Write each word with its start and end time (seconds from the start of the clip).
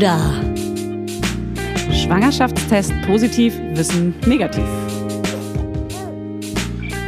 Lauda. 0.00 0.18
Schwangerschaftstest 1.92 2.90
positiv, 3.06 3.54
Wissen 3.74 4.14
negativ. 4.26 4.64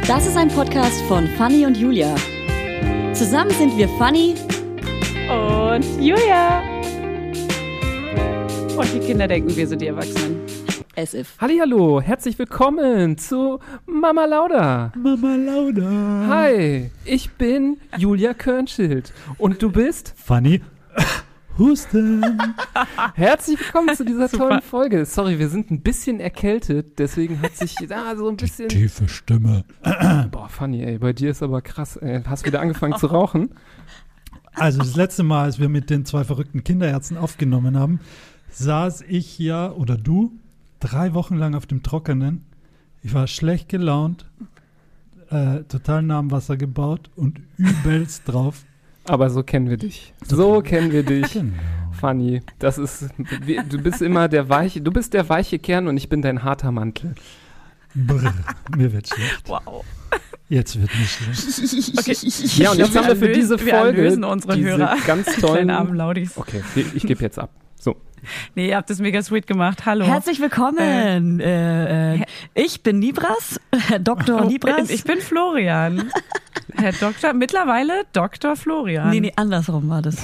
Das 0.07 0.27
ist 0.27 0.37
ein 0.37 0.49
Podcast 0.49 1.01
von 1.07 1.27
Fanny 1.29 1.65
und 1.65 1.75
Julia. 1.75 2.13
Zusammen 3.13 3.49
sind 3.49 3.75
wir 3.79 3.89
Fanny 3.97 4.35
Und 5.27 5.83
Julia. 5.99 6.61
Und 8.77 8.93
die 8.93 8.99
Kinder 8.99 9.27
denken, 9.27 9.55
wir 9.55 9.67
sind 9.67 9.81
die 9.81 9.87
Erwachsenen. 9.87 10.41
as 10.95 11.15
if. 11.15 11.35
Hallihallo, 11.41 11.99
herzlich 11.99 12.37
willkommen 12.37 13.17
zu 13.17 13.59
Mama 13.87 14.25
Lauda. 14.25 14.91
Mama 14.95 15.35
Lauda. 15.35 16.27
Hi, 16.29 16.91
ich 17.05 17.31
bin 17.31 17.77
Julia 17.97 18.35
Körnschild 18.35 19.11
und 19.39 19.63
du 19.63 19.71
bist 19.71 20.13
Funny. 20.15 20.61
Husten. 21.57 22.23
herzlich 23.13 23.59
willkommen 23.59 23.95
zu 23.95 24.03
dieser 24.03 24.27
tollen 24.27 24.61
Folge. 24.61 25.05
Sorry, 25.05 25.37
wir 25.37 25.49
sind 25.49 25.69
ein 25.69 25.81
bisschen 25.81 26.19
erkältet, 26.19 26.97
deswegen 26.97 27.41
hat 27.43 27.55
sich 27.55 27.75
da 27.87 28.15
so 28.15 28.27
ein 28.27 28.37
bisschen 28.37 28.69
Tiefe 28.69 29.07
Stimme. 29.07 29.63
Boah, 30.31 30.49
funny, 30.49 30.81
ey, 30.81 30.97
bei 30.97 31.13
dir 31.13 31.29
ist 31.29 31.43
aber 31.43 31.61
krass. 31.61 31.95
Ey. 31.97 32.23
Hast 32.23 32.45
wieder 32.45 32.59
angefangen 32.59 32.97
zu 32.97 33.05
rauchen? 33.05 33.51
Also 34.55 34.79
das 34.79 34.95
letzte 34.95 35.21
Mal, 35.21 35.43
als 35.43 35.59
wir 35.59 35.69
mit 35.69 35.91
den 35.91 36.05
zwei 36.05 36.23
verrückten 36.23 36.63
Kinderärzten 36.63 37.17
aufgenommen 37.17 37.77
haben, 37.77 37.99
saß 38.49 39.03
ich 39.07 39.37
ja, 39.37 39.71
oder 39.71 39.95
du, 39.95 40.31
drei 40.79 41.13
Wochen 41.13 41.35
lang 41.35 41.53
auf 41.53 41.67
dem 41.67 41.83
Trockenen. 41.83 42.45
Ich 43.03 43.13
war 43.13 43.27
schlecht 43.27 43.69
gelaunt, 43.69 44.25
äh, 45.29 45.63
total 45.63 46.01
nah 46.01 46.17
am 46.17 46.31
Wasser 46.31 46.57
gebaut 46.57 47.11
und 47.15 47.41
übelst 47.57 48.23
drauf. 48.27 48.63
Aber 49.05 49.29
so 49.29 49.43
kennen 49.43 49.69
wir 49.69 49.77
dich. 49.77 50.13
So 50.25 50.61
kennen 50.61 50.91
wir 50.91 51.03
dich. 51.03 51.33
Genau. 51.33 51.53
Funny, 51.99 52.41
das 52.59 52.77
ist, 52.77 53.09
wie- 53.45 53.59
du 53.69 53.77
bist 53.81 54.01
immer 54.01 54.27
der 54.27 54.49
weiche, 54.49 54.81
du 54.81 54.91
bist 54.91 55.13
der 55.13 55.29
weiche 55.29 55.59
Kern 55.59 55.87
und 55.87 55.95
ich 55.97 56.09
bin 56.09 56.21
dein 56.21 56.43
harter 56.43 56.71
Mantel. 56.71 57.15
Brr, 57.95 58.33
mir 58.75 58.91
wird 58.91 59.07
schlecht. 59.07 59.43
Wow. 59.47 59.85
Jetzt 60.49 60.79
wird 60.81 60.89
mir 60.97 61.05
schlecht. 61.05 61.97
Okay. 61.99 62.61
Ja, 62.63 62.71
und 62.71 62.77
jetzt 62.79 62.93
Wir 62.93 63.01
haben 63.01 63.07
wir 63.07 63.15
für 63.15 63.29
diese 63.29 63.59
wir 63.63 63.73
Folge 63.75 64.25
unsere 64.27 64.55
diese 64.55 64.69
Hörer. 64.77 64.97
ganz 65.05 65.35
tollen. 65.37 65.69
armen 65.69 65.95
Laudis. 65.95 66.37
Okay, 66.37 66.61
ich, 66.75 67.03
gebe 67.05 67.21
jetzt 67.21 67.39
ab. 67.39 67.51
So. 67.79 67.95
Nee, 68.55 68.69
ihr 68.69 68.77
habt 68.77 68.89
das 68.89 68.99
mega 68.99 69.21
sweet 69.21 69.47
gemacht. 69.47 69.85
Hallo. 69.85 70.05
Herzlich 70.05 70.39
willkommen. 70.41 71.39
Äh, 71.39 72.15
äh, 72.15 72.25
ich 72.55 72.81
bin 72.83 72.99
Nibras, 72.99 73.59
Dr. 74.01 74.41
Oh, 74.43 74.47
Nibras. 74.47 74.89
Ich 74.89 75.03
bin 75.03 75.19
Florian. 75.19 76.09
Herr 76.75 76.91
Doktor, 76.93 77.33
mittlerweile 77.33 78.03
Dr. 78.13 78.55
Florian. 78.55 79.09
nee, 79.09 79.19
nee, 79.19 79.33
andersrum 79.35 79.89
war 79.89 80.01
das. 80.01 80.17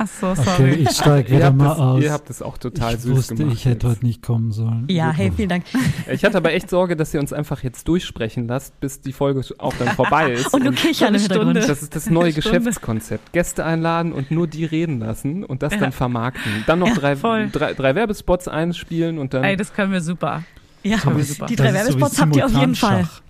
Ach 0.00 0.06
so, 0.06 0.28
Okay, 0.28 0.42
sorry. 0.44 0.70
ich 0.74 0.90
steige 0.90 1.28
Ihr 1.32 1.36
wieder 1.38 1.46
habt, 1.46 1.56
mal 1.56 1.68
das, 1.70 1.78
aus. 1.78 2.02
ihr 2.02 2.12
habt 2.12 2.30
es 2.30 2.40
auch 2.40 2.56
total 2.56 2.94
ich 2.94 3.00
süß 3.00 3.16
wusste, 3.16 3.34
gemacht. 3.34 3.56
ich 3.56 3.64
hätte 3.64 3.86
jetzt. 3.88 3.96
heute 3.96 4.06
nicht 4.06 4.22
kommen 4.22 4.52
sollen. 4.52 4.84
Ja, 4.88 5.10
hey, 5.10 5.32
vielen 5.34 5.48
Dank. 5.48 5.64
Ich 6.12 6.24
hatte 6.24 6.36
aber 6.36 6.52
echt 6.52 6.70
Sorge, 6.70 6.94
dass 6.94 7.12
ihr 7.14 7.18
uns 7.18 7.32
einfach 7.32 7.64
jetzt 7.64 7.88
durchsprechen 7.88 8.46
lasst, 8.46 8.78
bis 8.78 9.00
die 9.00 9.12
Folge 9.12 9.42
auch 9.58 9.72
dann 9.74 9.88
vorbei 9.96 10.32
ist. 10.34 10.54
Und 10.54 10.64
du 10.64 10.70
kichern 10.70 11.08
im 11.08 11.14
eine 11.14 11.18
Stunde. 11.24 11.44
Hintergrund. 11.46 11.68
das 11.68 11.82
ist 11.82 11.96
das 11.96 12.10
neue. 12.10 12.32
Geschäftskonzept. 12.32 13.32
Gäste 13.32 13.64
einladen 13.64 14.12
und 14.12 14.30
nur 14.30 14.46
die 14.46 14.64
reden 14.64 15.00
lassen 15.00 15.44
und 15.44 15.62
das 15.64 15.72
Ja. 15.74 15.80
dann 15.80 15.92
vermarkten. 15.92 16.62
Dann 16.68 16.78
noch 16.78 16.94
drei, 16.96 17.16
voll. 17.16 17.48
drei, 17.50 17.74
drei 17.74 17.96
Werbespots 17.96 18.46
einspielen 18.46 19.18
und 19.18 19.34
dann. 19.34 19.42
Ey, 19.42 19.56
das 19.56 19.72
können 19.74 19.90
wir 19.92 20.00
super. 20.00 20.44
Ja, 20.84 20.98
Aber 21.04 21.20
super. 21.24 21.46
die 21.46 21.56
Das 21.56 21.66
drei 21.66 21.72
ist 21.72 21.78
so 21.86 21.88
Werbespots 21.98 22.20
habt 22.20 22.36
ihr 22.36 22.46
auf 22.46 22.52
jeden 22.52 22.74
Fall. 22.76 22.90
Simultanschach. 22.98 23.22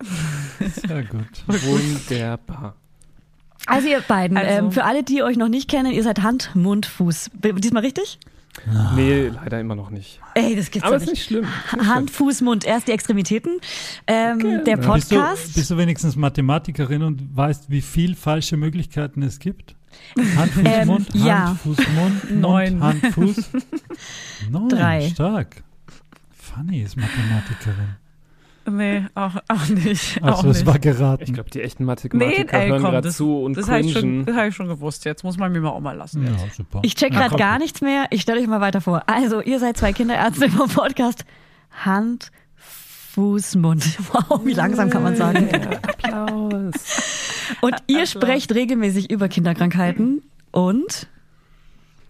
Sehr 0.86 1.04
gut. 1.04 1.26
wunderbar. 1.46 2.74
Also 3.66 3.88
ihr 3.88 4.00
beiden, 4.00 4.36
Also- 4.36 4.50
ähm, 4.50 4.72
für 4.72 4.84
alle, 4.84 5.02
die 5.02 5.22
euch 5.22 5.36
noch 5.36 5.48
nicht 5.48 5.68
kennen, 5.68 5.92
ihr 5.92 6.02
seid 6.02 6.22
Hand, 6.22 6.50
Mund, 6.54 6.86
Fuß. 6.86 7.30
Diesmal 7.34 7.82
richtig? 7.82 8.18
Nee, 8.94 9.28
leider 9.28 9.60
immer 9.60 9.74
noch 9.74 9.90
nicht. 9.90 10.18
Ey, 10.34 10.56
das 10.56 10.70
gibt's 10.70 10.86
Aber 10.88 10.96
doch 10.96 11.02
ist 11.02 11.10
nicht. 11.10 11.30
nicht 11.30 11.44
schlimm. 11.44 11.46
Hand, 11.86 12.10
Fuß, 12.10 12.40
Mund, 12.40 12.64
erst 12.64 12.88
die 12.88 12.92
Extremitäten. 12.92 13.58
Ähm, 14.06 14.38
Der 14.64 14.76
Genau. 14.78 14.94
Bist 14.94 15.12
du, 15.12 15.16
Podcast. 15.16 15.54
bist 15.54 15.70
du 15.70 15.76
wenigstens 15.76 16.16
Mathematikerin 16.16 17.02
und 17.02 17.36
weißt, 17.36 17.68
wie 17.70 17.82
viel 17.82 18.14
falsche 18.14 18.56
Möglichkeiten 18.56 19.22
es 19.22 19.40
gibt? 19.40 19.74
Hand, 20.36 20.52
Fuß, 20.52 20.62
Ähm, 20.64 20.86
Mund, 20.88 21.08
Hand, 21.12 21.24
ja. 21.24 21.54
Fuß, 21.62 21.76
Mund, 21.76 22.30
Mund, 22.30 22.40
Neun. 22.40 22.82
Hand, 22.82 23.06
Fuß. 23.08 23.50
Neun, 24.50 24.68
Drei. 24.70 25.08
stark. 25.10 25.62
Fanny 26.32 26.80
ist 26.82 26.96
Mathematikerin. 26.96 27.96
Nee, 28.68 29.04
auch, 29.14 29.36
auch 29.48 29.68
nicht. 29.68 30.22
auch 30.22 30.38
Also 30.38 30.50
es 30.50 30.58
nicht. 30.58 30.66
war 30.66 30.74
Ich 30.76 30.80
geraten. 30.80 31.32
glaube, 31.32 31.50
die 31.50 31.62
echten 31.62 31.84
Nee, 31.84 31.86
Mathematiker 31.86 32.60
ey, 32.60 32.68
hören 32.68 32.82
gerade 32.82 33.10
zu 33.10 33.38
und 33.42 33.56
das 33.56 33.68
habe 33.68 33.80
ich, 33.80 33.92
schon- 33.92 34.24
das 34.24 34.34
hab 34.36 34.48
ich 34.48 34.54
schon 34.56 34.68
gewusst. 34.68 35.04
Jetzt 35.04 35.22
muss 35.24 35.36
man 35.38 35.52
mir 35.52 35.60
mal 35.60 35.70
auch 35.70 35.80
mal 35.80 35.96
lassen. 35.96 36.24
Ja, 36.24 36.32
Jetzt. 36.44 36.56
super. 36.56 36.80
Ich 36.82 36.94
check 36.96 37.12
gerade 37.12 37.36
gar 37.36 37.58
nichts 37.58 37.80
mehr. 37.80 38.06
Ich 38.10 38.22
stelle 38.22 38.40
euch 38.40 38.46
mal 38.46 38.60
weiter 38.60 38.80
vor. 38.80 39.02
Also, 39.06 39.40
ihr 39.40 39.58
seid 39.60 39.76
zwei 39.76 39.92
Kinderärzte 39.92 40.46
im 40.46 40.52
Podcast. 40.52 41.24
Hand, 41.84 42.30
Fuß, 42.56 43.56
Mund. 43.56 43.84
Wow, 44.12 44.40
wie 44.44 44.52
langsam 44.52 44.90
kann 44.90 45.02
man 45.02 45.16
sagen. 45.16 45.48
Applaus. 45.54 46.74
Und 47.60 47.74
ihr 47.86 47.98
Applaus. 48.02 48.10
sprecht 48.10 48.54
regelmäßig 48.54 49.10
über 49.10 49.28
Kinderkrankheiten 49.28 50.22
und 50.50 51.08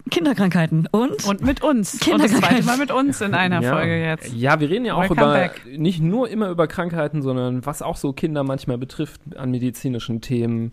Kinderkrankheiten 0.09 0.87
und, 0.91 1.25
Und 1.25 1.41
mit 1.41 1.63
uns. 1.63 2.05
Und 2.07 2.21
das 2.21 2.33
zweite 2.33 2.63
Mal 2.63 2.77
mit 2.77 2.91
uns 2.91 3.21
in 3.21 3.33
einer 3.33 3.61
ja. 3.61 3.73
Folge 3.73 3.97
jetzt. 3.97 4.33
Ja, 4.33 4.59
wir 4.59 4.69
reden 4.69 4.85
ja 4.85 4.95
auch 4.95 5.01
Welcome 5.01 5.21
über, 5.21 5.33
back. 5.33 5.61
nicht 5.77 6.01
nur 6.01 6.29
immer 6.29 6.49
über 6.49 6.67
Krankheiten, 6.67 7.21
sondern 7.21 7.65
was 7.65 7.81
auch 7.81 7.97
so 7.97 8.13
Kinder 8.13 8.43
manchmal 8.43 8.77
betrifft 8.77 9.21
an 9.35 9.51
medizinischen 9.51 10.21
Themen. 10.21 10.71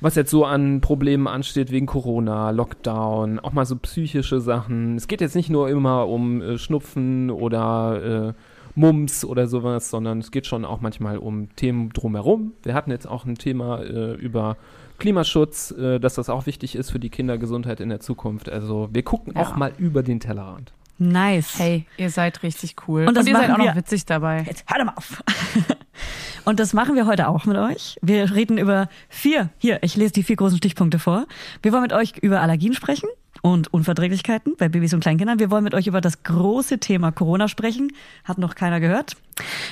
Was 0.00 0.16
jetzt 0.16 0.30
so 0.30 0.44
an 0.44 0.80
Problemen 0.80 1.28
ansteht 1.28 1.70
wegen 1.70 1.86
Corona, 1.86 2.50
Lockdown, 2.50 3.38
auch 3.38 3.52
mal 3.52 3.64
so 3.64 3.76
psychische 3.76 4.40
Sachen. 4.40 4.96
Es 4.96 5.06
geht 5.06 5.20
jetzt 5.20 5.36
nicht 5.36 5.48
nur 5.48 5.68
immer 5.68 6.08
um 6.08 6.42
äh, 6.42 6.58
Schnupfen 6.58 7.30
oder 7.30 8.32
äh, 8.32 8.32
Mumps 8.74 9.24
oder 9.24 9.46
sowas, 9.46 9.90
sondern 9.90 10.18
es 10.18 10.30
geht 10.30 10.46
schon 10.46 10.64
auch 10.64 10.80
manchmal 10.80 11.18
um 11.18 11.54
Themen 11.56 11.90
drumherum. 11.90 12.52
Wir 12.62 12.74
hatten 12.74 12.90
jetzt 12.90 13.06
auch 13.06 13.24
ein 13.24 13.36
Thema 13.36 13.80
äh, 13.82 14.14
über 14.14 14.56
Klimaschutz, 14.98 15.70
äh, 15.72 15.98
dass 15.98 16.14
das 16.14 16.28
auch 16.28 16.46
wichtig 16.46 16.74
ist 16.76 16.90
für 16.90 16.98
die 16.98 17.10
Kindergesundheit 17.10 17.80
in 17.80 17.88
der 17.88 18.00
Zukunft. 18.00 18.48
Also 18.48 18.88
wir 18.92 19.02
gucken 19.02 19.34
Ja. 19.34 19.42
auch 19.42 19.56
mal 19.56 19.72
über 19.78 20.02
den 20.02 20.20
Tellerrand. 20.20 20.72
nice. 20.98 21.58
Hey, 21.58 21.86
ihr 21.96 22.10
seid 22.10 22.42
richtig 22.42 22.76
cool. 22.86 23.06
Und 23.08 23.16
das 23.16 23.26
ihr 23.26 23.34
seid 23.34 23.50
auch 23.50 23.58
noch 23.58 23.74
witzig 23.74 24.06
dabei. 24.06 24.44
Jetzt 24.46 24.64
hör 24.68 24.78
doch 24.78 24.84
mal 24.84 24.94
auf. 24.96 25.22
Und 26.44 26.58
das 26.60 26.72
machen 26.72 26.94
wir 26.96 27.06
heute 27.06 27.28
auch 27.28 27.44
mit 27.44 27.56
euch. 27.56 27.96
Wir 28.02 28.32
reden 28.34 28.58
über 28.58 28.88
vier, 29.08 29.50
hier, 29.58 29.78
ich 29.82 29.94
lese 29.96 30.12
die 30.12 30.22
vier 30.24 30.36
großen 30.36 30.58
Stichpunkte 30.58 30.98
vor. 30.98 31.26
Wir 31.62 31.72
wollen 31.72 31.82
mit 31.82 31.92
euch 31.92 32.14
über 32.18 32.40
Allergien 32.40 32.72
sprechen 32.74 33.08
und 33.42 33.72
Unverträglichkeiten 33.72 34.54
bei 34.56 34.68
Babys 34.68 34.94
und 34.94 35.00
Kleinkindern. 35.00 35.38
Wir 35.38 35.50
wollen 35.50 35.64
mit 35.64 35.74
euch 35.74 35.86
über 35.88 36.00
das 36.00 36.22
große 36.22 36.78
Thema 36.78 37.10
Corona 37.12 37.48
sprechen. 37.48 37.92
Hat 38.24 38.38
noch 38.38 38.54
keiner 38.54 38.80
gehört. 38.80 39.16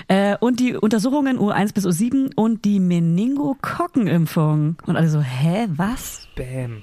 Äh, 0.09 0.37
und 0.41 0.61
die 0.61 0.75
Untersuchungen 0.77 1.39
U1 1.39 1.73
bis 1.73 1.87
U7 1.87 2.33
und 2.35 2.65
die 2.65 2.81
Meningokokkenimpfung. 2.81 4.77
Und 4.87 4.97
alle 4.97 5.09
so, 5.09 5.21
hä, 5.21 5.69
was? 5.77 6.27
Bam. 6.37 6.83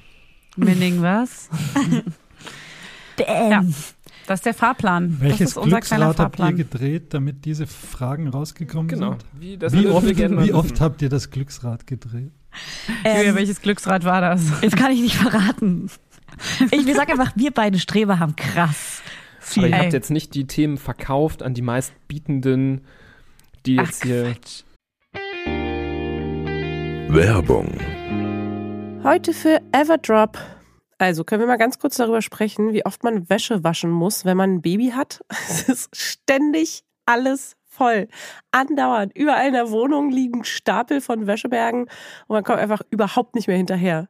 Mening 0.55 1.01
was? 1.01 1.49
Bäm. 3.17 3.51
Ja. 3.51 3.63
Das 4.27 4.39
ist 4.39 4.45
der 4.45 4.53
Fahrplan. 4.53 5.17
Welches 5.21 5.39
das 5.39 5.49
ist 5.51 5.57
unser 5.57 5.79
kleiner 5.81 6.05
Glücksrad 6.07 6.25
habt 6.25 6.39
ihr 6.39 6.43
Fahrplan. 6.43 6.55
gedreht, 6.57 7.13
damit 7.13 7.45
diese 7.45 7.65
Fragen 7.65 8.27
rausgekommen 8.27 8.87
Genau. 8.89 9.11
sind? 9.11 9.25
Wie, 9.39 9.57
das 9.57 9.71
Wie 9.73 9.87
oft, 9.87 10.05
wie 10.05 10.53
oft 10.53 10.81
habt 10.81 11.01
ihr 11.01 11.09
das 11.09 11.29
Glücksrad 11.31 11.87
gedreht? 11.87 12.31
Julia, 13.05 13.21
Ähm, 13.29 13.35
welches 13.35 13.61
Glücksrad 13.61 14.03
war 14.03 14.19
das? 14.21 14.41
Jetzt 14.61 14.75
kann 14.75 14.91
ich 14.91 14.99
nicht 15.01 15.15
verraten. 15.15 15.89
Ich, 16.71 16.85
wir 16.85 16.95
sagen 16.95 17.11
einfach, 17.11 17.31
wir 17.35 17.51
beide 17.51 17.79
Streber 17.79 18.19
haben 18.19 18.35
krass 18.35 19.01
Aber 19.03 19.41
viel. 19.41 19.63
ihr 19.63 19.73
Ey. 19.73 19.79
habt 19.83 19.93
jetzt 19.93 20.11
nicht 20.11 20.33
die 20.35 20.47
Themen 20.47 20.77
verkauft 20.77 21.43
an 21.43 21.53
die 21.53 21.61
meistbietenden, 21.61 22.85
die 23.65 23.79
Ach, 23.79 23.85
jetzt 23.85 24.03
hier. 24.03 24.33
Quatsch. 24.33 24.63
Werbung. 27.09 27.77
Heute 29.03 29.33
für 29.33 29.61
Everdrop. 29.71 30.37
Also 30.97 31.23
können 31.23 31.41
wir 31.41 31.47
mal 31.47 31.57
ganz 31.57 31.79
kurz 31.79 31.95
darüber 31.95 32.21
sprechen, 32.21 32.73
wie 32.73 32.85
oft 32.85 33.03
man 33.03 33.29
Wäsche 33.29 33.63
waschen 33.63 33.91
muss, 33.91 34.25
wenn 34.25 34.35
man 34.35 34.55
ein 34.55 34.61
Baby 34.61 34.89
hat. 34.95 35.21
Es 35.29 35.69
ist 35.69 35.95
ständig 35.95 36.83
alles 37.05 37.55
voll. 37.63 38.07
Andauernd. 38.51 39.15
Überall 39.15 39.47
in 39.47 39.53
der 39.53 39.69
Wohnung 39.71 40.09
liegen 40.11 40.43
Stapel 40.43 40.99
von 40.99 41.27
Wäschebergen 41.27 41.81
und 41.83 42.33
man 42.33 42.43
kommt 42.43 42.59
einfach 42.59 42.81
überhaupt 42.89 43.35
nicht 43.35 43.47
mehr 43.47 43.57
hinterher. 43.57 44.09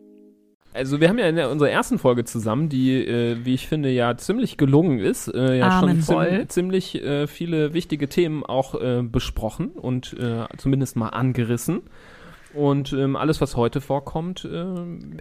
Also 0.73 1.01
wir 1.01 1.09
haben 1.09 1.19
ja 1.19 1.27
in 1.27 1.35
der, 1.35 1.49
unserer 1.49 1.69
ersten 1.69 1.99
Folge 1.99 2.23
zusammen, 2.23 2.69
die, 2.69 2.95
äh, 2.95 3.37
wie 3.43 3.53
ich 3.53 3.67
finde, 3.67 3.89
ja 3.89 4.15
ziemlich 4.15 4.57
gelungen 4.57 4.99
ist, 4.99 5.27
äh, 5.27 5.57
ja 5.57 5.79
Amen. 5.79 6.01
schon 6.01 6.27
zim 6.27 6.49
ziemlich 6.49 7.03
äh, 7.03 7.27
viele 7.27 7.73
wichtige 7.73 8.07
Themen 8.07 8.45
auch 8.45 8.75
äh, 8.75 9.01
besprochen 9.03 9.69
und 9.69 10.15
äh, 10.17 10.45
zumindest 10.57 10.95
mal 10.95 11.09
angerissen. 11.09 11.81
Und 12.53 12.93
ähm, 12.93 13.15
alles, 13.15 13.41
was 13.41 13.55
heute 13.55 13.81
vorkommt, 13.81 14.45
äh, 14.45 14.65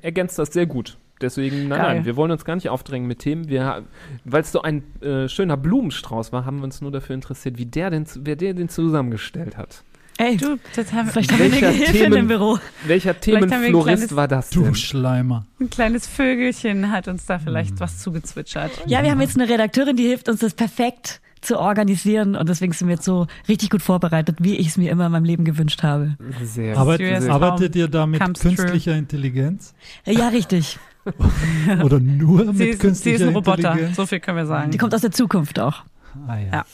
ergänzt 0.03 0.39
das 0.39 0.53
sehr 0.53 0.67
gut. 0.67 0.99
Deswegen, 1.21 1.69
nein, 1.69 1.79
Geil. 1.79 1.95
nein, 1.97 2.05
wir 2.07 2.17
wollen 2.17 2.31
uns 2.31 2.45
gar 2.45 2.55
nicht 2.55 2.71
aufdrängen 2.71 3.07
mit 3.07 3.19
Themen. 3.19 3.47
Weil 4.25 4.41
es 4.41 4.53
so 4.53 4.63
ein 4.63 4.83
schöner 5.27 5.59
Blumenstrauß 5.59 6.33
war, 6.33 6.47
haben 6.47 6.59
wir 6.59 6.65
uns 6.65 6.81
nur 6.81 6.91
dafür 6.91 7.15
interessiert, 7.15 7.59
wie 7.59 7.67
der 7.67 7.91
denn, 7.91 8.07
wer 8.21 8.37
der 8.37 8.55
den 8.55 8.71
zusammengestellt 8.71 9.59
hat. 9.59 9.85
Ey, 10.23 10.37
Du, 10.37 10.59
das 10.77 10.93
haben 10.93 11.09
vielleicht 11.09 11.33
haben 11.33 11.39
wir 11.39 11.45
eine 11.47 11.53
welcher 11.55 11.71
Gehilfe 11.73 11.93
in 11.97 12.03
Themen- 12.03 12.15
dem 12.17 12.29
Büro. 12.29 12.59
Welcher 12.87 13.19
Themenflorist 13.19 14.15
war 14.15 14.29
das 14.29 14.51
Du 14.51 14.65
denn? 14.65 14.75
Schleimer. 14.75 15.47
ein 15.59 15.71
kleines 15.71 16.07
Vögelchen 16.07 16.93
hat 16.93 17.09
uns 17.09 17.25
da 17.25 17.39
vielleicht 17.39 17.81
was 17.81 17.99
zugezwitschert. 18.01 18.71
Ja, 18.87 19.03
wir 19.03 19.11
haben 19.13 19.21
jetzt 19.23 19.37
eine 19.41 19.49
Redakteurin, 19.49 19.97
die 19.97 20.03
hilft 20.07 20.29
uns 20.29 20.41
das 20.41 20.53
perfekt 20.53 21.23
zu 21.41 21.59
organisieren 21.59 22.37
und 22.37 22.51
deswegen 22.51 22.75
sind 22.75 22.89
wir 22.89 22.97
jetzt 22.97 23.07
so 23.07 23.27
richtig 23.49 23.71
gut 23.71 23.81
vorbereitet, 23.81 24.37
wie 24.41 24.57
ich 24.57 24.67
es 24.67 24.77
mir 24.77 24.91
immer 24.91 25.07
in 25.07 25.13
meinem 25.13 25.25
Leben 25.25 25.47
gewünscht 25.47 25.83
habe. 25.83 26.19
Sehr 26.45 26.77
Arbeit, 26.77 26.99
sehr- 26.99 27.33
arbeitet 27.33 27.75
ihr 27.77 27.89
da 27.89 28.05
mit 28.05 28.21
comes 28.21 28.41
true. 28.41 28.55
künstlicher 28.55 28.95
Intelligenz? 28.95 29.73
Ja, 30.05 30.29
richtig. 30.29 30.79
Oder 31.83 31.99
nur 31.99 32.41
Sie 32.41 32.53
mit 32.53 32.61
ist, 32.61 32.73
sie 32.73 32.79
künstlicher 32.79 33.17
ist 33.17 33.23
ein 33.29 33.35
Roboter, 33.35 33.79
so 33.97 34.05
viel 34.05 34.21
können 34.21 34.37
wir 34.37 34.45
sagen. 34.47 34.71
Die 34.71 34.77
kommt 34.77 34.95
aus 34.95 35.01
der 35.01 35.13
Zukunft 35.13 35.59
auch. 35.59 35.83
Ah, 36.29 36.37
ja. 36.37 36.47
Ja. 36.53 36.65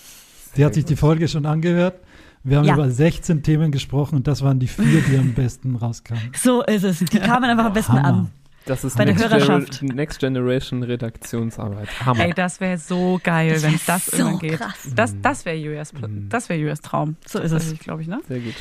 Die 0.57 0.65
hat 0.65 0.75
sich 0.75 0.85
die 0.85 0.97
Folge 0.97 1.29
schon 1.29 1.47
angehört. 1.47 2.01
Wir 2.47 2.59
haben 2.59 2.65
Ja. 2.67 2.75
über 2.75 2.91
16 2.91 3.43
Themen 3.43 3.73
gesprochen 3.73 4.17
und 4.17 4.27
das 4.27 4.43
waren 4.43 4.59
die 4.61 4.69
vier, 4.69 5.01
die 5.03 5.17
am 5.19 5.35
besten 5.35 5.75
rauskamen. 5.77 6.31
So 6.37 6.63
ist 6.63 6.85
es. 6.85 7.01
Die 7.01 7.19
kamen 7.19 7.45
einfach 7.51 7.65
am 7.67 7.73
besten 7.73 7.95
Hammer. 7.95 8.05
an. 8.09 8.31
Das 8.67 8.83
ist 8.85 8.97
Bei 8.97 9.05
der 9.05 9.15
Next, 9.15 9.29
Hörerschaft. 9.31 9.83
Next 9.83 10.19
Generation 10.21 10.83
Redaktionsarbeit. 10.83 11.89
Hammer. 12.05 12.25
Ey, 12.25 12.33
das 12.35 12.61
wäre 12.61 12.79
so 12.79 13.21
geil, 13.23 13.53
Das 13.55 13.63
wenn 13.63 13.73
wär 13.73 13.81
das 13.87 14.07
so 14.07 14.17
irgendwann 14.17 14.39
geht. 14.41 14.59
krass. 14.59 14.89
Das, 14.95 15.15
das 15.23 15.45
wäre 15.45 15.57
Julias, 15.57 15.93
Mhm. 15.93 16.29
das 16.29 16.49
wäre 16.49 16.59
Julias 16.61 16.81
Traum. 16.81 17.17
So 17.27 17.39
ist 17.41 17.53
es. 17.53 17.79
glaube 17.79 18.03
ich, 18.03 18.09
ne? 18.09 18.21
Sehr 18.29 18.41
gut. 18.41 18.55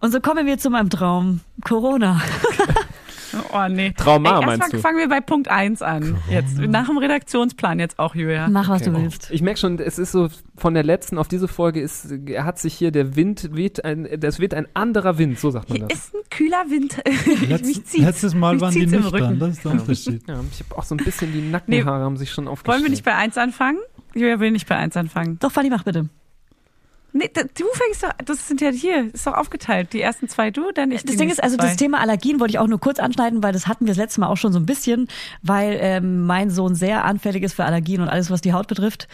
Und 0.00 0.12
so 0.12 0.20
kommen 0.20 0.46
wir 0.46 0.56
zu 0.58 0.70
meinem 0.70 0.88
Traum. 0.88 1.40
Corona. 1.62 2.20
Oh 3.52 3.68
nee. 3.68 3.92
Trauma, 3.96 4.40
Ey, 4.40 4.46
meinst 4.46 4.48
erstmal 4.62 4.70
du? 4.70 4.78
fangen 4.80 4.98
wir 4.98 5.08
bei 5.08 5.20
Punkt 5.20 5.48
1 5.48 5.82
an. 5.82 6.16
Jetzt 6.30 6.58
nach 6.58 6.86
dem 6.86 6.98
Redaktionsplan 6.98 7.78
jetzt 7.78 7.98
auch 7.98 8.14
Julia. 8.14 8.48
Mach, 8.48 8.68
was 8.68 8.82
Okay. 8.82 8.90
du 8.90 9.02
willst. 9.02 9.30
Ich 9.30 9.42
merke 9.42 9.58
schon, 9.60 9.78
es 9.78 9.98
ist 9.98 10.12
so 10.12 10.28
von 10.56 10.74
der 10.74 10.82
letzten 10.82 11.18
auf 11.18 11.28
diese 11.28 11.48
Folge 11.48 11.80
ist, 11.80 12.10
er 12.26 12.44
hat 12.44 12.58
sich 12.58 12.74
hier 12.74 12.90
der 12.90 13.16
Wind 13.16 13.50
weht 13.52 13.84
ein, 13.84 14.08
das 14.18 14.38
weht 14.40 14.54
ein 14.54 14.66
anderer 14.74 15.18
Wind, 15.18 15.38
so 15.38 15.50
sagt 15.50 15.68
man 15.68 15.78
Hier 15.78 15.88
das. 15.88 15.98
ist 15.98 16.14
ein 16.14 16.20
kühler 16.30 16.64
Wind. 16.68 16.96
Letz, 17.48 17.66
Mich 17.66 17.98
letztes 17.98 18.34
Mal 18.34 18.54
Mich 18.54 18.62
waren 18.62 18.74
die 18.74 18.86
nüchtern, 18.86 19.04
Rücken. 19.04 19.38
das 19.38 19.50
ist 19.50 19.64
der 19.64 19.72
Unterschied. 19.72 20.22
Ja, 20.28 20.40
ich 20.52 20.60
habe 20.66 20.78
auch 20.78 20.84
so 20.84 20.94
ein 20.94 21.04
bisschen 21.04 21.32
die 21.32 21.40
Nackenhaare 21.42 22.04
haben 22.04 22.16
sich 22.16 22.30
schon 22.30 22.48
aufgestellt. 22.48 22.74
Wollen 22.74 22.84
wir 22.84 22.90
nicht 22.90 23.04
bei 23.04 23.14
1 23.14 23.38
anfangen? 23.38 23.78
Julia 24.14 24.40
will 24.40 24.50
nicht 24.50 24.68
bei 24.68 24.76
1 24.76 24.96
anfangen. 24.96 25.38
Doch, 25.40 25.52
Fanny, 25.52 25.70
mach 25.70 25.84
bitte. 25.84 26.08
Nee, 27.12 27.30
du 27.34 27.64
fängst 27.72 28.02
doch, 28.04 28.10
das 28.24 28.46
sind 28.46 28.60
ja 28.60 28.70
hier, 28.70 29.12
ist 29.12 29.26
doch 29.26 29.34
aufgeteilt. 29.34 29.92
Die 29.92 30.00
ersten 30.00 30.28
zwei 30.28 30.50
du, 30.50 30.70
dann 30.72 30.92
ich. 30.92 31.02
Das 31.02 31.10
die 31.10 31.16
Ding 31.16 31.28
ist, 31.30 31.42
also 31.42 31.56
das 31.56 31.66
nächsten 31.66 31.84
Thema 31.84 32.00
Allergien 32.00 32.38
wollte 32.38 32.52
ich 32.52 32.58
auch 32.58 32.68
nur 32.68 32.78
kurz 32.78 32.98
anschneiden, 32.98 33.42
weil 33.42 33.52
das 33.52 33.66
hatten 33.66 33.84
wir 33.86 33.90
das 33.92 33.98
letzte 33.98 34.20
Mal 34.20 34.28
auch 34.28 34.36
schon 34.36 34.52
so 34.52 34.58
ein 34.60 34.66
bisschen, 34.66 35.08
weil 35.42 35.76
ähm, 35.80 36.26
mein 36.26 36.50
Sohn 36.50 36.74
sehr 36.74 37.04
anfällig 37.04 37.42
ist 37.42 37.54
für 37.54 37.64
Allergien 37.64 38.00
und 38.00 38.08
alles, 38.08 38.30
was 38.30 38.40
die 38.40 38.52
Haut 38.52 38.68
betrifft. 38.68 39.08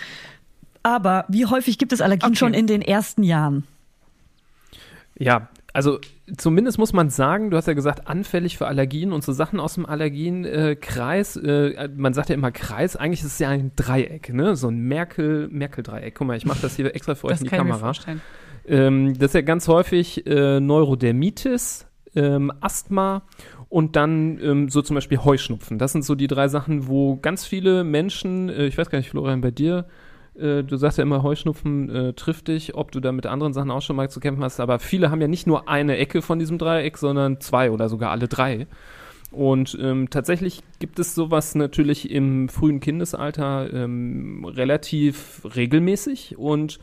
Aber 0.83 1.25
wie 1.29 1.47
häufig 1.47 1.79
gibt 1.79 1.93
es 1.93 2.01
Allergien 2.01 2.31
Okay. 2.31 2.39
schon 2.39 2.55
in 2.55 2.67
den 2.67 2.83
ersten 2.83 3.23
Jahren? 3.23 3.65
Ja, 5.19 5.49
also 5.73 5.99
zumindest 6.37 6.79
muss 6.79 6.93
man 6.93 7.11
sagen, 7.11 7.51
du 7.51 7.57
hast 7.57 7.67
ja 7.67 7.75
gesagt, 7.75 8.09
anfällig 8.09 8.59
für 8.59 8.67
Allergien 8.67 9.13
und 9.13 9.23
so 9.23 9.33
Sachen 9.33 9.61
aus 9.61 9.75
dem 9.75 9.87
Allergienkreis. 9.87 11.37
Äh, 11.37 11.89
man 11.97 12.15
sagt 12.15 12.29
ja 12.29 12.35
immer 12.35 12.51
Kreis, 12.51 12.97
eigentlich 12.97 13.21
ist 13.21 13.33
es 13.33 13.39
ja 13.39 13.51
ein 13.51 13.73
Dreieck, 13.77 14.33
ne? 14.33 14.57
So 14.57 14.69
ein 14.69 14.81
Merkel, 14.81 15.49
Merkel-Dreieck. 15.49 16.15
Guck 16.15 16.27
mal, 16.27 16.37
ich 16.37 16.47
mache 16.47 16.61
das 16.63 16.77
hier 16.77 16.95
extra 16.95 17.15
für 17.15 17.29
euch 17.29 17.39
in 17.39 17.45
die 17.45 17.51
Kamera. 17.51 17.93
Ähm, 18.67 19.17
das 19.19 19.31
ist 19.31 19.35
ja 19.35 19.43
ganz 19.43 19.69
häufig 19.69 20.27
äh, 20.27 20.59
Neurodermitis, 20.59 21.87
ähm, 22.17 22.53
Asthma 22.61 23.23
und 23.69 23.95
dann 23.95 24.41
ähm, 24.43 24.69
so 24.69 24.83
zum 24.83 24.95
Beispiel 24.95 25.19
Heuschnupfen. 25.19 25.79
Das 25.79 25.93
sind 25.93 26.05
so 26.05 26.15
die 26.15 26.27
drei 26.27 26.49
Sachen, 26.49 26.89
wo 26.89 27.17
ganz 27.17 27.45
viele 27.45 27.85
Menschen, 27.85 28.49
äh, 28.49 28.67
ich 28.67 28.77
weiß 28.77 28.91
gar 28.91 28.99
nicht, 28.99 29.11
Florian, 29.11 29.41
bei 29.41 29.53
dir, 29.53 29.87
äh, 30.39 30.63
du 30.63 30.77
sagst 30.77 30.99
ja 30.99 31.03
immer, 31.03 31.23
Heuschnupfen 31.23 31.91
äh, 31.91 32.13
trifft 32.13 32.49
dich, 32.49 32.75
ob 32.75 32.93
du 32.93 33.01
da 33.01 33.13
mit 33.13 33.27
anderen 33.27 33.53
Sachen 33.53 33.71
auch 33.71 33.83
schon 33.83 33.97
mal 33.97 34.11
zu 34.11 34.21
kämpfen 34.21 34.45
hast, 34.45 34.61
aber 34.61 34.79
viele 34.79 35.11
haben 35.11 35.21
ja 35.21 35.29
nicht 35.29 35.47
nur 35.47 35.69
eine 35.69 35.97
Ecke 35.97 36.23
von 36.23 36.39
diesem 36.39 36.59
Dreieck, 36.59 36.99
sondern 36.99 37.41
zwei 37.41 37.71
oder 37.71 37.89
sogar 37.89 38.11
alle 38.11 38.29
drei. 38.29 38.67
Und 39.33 39.77
ähm, 39.81 40.09
tatsächlich 40.09 40.63
gibt 40.79 40.99
es 40.99 41.15
sowas 41.15 41.55
natürlich 41.55 42.11
im 42.11 42.49
frühen 42.49 42.81
Kindesalter 42.81 43.73
ähm, 43.73 44.45
relativ 44.45 45.43
regelmäßig. 45.57 46.39
Und 46.39 46.79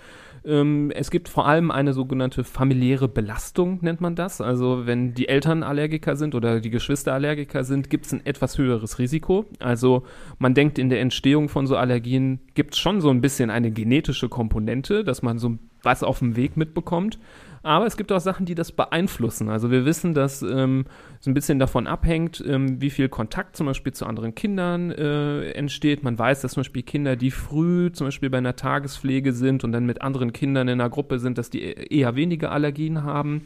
ähm, 0.46 0.92
es 0.92 1.12
gibt 1.12 1.30
vor 1.30 1.48
allem 1.48 1.72
eine 1.72 1.94
sogenannte 1.94 2.44
familiäre 2.44 3.08
Belastung, 3.08 3.80
nennt 3.82 4.02
man 4.02 4.16
das. 4.16 4.42
Also 4.42 4.86
wenn 4.86 5.14
die 5.14 5.28
Eltern 5.28 5.64
Allergiker 5.64 6.16
sind 6.16 6.36
oder 6.36 6.60
die 6.60 6.70
Geschwister 6.70 7.14
Allergiker 7.14 7.64
sind, 7.64 7.90
gibt 7.90 8.06
es 8.06 8.14
ein 8.14 8.26
etwas 8.26 8.58
höheres 8.58 9.00
Risiko. 9.00 9.46
Also 9.60 10.04
man 10.40 10.54
denkt, 10.54 10.78
in 10.78 10.90
der 10.90 11.02
Entstehung 11.02 11.50
von 11.50 11.68
so 11.68 11.78
Allergien 11.78 12.40
gibt 12.54 12.74
es 12.74 12.80
schon 12.80 13.02
so 13.02 13.10
ein 13.10 13.22
bisschen 13.22 13.50
eine 13.50 13.72
genetische 13.72 14.30
Komponente, 14.30 15.04
dass 15.04 15.22
man 15.22 15.40
so 15.40 15.58
was 15.82 16.04
auf 16.04 16.20
dem 16.20 16.36
Weg 16.36 16.58
mitbekommt. 16.58 17.20
Aber 17.64 17.86
es 17.86 17.96
gibt 17.96 18.12
auch 18.12 18.20
Sachen, 18.20 18.46
die 18.46 18.56
das 18.56 18.74
beeinflussen. 18.74 19.50
Also 19.50 19.72
wir 19.72 19.86
wissen, 19.86 20.14
dass 20.14 20.42
ähm, 20.42 20.86
so 21.22 21.32
ein 21.32 21.34
bisschen 21.34 21.60
davon 21.60 21.88
abhängt, 21.88 22.44
ähm, 22.46 22.82
wie 22.82 22.90
viel 22.90 23.08
Kontakt 23.08 23.56
zum 23.56 23.66
Beispiel 23.68 23.94
zu 23.94 24.06
anderen 24.06 24.36
Kindern 24.36 24.92
äh, 24.92 25.52
entsteht. 25.52 26.04
Man 26.04 26.20
weiß, 26.20 26.42
dass 26.42 26.52
zum 26.54 26.62
Beispiel 26.62 26.84
Kinder, 26.84 27.16
die 27.16 27.32
früh 27.32 27.90
zum 27.94 28.08
Beispiel 28.08 28.30
bei 28.30 28.38
einer 28.38 28.58
Tagespflege 28.58 29.32
sind 29.32 29.64
und 29.64 29.72
dann 29.72 29.86
mit 29.86 30.02
anderen 30.02 30.34
Kindern 30.34 30.68
in 30.68 30.82
einer 30.82 30.90
Gruppe 30.90 31.20
sind, 31.20 31.38
dass 31.38 31.50
die 31.50 31.64
e- 31.64 31.88
eher 32.00 32.18
weniger 32.18 32.52
Allergien 32.52 33.04
haben. 33.04 33.44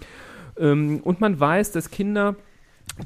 Ähm, 0.57 0.99
und 1.03 1.21
man 1.21 1.39
weiß, 1.39 1.71
dass 1.71 1.91
Kinder, 1.91 2.35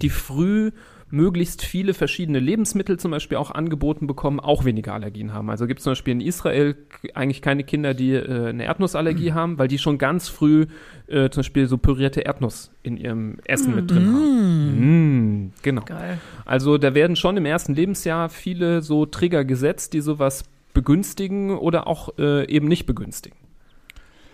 die 0.02 0.10
früh 0.10 0.72
möglichst 1.12 1.62
viele 1.64 1.94
verschiedene 1.94 2.40
Lebensmittel 2.40 2.98
zum 3.00 3.12
Beispiel 3.12 3.38
auch 3.38 3.52
angeboten 3.52 4.08
bekommen, 4.08 4.40
auch 4.40 4.66
weniger 4.66 4.94
Allergien 4.94 5.34
haben. 5.34 5.50
Also 5.50 5.68
gibt 5.68 5.80
es 5.80 5.84
zum 5.84 5.92
Beispiel 5.92 6.14
in 6.14 6.22
Israel 6.22 6.76
eigentlich 7.14 7.42
keine 7.42 7.64
Kinder, 7.64 7.94
die 7.94 8.14
äh, 8.14 8.48
eine 8.50 8.64
Erdnussallergie 8.64 9.34
haben, 9.34 9.60
weil 9.60 9.68
die 9.68 9.78
schon 9.78 9.98
ganz 9.98 10.30
früh 10.30 10.68
äh, 11.08 11.30
zum 11.30 11.42
Beispiel 11.42 11.68
so 11.68 11.78
pürierte 11.78 12.22
Erdnuss 12.22 12.72
in 12.84 12.98
ihrem 12.98 13.38
Essen 13.46 13.76
mit 13.76 13.92
drin 13.92 14.08
haben. 14.08 15.46
Mm, 15.46 15.54
genau. 15.62 15.84
Geil. 15.84 16.20
Also 16.46 16.78
da 16.78 16.96
werden 16.96 17.16
schon 17.16 17.38
im 17.38 17.46
ersten 17.46 17.76
Lebensjahr 17.76 18.30
viele 18.30 18.82
so 18.82 19.06
Trigger 19.06 19.44
gesetzt, 19.46 19.94
die 19.94 20.02
sowas 20.02 20.46
begünstigen 20.74 21.52
oder 21.52 21.88
auch 21.88 22.18
äh, 22.18 22.48
eben 22.50 22.68
nicht 22.68 22.86
begünstigen. 22.86 23.38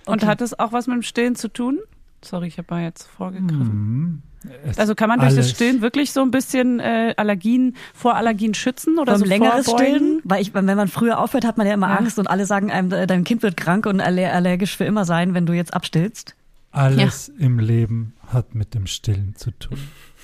Und 0.05 0.19
Okay. 0.23 0.27
hat 0.27 0.41
es 0.41 0.57
auch 0.57 0.71
was 0.71 0.87
mit 0.87 0.95
dem 0.95 1.01
Stillen 1.01 1.35
zu 1.35 1.51
tun? 1.51 1.79
Sorry, 2.23 2.47
ich 2.47 2.57
habe 2.57 2.67
mal 2.69 2.83
jetzt 2.83 3.03
vorgegriffen. 3.07 4.21
Es- 4.65 4.77
Also 4.79 4.95
kann 4.95 5.09
man 5.09 5.19
durch 5.19 5.29
das 5.35 5.37
alles. 5.45 5.51
Stillen 5.51 5.81
wirklich 5.81 6.11
so 6.11 6.21
ein 6.21 6.31
bisschen 6.31 6.79
äh, 6.79 7.13
Allergien 7.17 7.75
vor 7.93 8.15
Allergien 8.15 8.53
schützen 8.53 8.99
oder 8.99 9.13
Beim 9.13 9.19
so 9.19 9.25
längeres 9.25 9.65
vorbeugen? 9.65 9.95
Stillen, 9.95 10.21
weil 10.23 10.41
ich, 10.41 10.53
wenn 10.53 10.65
man 10.65 10.87
früher 10.87 11.19
aufhört, 11.19 11.45
hat 11.45 11.57
man 11.57 11.67
ja 11.67 11.73
immer 11.73 11.89
Ja. 11.89 11.97
Angst 11.97 12.19
und 12.19 12.27
alle 12.27 12.45
sagen 12.45 12.71
einem, 12.71 12.91
äh, 12.91 13.07
dein 13.07 13.23
Kind 13.23 13.43
wird 13.43 13.57
krank 13.57 13.85
und 13.85 14.01
aller- 14.01 14.33
allergisch 14.33 14.75
für 14.77 14.85
immer 14.85 15.05
sein, 15.05 15.33
wenn 15.33 15.45
du 15.45 15.53
jetzt 15.53 15.73
abstillst. 15.73 16.35
Alles 16.71 17.29
im 17.39 17.59
Leben 17.59 18.13
hat 18.27 18.53
mit 18.55 18.73
dem 18.73 18.87
Stillen 18.87 19.35
zu 19.35 19.51
tun. 19.51 19.77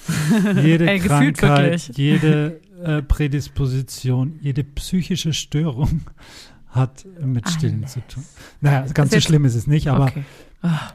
Jede 0.61 0.89
Ey, 0.89 0.99
gefühlt 0.99 1.37
Krankheit, 1.37 1.87
wirklich. 1.87 1.97
jede 1.97 2.59
äh, 2.83 3.01
Prädisposition, 3.01 4.37
jede 4.41 4.63
psychische 4.63 5.33
Störung 5.33 6.01
hat 6.69 7.05
mit 7.23 7.47
Stillen 7.49 7.87
zu 7.87 8.01
tun. 8.07 8.23
Naja, 8.61 8.85
ganz 8.93 9.11
so 9.13 9.19
schlimm 9.21 9.45
ist 9.45 9.55
es 9.55 9.67
nicht, 9.67 9.87
aber 9.87 10.05
okay. 10.05 10.23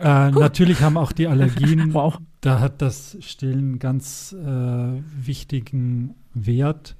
Äh, 0.00 0.30
natürlich 0.30 0.80
haben 0.80 0.96
auch 0.96 1.12
die 1.12 1.26
Allergien, 1.28 1.92
Wow. 1.94 2.18
da 2.40 2.60
hat 2.60 2.80
das 2.82 3.16
Stillen 3.20 3.78
ganz 3.78 4.32
äh, 4.38 4.46
wichtigen 5.26 6.14
Wert. 6.34 6.96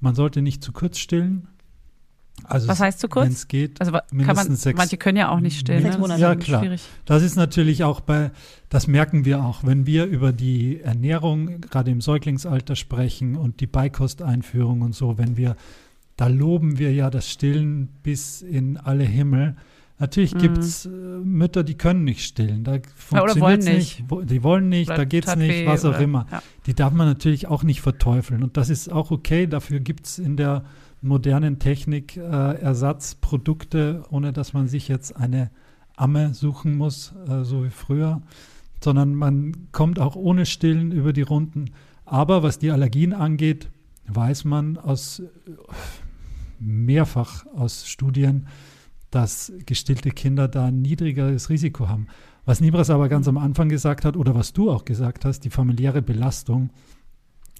Man 0.00 0.14
sollte 0.14 0.42
nicht 0.42 0.62
zu 0.62 0.72
kurz 0.72 0.98
stillen. 0.98 1.48
Also 2.44 2.66
Was 2.66 2.80
heißt 2.80 2.98
zu 2.98 3.08
kurz? 3.08 3.26
Wenn 3.26 3.32
es 3.32 3.46
geht. 3.46 3.80
Also 3.80 3.92
mindestens 4.10 4.48
man, 4.48 4.56
sechs- 4.56 4.76
manche 4.78 4.96
können 4.96 5.18
ja 5.18 5.28
auch 5.30 5.38
nicht 5.40 5.58
stillen. 5.60 5.82
Sechs 5.82 5.96
ne? 5.96 6.00
Das 6.00 6.00
Monate. 6.00 6.18
ist 6.18 6.22
Ja, 6.22 6.34
klar. 6.34 6.60
Schwierig. 6.62 6.82
Das 7.04 7.22
ist 7.22 7.36
natürlich 7.36 7.84
auch 7.84 8.00
bei, 8.00 8.30
das 8.68 8.86
merken 8.88 9.24
wir 9.24 9.44
auch, 9.44 9.64
wenn 9.64 9.86
wir 9.86 10.06
über 10.06 10.32
die 10.32 10.80
Ernährung 10.80 11.60
gerade 11.60 11.90
im 11.90 12.00
Säuglingsalter 12.00 12.74
sprechen 12.74 13.36
und 13.36 13.60
die 13.60 13.66
Beikosteinführung 13.66 14.80
und 14.82 14.94
so, 14.94 15.18
wenn 15.18 15.36
wir, 15.36 15.56
da 16.16 16.26
loben 16.26 16.78
wir 16.78 16.92
ja 16.92 17.10
das 17.10 17.28
Stillen 17.30 17.88
bis 18.02 18.42
in 18.42 18.76
alle 18.76 19.04
Himmel. 19.04 19.56
Natürlich 20.02 20.34
Mhm. 20.34 20.38
gibt 20.40 20.58
es 20.58 20.84
äh, 20.86 20.88
Mütter, 20.88 21.62
die 21.62 21.74
können 21.76 22.02
nicht 22.02 22.24
stillen. 22.24 22.64
Da 22.64 22.72
wollen 22.72 22.82
funktioniert's 23.30 23.66
nicht. 23.66 24.04
Die 24.24 24.42
wollen 24.42 24.68
nicht, 24.68 24.88
Oder 24.90 24.96
da 24.98 25.04
geht's 25.04 25.26
tat 25.28 25.38
nicht, 25.38 25.64
was 25.64 25.84
auch 25.84 25.90
oder- 25.90 26.00
immer. 26.00 26.26
Ja. 26.30 26.42
Die 26.66 26.74
darf 26.74 26.92
man 26.92 27.06
natürlich 27.06 27.46
auch 27.46 27.62
nicht 27.62 27.80
verteufeln. 27.82 28.42
Und 28.42 28.56
das 28.56 28.68
ist 28.68 28.90
auch 28.90 29.12
okay. 29.12 29.46
Dafür 29.46 29.78
gibt 29.78 30.06
es 30.06 30.18
in 30.18 30.36
der 30.36 30.64
modernen 31.02 31.60
Technik 31.60 32.16
äh, 32.16 32.20
Ersatzprodukte, 32.20 34.02
ohne 34.10 34.32
dass 34.32 34.52
man 34.52 34.66
sich 34.66 34.88
jetzt 34.88 35.14
eine 35.16 35.50
Amme 35.94 36.34
suchen 36.34 36.76
muss, 36.76 37.14
äh, 37.28 37.44
so 37.44 37.64
wie 37.64 37.70
früher, 37.70 38.22
sondern 38.82 39.14
man 39.14 39.68
kommt 39.70 40.00
auch 40.00 40.16
ohne 40.16 40.46
Stillen 40.46 40.90
über 40.90 41.12
die 41.12 41.22
Runden. 41.22 41.66
Aber 42.06 42.42
was 42.42 42.58
die 42.58 42.72
Allergien 42.72 43.12
angeht, 43.12 43.70
weiß 44.08 44.44
man 44.46 44.78
aus 44.78 45.20
äh, 45.20 45.22
mehrfach 46.58 47.46
aus 47.54 47.86
Studien, 47.86 48.46
dass 49.12 49.52
gestillte 49.66 50.10
Kinder 50.10 50.48
da 50.48 50.66
ein 50.66 50.82
niedrigeres 50.82 51.50
Risiko 51.50 51.88
haben. 51.88 52.08
Was 52.44 52.60
Nibras 52.60 52.90
aber 52.90 53.08
ganz 53.08 53.28
am 53.28 53.38
Anfang 53.38 53.68
gesagt 53.68 54.04
hat 54.04 54.16
oder 54.16 54.34
was 54.34 54.52
du 54.52 54.70
auch 54.70 54.84
gesagt 54.84 55.24
hast, 55.24 55.40
die 55.40 55.50
familiäre 55.50 56.02
Belastung 56.02 56.70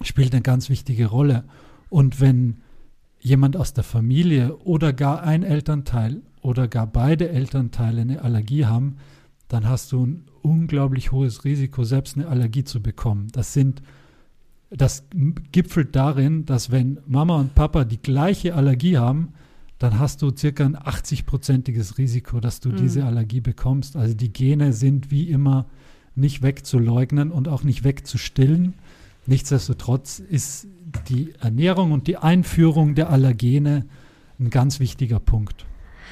spielt 0.01 0.33
eine 0.33 0.41
ganz 0.41 0.69
wichtige 0.69 1.05
Rolle. 1.05 1.45
Und 1.89 2.19
wenn 2.19 2.61
jemand 3.19 3.55
aus 3.55 3.73
der 3.73 3.83
Familie 3.83 4.57
oder 4.57 4.93
gar 4.93 5.23
ein 5.23 5.43
Elternteil 5.43 6.23
oder 6.41 6.67
gar 6.67 6.87
beide 6.87 7.29
Elternteile 7.29 8.01
eine 8.01 8.21
Allergie 8.23 8.65
haben, 8.65 8.97
dann 9.47 9.69
hast 9.69 9.91
du 9.91 10.05
ein 10.05 10.25
unglaublich 10.41 11.11
hohes 11.11 11.45
Risiko, 11.45 11.83
selbst 11.83 12.17
eine 12.17 12.27
Allergie 12.27 12.63
zu 12.63 12.81
bekommen. 12.81 13.27
Das 13.31 13.53
sind, 13.53 13.83
das 14.71 15.05
gipfelt 15.51 15.95
darin, 15.95 16.45
dass 16.45 16.71
wenn 16.71 16.97
Mama 17.05 17.39
und 17.39 17.53
Papa 17.53 17.85
die 17.85 18.01
gleiche 18.01 18.55
Allergie 18.55 18.97
haben, 18.97 19.33
dann 19.83 19.99
hast 19.99 20.21
du 20.21 20.31
circa 20.33 20.63
ein 20.63 20.77
80-prozentiges 20.77 21.97
Risiko, 21.97 22.39
dass 22.39 22.61
du 22.61 22.69
Mhm. 22.69 22.77
diese 22.77 23.03
Allergie 23.03 23.41
bekommst. 23.41 23.97
Also 23.97 24.13
die 24.15 24.31
Gene 24.31 24.71
sind 24.71 25.11
wie 25.11 25.29
immer 25.29 25.65
nicht 26.15 26.41
wegzuleugnen 26.41 27.31
und 27.31 27.49
auch 27.49 27.63
nicht 27.63 27.83
wegzustillen. 27.83 28.75
Nichtsdestotrotz 29.25 30.19
ist 30.19 30.67
die 31.09 31.33
Ernährung 31.41 31.91
und 31.91 32.07
die 32.07 32.15
Einführung 32.15 32.95
der 32.95 33.09
Allergene 33.09 33.85
ein 34.39 34.49
ganz 34.49 34.79
wichtiger 34.79 35.19
Punkt. 35.19 35.65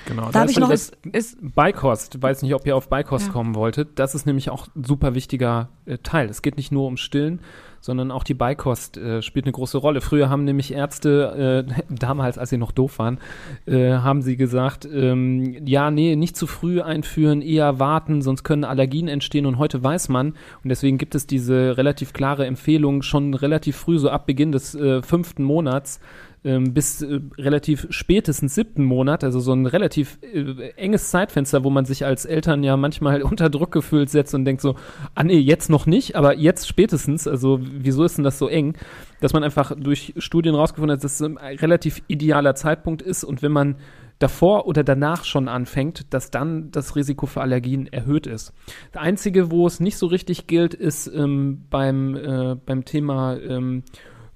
Genau. 0.07 0.29
Da 0.31 0.43
ich 0.45 0.51
ist 0.51 0.59
noch- 0.59 0.69
das 0.69 0.91
Ist, 1.11 1.37
Beikost, 1.55 2.21
weiß 2.21 2.41
nicht, 2.41 2.53
ob 2.55 2.65
ihr 2.65 2.75
auf 2.75 2.89
Beikost 2.89 3.27
Ja. 3.27 3.31
kommen 3.33 3.55
wolltet. 3.55 3.99
Das 3.99 4.15
ist 4.15 4.25
nämlich 4.25 4.49
auch 4.49 4.67
ein 4.75 4.83
super 4.83 5.13
wichtiger 5.15 5.69
äh, 5.85 5.97
Teil. 5.99 6.29
Es 6.29 6.41
geht 6.41 6.57
nicht 6.57 6.71
nur 6.71 6.87
um 6.87 6.97
Stillen, 6.97 7.39
sondern 7.79 8.11
auch 8.11 8.23
die 8.23 8.33
Beikost 8.35 8.97
äh, 8.97 9.21
spielt 9.23 9.45
eine 9.45 9.51
große 9.53 9.77
Rolle. 9.77 10.01
Früher 10.01 10.29
haben 10.29 10.43
nämlich 10.43 10.73
Ärzte, 10.73 11.65
äh, 11.67 11.83
damals, 11.89 12.37
als 12.37 12.49
sie 12.51 12.57
noch 12.57 12.71
doof 12.71 12.99
waren, 12.99 13.19
äh, 13.65 13.93
haben 13.93 14.21
sie 14.21 14.37
gesagt, 14.37 14.85
ähm, 14.91 15.65
ja, 15.65 15.89
nee, 15.91 16.15
nicht 16.15 16.35
zu 16.35 16.45
früh 16.47 16.81
einführen, 16.81 17.41
eher 17.41 17.79
warten, 17.79 18.21
sonst 18.21 18.43
können 18.43 18.63
Allergien 18.63 19.07
entstehen. 19.07 19.45
Und 19.45 19.57
heute 19.57 19.83
weiß 19.83 20.09
man, 20.09 20.29
und 20.63 20.69
deswegen 20.69 20.97
gibt 20.97 21.15
es 21.15 21.25
diese 21.27 21.77
relativ 21.77 22.13
klare 22.13 22.45
Empfehlung, 22.45 23.01
schon 23.01 23.33
relativ 23.33 23.77
früh, 23.77 23.97
so 23.99 24.09
ab 24.09 24.25
Beginn 24.27 24.51
des 24.51 24.75
äh, 24.75 25.01
fünften 25.01 25.43
Monats, 25.43 25.99
ähm, 26.43 26.73
bis 26.73 27.01
äh, 27.01 27.19
relativ 27.37 27.87
spätestens 27.91 28.55
siebten 28.55 28.83
Monat, 28.83 29.23
also 29.23 29.39
so 29.39 29.53
ein 29.53 29.65
relativ 29.67 30.17
äh, 30.21 30.71
enges 30.75 31.09
Zeitfenster, 31.11 31.63
wo 31.63 31.69
man 31.69 31.85
sich 31.85 32.05
als 32.05 32.25
Eltern 32.25 32.63
ja 32.63 32.77
manchmal 32.77 33.21
unter 33.23 33.49
Druck 33.49 33.71
gefühlt 33.71 34.09
setzt 34.09 34.33
und 34.33 34.45
denkt 34.45 34.61
so, 34.61 34.75
ah 35.13 35.23
nee, 35.23 35.37
jetzt 35.37 35.69
noch 35.69 35.85
nicht, 35.85 36.15
aber 36.15 36.35
jetzt 36.35 36.67
spätestens, 36.67 37.27
also 37.27 37.59
wieso 37.61 38.03
ist 38.03 38.17
denn 38.17 38.23
das 38.23 38.39
so 38.39 38.47
eng? 38.47 38.75
Dass 39.19 39.33
man 39.33 39.43
einfach 39.43 39.73
durch 39.77 40.15
Studien 40.17 40.55
rausgefunden 40.55 40.95
hat, 40.95 41.03
dass 41.03 41.19
es 41.19 41.21
ein 41.21 41.37
relativ 41.37 42.01
idealer 42.07 42.55
Zeitpunkt 42.55 43.03
ist 43.03 43.23
und 43.23 43.43
wenn 43.43 43.51
man 43.51 43.75
davor 44.21 44.67
oder 44.67 44.83
danach 44.83 45.25
schon 45.25 45.47
anfängt, 45.47 46.13
dass 46.13 46.31
dann 46.31 46.71
das 46.71 46.95
Risiko 46.95 47.25
für 47.25 47.41
Allergien 47.41 47.87
erhöht 47.87 48.27
ist. 48.27 48.53
Das 48.91 49.01
Einzige, 49.01 49.51
wo 49.51 49.65
es 49.65 49.79
nicht 49.79 49.97
so 49.97 50.07
richtig 50.07 50.47
gilt, 50.47 50.73
ist 50.73 51.07
ähm, 51.07 51.63
beim, 51.69 52.15
äh, 52.15 52.55
beim 52.55 52.85
Thema 52.85 53.37
ähm, 53.37 53.83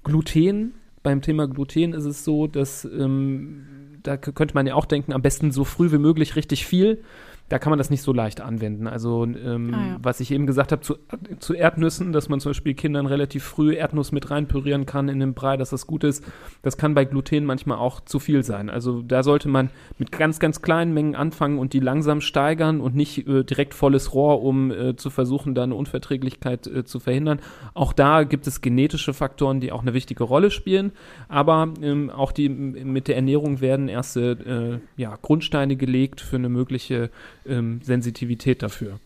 Gluten. 0.02 0.74
Beim 1.06 1.22
Thema 1.22 1.46
Gluten 1.46 1.92
ist 1.92 2.04
es 2.04 2.24
so, 2.24 2.48
dass 2.48 2.84
ähm, 2.84 3.64
da 4.02 4.16
könnte 4.16 4.54
man 4.54 4.66
ja 4.66 4.74
auch 4.74 4.86
denken, 4.86 5.12
am 5.12 5.22
besten 5.22 5.52
so 5.52 5.62
früh 5.62 5.92
wie 5.92 5.98
möglich 5.98 6.34
richtig 6.34 6.66
viel. 6.66 7.04
Da 7.48 7.58
kann 7.58 7.70
man 7.70 7.78
das 7.78 7.90
nicht 7.90 8.02
so 8.02 8.12
leicht 8.12 8.40
anwenden. 8.40 8.86
Also 8.86 9.24
ähm, 9.24 9.72
Ah, 9.72 9.86
ja. 9.86 9.96
was 10.02 10.20
ich 10.20 10.30
eben 10.32 10.46
gesagt 10.46 10.72
habe 10.72 10.82
zu, 10.82 10.96
zu 11.38 11.54
Erdnüssen, 11.54 12.12
dass 12.12 12.28
man 12.28 12.40
zum 12.40 12.50
Beispiel 12.50 12.74
Kindern 12.74 13.06
relativ 13.06 13.44
früh 13.44 13.74
Erdnuss 13.74 14.12
mit 14.12 14.30
reinpürieren 14.30 14.86
kann 14.86 15.08
in 15.08 15.20
den 15.20 15.34
Brei, 15.34 15.56
dass 15.56 15.70
das 15.70 15.86
gut 15.86 16.04
ist. 16.04 16.24
Das 16.62 16.76
kann 16.76 16.94
bei 16.94 17.04
Gluten 17.04 17.44
manchmal 17.44 17.78
auch 17.78 18.00
zu 18.00 18.18
viel 18.18 18.42
sein. 18.42 18.70
Also 18.70 19.02
da 19.02 19.22
sollte 19.22 19.48
man 19.48 19.70
mit 19.98 20.12
ganz, 20.12 20.38
ganz 20.38 20.62
kleinen 20.62 20.92
Mengen 20.92 21.14
anfangen 21.14 21.58
und 21.58 21.72
die 21.72 21.80
langsam 21.80 22.20
steigern 22.20 22.80
und 22.80 22.94
nicht 22.96 23.26
äh, 23.28 23.44
direkt 23.44 23.74
volles 23.74 24.14
Rohr, 24.14 24.42
um 24.42 24.70
äh, 24.70 24.96
zu 24.96 25.10
versuchen, 25.10 25.54
da 25.54 25.62
eine 25.62 25.74
Unverträglichkeit 25.74 26.66
äh, 26.66 26.84
zu 26.84 27.00
verhindern. 27.00 27.40
Auch 27.74 27.92
da 27.92 28.24
gibt 28.24 28.46
es 28.46 28.60
genetische 28.60 29.14
Faktoren, 29.14 29.60
die 29.60 29.72
auch 29.72 29.82
eine 29.82 29.94
wichtige 29.94 30.24
Rolle 30.24 30.50
spielen. 30.50 30.92
Aber 31.28 31.72
ähm, 31.80 32.10
auch 32.10 32.32
die 32.32 32.48
mit 32.48 33.08
der 33.08 33.16
Ernährung 33.16 33.60
werden 33.60 33.88
erste 33.88 34.80
äh, 34.96 35.00
ja, 35.00 35.16
Grundsteine 35.20 35.76
gelegt 35.76 36.20
für 36.20 36.36
eine 36.36 36.48
mögliche 36.48 37.10
ähm, 37.48 37.80
Sensitivität 37.82 38.62
dafür. 38.62 38.98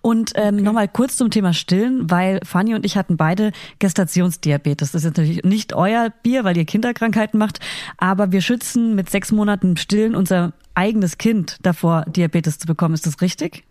Und 0.00 0.32
ähm, 0.34 0.56
nochmal 0.56 0.88
kurz 0.88 1.16
zum 1.16 1.30
Thema 1.30 1.54
Stillen, 1.54 2.10
weil 2.10 2.40
Fanny 2.44 2.74
und 2.74 2.84
ich 2.84 2.96
hatten 2.96 3.16
beide 3.16 3.52
Gestationsdiabetes. 3.78 4.92
Das 4.92 5.02
ist 5.02 5.16
natürlich 5.16 5.44
nicht 5.44 5.72
euer 5.72 6.10
Bier, 6.22 6.44
weil 6.44 6.56
ihr 6.56 6.64
Kinderkrankheiten 6.64 7.38
macht, 7.38 7.60
aber 7.96 8.32
wir 8.32 8.42
schützen 8.42 8.94
mit 8.94 9.08
sechs 9.10 9.32
Monaten 9.32 9.76
Stillen 9.76 10.14
unser 10.14 10.52
eigenes 10.74 11.18
Kind 11.18 11.58
davor, 11.62 12.04
Diabetes 12.06 12.58
zu 12.58 12.66
bekommen. 12.66 12.94
Ist 12.94 13.06
das 13.06 13.20
richtig? 13.20 13.64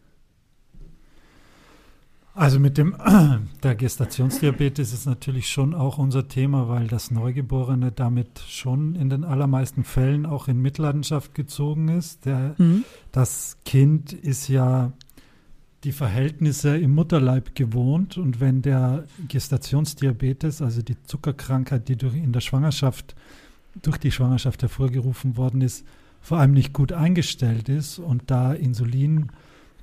Also 2.33 2.59
mit 2.59 2.77
dem 2.77 2.95
der 3.63 3.75
Gestationsdiabetes 3.75 4.93
ist 4.93 5.05
natürlich 5.05 5.49
schon 5.49 5.73
auch 5.73 5.97
unser 5.97 6.27
Thema, 6.27 6.69
weil 6.69 6.87
das 6.87 7.11
Neugeborene 7.11 7.91
damit 7.91 8.39
schon 8.47 8.95
in 8.95 9.09
den 9.09 9.23
allermeisten 9.23 9.83
Fällen 9.83 10.25
auch 10.25 10.47
in 10.47 10.61
Mitleidenschaft 10.61 11.35
gezogen 11.35 11.89
ist. 11.89 12.25
Der, 12.25 12.55
Mhm. 12.57 12.83
das 13.11 13.57
Kind 13.65 14.13
ist 14.13 14.47
ja 14.47 14.93
die 15.83 15.91
Verhältnisse 15.91 16.77
im 16.77 16.93
Mutterleib 16.93 17.55
gewohnt 17.55 18.17
und 18.17 18.39
wenn 18.39 18.61
der 18.61 19.05
Gestationsdiabetes, 19.27 20.61
also 20.61 20.81
die 20.81 21.01
Zuckerkrankheit, 21.03 21.87
die 21.89 21.95
durch 21.97 22.15
in 22.15 22.31
der 22.33 22.41
Schwangerschaft 22.41 23.15
durch 23.81 23.97
die 23.97 24.11
Schwangerschaft 24.11 24.61
hervorgerufen 24.61 25.37
worden 25.37 25.61
ist, 25.61 25.85
vor 26.19 26.37
allem 26.39 26.51
nicht 26.51 26.73
gut 26.73 26.91
eingestellt 26.91 27.69
ist 27.69 27.99
und 27.99 28.23
da 28.29 28.53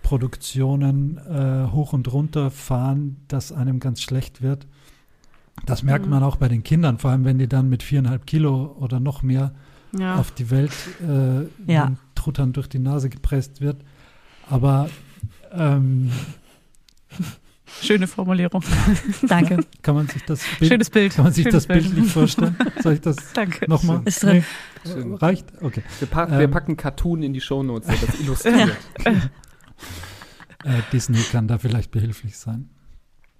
Insulinproduktionen 0.08 1.18
äh, 1.18 1.70
hoch 1.72 1.92
und 1.92 2.10
runter 2.12 2.50
fahren, 2.50 3.16
dass 3.28 3.52
einem 3.52 3.80
ganz 3.80 4.00
schlecht 4.02 4.42
wird, 4.42 4.66
Das 5.66 5.82
merkt 5.82 6.06
man 6.06 6.22
auch 6.22 6.36
bei 6.36 6.48
den 6.48 6.62
Kindern, 6.62 6.98
vor 6.98 7.10
allem 7.10 7.24
wenn 7.24 7.38
die 7.38 7.48
dann 7.48 7.68
mit 7.68 7.82
viereinhalb 7.82 8.26
Kilo 8.26 8.76
oder 8.78 9.00
noch 9.00 9.22
mehr 9.22 9.52
Ja. 9.98 10.16
auf 10.16 10.30
die 10.30 10.50
Welt 10.50 10.72
äh, 11.02 11.72
Ja. 11.72 11.92
Truttern 12.14 12.52
durch 12.52 12.68
die 12.68 12.78
Nase 12.78 13.08
gepresst 13.10 13.60
wird. 13.60 13.76
Aber 14.48 14.88
ähm, 15.52 16.10
Schöne 17.82 18.06
Formulierung. 18.06 18.62
Danke. 19.28 19.58
kann 19.82 19.94
man 19.94 20.08
sich 20.08 20.24
das 20.24 20.40
Bild, 20.58 20.70
Schönes 20.72 20.90
Bild. 20.90 21.14
kann 21.14 21.24
man 21.26 21.32
sich 21.34 21.44
Schönes 21.44 21.66
das 21.66 21.66
Bild 21.66 21.94
nicht 21.98 22.10
vorstellen? 22.10 22.56
Soll 22.82 22.94
ich 22.94 23.00
das 23.02 23.16
Danke. 23.34 23.68
nochmal? 23.68 24.00
Ist 24.06 24.22
drin. 24.22 24.42
Schön. 24.86 25.14
Reicht? 25.16 25.46
Okay. 25.60 25.82
Wir, 25.98 26.08
pack, 26.08 26.30
Ähm. 26.30 26.38
wir 26.38 26.48
packen 26.48 26.76
Cartoon 26.78 27.22
in 27.22 27.32
die 27.34 27.40
Shownotes, 27.42 27.86
der 27.88 28.06
das 28.08 28.20
illustriert. 28.20 28.76
Äh, 30.64 30.80
Disney 30.92 31.18
kann 31.30 31.46
da 31.48 31.58
vielleicht 31.58 31.90
behilflich 31.90 32.36
sein. 32.36 32.68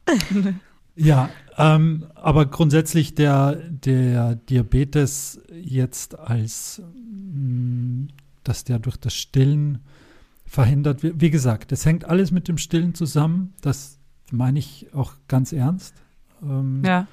ja, 0.97 1.29
ähm, 1.57 2.07
aber 2.15 2.47
grundsätzlich 2.47 3.15
der, 3.15 3.57
der 3.57 4.37
Diabetes 4.37 5.41
jetzt 5.53 6.19
als, 6.19 6.81
mh, 6.95 8.09
dass 8.45 8.65
der 8.65 8.79
durch 8.79 8.97
das 8.97 9.15
Stillen 9.15 9.79
verhindert 10.47 11.03
wird. 11.03 11.21
Wie 11.21 11.31
gesagt, 11.31 11.73
es 11.73 11.85
hängt 11.85 12.05
alles 12.07 12.31
mit 12.31 12.49
dem 12.49 12.57
Stillen 12.59 12.95
zusammen. 12.95 13.53
Das 13.61 13.99
meine 14.31 14.59
ich 14.59 14.87
auch 14.95 15.13
ganz 15.29 15.53
ernst. 15.53 15.95
Ähm, 16.43 16.83
Ja. 16.85 17.07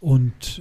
Und 0.00 0.60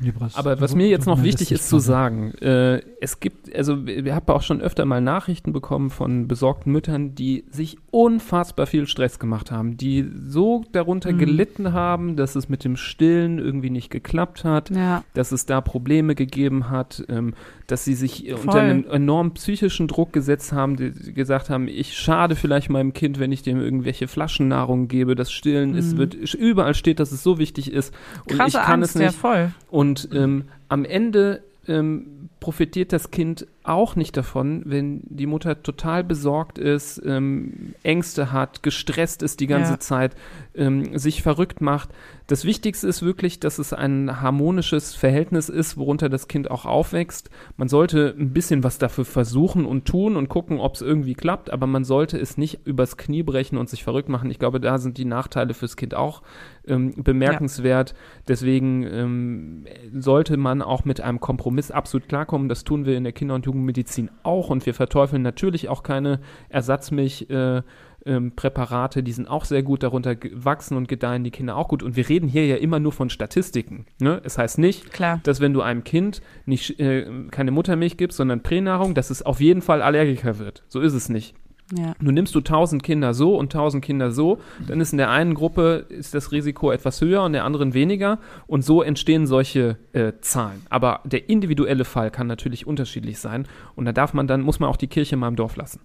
Libras, 0.00 0.34
Aber 0.34 0.60
was 0.60 0.72
du- 0.72 0.76
mir 0.76 0.88
jetzt 0.88 1.06
noch 1.06 1.22
wichtig 1.22 1.52
ist 1.52 1.68
zu 1.68 1.78
sagen, 1.78 2.32
äh, 2.38 2.82
es 2.98 3.20
gibt, 3.20 3.54
also 3.54 3.86
wir 3.86 4.14
haben 4.14 4.26
auch 4.28 4.40
schon 4.42 4.62
öfter 4.62 4.86
mal 4.86 5.02
Nachrichten 5.02 5.52
bekommen 5.52 5.90
von 5.90 6.28
besorgten 6.28 6.72
Müttern, 6.72 7.14
die 7.14 7.44
sich 7.50 7.76
unfassbar 7.90 8.66
viel 8.66 8.86
Stress 8.86 9.18
gemacht 9.18 9.50
haben, 9.50 9.76
die 9.76 10.08
so 10.26 10.64
darunter 10.72 11.12
Mhm. 11.12 11.18
gelitten 11.18 11.72
haben, 11.74 12.16
dass 12.16 12.36
es 12.36 12.48
mit 12.48 12.64
dem 12.64 12.76
Stillen 12.76 13.38
irgendwie 13.38 13.68
nicht 13.68 13.90
geklappt 13.90 14.44
hat, 14.44 14.70
Ja. 14.70 15.04
dass 15.12 15.32
es 15.32 15.44
da 15.44 15.60
Probleme 15.60 16.14
gegeben 16.14 16.70
hat, 16.70 17.04
ähm, 17.10 17.34
dass 17.66 17.84
sie 17.84 17.94
sich 17.94 18.26
äh, 18.28 18.32
unter 18.32 18.52
Voll. 18.52 18.60
einen 18.60 18.86
enormen 18.86 19.32
psychischen 19.34 19.88
Druck 19.88 20.14
gesetzt 20.14 20.52
haben, 20.52 20.76
die 20.76 20.92
gesagt 21.12 21.50
haben, 21.50 21.68
ich 21.68 21.98
schade 21.98 22.34
vielleicht 22.34 22.70
meinem 22.70 22.94
Kind, 22.94 23.18
wenn 23.18 23.30
ich 23.32 23.42
dem 23.42 23.60
irgendwelche 23.60 24.08
Flaschennahrung 24.08 24.88
gebe, 24.88 25.14
das 25.16 25.30
Stillen, 25.30 25.74
es 25.74 25.92
Mhm. 25.92 25.98
wird 25.98 26.14
überall 26.34 26.74
steht, 26.74 26.98
dass 27.00 27.12
es 27.12 27.22
so 27.22 27.38
wichtig 27.38 27.70
ist 27.72 27.92
und 28.28 28.36
Krasse 28.38 28.56
ich 28.58 28.64
kann 28.64 28.80
Angst, 28.80 28.90
es 28.90 28.94
nicht. 29.02 29.12
ja 29.12 29.18
voll. 29.18 29.50
Und 29.70 30.08
ähm, 30.14 30.44
am 30.70 30.84
Ende 30.86 31.42
ähm, 31.68 32.06
profitiert 32.46 32.92
das 32.92 33.10
Kind 33.10 33.48
auch 33.64 33.96
nicht 33.96 34.16
davon, 34.16 34.62
wenn 34.66 35.00
die 35.06 35.26
Mutter 35.26 35.64
total 35.64 36.04
besorgt 36.04 36.58
ist, 36.58 37.02
ähm, 37.04 37.74
Ängste 37.82 38.30
hat, 38.30 38.62
gestresst 38.62 39.24
ist 39.24 39.40
die 39.40 39.48
ganze 39.48 39.72
Ja. 39.72 39.80
Zeit, 39.80 40.14
ähm, 40.54 40.96
sich 40.96 41.22
verrückt 41.22 41.60
macht. 41.60 41.88
Das 42.28 42.44
Wichtigste 42.44 42.86
ist 42.86 43.02
wirklich, 43.02 43.40
dass 43.40 43.58
es 43.58 43.72
ein 43.72 44.20
harmonisches 44.20 44.94
Verhältnis 44.94 45.48
ist, 45.48 45.76
worunter 45.76 46.08
das 46.08 46.28
Kind 46.28 46.48
auch 46.48 46.64
aufwächst. 46.66 47.30
Man 47.56 47.68
sollte 47.68 48.14
ein 48.16 48.32
bisschen 48.32 48.62
was 48.62 48.78
dafür 48.78 49.04
versuchen 49.04 49.64
und 49.64 49.84
tun 49.84 50.14
und 50.16 50.28
gucken, 50.28 50.60
ob 50.60 50.74
es 50.76 50.82
irgendwie 50.82 51.14
klappt, 51.14 51.50
aber 51.50 51.66
man 51.66 51.82
sollte 51.84 52.18
es 52.18 52.38
nicht 52.38 52.60
übers 52.64 52.96
Knie 52.96 53.24
brechen 53.24 53.58
und 53.58 53.68
sich 53.68 53.82
verrückt 53.82 54.08
machen. 54.08 54.30
Ich 54.30 54.38
glaube, 54.38 54.60
da 54.60 54.78
sind 54.78 54.98
die 54.98 55.04
Nachteile 55.04 55.54
fürs 55.54 55.76
Kind 55.76 55.94
auch 55.94 56.22
ähm, 56.68 56.94
bemerkenswert. 56.96 57.94
Deswegen 58.28 58.84
ähm, 58.84 59.64
sollte 59.92 60.36
man 60.36 60.62
auch 60.62 60.84
mit 60.84 61.00
einem 61.00 61.18
Kompromiss 61.20 61.70
absolut 61.72 62.08
klarkommen. 62.08 62.35
Das 62.48 62.64
tun 62.64 62.86
wir 62.86 62.96
in 62.96 63.04
der 63.04 63.12
Kinder- 63.12 63.34
und 63.34 63.46
Jugendmedizin 63.46 64.10
auch 64.22 64.50
und 64.50 64.66
wir 64.66 64.74
verteufeln 64.74 65.22
natürlich 65.22 65.68
auch 65.68 65.82
keine 65.82 66.20
Ersatzmilch. 66.48 67.28
Äh, 67.30 67.62
ähm, 68.06 68.32
Präparate, 68.36 69.02
die 69.02 69.12
sind 69.12 69.28
auch 69.28 69.44
sehr 69.44 69.62
gut, 69.62 69.82
darunter 69.82 70.14
wachsen 70.32 70.76
und 70.76 70.86
gedeihen 70.86 71.24
die 71.24 71.32
Kinder 71.32 71.56
auch 71.56 71.68
gut. 71.68 71.82
Und 71.82 71.96
wir 71.96 72.08
reden 72.08 72.28
hier 72.28 72.46
ja 72.46 72.56
immer 72.56 72.78
nur 72.78 72.92
von 72.92 73.10
Statistiken. 73.10 73.84
Ne? 73.98 74.20
Es 74.24 74.38
heißt 74.38 74.58
nicht, 74.58 74.92
Klar. 74.92 75.20
dass 75.24 75.40
wenn 75.40 75.52
du 75.52 75.60
einem 75.60 75.82
Kind 75.82 76.22
nicht 76.46 76.78
äh, 76.78 77.06
keine 77.30 77.50
Muttermilch 77.50 77.96
gibst, 77.96 78.16
sondern 78.16 78.42
Pränahrung, 78.42 78.94
dass 78.94 79.10
es 79.10 79.22
auf 79.22 79.40
jeden 79.40 79.60
Fall 79.60 79.82
Allergiker 79.82 80.38
wird. 80.38 80.62
So 80.68 80.80
ist 80.80 80.94
es 80.94 81.08
nicht. 81.08 81.34
Ja. 81.74 81.94
Nun 82.00 82.14
nimmst 82.14 82.34
du 82.34 82.38
1000 82.38 82.82
Kinder 82.82 83.12
so 83.12 83.36
und 83.36 83.52
1000 83.52 83.84
Kinder 83.84 84.12
so, 84.12 84.38
dann 84.66 84.80
ist 84.80 84.92
in 84.92 84.98
der 84.98 85.10
einen 85.10 85.34
Gruppe 85.34 85.86
ist 85.88 86.14
das 86.14 86.30
Risiko 86.30 86.70
etwas 86.70 87.00
höher 87.00 87.22
und 87.22 87.28
in 87.28 87.32
der 87.34 87.44
anderen 87.44 87.74
weniger 87.74 88.20
und 88.46 88.64
so 88.64 88.82
entstehen 88.82 89.26
solche 89.26 89.76
äh, 89.92 90.12
Zahlen. 90.20 90.62
Aber 90.70 91.00
der 91.04 91.28
individuelle 91.28 91.84
Fall 91.84 92.12
kann 92.12 92.28
natürlich 92.28 92.66
unterschiedlich 92.66 93.18
sein 93.18 93.48
und 93.74 93.84
da 93.84 93.92
darf 93.92 94.14
man 94.14 94.28
dann, 94.28 94.42
muss 94.42 94.60
man 94.60 94.70
auch 94.70 94.76
die 94.76 94.86
Kirche 94.86 95.16
mal 95.16 95.28
im 95.28 95.36
Dorf 95.36 95.56
lassen. 95.56 95.80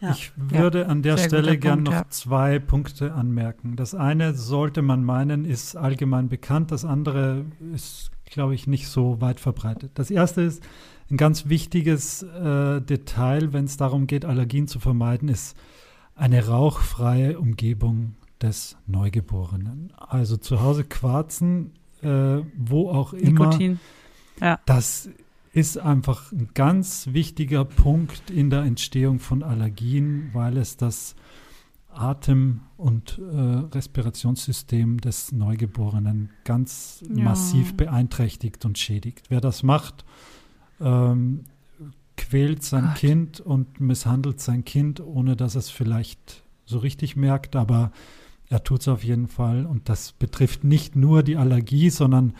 Ja. 0.00 0.10
Ich 0.10 0.32
würde 0.36 0.88
an 0.88 1.02
der 1.02 1.16
Sehr 1.16 1.28
Stelle 1.28 1.48
guter 1.48 1.56
gern 1.56 1.74
Punkt, 1.76 1.90
noch 1.90 1.94
ja. 1.94 2.08
zwei 2.08 2.58
Punkte 2.58 3.14
anmerken. 3.14 3.76
Das 3.76 3.94
eine 3.94 4.34
sollte 4.34 4.82
man 4.82 5.04
meinen, 5.04 5.44
ist 5.44 5.76
allgemein 5.76 6.28
bekannt. 6.28 6.72
Das 6.72 6.84
andere 6.84 7.46
ist, 7.72 8.10
glaube 8.26 8.54
ich, 8.54 8.66
nicht 8.66 8.88
so 8.88 9.20
weit 9.20 9.40
verbreitet. 9.40 9.92
Das 9.94 10.10
erste 10.10 10.42
ist 10.42 10.62
ein 11.10 11.16
ganz 11.16 11.48
wichtiges 11.48 12.22
äh, 12.22 12.80
Detail, 12.80 13.52
wenn 13.52 13.66
es 13.66 13.76
darum 13.76 14.06
geht, 14.06 14.24
Allergien 14.24 14.68
zu 14.68 14.80
vermeiden, 14.80 15.28
ist 15.28 15.56
eine 16.14 16.46
rauchfreie 16.46 17.38
Umgebung 17.38 18.14
des 18.40 18.76
Neugeborenen. 18.86 19.92
Also 19.96 20.36
zu 20.36 20.60
Hause 20.60 20.84
quarzen, 20.84 21.72
äh, 22.02 22.38
wo 22.56 22.90
auch 22.90 23.12
immer. 23.12 23.46
Nikotin. 23.46 23.80
Das 24.66 25.08
ist 25.52 25.78
einfach 25.78 26.32
ein 26.32 26.48
ganz 26.54 27.08
wichtiger 27.12 27.64
Punkt 27.64 28.30
in 28.30 28.50
der 28.50 28.62
Entstehung 28.62 29.20
von 29.20 29.42
Allergien, 29.42 30.30
weil 30.32 30.56
es 30.56 30.76
das 30.76 31.14
Atem- 31.96 32.60
und 32.76 33.18
äh, 33.18 33.36
Respirationssystem 33.74 35.00
des 35.00 35.32
Neugeborenen 35.32 36.30
ganz 36.44 37.02
Ja. 37.14 37.24
massiv 37.24 37.74
beeinträchtigt 37.76 38.64
und 38.64 38.78
schädigt. 38.78 39.30
Wer 39.30 39.40
das 39.40 39.62
macht, 39.62 40.04
ähm, 40.80 41.44
quält 42.16 42.62
sein 42.62 42.84
Gott. 42.86 42.94
Kind 42.96 43.40
und 43.40 43.80
misshandelt 43.80 44.40
sein 44.40 44.64
Kind, 44.64 45.00
ohne 45.00 45.36
dass 45.36 45.54
es 45.54 45.70
vielleicht 45.70 46.42
so 46.64 46.78
richtig 46.78 47.16
merkt, 47.16 47.56
aber 47.56 47.90
er 48.48 48.62
tut 48.62 48.82
es 48.82 48.88
auf 48.88 49.02
jeden 49.04 49.28
Fall. 49.28 49.66
Und 49.66 49.88
das 49.88 50.12
betrifft 50.12 50.64
nicht 50.64 50.96
nur 50.96 51.22
die 51.22 51.36
Allergie, 51.36 51.90
sondern 51.90 52.34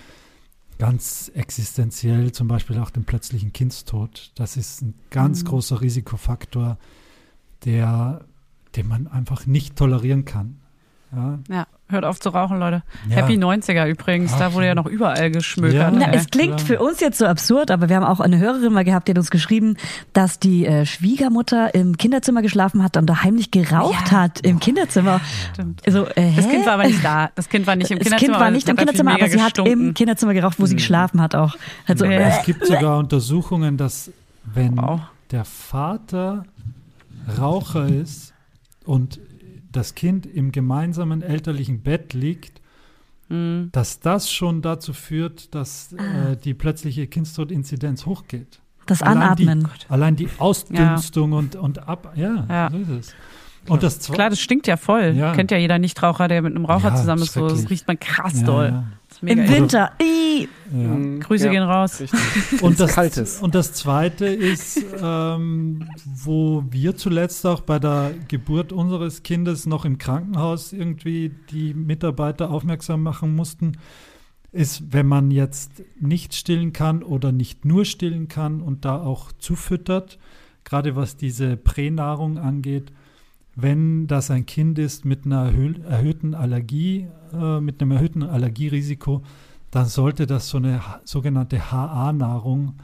ganz 0.78 1.30
existenziell 1.34 2.32
zum 2.32 2.48
Beispiel 2.48 2.78
auch 2.78 2.90
den 2.90 3.04
plötzlichen 3.04 3.52
Kindstod. 3.52 4.32
Das 4.34 4.56
ist 4.56 4.82
ein 4.82 4.94
ganz 5.10 5.42
Mhm. 5.42 5.48
großer 5.48 5.80
Risikofaktor, 5.80 6.78
der, 7.64 8.24
den 8.76 8.88
man 8.88 9.06
einfach 9.06 9.46
nicht 9.46 9.76
tolerieren 9.76 10.24
kann. 10.24 10.56
Ja, 11.14 11.38
Ja, 11.48 11.66
hört 11.88 12.04
auf 12.04 12.18
zu 12.18 12.30
rauchen, 12.30 12.58
Leute. 12.58 12.82
ja. 13.08 13.14
Happy 13.16 13.34
90er 13.34 13.86
übrigens, 13.86 14.36
da 14.36 14.52
wurde 14.52 14.66
ja 14.66 14.74
noch 14.74 14.86
überall 14.86 15.30
geschmökert. 15.30 15.74
Ja. 15.76 15.90
Na, 15.92 16.12
es 16.12 16.26
klingt 16.26 16.56
klar. 16.56 16.66
für 16.66 16.80
uns 16.80 16.98
jetzt 16.98 17.18
so 17.18 17.26
absurd, 17.26 17.70
aber 17.70 17.88
wir 17.88 17.94
haben 17.94 18.02
auch 18.04 18.18
eine 18.18 18.38
Hörerin 18.38 18.72
mal 18.72 18.82
gehabt, 18.82 19.06
die 19.06 19.12
hat 19.12 19.18
uns 19.18 19.30
geschrieben, 19.30 19.76
dass 20.12 20.40
die 20.40 20.66
äh, 20.66 20.86
Schwiegermutter 20.86 21.72
im 21.72 21.96
Kinderzimmer 21.98 22.42
geschlafen 22.42 22.82
hat 22.82 22.96
und 22.96 23.06
da 23.06 23.22
heimlich 23.22 23.52
geraucht 23.52 24.10
Ja. 24.10 24.22
hat 24.22 24.40
im 24.40 24.58
Kinderzimmer. 24.58 25.20
Stimmt. 25.52 25.82
Also, 25.86 26.06
äh, 26.16 26.32
Das? 26.34 26.48
Kind 26.48 26.66
war 26.66 26.72
aber 26.72 26.86
nicht 26.88 27.04
da. 27.04 27.30
Das 27.36 27.48
Kind 27.48 27.68
war 27.68 27.76
nicht 27.76 27.92
im 27.92 27.98
das 28.00 28.06
Kinderzimmer. 28.08 28.18
Kind 28.18 28.32
war 28.40 28.46
aber 28.48 28.50
nicht 28.50 28.68
im 28.68 28.72
hat 28.72 28.78
Kinderzimmer, 28.78 29.14
aber 29.14 29.28
sie 29.28 29.40
hat 29.40 29.54
gestunken. 29.54 29.72
im 29.88 29.94
Kinderzimmer 29.94 30.34
geraucht, 30.34 30.58
wo 30.58 30.66
sie 30.66 30.74
Mhm. 30.74 30.78
geschlafen 30.78 31.20
hat 31.20 31.36
auch. 31.36 31.54
Also, 31.86 32.06
Nee. 32.06 32.16
äh, 32.16 32.22
Es 32.40 32.44
gibt 32.44 32.66
sogar 32.66 32.98
Untersuchungen, 32.98 33.76
dass 33.76 34.10
wenn 34.52 34.76
Wow. 34.78 35.00
der 35.30 35.44
Vater 35.44 36.44
Raucher 37.38 37.86
ist 37.86 38.33
und 38.84 39.20
das 39.72 39.94
Kind 39.94 40.26
im 40.26 40.52
gemeinsamen 40.52 41.22
elterlichen 41.22 41.82
Bett 41.82 42.14
liegt, 42.14 42.60
Mhm. 43.30 43.70
dass 43.72 44.00
das 44.00 44.30
schon 44.30 44.60
dazu 44.60 44.92
führt, 44.92 45.54
dass 45.54 45.94
Ah. 45.98 46.32
äh, 46.32 46.36
die 46.36 46.52
plötzliche 46.52 47.06
Kindstodinzidenz 47.06 48.04
hochgeht. 48.06 48.60
das 48.86 49.00
Allein 49.02 49.22
Anatmen. 49.22 49.60
Die, 49.62 49.90
allein 49.90 50.14
die 50.16 50.28
Ausdünstung 50.36 51.32
und, 51.32 51.56
und 51.56 51.88
ab. 51.88 52.12
Ja, 52.16 52.44
Ja. 52.50 52.68
so 52.70 52.76
ist 52.76 52.88
es. 52.90 53.14
Und 53.66 53.82
das 53.82 53.98
Klar, 54.00 54.28
das 54.28 54.40
stinkt 54.40 54.66
ja 54.66 54.76
voll. 54.76 55.14
Ja. 55.16 55.32
Kennt 55.32 55.50
ja 55.50 55.56
jeder 55.56 55.78
Nichtraucher, 55.78 56.28
der 56.28 56.42
mit 56.42 56.54
einem 56.54 56.66
Raucher 56.66 56.90
Ja, 56.90 56.96
zusammen 56.96 57.22
ist. 57.22 57.32
So, 57.32 57.48
das 57.48 57.70
riecht 57.70 57.88
man 57.88 57.98
krass 57.98 58.40
ja, 58.40 58.46
doll. 58.46 58.82
Mega 59.22 59.42
Im. 59.42 59.50
Winter. 59.50 59.92
Ja. 59.98 60.04
Mhm. 60.70 61.20
Grüße 61.20 61.46
Ja, 61.46 61.52
gehen 61.52 61.62
raus. 61.62 62.00
Richtig. 62.00 62.20
Und 62.62 62.80
das, 62.80 62.94
Kaltes. 62.94 63.40
und 63.40 63.54
das 63.54 63.72
Zweite 63.72 64.26
ist, 64.26 64.84
ähm, 65.00 65.88
wo 66.04 66.64
wir 66.70 66.96
zuletzt 66.96 67.46
auch 67.46 67.60
bei 67.60 67.78
der 67.78 68.12
Geburt 68.28 68.72
unseres 68.72 69.22
Kindes 69.22 69.66
noch 69.66 69.84
im 69.84 69.98
Krankenhaus 69.98 70.72
irgendwie 70.72 71.32
die 71.50 71.74
Mitarbeiter 71.74 72.50
aufmerksam 72.50 73.02
machen 73.02 73.34
mussten, 73.36 73.78
ist, 74.52 74.92
wenn 74.92 75.06
man 75.06 75.30
jetzt 75.30 75.82
nicht 76.00 76.34
stillen 76.34 76.72
kann 76.72 77.02
oder 77.02 77.32
nicht 77.32 77.64
nur 77.64 77.84
stillen 77.84 78.28
kann 78.28 78.60
und 78.60 78.84
da 78.84 79.02
auch 79.02 79.32
zufüttert, 79.32 80.18
gerade 80.64 80.96
was 80.96 81.16
diese 81.16 81.56
Pränahrung 81.56 82.38
angeht, 82.38 82.92
wenn 83.56 84.06
das 84.06 84.30
ein 84.30 84.46
Kind 84.46 84.78
ist 84.78 85.04
mit 85.04 85.26
einer 85.26 85.44
erhö 85.46 85.74
erhöhten 85.88 86.34
Allergie, 86.34 87.08
äh, 87.32 87.60
mit 87.60 87.80
einem 87.80 87.92
erhöhten 87.92 88.22
Allergierisiko, 88.22 89.22
dann 89.70 89.86
sollte 89.86 90.26
das 90.26 90.48
so 90.48 90.58
eine 90.58 90.80
sogenannte 91.04 91.70
HA-Nahrung 91.72 92.74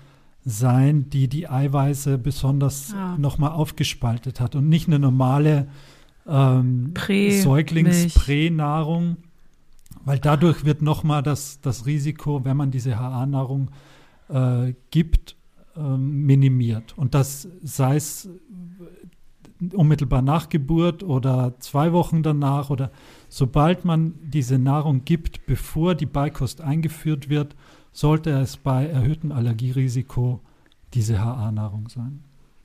sein, 0.44 1.10
die 1.10 1.28
die 1.28 1.48
Eiweiße 1.48 2.18
besonders 2.18 2.94
Ah. 2.94 3.16
nochmal 3.18 3.52
aufgespaltet 3.52 4.40
hat 4.40 4.54
und 4.56 4.68
nicht 4.68 4.88
eine 4.88 4.98
normale 4.98 5.68
ähm, 6.26 6.92
Prä- 6.94 7.40
Säuglingspränahrung, 7.42 9.16
Weil 10.04 10.18
dadurch 10.18 10.64
wird 10.64 10.82
nochmal 10.82 11.22
das, 11.22 11.60
das 11.60 11.84
Risiko, 11.84 12.44
wenn 12.44 12.56
man 12.56 12.70
diese 12.70 12.98
HA-Nahrung 12.98 13.70
äh, 14.28 14.72
gibt, 14.90 15.36
ähm, 15.76 16.24
minimiert. 16.26 16.96
Und 16.96 17.14
das 17.14 17.48
sei 17.62 17.96
es 17.96 18.28
unmittelbar 19.72 20.22
nach 20.22 20.48
Geburt 20.48 21.02
oder 21.02 21.54
zwei 21.60 21.92
Wochen 21.92 22.22
danach 22.22 22.70
oder 22.70 22.90
sobald 23.28 23.84
man 23.84 24.14
diese 24.22 24.58
Nahrung 24.58 25.04
gibt, 25.04 25.46
bevor 25.46 25.94
die 25.94 26.06
Beikost 26.06 26.60
eingeführt 26.60 27.28
wird, 27.28 27.54
sollte 27.92 28.30
es 28.30 28.56
bei 28.56 28.86
erhöhtem 28.86 29.32
Allergierisiko 29.32 30.40
diese 30.94 31.22
HA-Nahrung 31.24 31.88
sein. 31.88 32.24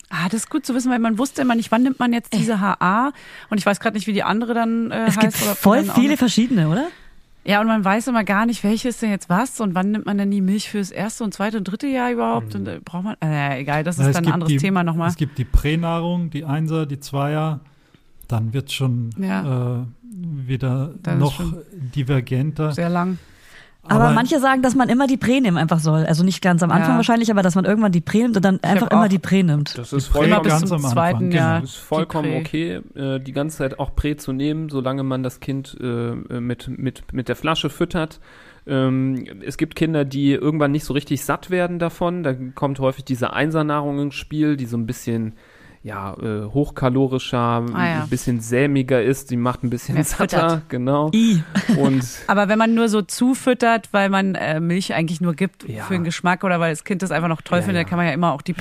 Ah, 0.09 0.25
das 0.29 0.41
ist 0.41 0.49
gut 0.49 0.65
zu 0.65 0.75
wissen, 0.75 0.91
weil 0.91 0.99
man 0.99 1.17
wusste 1.17 1.41
immer 1.41 1.55
nicht, 1.55 1.71
wann 1.71 1.83
nimmt 1.83 1.99
man 1.99 2.13
jetzt 2.13 2.33
diese 2.33 2.59
HA 2.59 3.11
und 3.49 3.57
ich 3.57 3.65
weiß 3.65 3.79
gerade 3.79 3.95
nicht, 3.97 4.07
wie 4.07 4.13
die 4.13 4.23
andere 4.23 4.53
dann 4.53 4.91
äh, 4.91 5.07
Es 5.07 5.17
heißt. 5.17 5.19
gibt 5.21 5.33
ob 5.33 5.49
die 5.55 5.55
voll 5.61 5.83
viele 5.83 6.15
verschiedene, 6.17 6.69
oder? 6.69 6.87
Ja, 7.47 7.61
und 7.61 7.67
man 7.67 7.85
weiß 7.85 8.07
immer 8.07 8.23
gar 8.23 8.45
nicht, 8.47 8.63
welche 8.63 8.89
ist 8.89 9.01
denn 9.03 9.11
jetzt 9.11 9.29
was 9.29 9.61
und 9.61 9.75
wann 9.75 9.91
nimmt 9.91 10.07
man 10.07 10.17
denn 10.17 10.31
die 10.31 10.41
Milch 10.41 10.69
fürs 10.69 10.89
erste 10.89 11.23
und 11.23 11.33
zweite 11.33 11.57
und 11.57 11.65
dritte 11.65 11.85
Jahr 11.87 12.11
überhaupt 12.11 12.55
und 12.55 12.67
äh, 12.67 12.79
braucht 12.83 13.03
man, 13.03 13.15
äh, 13.23 13.59
egal, 13.59 13.83
das 13.83 13.97
Ja, 13.97 14.03
ist 14.03 14.09
es 14.09 14.15
dann 14.15 14.25
ein 14.25 14.33
anderes 14.33 14.51
die, 14.51 14.57
Thema 14.57 14.83
nochmal. 14.83 15.09
Es 15.09 15.15
gibt 15.15 15.37
die 15.37 15.45
Pränahrung, 15.45 16.31
die 16.31 16.43
Einser, 16.43 16.85
die 16.87 16.99
Zweier. 16.99 17.59
Dann 18.27 18.53
wird 18.53 18.71
schon 18.71 19.11
Ja. 19.19 19.81
äh, 19.81 19.85
wieder 20.47 20.95
Das 21.03 21.19
noch 21.19 21.39
divergenter. 21.73 22.71
Sehr 22.71 22.89
lang. 22.89 23.19
Aber, 23.87 24.11
manche 24.11 24.39
sagen, 24.39 24.61
dass 24.61 24.75
man 24.75 24.89
immer 24.89 25.07
die 25.07 25.17
Prä 25.17 25.39
nehmen 25.39 25.57
einfach 25.57 25.79
soll. 25.79 26.05
Also 26.05 26.23
nicht 26.23 26.41
ganz 26.41 26.63
am 26.63 26.71
Anfang 26.71 26.91
Ja. 26.91 26.95
wahrscheinlich, 26.97 27.29
aber 27.31 27.41
dass 27.43 27.55
man 27.55 27.65
irgendwann 27.65 27.91
die 27.91 28.01
Prä 28.01 28.23
nimmt 28.23 28.35
und 28.35 28.43
dann 28.45 28.59
einfach 28.63 28.87
hab 28.87 28.93
immer 28.93 29.03
auch- 29.05 29.07
die 29.07 29.19
Prä 29.19 29.43
nimmt. 29.43 29.77
Das 29.77 29.93
ist 29.93 30.07
vollkommen, 30.07 30.41
bis 30.43 30.51
ganz 30.51 30.69
zum 30.69 30.77
am 30.79 30.85
Anfang, 30.85 30.91
zweiten 30.93 31.29
genau. 31.29 31.41
Jahr. 31.41 31.63
ist 31.63 31.75
vollkommen 31.75 32.31
die 32.31 32.37
okay, 32.37 32.81
äh, 32.95 33.19
die 33.19 33.31
ganze 33.31 33.57
Zeit 33.57 33.79
auch 33.79 33.95
Prä 33.95 34.15
zu 34.15 34.33
nehmen, 34.33 34.69
solange 34.69 35.03
man 35.03 35.23
das 35.23 35.39
Kind 35.39 35.77
äh, 35.81 35.85
mit, 36.39 36.67
mit, 36.77 37.13
mit 37.13 37.27
der 37.29 37.35
Flasche 37.35 37.69
füttert. 37.69 38.19
Ähm, 38.67 39.23
es 39.45 39.57
gibt 39.57 39.75
Kinder, 39.75 40.05
die 40.05 40.31
irgendwann 40.31 40.71
nicht 40.71 40.85
so 40.85 40.93
richtig 40.93 41.23
satt 41.23 41.49
werden 41.51 41.77
davon. 41.77 42.23
Da 42.23 42.33
kommt 42.33 42.79
häufig 42.79 43.05
diese 43.05 43.33
Einsernahrung 43.33 43.99
ins 43.99 44.15
Spiel, 44.15 44.57
die 44.57 44.65
so 44.65 44.77
ein 44.77 44.87
bisschen 44.87 45.33
ja, 45.85 46.15
äh, 46.19 46.45
hochkalorischer, 46.45 47.37
Ah, 47.37 47.87
ja. 47.87 48.03
ein 48.03 48.09
bisschen 48.09 48.39
sämiger 48.39 49.03
ist, 49.03 49.29
die 49.29 49.37
macht 49.37 49.63
ein 49.63 49.69
bisschen 49.69 49.93
Mehr 49.93 50.03
satter, 50.03 50.23
füttert. 50.49 50.69
genau. 50.69 51.11
I. 51.13 51.43
Und 51.77 52.03
Aber 52.27 52.47
wenn 52.49 52.57
man 52.57 52.73
nur 52.73 52.89
so 52.89 53.03
zufüttert, 53.03 53.89
weil 53.91 54.09
man 54.09 54.33
äh, 54.33 54.59
Milch 54.59 54.95
eigentlich 54.95 55.21
nur 55.21 55.35
gibt 55.35 55.69
Ja. 55.69 55.83
für 55.83 55.93
den 55.93 56.03
Geschmack 56.03 56.43
oder 56.43 56.59
weil 56.59 56.71
das 56.71 56.83
Kind 56.85 57.03
das 57.03 57.11
einfach 57.11 57.27
noch 57.27 57.41
toll 57.43 57.59
Ja, 57.59 57.65
findet, 57.65 57.83
dann 57.83 57.89
kann 57.89 57.97
man 57.97 58.07
ja 58.07 58.13
immer 58.13 58.33
auch 58.33 58.41
die 58.41 58.53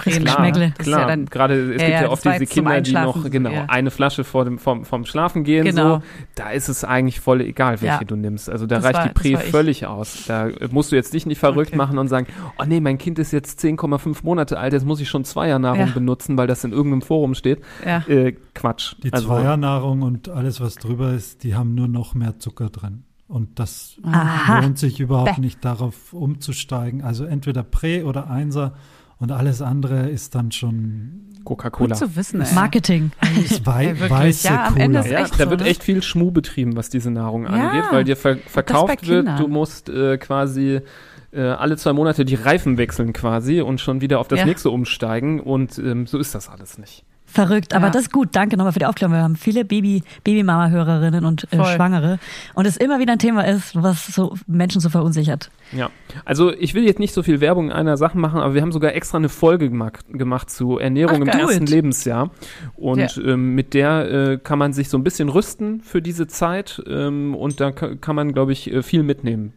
ist 0.78 0.84
klar. 0.84 1.00
ja 1.00 1.06
dann 1.06 1.24
Gerade 1.26 1.74
es 1.74 1.80
Ja, 1.80 1.88
gibt 1.88 2.00
ja, 2.02 2.10
oft 2.10 2.24
diese 2.26 2.46
Kinder, 2.46 2.80
die 2.82 2.92
noch 2.92 3.30
genau 3.30 3.64
eine 3.68 3.90
Flasche 3.90 4.22
vor 4.24 4.44
dem 4.44 4.58
vom, 4.58 4.84
vom 4.84 5.06
Schlafen 5.06 5.44
gehen. 5.44 5.64
Genau. 5.64 5.96
So, 5.96 6.02
da 6.34 6.50
ist 6.50 6.68
es 6.68 6.84
eigentlich 6.84 7.20
voll 7.20 7.40
egal, 7.40 7.80
welche 7.80 8.04
du 8.04 8.16
nimmst. 8.16 8.50
Also 8.50 8.66
da 8.66 8.76
Das 8.76 8.84
reicht 8.84 8.96
war- 8.98 9.06
die 9.08 9.14
Prä 9.14 9.32
ich. 9.42 9.50
völlig 9.50 9.86
aus. 9.86 10.24
Da 10.26 10.48
musst 10.70 10.92
du 10.92 10.96
jetzt 10.96 11.14
dich 11.14 11.24
nicht 11.24 11.38
verrückt 11.38 11.68
Okay. 11.70 11.76
machen 11.78 11.96
und 11.96 12.08
sagen, 12.08 12.26
oh 12.60 12.64
nee, 12.66 12.80
mein 12.80 12.98
Kind 12.98 13.18
ist 13.18 13.32
jetzt 13.32 13.60
10,5 13.60 14.18
Monate 14.24 14.58
alt, 14.58 14.74
jetzt 14.74 14.84
muss 14.84 15.00
ich 15.00 15.08
schon 15.08 15.24
Zweiernahrung 15.24 15.78
Ja. 15.80 15.86
benutzen, 15.86 16.36
weil 16.36 16.46
das 16.46 16.64
in 16.64 16.72
irgendeinem 16.72 17.00
Forum 17.14 17.34
steht. 17.34 17.60
ja. 17.86 17.98
Äh, 18.08 18.32
Quatsch. 18.54 18.96
Die 19.04 19.12
Also, 19.12 19.28
Zweiernahrung 19.28 20.02
und 20.02 20.28
alles, 20.28 20.60
was 20.60 20.74
drüber 20.74 21.12
ist, 21.12 21.44
die 21.44 21.54
haben 21.54 21.74
nur 21.76 21.86
noch 21.88 22.14
mehr 22.14 22.38
Zucker 22.40 22.70
drin. 22.70 23.04
Und 23.28 23.58
das 23.58 23.96
Aha. 24.02 24.60
lohnt 24.60 24.78
sich 24.78 24.98
überhaupt 25.00 25.36
Bäh. 25.36 25.40
nicht 25.40 25.64
darauf 25.64 26.12
umzusteigen. 26.12 27.02
Also 27.02 27.24
entweder 27.24 27.62
Prä 27.62 28.02
oder 28.02 28.28
Einser 28.30 28.74
und 29.18 29.30
alles 29.32 29.62
andere 29.62 30.08
ist 30.10 30.34
dann 30.34 30.50
schon 30.52 31.20
Coca-Cola. 31.44 31.88
Gut 31.90 31.96
zu 31.96 32.16
wissen, 32.16 32.40
ey. 32.40 32.52
Marketing. 32.54 33.12
ist 33.44 33.64
wei 33.66 33.88
wirklich. 33.98 34.10
weiße 34.10 34.48
Ja, 34.48 34.66
am 34.66 34.74
Cola. 34.74 35.00
Ist 35.00 35.10
Ja, 35.10 35.18
echt 35.20 35.40
da 35.40 35.44
so, 35.44 35.50
wird 35.50 35.60
ne? 35.62 35.66
echt 35.68 35.82
viel 35.84 36.02
Schmuh 36.02 36.30
betrieben, 36.32 36.76
was 36.76 36.88
diese 36.90 37.10
Nahrung 37.10 37.44
Ja, 37.44 37.50
angeht, 37.70 37.84
weil 37.92 38.04
dir 38.04 38.16
ver 38.16 38.36
verkauft 38.46 39.06
wird, 39.06 39.28
du 39.38 39.46
musst 39.48 39.88
äh, 39.88 40.18
quasi 40.18 40.80
äh, 41.34 41.40
alle 41.40 41.76
zwei 41.76 41.92
Monate 41.92 42.24
die 42.24 42.34
Reifen 42.36 42.78
wechseln 42.78 43.12
quasi 43.12 43.60
und 43.60 43.80
schon 43.80 44.00
wieder 44.00 44.18
auf 44.20 44.28
das 44.28 44.40
Ja. 44.40 44.46
nächste 44.46 44.70
umsteigen 44.70 45.40
und 45.40 45.78
ähm, 45.78 46.06
so 46.06 46.18
ist 46.18 46.34
das 46.34 46.48
alles 46.48 46.78
nicht. 46.78 47.04
Verrückt, 47.26 47.74
aber 47.74 47.86
Ja. 47.86 47.90
das 47.90 48.02
ist 48.02 48.12
gut. 48.12 48.28
Danke 48.32 48.56
nochmal 48.56 48.72
für 48.72 48.78
die 48.78 48.86
Aufklärung. 48.86 49.14
Wir 49.16 49.22
haben 49.22 49.34
viele 49.34 49.64
Baby, 49.64 50.04
Babymama-Hörerinnen 50.22 51.24
und 51.24 51.48
äh. 51.52 51.64
Schwangere. 51.64 52.18
Und 52.54 52.64
es 52.66 52.76
immer 52.76 53.00
wieder 53.00 53.12
ein 53.14 53.18
Thema 53.18 53.42
ist, 53.46 53.74
was 53.82 54.06
so 54.06 54.36
Menschen 54.46 54.80
so 54.80 54.88
verunsichert. 54.88 55.50
Ja, 55.72 55.90
also 56.24 56.52
ich 56.52 56.74
will 56.74 56.84
jetzt 56.84 57.00
nicht 57.00 57.12
so 57.14 57.22
viel 57.24 57.40
Werbung 57.40 57.66
in 57.66 57.72
einer 57.72 57.96
Sache 57.96 58.18
machen, 58.18 58.40
aber 58.40 58.54
wir 58.54 58.62
haben 58.62 58.70
sogar 58.72 58.94
extra 58.94 59.18
eine 59.18 59.28
Folge 59.28 59.68
gemacht, 59.68 60.04
gemacht 60.12 60.48
zu 60.50 60.78
Ernährung 60.78 61.16
Ach, 61.28 61.34
im 61.34 61.40
ersten 61.40 61.64
it. 61.64 61.70
Lebensjahr. 61.70 62.30
Und 62.76 62.98
Ja. 63.16 63.22
ähm, 63.24 63.54
mit 63.54 63.74
der 63.74 64.10
äh, 64.10 64.38
kann 64.38 64.58
man 64.60 64.72
sich 64.72 64.88
so 64.88 64.96
ein 64.98 65.02
bisschen 65.02 65.28
rüsten 65.28 65.80
für 65.80 66.02
diese 66.02 66.26
Zeit 66.28 66.80
ähm, 66.86 67.34
und 67.34 67.58
da 67.58 67.72
ka- 67.72 67.96
kann 67.96 68.14
man, 68.14 68.32
glaube 68.32 68.52
ich, 68.52 68.72
äh, 68.72 68.82
viel 68.84 69.02
mitnehmen. 69.02 69.54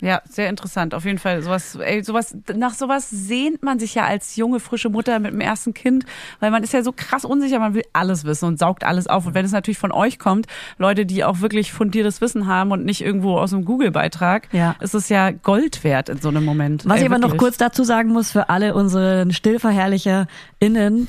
Ja, 0.00 0.22
sehr 0.30 0.48
interessant. 0.48 0.94
Auf 0.94 1.04
jeden 1.04 1.18
Fall 1.18 1.42
sowas, 1.42 1.74
ey, 1.74 2.04
sowas, 2.04 2.36
nach 2.54 2.74
sowas 2.74 3.08
sehnt 3.10 3.64
man 3.64 3.80
sich 3.80 3.96
ja 3.96 4.04
als 4.04 4.36
junge, 4.36 4.60
frische 4.60 4.90
Mutter 4.90 5.18
mit 5.18 5.32
dem 5.32 5.40
ersten 5.40 5.74
Kind, 5.74 6.04
weil 6.38 6.52
man 6.52 6.62
ist 6.62 6.72
ja 6.72 6.82
so 6.84 6.92
krass 6.94 7.24
unsicher, 7.24 7.58
man 7.58 7.74
will 7.74 7.82
alles 7.92 8.24
wissen 8.24 8.44
und 8.46 8.60
saugt 8.60 8.84
alles 8.84 9.08
auf. 9.08 9.26
Und 9.26 9.34
wenn 9.34 9.44
es 9.44 9.50
natürlich 9.50 9.78
von 9.78 9.90
euch 9.90 10.20
kommt, 10.20 10.46
Leute, 10.78 11.04
die 11.04 11.24
auch 11.24 11.40
wirklich 11.40 11.72
fundiertes 11.72 12.20
Wissen 12.20 12.46
haben 12.46 12.70
und 12.70 12.84
nicht 12.84 13.00
irgendwo 13.00 13.38
aus 13.38 13.52
einem 13.52 13.64
Google-Beitrag, 13.64 14.48
Ja. 14.52 14.76
ist 14.80 14.94
es 14.94 15.08
ja 15.08 15.32
Gold 15.32 15.82
wert 15.82 16.08
in 16.08 16.20
so 16.20 16.28
einem 16.28 16.44
Moment. 16.44 16.84
Was 16.86 16.98
Ey, 16.98 17.02
ich 17.02 17.10
aber 17.10 17.18
noch 17.18 17.36
kurz 17.36 17.56
dazu 17.56 17.82
sagen 17.82 18.10
muss 18.10 18.30
für 18.30 18.50
alle 18.50 18.74
unsere 18.74 19.26
StillverherrlicherInnen, 19.32 21.08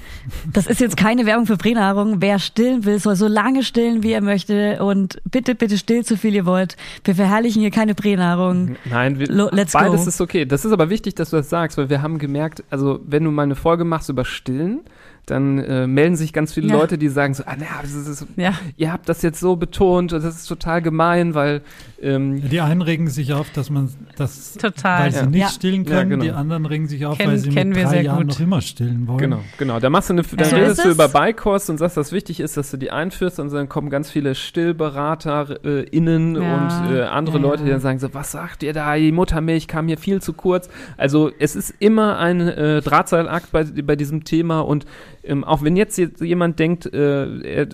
das 0.52 0.66
ist 0.68 0.80
jetzt 0.82 0.98
keine 0.98 1.26
Werbung 1.28 1.46
für 1.46 1.58
Pränahrung. 1.58 2.22
Wer 2.22 2.40
stillen 2.40 2.86
will, 2.86 3.00
soll 3.00 3.16
so 3.16 3.28
lange 3.28 3.64
stillen, 3.64 4.04
wie 4.04 4.14
er 4.14 4.22
möchte 4.22 4.84
und 4.84 5.22
bitte, 5.30 5.54
bitte 5.54 5.78
stillt 5.78 6.08
so 6.08 6.16
viel 6.16 6.34
ihr 6.34 6.46
wollt. 6.48 6.76
Wir 7.04 7.16
verherrlichen 7.16 7.62
hier 7.62 7.72
keine 7.72 7.94
Pränahrung. 7.96 8.78
Nein, 8.86 9.20
wir, 9.20 9.28
Lo- 9.28 9.50
let's 9.52 9.74
beides 9.74 10.04
go. 10.04 10.08
ist 10.10 10.22
okay. 10.22 10.46
Das 10.46 10.66
ist 10.66 10.72
aber 10.72 10.90
wichtig, 10.90 11.16
dass 11.16 11.30
du 11.32 11.38
das 11.38 11.50
sagst, 11.50 11.78
weil 11.78 11.90
wir 11.90 12.02
haben 12.02 12.18
gemerkt, 12.20 12.64
also 12.70 13.00
wenn 13.06 13.24
du 13.24 13.32
mal 13.32 13.44
eine 13.44 13.56
Folge 13.56 13.84
machst 13.84 14.10
über 14.10 14.26
Stillen, 14.26 14.82
dann 15.30 15.60
äh, 15.60 15.88
melden 15.88 16.16
sich 16.16 16.34
ganz 16.34 16.54
viele 16.54 16.68
Ja. 16.68 16.76
Leute, 16.76 16.98
die 16.98 17.10
sagen 17.10 17.34
so, 17.34 17.44
ah, 17.46 17.56
na, 17.58 17.66
das 17.82 17.94
ist, 17.94 18.26
Ja. 18.36 18.54
ihr 18.78 18.92
habt 18.92 19.08
das 19.10 19.22
jetzt 19.22 19.40
so 19.40 19.56
betont, 19.56 20.12
das 20.12 20.24
ist 20.24 20.46
total 20.48 20.82
gemein, 20.82 21.34
weil 21.36 21.62
ähm, 22.02 22.42
Die 22.50 22.62
einen 22.62 22.82
regen 22.82 23.10
sich 23.10 23.34
auf, 23.34 23.50
dass 23.52 23.70
man 23.70 23.90
das, 24.16 24.54
Total. 24.54 25.04
weil 25.04 25.12
sie 25.12 25.18
Ja. 25.20 25.26
nicht 25.26 25.40
Ja. 25.42 25.48
stillen 25.50 25.84
Ja, 25.84 25.90
können. 25.98 26.10
genau. 26.12 26.24
Die 26.24 26.32
anderen 26.32 26.66
regen 26.66 26.88
sich 26.88 27.06
auf, 27.06 27.18
Kennen- 27.18 27.32
weil 27.32 27.38
sie 27.40 27.50
kennen 27.50 27.70
mit 27.72 27.78
wir 27.78 27.84
drei 27.86 27.90
sehr 27.92 28.02
Jahren 28.04 28.18
gut. 28.20 28.28
noch 28.28 28.40
immer 28.40 28.62
stillen 28.62 29.08
wollen. 29.08 29.18
Genau, 29.18 29.40
genau. 29.58 29.80
Da 29.82 29.90
machst 29.90 30.10
du 30.10 30.14
eine, 30.14 30.22
dann 30.24 30.50
So 30.50 30.56
redest 30.56 30.86
du 30.86 30.90
über 30.92 31.10
Beikost 31.10 31.70
und 31.70 31.78
sagst, 31.78 31.98
dass 31.98 32.12
wichtig 32.14 32.40
ist, 32.40 32.56
dass 32.56 32.72
du 32.72 32.78
die 32.78 32.92
einführst 32.92 33.40
und 33.40 33.52
dann 33.52 33.68
kommen 33.68 33.90
ganz 33.90 34.10
viele 34.10 34.34
Stillberater 34.34 35.58
äh, 35.66 35.98
und 36.00 36.08
äh, 36.08 37.02
andere 37.04 37.38
Ja, 37.38 37.42
Leute, 37.44 37.64
die 37.64 37.70
dann 37.70 37.82
sagen 37.82 38.00
so, 38.00 38.14
was 38.14 38.32
sagt 38.32 38.64
ihr 38.64 38.74
da? 38.74 38.96
Die 38.96 39.12
Muttermilch 39.12 39.68
kam 39.68 39.88
hier 39.88 39.98
viel 39.98 40.22
zu 40.22 40.34
kurz. 40.34 40.70
Also 40.98 41.32
es 41.40 41.56
ist 41.56 41.74
immer 41.80 42.18
ein 42.18 42.42
äh, 42.42 42.82
Drahtseilakt 42.82 43.52
bei, 43.52 43.64
bei 43.66 43.96
diesem 43.96 44.24
Thema 44.24 44.62
und 44.62 44.86
ähm, 45.30 45.44
auch 45.44 45.64
wenn 45.64 45.76
jetzt 45.78 45.98
je- 45.98 46.10
jemand 46.22 46.60
denkt, 46.60 46.86
äh, 46.94 47.40
er, 47.42 47.68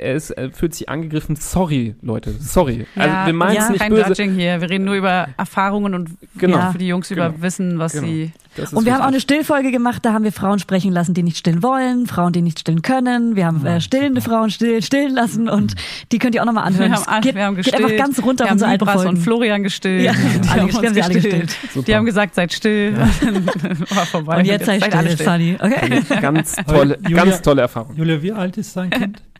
er, 0.00 0.14
ist, 0.14 0.30
er 0.30 0.50
fühlt 0.50 0.74
sich 0.74 0.88
angegriffen, 0.88 1.36
sorry, 1.36 1.94
Leute, 2.02 2.32
sorry. 2.40 2.86
Ja, 2.96 3.02
also 3.02 3.26
wir 3.26 3.32
meinen 3.34 3.56
es 3.56 3.64
ja, 3.64 3.70
nicht 3.70 3.80
kein 3.80 3.92
böse. 3.92 4.08
Judging 4.08 4.34
hier. 4.34 4.60
Wir 4.60 4.70
reden 4.70 4.84
nur 4.84 4.94
über 4.96 5.28
Erfahrungen 5.36 5.94
und 5.94 6.10
Genau. 6.38 6.56
ja, 6.58 6.72
für 6.72 6.78
die 6.78 6.88
Jungs 6.88 7.10
über 7.10 7.28
Genau. 7.30 7.42
Wissen, 7.42 7.78
was 7.78 7.92
Genau. 7.92 8.06
sie. 8.06 8.32
Und 8.72 8.84
wir 8.84 8.94
haben 8.94 9.02
auch 9.02 9.06
eine. 9.06 9.20
Stillfolge 9.20 9.70
gemacht, 9.72 10.04
da 10.04 10.12
haben 10.12 10.24
wir 10.24 10.32
Frauen 10.32 10.58
sprechen 10.58 10.92
lassen, 10.92 11.14
die 11.14 11.22
nicht 11.22 11.36
stillen 11.38 11.62
wollen, 11.62 12.06
Frauen, 12.06 12.32
die 12.32 12.42
nicht 12.42 12.60
stillen 12.60 12.82
können. 12.82 13.34
Wir 13.36 13.46
haben 13.46 13.64
Ja, 13.64 13.76
äh, 13.76 13.80
stillende. 13.80 14.20
Frauen 14.20 14.50
still, 14.50 14.82
stillen 14.82 15.14
lassen 15.14 15.48
und 15.48 15.74
die 16.12 16.18
könnt 16.18 16.34
ihr 16.34 16.42
auch 16.42 16.46
nochmal 16.46 16.64
anhören. 16.64 16.90
Wir 16.92 16.96
haben, 16.98 17.06
alle- 17.08 17.20
geht, 17.22 17.34
wir 17.34 17.44
haben 17.44 17.56
geht 17.56 17.64
gestillt. 17.66 17.84
einfach 17.84 17.96
ganz 18.04 18.22
runter 18.22 18.44
wir 18.44 18.48
haben 18.50 18.54
unsere 18.54 18.70
alten 18.70 18.86
Folgen. 18.86 19.08
und 19.08 19.16
Florian 19.18 19.62
gestillt. 19.62 20.02
Ja, 20.04 20.12
die 20.42 20.48
alle 20.48 20.60
haben 20.62 20.66
gestillt, 20.68 20.94
gestillt. 20.94 21.60
gestillt. 21.62 21.88
Die 21.88 21.94
haben 21.94 22.04
gesagt, 22.06 22.34
seid 22.34 22.52
still. 22.52 22.96
War 23.90 24.06
vorbei. 24.06 24.38
Und 24.38 24.44
jetzt 24.46 24.66
sei 24.66 24.78
seid 24.78 24.94
alle 24.94 25.10
still, 25.12 25.26
Sunny. 25.26 25.56
Okay. 25.60 26.02
ganz 26.20 26.54
tolle, 26.66 26.98
Julia- 27.02 27.16
ganz 27.24 27.42
tolle 27.42 27.62
Erfahrung. 27.62 27.94
Julia, 27.96 28.22
wie 28.22 28.32
alt 28.32 28.56
ist 28.56 28.76
dein 28.76 28.90
Kind? 28.90 29.22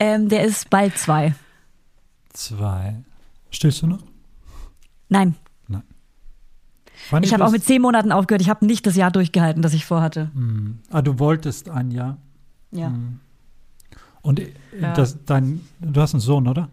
Ähm, 0.00 0.28
der 0.28 0.44
ist 0.44 0.70
bald 0.70 0.96
zwei. 0.96 1.34
Zwei. 2.32 2.94
Stillst 3.50 3.82
du 3.82 3.88
noch? 3.88 3.98
Nein, 5.08 5.34
Wann 7.10 7.22
ich 7.22 7.32
habe 7.32 7.44
auch 7.44 7.50
mit 7.50 7.64
zehn 7.64 7.80
Monaten 7.82 8.12
aufgehört. 8.12 8.42
Ich 8.42 8.50
habe 8.50 8.66
nicht 8.66 8.86
das 8.86 8.96
Jahr 8.96 9.10
durchgehalten, 9.10 9.62
das 9.62 9.74
ich 9.74 9.84
vorhatte. 9.84 10.30
Hm. 10.34 10.78
Ah, 10.90 11.02
du 11.02 11.18
wolltest 11.18 11.70
ein 11.70 11.90
Jahr. 11.90 12.18
Ja. 12.70 12.88
Hm. 12.88 13.20
Und 14.22 14.40
äh, 14.40 14.52
Ja. 14.80 14.92
das, 14.94 15.24
dein, 15.24 15.60
du 15.80 16.00
hast 16.00 16.14
einen 16.14 16.20
Sohn, 16.20 16.46
oder? 16.48 16.68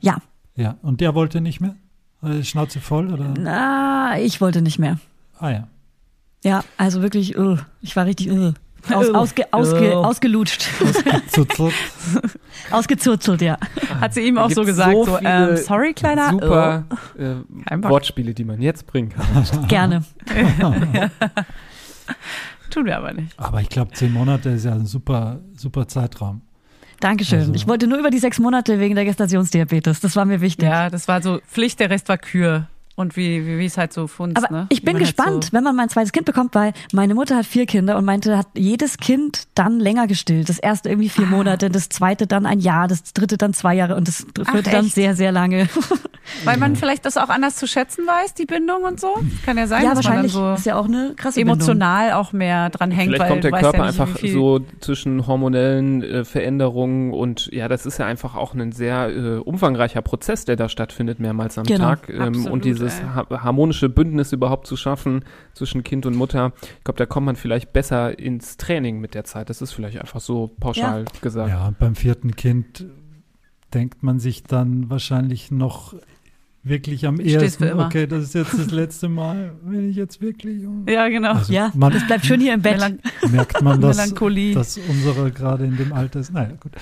Ja. 0.00 0.18
Ja. 0.56 0.76
Und 0.82 1.00
der 1.00 1.14
wollte 1.14 1.40
nicht 1.40 1.60
mehr? 1.60 1.76
Äh, 2.22 2.42
Schnauze 2.44 2.80
voll, 2.80 3.12
oder? 3.12 3.32
Na, 3.38 4.18
ich 4.18 4.40
wollte 4.40 4.62
nicht 4.62 4.78
mehr. 4.78 4.98
Ah 5.38 5.50
ja. 5.50 5.68
Ja, 6.44 6.64
also 6.76 7.02
wirklich, 7.02 7.38
uh, 7.38 7.56
ich 7.80 7.94
war 7.96 8.04
richtig 8.06 8.30
uh, 8.30 8.52
aus, 8.90 9.08
Uh. 9.10 9.14
ausge, 9.14 9.44
ausge, 9.52 9.92
Uh. 9.96 10.02
ausgelutscht, 10.04 10.68
so, 11.34 11.46
ausgezuzelt, 12.70 13.40
ja. 13.42 13.56
Hat 14.00 14.14
sie 14.14 14.22
ihm 14.22 14.38
auch 14.38 14.50
so 14.50 14.64
gesagt, 14.64 14.92
so 14.92 15.04
so, 15.04 15.18
ähm, 15.22 15.56
sorry, 15.56 15.92
kleiner. 15.94 16.30
Super 16.30 16.84
äh, 17.18 17.34
Oh. 17.70 17.76
Bock. 17.78 17.90
Wortspiele, 17.90 18.34
die 18.34 18.44
man 18.44 18.60
jetzt 18.60 18.86
bringen 18.86 19.10
kann. 19.10 19.66
Gerne. 19.68 20.02
Tun 22.70 22.86
wir 22.86 22.96
aber 22.96 23.12
nicht. 23.12 23.38
aber 23.38 23.60
ich 23.60 23.68
glaube, 23.68 23.92
zehn 23.92 24.12
Monate 24.12 24.50
ist 24.50 24.64
ja 24.64 24.72
ein 24.72 24.86
super, 24.86 25.40
super 25.56 25.86
Zeitraum. 25.88 26.40
Dankeschön. 27.00 27.40
Also- 27.40 27.54
Ich 27.54 27.66
wollte 27.68 27.86
nur 27.86 27.98
über 27.98 28.10
die 28.10 28.18
sechs 28.18 28.38
Monate 28.38 28.78
wegen 28.80 28.94
der 28.94 29.04
Gestationsdiabetes. 29.04 30.00
Das 30.00 30.16
war 30.16 30.24
mir 30.24 30.40
wichtig. 30.40 30.68
Ja, 30.68 30.88
das 30.88 31.06
war 31.08 31.20
so 31.22 31.40
Pflicht, 31.48 31.80
der 31.80 31.90
Rest 31.90 32.08
war 32.08 32.16
Kür. 32.18 32.68
Und 33.02 33.16
wie, 33.16 33.46
wie, 33.46 33.58
wie 33.58 33.66
es 33.66 33.76
halt 33.76 33.92
so 33.92 34.06
funzt, 34.06 34.36
Aber 34.38 34.50
ne? 34.50 34.66
ich 34.70 34.82
bin 34.82 34.94
halt 34.94 35.04
gespannt, 35.04 35.44
so- 35.44 35.52
wenn 35.52 35.62
man 35.64 35.76
mein 35.76 35.88
zweites 35.90 36.12
Kind 36.12 36.24
bekommt, 36.24 36.54
weil 36.54 36.72
meine 36.92 37.14
Mutter 37.14 37.36
hat 37.36 37.44
vier 37.46 37.66
Kinder 37.66 37.96
und 37.98 38.04
meinte, 38.04 38.38
hat 38.38 38.46
jedes 38.54 38.96
Kind 38.96 39.44
dann 39.54 39.78
länger 39.80 40.06
gestillt. 40.06 40.48
Das 40.48 40.58
erste 40.58 40.88
irgendwie 40.88 41.08
Ah. 41.08 41.16
vier 41.16 41.26
Monate, 41.26 41.68
das 41.68 41.88
zweite 41.90 42.26
dann 42.26 42.46
ein 42.46 42.60
Jahr, 42.60 42.88
das 42.88 43.12
dritte 43.12 43.36
dann 43.36 43.52
zwei 43.52 43.74
Jahre 43.74 43.96
und 43.96 44.08
das 44.08 44.24
vierte 44.50 44.70
dann 44.70 44.86
sehr, 44.86 45.14
sehr 45.14 45.32
lange. 45.32 45.68
Weil 46.44 46.56
man 46.56 46.76
vielleicht 46.76 47.04
das 47.04 47.16
auch 47.16 47.28
anders 47.28 47.56
zu 47.56 47.66
schätzen 47.66 48.06
weiß, 48.06 48.34
die 48.34 48.46
Bindung 48.46 48.84
und 48.84 49.00
so. 49.00 49.08
Kann 49.44 49.58
ja 49.58 49.66
sein, 49.66 49.82
ja, 49.84 49.92
dass 49.94 50.04
man 50.04 50.04
dann 50.04 50.22
wahrscheinlich 50.24 50.32
so 50.32 50.52
ist 50.54 50.66
ja 50.66 50.76
auch 50.76 50.84
eine 50.86 51.14
krasse 51.16 51.40
Bindung. 51.40 51.56
emotional 51.56 52.12
auch 52.12 52.32
mehr 52.32 52.70
dran 52.70 52.92
hängt, 52.92 53.08
Vielleicht 53.08 53.22
weil 53.22 53.28
kommt 53.28 53.44
der 53.44 53.50
Körper 53.50 53.78
ja 53.78 53.86
nicht, 53.90 54.00
einfach 54.00 54.20
so 54.22 54.60
zwischen 54.80 55.26
hormonellen 55.26 56.02
äh, 56.02 56.24
Veränderungen 56.24 57.12
und 57.12 57.48
ja, 57.52 57.66
das 57.68 57.86
ist 57.86 57.98
ja 57.98 58.06
einfach 58.06 58.36
auch 58.36 58.54
ein 58.54 58.70
sehr 58.70 59.08
äh, 59.10 59.36
umfangreicher 59.38 60.00
Prozess, 60.00 60.44
der 60.44 60.54
da 60.56 60.68
stattfindet, 60.68 61.18
mehrmals 61.18 61.58
am 61.58 61.64
Genau, 61.64 61.84
Tag. 61.86 62.08
Ähm, 62.08 62.22
absolut, 62.22 62.50
und 62.50 62.64
dieses 62.64 62.91
ha 63.00 63.26
harmonische 63.42 63.88
Bündnis 63.88 64.32
überhaupt 64.32 64.66
zu 64.66 64.76
schaffen 64.76 65.24
zwischen 65.54 65.82
Kind 65.82 66.06
und 66.06 66.16
Mutter, 66.16 66.52
ich 66.78 66.84
glaube, 66.84 66.98
da 66.98 67.06
kommt 67.06 67.26
man 67.26 67.36
vielleicht 67.36 67.72
besser 67.72 68.18
ins 68.18 68.56
Training 68.56 69.00
mit 69.00 69.14
der 69.14 69.24
Zeit. 69.24 69.48
Das 69.50 69.62
ist 69.62 69.72
vielleicht 69.72 69.98
einfach 70.00 70.20
so 70.20 70.50
pauschal 70.60 71.04
gesagt. 71.20 71.48
Ja, 71.50 71.72
beim 71.78 71.94
vierten 71.94 72.36
Kind 72.36 72.86
denkt 73.74 74.02
man 74.02 74.18
sich 74.18 74.42
dann 74.42 74.90
wahrscheinlich 74.90 75.50
noch 75.50 75.94
wirklich 76.64 77.06
am 77.06 77.18
ehesten, 77.18 77.80
okay, 77.80 78.06
das 78.06 78.22
ist 78.24 78.34
jetzt 78.34 78.56
das 78.56 78.70
letzte 78.70 79.08
Mal, 79.08 79.52
wenn 79.64 79.90
ich 79.90 79.96
jetzt 79.96 80.20
wirklich. 80.20 80.62
Ja, 80.88 81.08
genau. 81.08 81.32
Also 81.32 81.52
Ja, 81.52 81.72
man 81.74 81.92
das 81.92 82.06
bleibt 82.06 82.24
schön 82.24 82.40
hier 82.40 82.54
im 82.54 82.62
Bett. 82.62 82.74
Melan 82.74 83.00
merkt 83.30 83.62
man, 83.62 83.80
dass, 83.80 83.96
Melancholie. 83.96 84.54
dass 84.54 84.78
unsere 84.78 85.30
gerade 85.32 85.64
in 85.64 85.76
dem 85.76 85.92
Alter 85.92 86.20
ist. 86.20 86.32
Naja, 86.32 86.52
gut. 86.60 86.72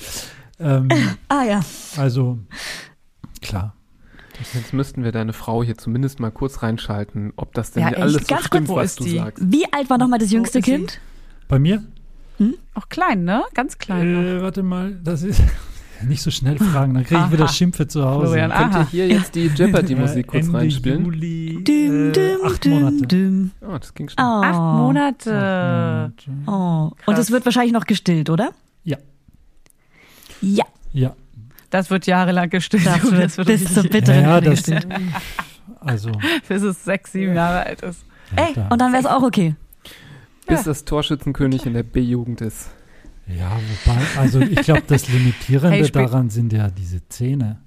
Ähm, 0.58 0.88
Ah 1.28 1.44
ja. 1.44 1.60
also, 1.96 2.38
klar. 3.40 3.74
Jetzt 4.54 4.72
müssten 4.72 5.04
wir 5.04 5.12
deine 5.12 5.32
Frau 5.32 5.62
hier 5.62 5.76
zumindest 5.76 6.18
mal 6.20 6.30
kurz 6.30 6.62
reinschalten, 6.62 7.32
ob 7.36 7.52
das 7.54 7.72
denn 7.72 7.82
Ja, 7.82 7.88
alles 7.90 8.14
so 8.26 8.36
stimmt, 8.38 8.68
wo 8.68 8.76
was 8.76 8.86
ist 8.92 9.00
du 9.00 9.04
die? 9.04 9.16
sagst. 9.16 9.42
Wie 9.46 9.64
alt 9.72 9.90
war 9.90 9.98
nochmal 9.98 10.18
das 10.18 10.30
jüngste 10.30 10.58
ist 10.60 10.64
sie? 10.64 10.70
Kind? 10.72 11.00
Bei 11.48 11.58
mir? 11.58 11.82
Auch 12.74 12.88
klein, 12.88 13.24
ne? 13.24 13.42
Ganz 13.54 13.76
klein. 13.76 14.12
noch. 14.14 14.22
Äh, 14.22 14.42
warte 14.42 14.62
mal, 14.62 14.94
das 15.04 15.22
ist 15.22 15.42
nicht 16.08 16.22
so 16.22 16.30
schnell 16.30 16.56
fragen, 16.58 16.94
dann 16.94 17.04
kriege 17.04 17.16
ich 17.20 17.26
Aha. 17.26 17.32
wieder 17.32 17.48
Schimpfe 17.48 17.86
zu 17.86 18.02
Hause. 18.02 18.28
Florian, 18.28 18.50
Könnt 18.50 18.74
ihr 18.74 18.86
hier 18.90 19.08
jetzt 19.08 19.34
die 19.34 19.48
Jeopardy-Musik 19.48 20.26
kurz 20.26 20.46
Ende 20.46 20.58
reinspielen? 20.58 21.04
Juli, 21.04 21.62
Düm, 21.62 22.08
äh, 22.08 22.12
düm, 22.12 22.38
acht 22.46 22.64
düm, 22.64 22.72
Monate. 22.80 23.06
düm. 23.06 23.50
Oh, 23.60 23.76
das 23.78 23.92
ging 23.92 24.08
schnell. 24.08 24.24
Oh. 24.24 24.42
Acht 24.42 24.58
Monate. 24.58 25.34
Acht 26.16 26.28
Monate. 26.28 26.50
Oh. 26.50 26.92
Und 27.04 27.18
es 27.18 27.30
wird 27.30 27.44
wahrscheinlich 27.44 27.74
noch 27.74 27.84
gestillt, 27.84 28.30
oder? 28.30 28.52
Ja. 28.84 28.96
Ja, 30.40 30.64
Ja, 30.92 31.14
Das 31.70 31.90
wird 31.90 32.06
jahrelang 32.06 32.50
gestillt. 32.50 32.84
das 32.86 33.00
Du, 33.02 33.12
wird 33.12 33.46
bis 33.46 33.72
zum 33.74 33.88
bitteren 33.90 34.22
ja, 34.24 34.38
Ende 34.38 34.50
das, 34.50 34.58
gestillt. 34.64 34.86
also. 35.80 36.12
bis 36.48 36.62
es 36.62 36.84
sechs, 36.84 37.12
sieben 37.12 37.34
Jahre 37.34 37.64
alt 37.66 37.82
ist. 37.82 38.04
ja, 38.36 38.44
Ey, 38.46 38.54
da- 38.54 38.68
und 38.68 38.80
dann 38.80 38.92
wäre 38.92 39.02
es 39.02 39.08
auch 39.08 39.22
okay. 39.22 39.54
Bis 40.46 40.64
das 40.64 40.84
Torschützenkönig 40.84 41.64
in 41.66 41.74
der 41.74 41.84
B-Jugend 41.84 42.40
ist. 42.40 42.70
Ja, 43.28 43.52
wobei, 43.84 43.98
also 44.20 44.40
ich 44.40 44.62
glaube, 44.62 44.82
das 44.88 45.08
Limitierende 45.08 45.76
Hey, 45.78 45.90
daran 45.90 46.28
sind 46.30 46.52
ja 46.52 46.68
diese 46.70 47.06
Zähne. 47.08 47.58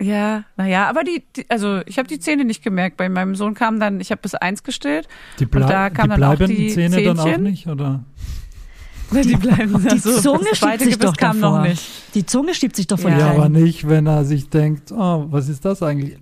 Ja, 0.00 0.44
naja, 0.56 0.88
aber 0.90 1.04
die, 1.04 1.22
die 1.34 1.48
also 1.48 1.80
ich 1.86 1.96
habe 1.98 2.08
die 2.08 2.18
Zähne 2.18 2.44
nicht 2.44 2.62
gemerkt. 2.62 2.96
Bei 2.98 3.08
meinem 3.08 3.34
Sohn 3.36 3.54
kam 3.54 3.80
dann, 3.80 4.00
ich 4.00 4.10
habe 4.10 4.20
bis 4.20 4.34
eins 4.34 4.62
gestillt. 4.64 5.08
Die, 5.38 5.46
blei 5.46 5.66
da 5.66 5.88
kam 5.90 6.10
die 6.10 6.10
dann 6.10 6.24
auch 6.24 6.36
bleibenden 6.36 6.56
die 6.56 6.68
Zähne 6.68 7.02
dann 7.02 7.18
auch 7.20 7.24
Zähnchen? 7.24 7.42
nicht, 7.44 7.66
oder? 7.68 8.04
Die 9.12 9.36
bleiben 9.36 9.86
Die 9.92 10.00
Zunge 10.00 10.38
das 10.38 10.46
schiebt 10.48 10.56
zweite 10.58 10.84
sich 10.84 10.98
doch 10.98 11.16
kam 11.16 11.40
davor. 11.40 11.58
noch 11.58 11.68
nicht. 11.68 11.82
Die 12.14 12.24
Zunge 12.26 12.54
schiebt 12.54 12.76
sich 12.76 12.86
doch 12.86 12.98
von 12.98 13.12
Ja. 13.12 13.18
Ja, 13.18 13.30
aber 13.30 13.48
nicht, 13.48 13.88
wenn 13.88 14.06
er 14.06 14.24
sich 14.24 14.48
denkt, 14.48 14.90
oh, 14.92 15.26
was 15.30 15.48
ist 15.48 15.64
das 15.64 15.82
eigentlich? 15.82 16.16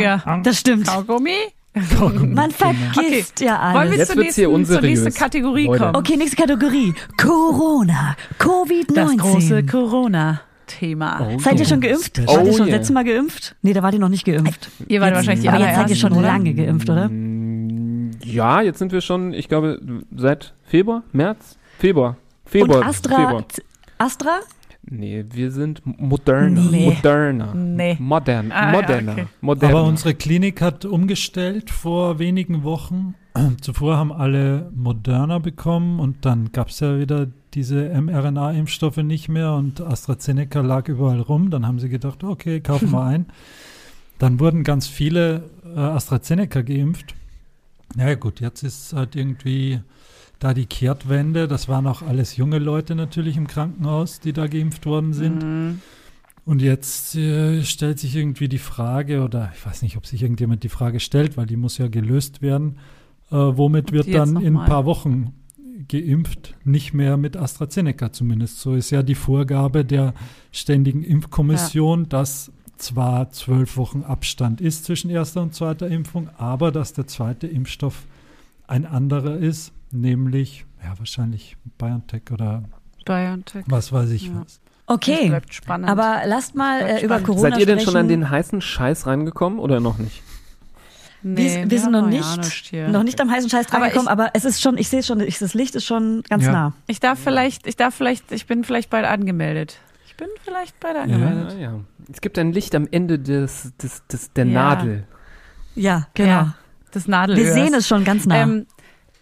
Ja. 0.00 0.40
Das 0.42 0.58
stimmt. 0.58 0.86
Kaugummi? 0.86 1.30
Man 1.72 2.50
vergisst 2.50 3.40
ja 3.40 3.72
Wollen 3.74 3.74
wir 3.74 3.80
alles. 3.80 3.96
Jetzt 3.98 4.12
zur 4.12 4.22
nächsten, 4.22 4.40
hier 4.56 4.64
zur 4.64 4.80
nächsten 4.80 5.14
Kategorie 5.14 5.66
Leute. 5.66 5.78
kommen? 5.84 5.96
Okay, 5.96 6.16
nächste 6.16 6.36
Kategorie. 6.36 6.94
Corona. 7.16 8.16
Covid-19. 8.40 8.94
Das 8.94 9.16
große 9.18 9.62
Corona-Thema. 9.66 11.28
Oh, 11.34 11.38
Seid 11.38 11.60
ihr 11.60 11.66
schon 11.66 11.80
geimpft? 11.80 12.16
Special. 12.16 12.26
Wart 12.36 12.46
ihr 12.46 12.52
Oh 12.52 12.56
schon 12.56 12.66
yeah. 12.66 12.76
letztes 12.76 12.92
Mal 12.94 13.04
geimpft? 13.04 13.54
Nee, 13.62 13.72
da 13.72 13.82
wart 13.84 13.94
ihr 13.94 14.00
noch 14.00 14.08
nicht 14.08 14.24
geimpft. 14.24 14.68
Ihr 14.88 15.00
wart 15.00 15.10
Jetzt- 15.10 15.16
wahrscheinlich 15.18 15.42
die 15.42 15.48
aber 15.48 15.58
jetzt 15.64 15.76
seid 15.76 15.90
ihr 15.90 15.96
schon 15.96 16.20
lange 16.20 16.54
geimpft, 16.54 16.90
oder? 16.90 17.08
Ja, 18.24 18.60
jetzt 18.62 18.78
sind 18.78 18.90
wir 18.92 19.00
schon, 19.00 19.32
ich 19.32 19.48
glaube, 19.48 19.80
seit 20.16 20.54
Februar, 20.64 21.02
März? 21.12 21.56
Februar. 21.80 22.16
Februar. 22.44 22.80
Und 22.80 22.86
Astra, 22.86 23.16
Februar. 23.16 23.44
Astra? 23.96 24.40
Nee, 24.82 25.24
wir 25.32 25.50
sind 25.50 25.80
moderner. 25.84 26.60
Nee. 26.70 26.86
Moderner. 26.86 27.54
Nee. 27.54 27.96
Modern. 27.98 28.52
Ah, 28.52 28.66
ja, 28.66 28.72
moderner. 28.72 29.12
okay. 29.12 29.26
Moderner. 29.40 29.76
Aber 29.76 29.88
unsere 29.88 30.14
Klinik 30.14 30.60
hat 30.60 30.84
umgestellt 30.84 31.70
vor 31.70 32.18
wenigen 32.18 32.64
Wochen. 32.64 33.14
Zuvor 33.62 33.96
haben 33.96 34.12
alle 34.12 34.70
Moderna 34.74 35.38
bekommen 35.38 36.00
und 36.00 36.26
dann 36.26 36.52
gab 36.52 36.68
es 36.68 36.80
ja 36.80 36.98
wieder 36.98 37.28
diese 37.54 37.88
mRNA-Impfstoffe 37.88 38.98
nicht 38.98 39.28
mehr 39.28 39.54
und 39.54 39.80
AstraZeneca 39.80 40.60
lag 40.60 40.86
überall 40.88 41.20
rum. 41.20 41.50
Dann 41.50 41.66
haben 41.66 41.78
sie 41.78 41.88
gedacht, 41.88 42.24
okay, 42.24 42.60
kaufen 42.60 42.90
wir 42.90 43.02
ein. 43.04 43.26
Dann 44.18 44.38
wurden 44.38 44.64
ganz 44.64 44.86
viele 44.86 45.44
äh, 45.64 45.78
AstraZeneca 45.78 46.60
geimpft. 46.60 47.14
Naja 47.96 48.16
gut, 48.16 48.40
jetzt 48.40 48.62
ist 48.62 48.92
halt 48.92 49.16
irgendwie 49.16 49.80
da 50.40 50.54
die 50.54 50.66
Kehrtwende. 50.66 51.46
Das 51.46 51.68
waren 51.68 51.86
auch 51.86 52.02
alles 52.02 52.36
junge 52.36 52.58
Leute 52.58 52.96
natürlich 52.96 53.36
im 53.36 53.46
Krankenhaus, 53.46 54.18
die 54.18 54.32
da 54.32 54.48
geimpft 54.48 54.84
worden 54.86 55.12
sind. 55.12 55.44
Mhm. 55.44 55.80
Und 56.44 56.62
jetzt 56.62 57.14
äh, 57.14 57.62
stellt 57.62 58.00
sich 58.00 58.16
irgendwie 58.16 58.48
die 58.48 58.58
Frage, 58.58 59.22
oder 59.22 59.52
ich 59.54 59.64
weiß 59.64 59.82
nicht, 59.82 59.96
ob 59.96 60.06
sich 60.06 60.22
irgendjemand 60.22 60.64
die 60.64 60.68
Frage 60.68 60.98
stellt, 60.98 61.36
weil 61.36 61.46
die 61.46 61.56
muss 61.56 61.78
ja 61.78 61.86
gelöst 61.86 62.42
werden, 62.42 62.78
äh, 63.30 63.36
womit 63.36 63.92
wird 63.92 64.12
dann 64.12 64.36
in 64.40 64.56
ein 64.56 64.66
paar 64.66 64.86
Wochen 64.86 65.34
geimpft? 65.88 66.54
Nicht 66.64 66.94
mehr 66.94 67.16
mit 67.16 67.36
AstraZeneca 67.36 68.10
zumindest. 68.10 68.60
So 68.60 68.74
ist 68.74 68.90
ja 68.90 69.02
die 69.02 69.14
Vorgabe 69.14 69.84
der 69.84 70.14
Ständigen 70.50 71.04
Impfkommission, 71.04 72.08
dass 72.08 72.50
zwar 72.78 73.30
zwölf 73.30 73.76
Wochen 73.76 74.02
Abstand 74.02 74.60
ist 74.62 74.86
zwischen 74.86 75.10
erster 75.10 75.42
und 75.42 75.54
zweiter 75.54 75.88
Impfung, 75.88 76.30
aber 76.38 76.72
dass 76.72 76.94
der 76.94 77.06
zweite 77.06 77.46
Impfstoff 77.46 78.06
ein 78.66 78.86
anderer 78.86 79.36
ist, 79.36 79.72
nämlich 79.92 80.64
ja 80.82 80.98
wahrscheinlich 80.98 81.56
BioNTech 81.78 82.22
oder 82.32 82.62
BioNTech. 83.04 83.64
was 83.68 83.92
weiß 83.92 84.10
ich 84.10 84.26
Ja. 84.26 84.42
was. 84.44 84.60
Okay. 84.86 85.28
bleibt 85.28 85.54
spannend. 85.54 85.88
Aber 85.88 86.22
lasst 86.26 86.54
mal 86.56 86.80
äh, 86.80 86.96
über 87.04 87.18
spannend. 87.20 87.26
Corona 87.26 87.50
Seid 87.50 87.58
ihr 87.60 87.66
denn 87.66 87.78
schon 87.80 87.96
an 87.96 88.06
sprechen. 88.06 88.20
den 88.22 88.30
heißen 88.30 88.60
Scheiß 88.60 89.06
reingekommen 89.06 89.58
oder 89.60 89.78
noch 89.80 89.98
nicht? 89.98 90.22
wir, 91.22 91.70
wir 91.70 91.80
sind 91.80 91.92
noch 91.92 92.06
nicht, 92.06 92.24
ja 92.24 92.36
nicht 92.38 92.66
hier. 92.68 92.88
noch 92.88 93.02
nicht 93.02 93.20
am 93.20 93.30
heißen 93.30 93.50
Scheiß 93.50 93.66
Aber 93.68 93.78
drangekommen, 93.78 94.06
ich- 94.06 94.10
aber 94.10 94.30
es 94.34 94.44
ist 94.44 94.60
schon, 94.62 94.78
ich 94.78 94.88
sehe 94.88 95.02
schon, 95.02 95.20
ich, 95.20 95.38
das 95.38 95.54
Licht 95.54 95.74
ist 95.74 95.84
schon 95.84 96.22
ganz 96.28 96.44
Ja. 96.46 96.52
nah. 96.52 96.72
Ich 96.86 96.98
darf 96.98 97.18
vielleicht, 97.18 97.66
ich 97.66 97.76
darf 97.76 97.94
vielleicht, 97.94 98.32
ich 98.32 98.46
bin 98.46 98.64
vielleicht 98.64 98.90
bald 98.90 99.04
angemeldet. 99.06 99.78
Ich 100.06 100.16
bin 100.16 100.28
vielleicht 100.42 100.80
bald 100.80 100.96
angemeldet. 100.96 101.52
Ja, 101.54 101.58
ja. 101.72 101.80
Es 102.12 102.20
gibt 102.20 102.38
ein 102.38 102.52
Licht 102.52 102.74
am 102.74 102.88
Ende 102.90 103.18
des, 103.18 103.72
des, 103.80 104.04
des, 104.08 104.32
der 104.32 104.46
Ja. 104.46 104.52
Nadel. 104.52 105.04
Ja, 105.76 106.08
genau. 106.14 106.28
Ja, 106.28 106.54
Das 106.90 107.06
Nadelöhr. 107.06 107.44
Wir 107.44 107.52
sehen 107.52 107.74
es 107.74 107.86
schon 107.86 108.02
ganz 108.04 108.26
nah. 108.26 108.36
Ähm, 108.42 108.66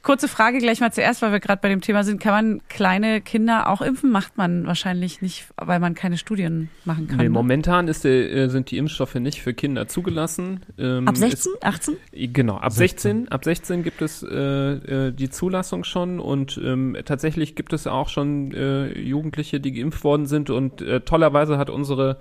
kurze 0.08 0.26
Frage 0.26 0.56
gleich 0.56 0.80
mal 0.80 0.90
zuerst, 0.90 1.20
weil 1.20 1.32
wir 1.32 1.38
gerade 1.38 1.60
bei 1.60 1.68
dem 1.68 1.82
Thema 1.82 2.02
sind. 2.02 2.18
Kann 2.18 2.32
man 2.32 2.60
kleine 2.70 3.20
Kinder 3.20 3.68
auch 3.68 3.82
impfen? 3.82 4.10
Macht 4.10 4.38
man 4.38 4.66
wahrscheinlich 4.66 5.20
nicht, 5.20 5.48
weil 5.58 5.80
man 5.80 5.94
keine 5.94 6.16
Studien 6.16 6.70
machen 6.86 7.08
kann. 7.08 7.18
Nee, 7.18 7.24
ne? 7.24 7.28
momentan 7.28 7.88
ist 7.88 8.04
der, 8.04 8.32
äh, 8.32 8.48
sind 8.48 8.70
die 8.70 8.78
Impfstoffe 8.78 9.16
nicht 9.16 9.42
für 9.42 9.52
Kinder 9.52 9.86
zugelassen. 9.86 10.60
Ähm, 10.78 11.06
Ab 11.06 11.18
16, 11.18 11.52
18? 11.60 11.96
Es, 12.10 12.32
genau, 12.32 12.56
ab 12.56 12.72
16. 12.72 13.28
ab 13.28 13.44
16 13.44 13.82
gibt 13.82 14.00
es 14.00 14.22
äh, 14.22 14.28
äh, 14.28 15.12
die 15.12 15.28
Zulassung 15.28 15.84
schon 15.84 16.20
und 16.20 16.58
ähm, 16.64 16.96
tatsächlich 17.04 17.54
gibt 17.54 17.74
es 17.74 17.86
auch 17.86 18.08
schon 18.08 18.52
äh, 18.52 18.98
Jugendliche, 18.98 19.60
die 19.60 19.72
geimpft 19.72 20.04
worden 20.04 20.24
sind 20.24 20.48
und 20.48 20.80
äh, 20.80 21.02
tollerweise 21.02 21.58
hat 21.58 21.68
unsere 21.68 22.16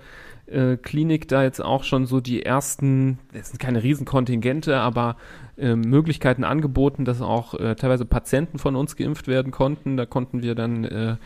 äh, 0.50 0.76
Klinik 0.76 1.28
da 1.28 1.42
jetzt 1.42 1.62
auch 1.62 1.84
schon 1.84 2.06
so 2.06 2.20
die 2.20 2.42
ersten, 2.42 3.18
es 3.32 3.48
sind 3.48 3.58
keine 3.58 3.82
Riesenkontingente, 3.82 4.78
aber 4.78 5.16
äh, 5.56 5.74
Möglichkeiten 5.74 6.44
angeboten, 6.44 7.04
dass 7.04 7.20
auch 7.20 7.54
äh, 7.54 7.74
teilweise 7.74 8.04
Patienten 8.04 8.58
von 8.58 8.76
uns 8.76 8.96
geimpft 8.96 9.28
werden 9.28 9.52
konnten. 9.52 9.96
Da 9.96 10.06
konnten 10.06 10.42
wir 10.42 10.54
dann 10.54 10.84
äh, 10.84 11.16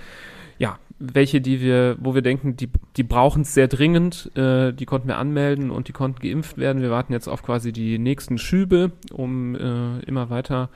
ja, 0.59 0.79
welche, 1.01 1.41
die 1.41 1.61
wir, 1.61 1.97
wo 2.01 2.15
wir 2.15 2.23
denken, 2.23 2.57
die, 2.57 2.69
die 2.97 3.03
brauchen 3.03 3.43
es 3.43 3.53
sehr 3.53 3.67
dringend, 3.67 4.31
äh, 4.37 4.73
die 4.73 4.87
konnten 4.87 5.09
wir 5.09 5.19
anmelden 5.19 5.71
und 5.73 5.89
die 5.89 5.93
konnten 5.93 6.21
geimpft 6.21 6.59
werden. 6.59 6.83
Wir 6.83 6.91
warten 6.91 7.13
jetzt 7.13 7.27
auf 7.27 7.43
quasi 7.43 7.73
die 7.73 7.99
nächsten 7.99 8.39
Schübe, 8.39 8.93
um 9.13 9.57
äh, 9.57 9.99
immer 10.07 10.31
weiter 10.31 10.71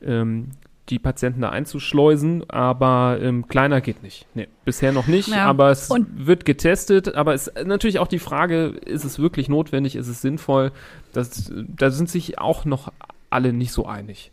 ähm, 0.00 0.50
die 0.88 0.98
Patienten 0.98 1.42
da 1.42 1.50
einzuschleusen, 1.50 2.48
aber 2.50 3.18
ähm, 3.22 3.46
kleiner 3.46 3.80
geht 3.80 4.02
nicht. 4.02 4.26
Nee, 4.34 4.48
bisher 4.64 4.92
noch 4.92 5.06
nicht, 5.06 5.28
Ja. 5.28 5.46
aber 5.46 5.70
es 5.70 5.88
Und- 5.90 6.26
wird 6.26 6.44
getestet, 6.44 7.14
aber 7.14 7.34
es 7.34 7.46
ist 7.46 7.66
natürlich 7.66 7.98
auch 8.00 8.08
die 8.08 8.18
Frage, 8.18 8.66
ist 8.84 9.04
es 9.04 9.18
wirklich 9.18 9.48
notwendig, 9.48 9.94
ist 9.96 10.08
es 10.08 10.20
sinnvoll? 10.20 10.72
Das, 11.12 11.52
da 11.54 11.90
sind 11.90 12.10
sich 12.10 12.38
auch 12.38 12.64
noch 12.64 12.92
alle 13.30 13.52
nicht 13.52 13.72
so 13.72 13.86
einig. 13.86 14.32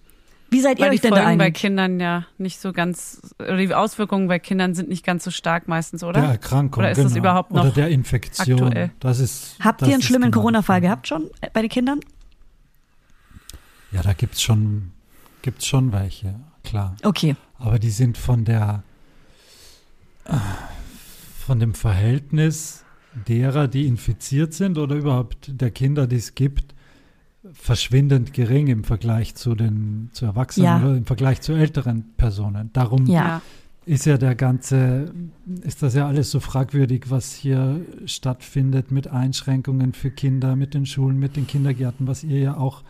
Wie 0.52 0.62
seid 0.62 0.80
ihr 0.80 0.86
Weil 0.86 0.90
die 0.92 0.96
euch 0.96 1.02
denn 1.02 1.12
da 1.12 1.22
Folgen 1.22 1.38
bei 1.38 1.44
einig? 1.46 1.58
Kindern 1.58 2.00
ja 2.00 2.26
nicht 2.40 2.60
so 2.60 2.74
ganz, 2.74 3.22
oder 3.38 3.56
die 3.58 3.72
Auswirkungen 3.76 4.28
bei 4.28 4.40
Kindern 4.40 4.74
sind 4.74 4.90
nicht 4.90 5.06
ganz 5.06 5.24
so 5.24 5.30
stark 5.30 5.68
meistens, 5.68 6.04
oder? 6.04 6.20
Der 6.22 6.30
Erkrankung, 6.32 6.82
Oder 6.82 6.90
ist 6.92 6.98
das 6.98 7.14
genau. 7.14 7.20
überhaupt 7.20 7.52
noch 7.52 7.66
Oder 7.66 7.72
der 7.74 7.90
Infektion. 7.90 8.64
aktuell? 8.64 8.90
Das 9.00 9.20
ist, 9.20 9.58
Habt 9.64 9.84
das 9.84 9.90
ihr 9.90 9.94
einen 9.94 10.02
schlimmen 10.02 10.24
genau 10.32 10.32
die 10.32 10.42
Corona-Fall 10.42 10.82
gehabt 10.82 11.08
schon 11.08 11.30
äh, 11.42 11.50
bei 11.54 11.62
den 11.62 11.70
Kindern? 11.70 12.00
Ja, 13.92 14.02
da 14.02 14.14
gibt's 14.14 14.42
schon, 14.42 14.92
gibt's 15.42 15.66
schon 15.68 15.92
welche, 15.92 16.36
klar. 16.64 16.96
Okay. 17.04 17.36
Aber 17.58 17.80
die 17.80 17.90
sind 17.92 18.18
von 18.18 18.46
der, 18.46 18.84
äh, 20.26 20.34
von 21.46 21.60
dem 21.60 21.74
Verhältnis 21.74 22.84
derer, 23.28 23.68
die 23.68 23.88
infiziert 23.88 24.54
sind 24.54 24.78
oder 24.78 24.96
überhaupt 24.96 25.50
der 25.62 25.72
Kinder, 25.72 26.08
die 26.08 26.18
es 26.18 26.36
gibt, 26.36 26.76
verschwindend 27.54 28.34
gering 28.34 28.68
im 28.68 28.84
Vergleich 28.84 29.34
zu 29.36 29.56
den 29.56 30.10
zu 30.14 30.26
Erwachsenen 30.26 30.66
Ja. 30.66 30.78
oder 30.82 30.96
im 30.98 31.06
Vergleich 31.06 31.42
zu 31.42 31.54
älteren 31.54 32.06
Personen. 32.18 32.70
Darum 32.74 33.08
Ja. 33.08 33.42
ist 33.86 34.06
ja 34.06 34.18
der 34.18 34.36
ganze, 34.36 35.14
ist 35.62 35.82
das 35.82 35.96
ja 35.96 36.06
alles 36.08 36.30
so 36.30 36.40
fragwürdig, 36.40 37.06
was 37.10 37.34
hier 37.34 37.80
stattfindet 38.06 38.92
mit 38.92 39.08
Einschränkungen 39.08 39.94
für 39.94 40.12
Kinder, 40.12 40.56
mit 40.56 40.74
den 40.74 40.86
Schulen, 40.86 41.18
mit 41.18 41.36
den 41.38 41.48
Kindergärten, 41.48 42.08
was 42.08 42.24
ihr 42.24 42.40
ja 42.40 42.58
auch, 42.58 42.84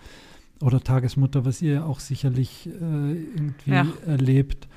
oder 0.62 0.82
Tagesmutter, 0.82 1.46
was 1.46 1.62
ihr 1.62 1.86
auch 1.86 2.00
sicherlich 2.00 2.68
äh, 2.68 2.72
irgendwie 2.72 3.72
Ja. 3.72 3.86
erlebt, 4.06 4.68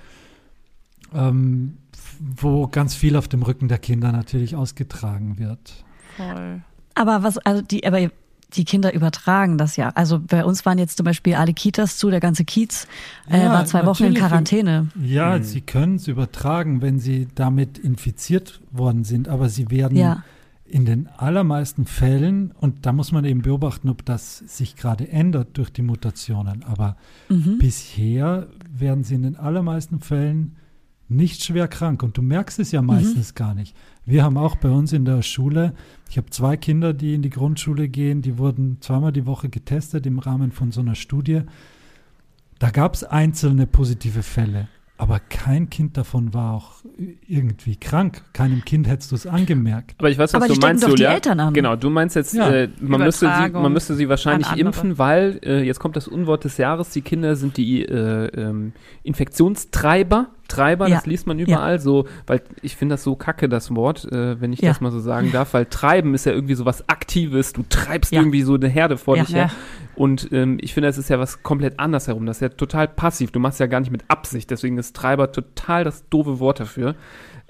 ähm, 1.14 1.76
wo 2.20 2.66
ganz 2.68 2.94
viel 2.94 3.16
auf 3.16 3.28
dem 3.28 3.42
Rücken 3.42 3.68
der 3.68 3.78
Kinder 3.78 4.12
natürlich 4.12 4.56
ausgetragen 4.56 5.38
wird. 5.38 5.84
Voll. 6.16 6.62
Aber 6.94 7.22
was, 7.22 7.38
also 7.38 7.62
die, 7.62 7.86
aber 7.86 8.10
die 8.54 8.64
Kinder 8.64 8.92
übertragen 8.92 9.56
das 9.56 9.76
ja. 9.76 9.88
Also 9.90 10.20
bei 10.20 10.44
uns 10.44 10.64
waren 10.66 10.78
jetzt 10.78 10.98
zum 10.98 11.04
Beispiel 11.04 11.34
alle 11.34 11.54
Kitas 11.54 11.96
zu, 11.96 12.10
der 12.10 12.20
ganze 12.20 12.44
Kiez 12.44 12.86
äh, 13.30 13.42
Ja, 13.44 13.50
war 13.52 13.64
zwei 13.64 13.86
Wochen 13.86 14.04
in. 14.04 14.14
Quarantäne. 14.14 14.88
Ja, 15.02 15.38
Mhm. 15.38 15.42
sie 15.42 15.62
können 15.62 15.96
es 15.96 16.06
übertragen, 16.06 16.82
wenn 16.82 16.98
sie 16.98 17.28
damit 17.34 17.78
infiziert 17.78 18.60
worden 18.70 19.04
sind, 19.04 19.28
aber 19.28 19.48
sie 19.48 19.70
werden 19.70 19.96
Ja. 19.96 20.22
In 20.72 20.86
den 20.86 21.06
allermeisten 21.18 21.84
Fällen, 21.84 22.50
und 22.52 22.86
da 22.86 22.92
muss 22.92 23.12
man 23.12 23.24
eben 23.26 23.42
beobachten, 23.42 23.88
ob 23.90 24.04
das 24.06 24.38
sich 24.38 24.74
gerade 24.74 25.06
ändert 25.08 25.58
durch 25.58 25.70
die 25.70 25.82
Mutationen, 25.82 26.62
aber 26.64 26.96
Mhm. 27.28 27.58
bisher 27.58 28.46
werden 28.74 29.04
sie 29.04 29.14
in 29.16 29.22
den 29.22 29.36
allermeisten 29.36 30.00
Fällen 30.00 30.56
nicht 31.08 31.44
schwer 31.44 31.68
krank 31.68 32.02
und 32.02 32.16
du 32.16 32.22
merkst 32.22 32.58
es 32.58 32.72
ja 32.72 32.80
Mhm. 32.80 32.86
meistens 32.86 33.34
gar 33.34 33.54
nicht. 33.54 33.76
Wir 34.06 34.24
haben 34.24 34.38
auch 34.38 34.56
bei 34.56 34.70
uns 34.70 34.94
in 34.94 35.04
der 35.04 35.20
Schule, 35.20 35.74
ich 36.08 36.16
habe 36.16 36.30
zwei 36.30 36.56
Kinder, 36.56 36.94
die 36.94 37.12
in 37.14 37.20
die 37.20 37.28
Grundschule 37.30 37.88
gehen, 37.90 38.22
die 38.22 38.38
wurden 38.38 38.78
zweimal 38.80 39.12
die 39.12 39.26
Woche 39.26 39.50
getestet 39.50 40.06
im 40.06 40.18
Rahmen 40.20 40.52
von 40.52 40.72
so 40.72 40.80
einer 40.80 40.94
Studie. 40.94 41.42
Da 42.58 42.70
gab 42.70 42.94
es 42.94 43.04
einzelne 43.04 43.66
positive 43.66 44.22
Fälle, 44.22 44.68
aber 45.02 45.18
kein 45.18 45.68
Kind 45.68 45.96
davon 45.96 46.32
war 46.32 46.52
auch 46.54 46.70
irgendwie 47.26 47.74
krank. 47.74 48.22
Keinem 48.32 48.64
Kind 48.64 48.86
hättest 48.86 49.10
du 49.10 49.16
es 49.16 49.26
angemerkt. 49.26 49.96
Aber 49.98 50.08
ich 50.10 50.16
weiß, 50.16 50.32
was 50.32 50.34
Aber 50.34 50.46
du 50.46 50.54
die 50.54 50.60
meinst, 50.60 50.84
doch 50.84 50.90
die 50.90 51.02
Julia. 51.02 51.14
Eltern 51.14 51.40
an. 51.40 51.52
Genau, 51.54 51.74
du 51.74 51.90
meinst 51.90 52.14
jetzt, 52.14 52.34
Ja. 52.34 52.48
äh, 52.48 52.68
man, 52.80 53.00
müsste 53.02 53.26
sie, 53.26 53.32
Übertragung 53.32 53.62
man 53.62 53.72
müsste 53.72 53.94
sie 53.96 54.08
wahrscheinlich 54.08 54.52
impfen, 54.52 54.98
weil, 54.98 55.40
äh, 55.42 55.62
jetzt 55.64 55.80
kommt 55.80 55.96
das 55.96 56.06
Unwort 56.06 56.44
des 56.44 56.56
Jahres, 56.56 56.90
die 56.90 57.02
Kinder 57.02 57.34
sind 57.34 57.56
die 57.56 57.82
äh, 57.84 58.26
ähm, 58.28 58.74
Infektionstreiber. 59.02 60.28
Treiber, 60.52 60.86
Ja. 60.88 60.96
das 60.96 61.06
liest 61.06 61.26
man 61.26 61.38
überall 61.38 61.78
so, 61.80 62.06
weil 62.26 62.42
ich 62.60 62.76
finde 62.76 62.94
das 62.94 63.02
so 63.02 63.16
kacke, 63.16 63.48
das 63.48 63.74
Wort, 63.74 64.04
äh, 64.12 64.40
wenn 64.40 64.52
ich 64.52 64.60
Ja. 64.60 64.68
das 64.70 64.80
mal 64.80 64.90
so 64.92 65.00
sagen 65.00 65.32
darf, 65.32 65.54
weil 65.54 65.66
treiben 65.66 66.14
ist 66.14 66.26
ja 66.26 66.32
irgendwie 66.32 66.54
so 66.54 66.64
was 66.66 66.88
Aktives, 66.88 67.52
du 67.52 67.64
treibst 67.68 68.12
Ja. 68.12 68.20
irgendwie 68.20 68.42
so 68.42 68.54
eine 68.54 68.68
Herde 68.68 68.96
vor 68.98 69.16
Ja. 69.16 69.24
dich 69.24 69.34
her. 69.34 69.46
Ja. 69.46 69.50
Und 69.96 70.28
ähm, 70.32 70.58
ich 70.60 70.74
finde, 70.74 70.88
das 70.88 70.98
ist 70.98 71.08
ja 71.10 71.18
was 71.18 71.42
komplett 71.42 71.78
anders 71.78 72.06
herum. 72.08 72.26
Das 72.26 72.36
ist 72.38 72.40
ja 72.42 72.48
total 72.50 72.88
passiv. 72.88 73.30
Du 73.30 73.40
machst 73.40 73.60
ja 73.60 73.66
gar 73.66 73.80
nicht 73.80 73.90
mit 73.92 74.04
Absicht. 74.08 74.50
Deswegen 74.50 74.76
ist 74.78 74.94
Treiber 74.96 75.32
total 75.32 75.84
das 75.84 76.08
doofe 76.10 76.38
Wort 76.40 76.60
dafür. 76.60 76.94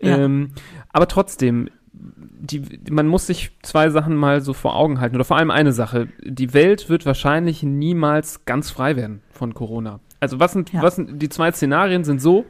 Ja. 0.00 0.18
Ähm, 0.18 0.50
aber 0.92 1.06
trotzdem, 1.08 1.68
die, 1.92 2.62
man 2.90 3.06
muss 3.06 3.26
sich 3.26 3.52
zwei 3.62 3.90
Sachen 3.90 4.16
mal 4.16 4.40
so 4.40 4.52
vor 4.54 4.74
Augen 4.76 5.00
halten. 5.00 5.14
Oder 5.14 5.24
vor 5.24 5.36
allem 5.36 5.50
eine 5.50 5.72
Sache. 5.72 6.08
Die 6.24 6.52
Welt 6.54 6.88
wird 6.88 7.06
wahrscheinlich 7.06 7.62
niemals 7.62 8.44
ganz 8.44 8.70
frei 8.70 8.96
werden 8.96 9.20
von 9.30 9.54
Corona. 9.54 10.00
Also 10.18 10.40
was 10.40 10.52
sind, 10.52 10.72
Ja. 10.72 10.82
was 10.82 10.96
sind 10.96 11.20
die 11.22 11.28
zwei 11.28 11.50
Szenarien 11.52 12.02
sind 12.04 12.20
so, 12.20 12.44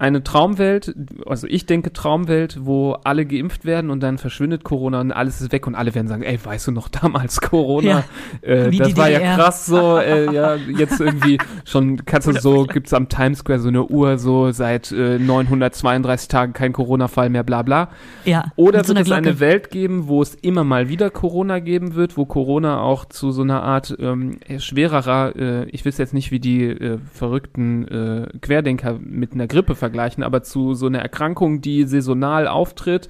eine 0.00 0.24
Traumwelt, 0.24 0.94
also 1.26 1.46
ich 1.46 1.66
denke 1.66 1.92
Traumwelt, 1.92 2.60
wo 2.62 2.92
alle 3.04 3.26
geimpft 3.26 3.66
werden 3.66 3.90
und 3.90 4.00
dann 4.00 4.16
verschwindet 4.16 4.64
Corona 4.64 5.00
und 5.00 5.12
alles 5.12 5.42
ist 5.42 5.52
weg 5.52 5.66
und 5.66 5.74
alle 5.74 5.94
werden 5.94 6.08
sagen, 6.08 6.22
ey, 6.22 6.38
weißt 6.42 6.68
du 6.68 6.72
noch 6.72 6.88
damals 6.88 7.42
Corona? 7.42 7.86
Ja, 7.86 8.04
äh, 8.40 8.70
das 8.70 8.96
war 8.96 9.10
ja 9.10 9.18
DDR. 9.18 9.36
krass 9.36 9.66
so, 9.66 9.98
äh, 9.98 10.32
ja, 10.32 10.54
jetzt 10.54 11.00
irgendwie 11.00 11.36
schon, 11.66 12.04
kannst 12.06 12.26
du 12.28 12.32
so, 12.32 12.64
gibt's 12.72 12.94
am 12.94 13.10
Times 13.10 13.40
Square 13.40 13.58
so 13.58 13.68
eine 13.68 13.84
Uhr, 13.84 14.16
so 14.16 14.52
seit 14.52 14.90
äh, 14.90 15.18
932 15.18 16.28
Tagen 16.28 16.54
kein 16.54 16.72
Corona-Fall 16.72 17.28
mehr, 17.28 17.42
bla 17.42 17.60
bla. 17.60 17.90
Ja. 18.24 18.52
Oder 18.56 18.84
so 18.84 18.94
wird 18.94 19.06
es 19.06 19.12
eine. 19.12 19.38
Welt 19.38 19.70
geben, 19.70 20.08
wo 20.08 20.22
es 20.22 20.34
immer 20.34 20.64
mal 20.64 20.88
wieder 20.88 21.10
Corona 21.10 21.58
geben 21.58 21.94
wird, 21.94 22.16
wo 22.16 22.24
Corona 22.24 22.80
auch 22.80 23.04
zu 23.04 23.32
so 23.32 23.42
einer 23.42 23.62
Art 23.62 23.94
ähm, 24.00 24.38
schwererer, 24.58 25.36
äh, 25.36 25.64
ich 25.70 25.84
weiß 25.84 25.98
jetzt 25.98 26.14
nicht, 26.14 26.30
wie 26.30 26.40
die 26.40 26.64
äh, 26.64 26.98
verrückten 27.12 27.86
äh, 27.88 28.38
Querdenker 28.40 28.98
mit 28.98 29.34
einer 29.34 29.46
Grippe 29.46 29.74
vergleichen, 29.74 29.89
aber 30.22 30.42
zu 30.42 30.74
so 30.74 30.86
einer 30.86 31.00
Erkrankung, 31.00 31.60
die 31.60 31.84
saisonal 31.84 32.48
auftritt, 32.48 33.08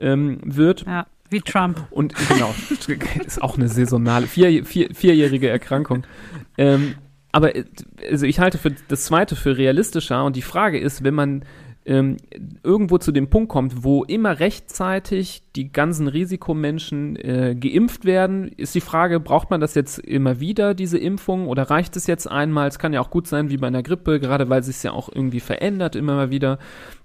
ähm, 0.00 0.40
wird. 0.44 0.84
Ja, 0.86 1.06
wie 1.30 1.40
Trump. 1.40 1.86
Und 1.90 2.14
genau, 2.28 2.54
ist 3.26 3.42
auch 3.42 3.56
eine 3.56 3.68
saisonale, 3.68 4.26
vier, 4.26 4.64
vier, 4.64 4.94
vierjährige 4.94 5.48
Erkrankung. 5.48 6.04
Ähm, 6.56 6.94
aber 7.32 7.54
äh, 7.54 7.64
also 8.10 8.26
ich 8.26 8.40
halte 8.40 8.58
für 8.58 8.72
das 8.88 9.04
zweite 9.04 9.36
für 9.36 9.56
realistischer 9.56 10.24
und 10.24 10.36
die 10.36 10.42
Frage 10.42 10.78
ist, 10.78 11.04
wenn 11.04 11.14
man 11.14 11.44
ähm, 11.88 12.18
irgendwo 12.62 12.98
zu 12.98 13.12
dem 13.12 13.30
Punkt 13.30 13.48
kommt, 13.48 13.82
wo 13.82 14.04
immer 14.04 14.40
rechtzeitig 14.40 15.42
die 15.56 15.72
ganzen 15.72 16.06
Risikomenschen 16.06 17.16
äh, 17.16 17.56
geimpft 17.58 18.04
werden, 18.04 18.48
ist 18.56 18.74
die 18.74 18.82
Frage, 18.82 19.20
braucht 19.20 19.50
man 19.50 19.60
das 19.60 19.74
jetzt 19.74 19.98
immer 19.98 20.38
wieder, 20.38 20.74
diese 20.74 20.98
Impfung, 20.98 21.48
oder 21.48 21.64
reicht 21.64 21.96
es 21.96 22.06
jetzt 22.06 22.30
einmal? 22.30 22.68
Es 22.68 22.78
kann 22.78 22.92
ja 22.92 23.00
auch 23.00 23.10
gut 23.10 23.26
sein, 23.26 23.48
wie 23.48 23.56
bei 23.56 23.68
einer 23.68 23.82
Grippe, 23.82 24.20
gerade 24.20 24.50
weil 24.50 24.62
sich 24.62 24.82
ja 24.82 24.92
auch 24.92 25.08
irgendwie 25.08 25.40
verändert, 25.40 25.96
immer 25.96 26.14
mal 26.14 26.30
wieder, 26.30 26.58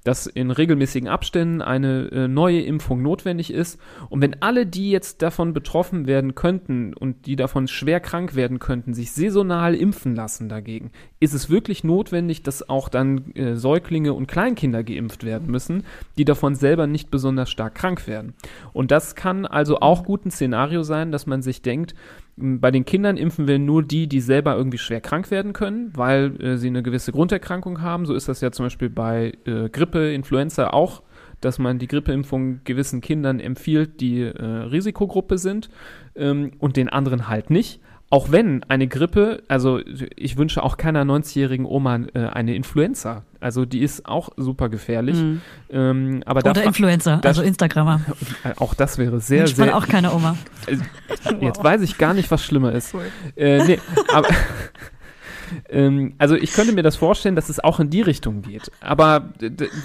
dass 0.03 0.27
in 0.27 0.51
regelmäßigen 0.51 1.07
Abständen 1.07 1.61
eine 1.61 2.09
äh, 2.11 2.27
neue 2.27 2.61
Impfung 2.61 3.01
notwendig 3.01 3.53
ist. 3.53 3.79
Und 4.09 4.21
wenn 4.21 4.41
alle, 4.41 4.65
die 4.65 4.91
jetzt 4.91 5.21
davon 5.21 5.53
betroffen 5.53 6.07
werden 6.07 6.35
könnten 6.35 6.93
und 6.93 7.25
die 7.25 7.35
davon 7.35 7.67
schwer 7.67 7.99
krank 7.99 8.35
werden 8.35 8.59
könnten, 8.59 8.93
sich 8.93 9.11
saisonal 9.11 9.75
impfen 9.75 10.15
lassen 10.15 10.49
dagegen, 10.49 10.91
ist 11.19 11.33
es 11.33 11.49
wirklich 11.49 11.83
notwendig, 11.83 12.43
dass 12.43 12.67
auch 12.67 12.89
dann 12.89 13.33
äh, 13.35 13.55
Säuglinge 13.55 14.13
und 14.13 14.27
Kleinkinder 14.27 14.83
geimpft 14.83 15.23
werden 15.23 15.49
müssen, 15.49 15.83
die 16.17 16.25
davon 16.25 16.55
selber 16.55 16.87
nicht 16.87 17.09
besonders 17.09 17.49
stark 17.49 17.75
krank 17.75 18.07
werden. 18.07 18.33
Und 18.73 18.91
das 18.91 19.15
kann 19.15 19.45
also 19.45 19.79
auch 19.79 20.03
gut 20.03 20.25
ein 20.25 20.31
Szenario 20.31 20.83
sein, 20.83 21.11
dass 21.11 21.25
man 21.27 21.41
sich 21.41 21.61
denkt, 21.61 21.95
bei 22.35 22.71
den 22.71 22.85
Kindern 22.85 23.17
impfen 23.17 23.47
wir 23.47 23.59
nur 23.59 23.83
die, 23.83 24.07
die 24.07 24.19
selber 24.19 24.55
irgendwie 24.55 24.79
schwer 24.79 25.01
krank 25.01 25.29
werden 25.29 25.53
können, 25.53 25.91
weil 25.95 26.41
äh, 26.41 26.57
sie 26.57 26.67
eine 26.67 26.81
gewisse 26.81 27.11
Grunderkrankung 27.11 27.81
haben. 27.81 28.05
So 28.05 28.15
ist 28.15 28.27
das 28.27 28.41
ja 28.41 28.51
zum 28.51 28.65
Beispiel 28.65 28.89
bei 28.89 29.33
äh, 29.45 29.69
Grippe, 29.69 30.11
Influenza 30.11 30.71
auch, 30.71 31.03
dass 31.41 31.59
man 31.59 31.77
die 31.77 31.87
Grippeimpfung 31.87 32.61
gewissen 32.63 33.01
Kindern 33.01 33.39
empfiehlt, 33.39 34.01
die 34.01 34.21
äh, 34.21 34.43
Risikogruppe 34.43 35.37
sind 35.37 35.69
ähm, 36.15 36.51
und 36.57 36.75
den 36.75 36.89
anderen 36.89 37.27
halt 37.27 37.49
nicht. 37.49 37.81
Auch 38.13 38.31
wenn 38.31 38.61
eine 38.65 38.87
Grippe, 38.87 39.41
also 39.47 39.79
ich 40.15 40.37
wünsche 40.37 40.61
auch 40.61 40.77
keiner 40.77 41.01
90-jährigen 41.01 41.65
Oma 41.65 41.95
äh, 42.13 42.27
eine 42.27 42.53
Influenza. 42.53 43.23
Also 43.39 43.65
die 43.65 43.79
ist 43.79 44.05
auch 44.05 44.29
super 44.37 44.69
gefährlich. 44.69 45.17
Mhm. 45.17 45.41
Ähm, 45.71 46.23
aber 46.27 46.47
Oder 46.47 46.63
Influencer, 46.63 47.21
also 47.23 47.41
Instagrammer. 47.41 48.01
äh, 48.43 48.49
auch 48.57 48.75
das 48.75 48.99
wäre 48.99 49.19
sehr, 49.19 49.39
man 49.39 49.47
sehr. 49.47 49.75
auch 49.75 49.87
keine 49.87 50.13
Oma. 50.13 50.37
Jetzt 51.41 51.63
weiß 51.63 51.81
ich 51.81 51.97
gar 51.97 52.13
nicht, 52.13 52.29
was 52.29 52.45
schlimmer 52.45 52.73
ist. 52.73 52.93
Äh, 53.35 53.65
nee, 53.65 53.79
aber 54.13 54.27
ähm, 55.69 56.13
also 56.19 56.35
ich 56.35 56.53
könnte 56.53 56.73
mir 56.73 56.83
das 56.83 56.95
vorstellen, 56.95 57.35
dass 57.35 57.49
es 57.49 57.59
auch 57.63 57.79
in 57.79 57.89
die 57.89 58.03
Richtung 58.03 58.43
geht. 58.43 58.69
Aber 58.79 59.33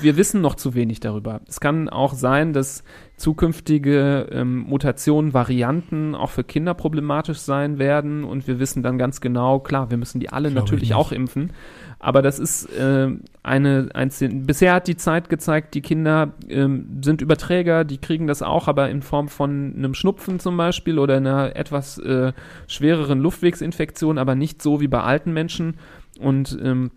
wir 0.02 0.18
wissen 0.18 0.42
noch 0.42 0.54
zu 0.54 0.74
wenig 0.74 1.00
darüber. 1.00 1.40
Es 1.48 1.60
kann 1.60 1.88
auch 1.88 2.12
sein, 2.12 2.52
dass 2.52 2.84
zukünftige 3.18 4.28
ähm, 4.30 4.60
Mutationen, 4.60 5.34
Varianten 5.34 6.14
auch 6.14 6.30
für 6.30 6.44
Kinder 6.44 6.72
problematisch 6.74 7.38
sein 7.38 7.78
werden 7.78 8.24
und 8.24 8.46
wir 8.46 8.58
wissen 8.58 8.82
dann 8.82 8.96
ganz 8.96 9.20
genau, 9.20 9.58
klar, 9.58 9.90
wir 9.90 9.98
müssen 9.98 10.20
die 10.20 10.30
alle 10.30 10.50
Glaube 10.50 10.64
natürlich 10.64 10.94
auch 10.94 11.12
impfen. 11.12 11.52
Aber 12.00 12.22
das 12.22 12.38
ist 12.38 12.66
äh, 12.78 13.10
eine, 13.42 13.88
ein, 13.92 14.10
Szen- 14.10 14.46
bisher 14.46 14.72
hat 14.72 14.86
die 14.86 14.96
Zeit 14.96 15.28
gezeigt, 15.28 15.74
die 15.74 15.80
Kinder 15.80 16.32
ähm, 16.48 17.00
sind 17.02 17.20
Überträger, 17.20 17.84
die 17.84 17.98
kriegen 17.98 18.28
das 18.28 18.40
auch, 18.40 18.68
aber 18.68 18.88
in 18.88 19.02
Form 19.02 19.28
von 19.28 19.74
einem 19.76 19.94
Schnupfen 19.94 20.38
zum 20.38 20.56
Beispiel 20.56 20.98
oder 21.00 21.16
einer 21.16 21.56
etwas 21.56 21.98
äh, 21.98 22.32
schwereren 22.68 23.18
Luftwegsinfektion, 23.18 24.16
aber 24.16 24.36
nicht 24.36 24.62
so 24.62 24.80
wie 24.80 24.88
bei 24.88 25.00
alten 25.00 25.32
Menschen. 25.32 25.74
Und 26.20 26.56
ähm, 26.62 26.92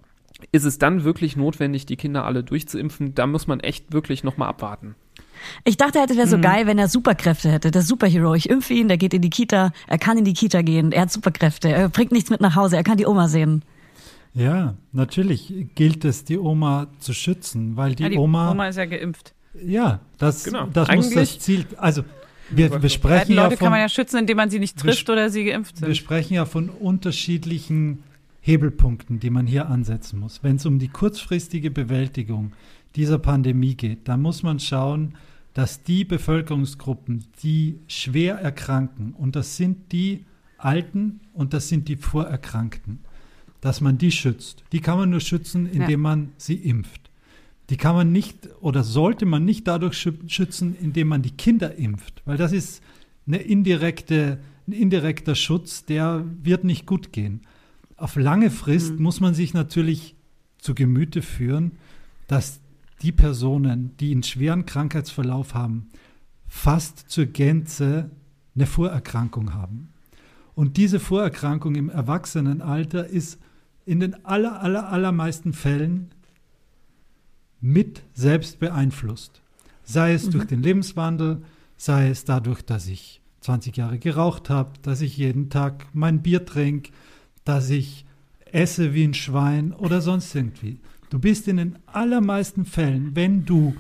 ist 0.52 0.66
es 0.66 0.78
dann 0.78 1.04
wirklich 1.04 1.36
notwendig, 1.36 1.86
die 1.88 1.98
Kinder 1.98 2.26
alle 2.26 2.44
durchzuimpfen? 2.44 3.16
Da 3.16 3.26
muss 3.28 3.48
man 3.48 3.60
echt 3.60 3.94
wirklich 3.94 4.24
nochmal 4.24 4.50
abwarten. 4.50 4.96
Ich 5.64 5.78
dachte, 5.78 5.98
er 6.00 6.04
hätte 6.04 6.18
wäre 6.18 6.28
so 6.28 6.38
Mhm. 6.38 6.42
geil, 6.42 6.68
wenn 6.68 6.78
er 6.80 6.88
Superkräfte 6.88 7.52
hätte. 7.52 7.72
Der 7.72 7.82
Superhero. 7.82 8.34
Ich 8.36 8.50
impfe 8.50 8.74
ihn, 8.74 8.88
der 8.88 8.98
geht 8.98 9.14
in 9.14 9.22
die 9.22 9.30
Kita, 9.30 9.72
er 9.88 9.98
kann 9.98 10.18
in 10.18 10.26
die 10.26 10.34
Kita 10.34 10.62
gehen, 10.62 10.92
er 10.92 11.04
hat 11.04 11.12
Superkräfte, 11.12 11.70
er 11.70 11.90
bringt 11.90 12.12
nichts 12.12 12.30
mit 12.30 12.42
nach 12.42 12.56
Hause, 12.56 12.76
er 12.78 12.84
kann 12.84 12.98
die 12.98 13.06
Oma 13.06 13.28
sehen. 13.28 13.64
Ja, 14.34 14.76
natürlich 14.94 15.54
gilt 15.76 16.06
es, 16.06 16.24
die 16.24 16.38
Oma 16.38 16.88
zu 17.00 17.14
schützen, 17.14 17.76
weil 17.76 17.96
die, 17.96 18.04
ja, 18.04 18.10
die 18.10 18.18
Oma, 18.18 18.52
Oma 18.52 18.68
ist 18.70 18.78
ja 18.78 18.86
geimpft. 18.86 19.34
ja, 19.66 20.00
das, 20.18 20.46
Genau. 20.46 20.68
das 20.72 20.90
muss 20.90 21.10
das 21.10 21.40
Ziel, 21.40 21.66
also 21.78 22.04
wir, 22.50 22.72
wir 22.72 22.80
Die 22.80 22.90
sprechen 22.90 23.34
ja 23.34 23.44
Leute 23.44 23.58
kann 23.58 23.66
von, 23.66 23.72
man 23.72 23.80
ja 23.82 23.90
schützen, 23.90 24.18
indem 24.20 24.38
man 24.38 24.50
sie 24.50 24.60
nicht 24.60 24.82
Wir 24.84 24.92
trifft 24.92 25.10
oder 25.10 25.30
sie 25.30 25.44
geimpft 25.46 25.82
wir 25.82 25.88
sind. 25.88 25.98
sprechen 25.98 26.34
ja 26.36 26.46
von 26.46 26.70
unterschiedlichen 26.70 28.04
Hebelpunkten, 28.42 29.20
die 29.20 29.30
man 29.30 29.46
hier 29.48 29.68
ansetzen 29.70 30.20
muss. 30.20 30.40
Wenn 30.44 30.56
es 30.56 30.66
um 30.66 30.80
die 30.80 30.88
kurzfristige 30.88 31.70
Bewältigung 31.70 32.54
dieser 32.96 33.20
Pandemie 33.20 33.76
geht, 33.76 34.08
dann 34.08 34.22
muss 34.22 34.44
man 34.44 34.60
schauen, 34.60 35.16
dass 35.54 35.84
die 35.84 36.06
Bevölkerungsgruppen, 36.06 37.26
die 37.44 37.80
schwer 37.88 38.36
erkranken, 38.36 39.14
und 39.14 39.36
das 39.36 39.58
sind 39.58 39.92
die 39.92 40.26
Alten 40.58 41.20
und 41.34 41.54
das 41.54 41.70
sind 41.70 41.88
die 41.88 41.96
Vorerkrankten, 41.96 43.00
dass 43.60 43.82
man 43.82 43.98
die 43.98 44.12
schützt. 44.12 44.64
Die 44.72 44.80
kann 44.80 44.98
man 44.98 45.10
nur 45.10 45.20
schützen, 45.20 45.66
indem 45.66 46.02
man 46.02 46.32
sie 46.38 46.56
impft. 46.56 47.10
Die 47.70 47.78
kann 47.78 47.96
man 47.96 48.12
nicht 48.12 48.50
oder 48.60 48.84
sollte 48.84 49.26
man 49.26 49.46
nicht 49.46 49.68
dadurch 49.68 49.96
schü- 49.96 50.30
schützen, 50.30 50.76
indem 50.80 51.08
man 51.08 51.22
die 51.22 51.32
Kinder 51.32 51.76
impft, 51.76 52.22
weil 52.26 52.38
das 52.38 52.52
ist 52.52 52.82
eine 53.28 53.38
indirekte, 53.38 54.40
ein 54.68 54.74
indirekter 54.74 55.36
Schutz, 55.36 55.86
der 55.86 56.26
wird 56.44 56.64
nicht 56.64 56.86
gut 56.86 57.12
gehen. 57.12 57.42
Auf 57.98 58.16
lange 58.16 58.50
Frist 58.50 59.00
muss 59.00 59.20
man 59.20 59.34
sich 59.34 59.54
natürlich 59.54 60.16
zu 60.58 60.76
Gemüte 60.76 61.22
führen, 61.22 61.74
dass 62.28 62.61
die 63.02 63.12
Personen, 63.12 63.96
die 63.98 64.12
einen 64.12 64.24
schweren 64.24 64.66
Krankheitsverlauf 64.66 65.54
haben, 65.54 65.90
fast 66.48 67.10
zur 67.10 67.26
Gänze 67.26 68.12
eine 68.56 68.66
Vorerkrankung 68.66 69.54
haben. 69.54 69.94
Und 70.54 70.78
diese 70.78 71.00
Vorerkrankung 71.00 71.76
im 71.76 71.90
Erwachsenenalter 71.90 73.08
ist 73.08 73.40
in 73.86 74.00
den 74.00 74.26
aller, 74.26 74.62
aller, 74.62 74.90
allermeisten 74.90 75.54
Fällen 75.54 76.12
mit 77.62 78.04
selbst 78.14 78.60
beeinflusst. 78.60 79.42
Sei 79.84 80.14
es 80.14 80.30
durch 80.30 80.46
den 80.46 80.62
Lebenswandel, 80.62 81.42
sei 81.78 82.10
es 82.10 82.26
dadurch, 82.26 82.62
dass 82.62 82.88
ich 82.88 83.22
20 83.42 83.78
Jahre 83.78 83.98
geraucht 83.98 84.50
habe, 84.50 84.74
dass 84.82 85.02
ich 85.02 85.18
jeden 85.18 85.50
Tag 85.50 85.88
mein 85.94 86.22
Bier 86.22 86.46
trinke, 86.46 86.92
dass 87.44 87.70
ich 87.70 88.06
esse 88.46 88.94
wie 88.94 89.04
ein 89.04 89.14
Schwein 89.14 89.74
oder 89.74 90.02
sonst 90.02 90.34
irgendwie. 90.36 90.80
Du 91.12 91.20
bist 91.20 91.48
in 91.50 91.58
den 91.58 91.78
allermeisten 91.88 92.64
Fällen, 92.66 93.16
wenn 93.16 93.46
du 93.46 93.76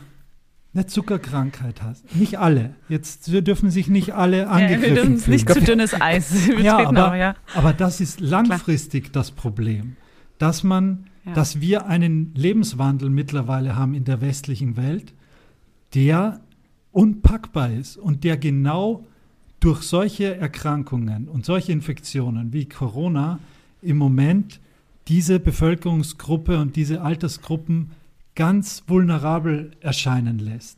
eine 0.73 0.85
Zuckerkrankheit 0.85 1.81
hast, 1.81 2.15
nicht 2.15 2.37
alle, 2.39 2.75
jetzt 2.89 3.27
dürfen 3.27 3.71
sich 3.71 3.87
nicht 3.87 4.13
alle 4.13 4.39
Ja, 4.43 4.47
angegriffen 4.49 4.81
wir 4.83 4.95
dürfen 4.95 5.17
fühlen. 5.17 5.33
nicht 5.35 5.49
zu 5.49 5.61
dünnes 5.61 5.99
Eis. 5.99 6.47
Ja, 6.61 6.85
aber, 6.87 7.09
auch, 7.11 7.15
ja. 7.15 7.35
aber 7.55 7.73
das 7.73 7.99
ist 8.01 8.19
langfristig 8.19 9.11
das 9.13 9.31
Problem, 9.31 9.95
dass 10.37 10.63
man, 10.63 11.05
Ja. 11.25 11.33
dass 11.33 11.59
wir 11.61 11.87
einen 11.87 12.33
Lebenswandel 12.35 13.09
mittlerweile 13.09 13.75
haben 13.75 13.93
in 13.95 14.03
der 14.05 14.21
westlichen 14.21 14.75
Welt, 14.77 15.13
der 15.93 16.39
unpackbar 16.91 17.71
ist 17.71 17.97
und 17.97 18.23
der 18.23 18.37
genau 18.37 19.05
durch 19.59 19.81
solche 19.83 20.35
Erkrankungen 20.37 21.27
und 21.27 21.45
solche 21.45 21.71
Infektionen 21.73 22.53
wie 22.53 22.65
Corona 22.67 23.39
im 23.81 23.97
Moment 23.97 24.60
diese 25.07 25.39
Bevölkerungsgruppe 25.39 26.59
und 26.59 26.75
diese 26.75 27.01
Altersgruppen 27.01 27.91
ganz 28.35 28.83
vulnerabel 28.87 29.71
erscheinen 29.81 30.39
lässt. 30.39 30.77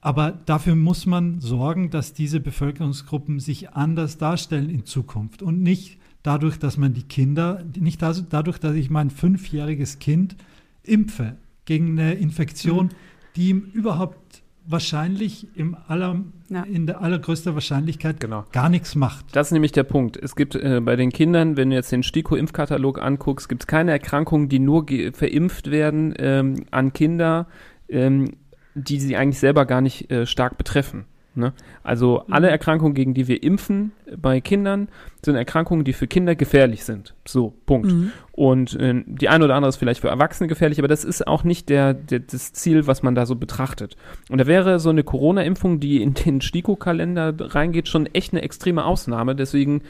Aber 0.00 0.32
dafür 0.32 0.76
muss 0.76 1.06
man 1.06 1.40
sorgen, 1.40 1.90
dass 1.90 2.14
diese 2.14 2.40
Bevölkerungsgruppen 2.40 3.38
sich 3.38 3.70
anders 3.70 4.16
darstellen 4.18 4.70
in 4.70 4.86
Zukunft 4.86 5.42
und 5.42 5.62
nicht 5.62 5.98
dadurch, 6.22 6.58
dass 6.58 6.76
man 6.76 6.94
die 6.94 7.02
Kinder, 7.02 7.64
nicht 7.78 8.00
dadurch, 8.02 8.58
dass 8.58 8.74
ich 8.74 8.90
mein 8.90 9.10
fünfjähriges 9.10 9.98
Kind 9.98 10.36
impfe 10.82 11.36
gegen 11.66 11.98
eine 11.98 12.14
Infektion, 12.14 12.90
die 13.36 13.50
ihm 13.50 13.70
überhaupt 13.72 14.19
wahrscheinlich 14.70 15.46
im 15.56 15.76
aller, 15.88 16.20
Ja. 16.48 16.62
in 16.62 16.86
der 16.86 17.00
allergrößter 17.00 17.54
Wahrscheinlichkeit 17.54 18.20
Genau. 18.20 18.44
gar 18.52 18.68
nichts 18.68 18.94
macht. 18.94 19.24
Das 19.32 19.48
ist 19.48 19.52
nämlich 19.52 19.72
der 19.72 19.82
Punkt. 19.84 20.16
Es 20.16 20.36
gibt 20.36 20.54
äh, 20.54 20.80
bei 20.80 20.96
den 20.96 21.10
Kindern, 21.10 21.56
wenn 21.56 21.70
du 21.70 21.76
jetzt 21.76 21.92
den 21.92 22.02
STIKO-Impfkatalog 22.02 23.00
anguckst, 23.00 23.48
gibt 23.48 23.62
es 23.62 23.66
keine 23.66 23.90
Erkrankungen, 23.92 24.48
die 24.48 24.58
nur 24.58 24.86
ge- 24.86 25.12
verimpft 25.12 25.70
werden 25.70 26.14
ähm, 26.18 26.64
an 26.70 26.92
Kinder, 26.92 27.46
ähm, 27.88 28.32
die 28.74 29.00
sie 29.00 29.16
eigentlich 29.16 29.40
selber 29.40 29.66
gar 29.66 29.80
nicht 29.80 30.10
äh, 30.10 30.26
stark 30.26 30.56
betreffen. 30.56 31.04
Ne? 31.34 31.52
Also 31.84 32.24
alle 32.28 32.50
Erkrankungen, 32.50 32.94
gegen 32.94 33.14
die 33.14 33.28
wir 33.28 33.42
impfen 33.42 33.92
bei 34.16 34.40
Kindern, 34.40 34.88
sind 35.24 35.36
Erkrankungen, 35.36 35.84
die 35.84 35.92
für 35.92 36.08
Kinder 36.08 36.34
gefährlich 36.34 36.84
sind. 36.84 37.14
So, 37.24 37.54
Punkt. 37.66 37.92
Mhm. 37.92 38.10
Und 38.32 38.74
äh, 38.74 39.04
die 39.06 39.28
eine 39.28 39.44
oder 39.44 39.54
andere 39.54 39.68
ist 39.68 39.76
vielleicht 39.76 40.00
für 40.00 40.08
Erwachsene 40.08 40.48
gefährlich, 40.48 40.80
aber 40.80 40.88
das 40.88 41.04
ist 41.04 41.26
auch 41.26 41.44
nicht 41.44 41.68
der, 41.68 41.94
der, 41.94 42.18
das 42.18 42.52
Ziel, 42.52 42.88
was 42.88 43.04
man 43.04 43.14
da 43.14 43.26
so 43.26 43.36
betrachtet. 43.36 43.96
Und 44.28 44.38
da 44.38 44.46
wäre 44.48 44.80
so 44.80 44.90
eine 44.90 45.04
Corona-Impfung, 45.04 45.78
die 45.78 46.02
in 46.02 46.14
den 46.14 46.40
STIKO-Kalender 46.40 47.34
reingeht, 47.38 47.86
schon 47.86 48.06
echt 48.06 48.32
eine 48.32 48.42
extreme 48.42 48.84
Ausnahme. 48.84 49.36
Deswegen 49.36 49.82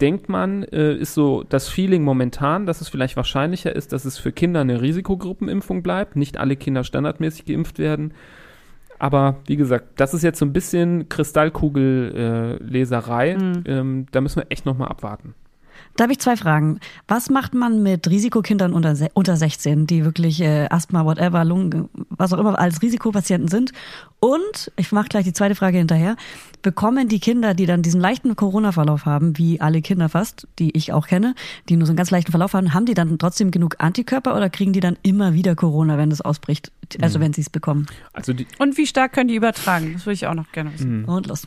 denkt 0.00 0.28
man, 0.28 0.64
äh, 0.64 0.94
ist 0.94 1.14
so 1.14 1.44
das 1.48 1.68
Feeling 1.68 2.02
momentan, 2.02 2.66
dass 2.66 2.80
es 2.80 2.88
vielleicht 2.88 3.16
wahrscheinlicher 3.16 3.74
ist, 3.74 3.92
dass 3.92 4.04
es 4.04 4.18
für 4.18 4.32
Kinder 4.32 4.60
eine 4.62 4.80
Risikogruppenimpfung 4.80 5.82
bleibt. 5.82 6.16
Nicht 6.16 6.38
alle 6.38 6.56
Kinder 6.56 6.82
standardmäßig 6.82 7.44
geimpft 7.44 7.78
werden. 7.78 8.14
Aber 8.98 9.36
wie 9.46 9.56
gesagt, 9.56 10.00
das 10.00 10.14
ist 10.14 10.22
jetzt 10.22 10.38
so 10.38 10.44
ein 10.44 10.52
bisschen 10.52 11.08
Kristallkugelleserei. 11.08 13.30
Äh. 13.30 13.36
Mhm. 13.36 13.64
ähm, 13.66 14.06
da 14.10 14.20
müssen 14.20 14.42
wir 14.42 14.46
echt 14.50 14.66
nochmal 14.66 14.88
abwarten. 14.88 15.34
Da 15.96 16.04
habe 16.04 16.12
ich 16.12 16.20
zwei 16.20 16.36
Fragen. 16.36 16.78
Was 17.08 17.28
macht 17.28 17.54
man 17.54 17.82
mit 17.82 18.08
Risikokindern 18.08 18.72
unter, 18.72 18.94
unter 19.14 19.36
16, 19.36 19.88
die 19.88 20.04
wirklich 20.04 20.40
äh, 20.40 20.68
Asthma, 20.70 21.04
whatever, 21.04 21.44
Lungen, 21.44 21.88
was 22.10 22.32
auch 22.32 22.38
immer 22.38 22.56
als 22.58 22.82
Risikopatienten 22.82 23.48
sind? 23.48 23.72
Und, 24.20 24.70
ich 24.76 24.92
mache 24.92 25.08
gleich 25.08 25.24
die 25.24 25.32
zweite 25.32 25.56
Frage 25.56 25.78
hinterher, 25.78 26.14
bekommen 26.62 27.08
die 27.08 27.20
Kinder, 27.20 27.54
die 27.54 27.66
dann 27.66 27.82
diesen 27.82 28.00
leichten 28.00 28.36
Corona-Verlauf 28.36 29.06
haben, 29.06 29.36
wie 29.38 29.60
alle 29.60 29.82
Kinder 29.82 30.08
fast, 30.08 30.46
die 30.60 30.76
ich 30.76 30.92
auch 30.92 31.08
kenne, 31.08 31.34
die 31.68 31.76
nur 31.76 31.86
so 31.86 31.90
einen 31.90 31.96
ganz 31.96 32.12
leichten 32.12 32.30
Verlauf 32.30 32.54
haben, 32.54 32.74
haben 32.74 32.86
die 32.86 32.94
dann 32.94 33.18
trotzdem 33.18 33.50
genug 33.50 33.76
Antikörper 33.78 34.36
oder 34.36 34.50
kriegen 34.50 34.72
die 34.72 34.80
dann 34.80 34.96
immer 35.02 35.34
wieder 35.34 35.56
Corona, 35.56 35.98
wenn 35.98 36.12
es 36.12 36.20
ausbricht? 36.20 36.70
Also 37.00 37.20
wenn 37.20 37.32
sie 37.32 37.42
es 37.42 37.50
bekommen. 37.50 37.86
Also 38.12 38.32
die, 38.32 38.46
Und 38.58 38.76
wie 38.76 38.86
stark 38.86 39.12
können 39.12 39.28
die 39.28 39.34
übertragen? 39.36 39.92
Das 39.94 40.06
würde 40.06 40.14
ich 40.14 40.26
auch 40.26 40.34
noch 40.34 40.52
gerne 40.52 40.72
wissen. 40.72 41.02
Mhm. 41.02 41.08
Und 41.08 41.26
los. 41.26 41.46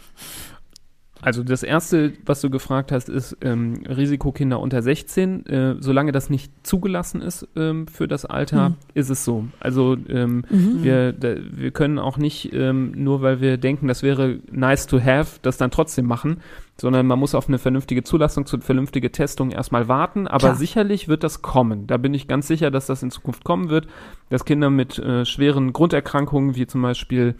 Also 1.21 1.43
das 1.43 1.61
erste, 1.63 2.13
was 2.25 2.41
du 2.41 2.49
gefragt 2.49 2.91
hast, 2.91 3.07
ist 3.09 3.37
ähm, 3.41 3.83
Risikokinder 3.87 4.59
unter 4.59 4.81
16. 4.81 5.45
Äh, 5.45 5.75
solange 5.79 6.11
das 6.11 6.29
nicht 6.29 6.51
zugelassen 6.65 7.21
ist 7.21 7.47
ähm, 7.55 7.87
für 7.87 8.07
das 8.07 8.25
Alter, 8.25 8.69
Mhm. 8.69 8.75
ist 8.95 9.09
es 9.09 9.23
so. 9.23 9.45
Also 9.59 9.97
ähm, 10.09 10.43
Mhm. 10.49 10.83
wir, 10.83 11.11
da, 11.13 11.35
wir 11.51 11.71
können 11.71 11.99
auch 11.99 12.17
nicht, 12.17 12.53
ähm, 12.53 12.91
nur 12.95 13.21
weil 13.21 13.39
wir 13.39 13.57
denken, 13.57 13.87
das 13.87 14.01
wäre 14.03 14.39
nice 14.51 14.87
to 14.87 14.99
have, 14.99 15.39
das 15.43 15.57
dann 15.57 15.69
trotzdem 15.71 16.05
machen, 16.07 16.37
sondern 16.77 17.05
man 17.05 17.19
muss 17.19 17.35
auf 17.35 17.47
eine 17.47 17.59
vernünftige 17.59 18.03
Zulassung, 18.03 18.47
zu 18.47 18.59
vernünftige 18.59 19.11
Testung 19.11 19.51
erstmal 19.51 19.87
warten. 19.87 20.27
Aber 20.27 20.39
Klar. 20.39 20.55
sicherlich 20.55 21.07
wird 21.07 21.23
das 21.23 21.43
kommen. 21.43 21.85
Da 21.85 21.97
bin 21.97 22.15
ich 22.15 22.27
ganz 22.27 22.47
sicher, 22.47 22.71
dass 22.71 22.87
das 22.87 23.03
in 23.03 23.11
Zukunft 23.11 23.43
kommen 23.43 23.69
wird, 23.69 23.85
dass 24.29 24.45
Kinder 24.45 24.71
mit 24.71 24.97
äh, 24.97 25.23
schweren 25.25 25.71
Grunderkrankungen, 25.73 26.55
wie 26.55 26.65
zum 26.65 26.81
Beispiel 26.81 27.35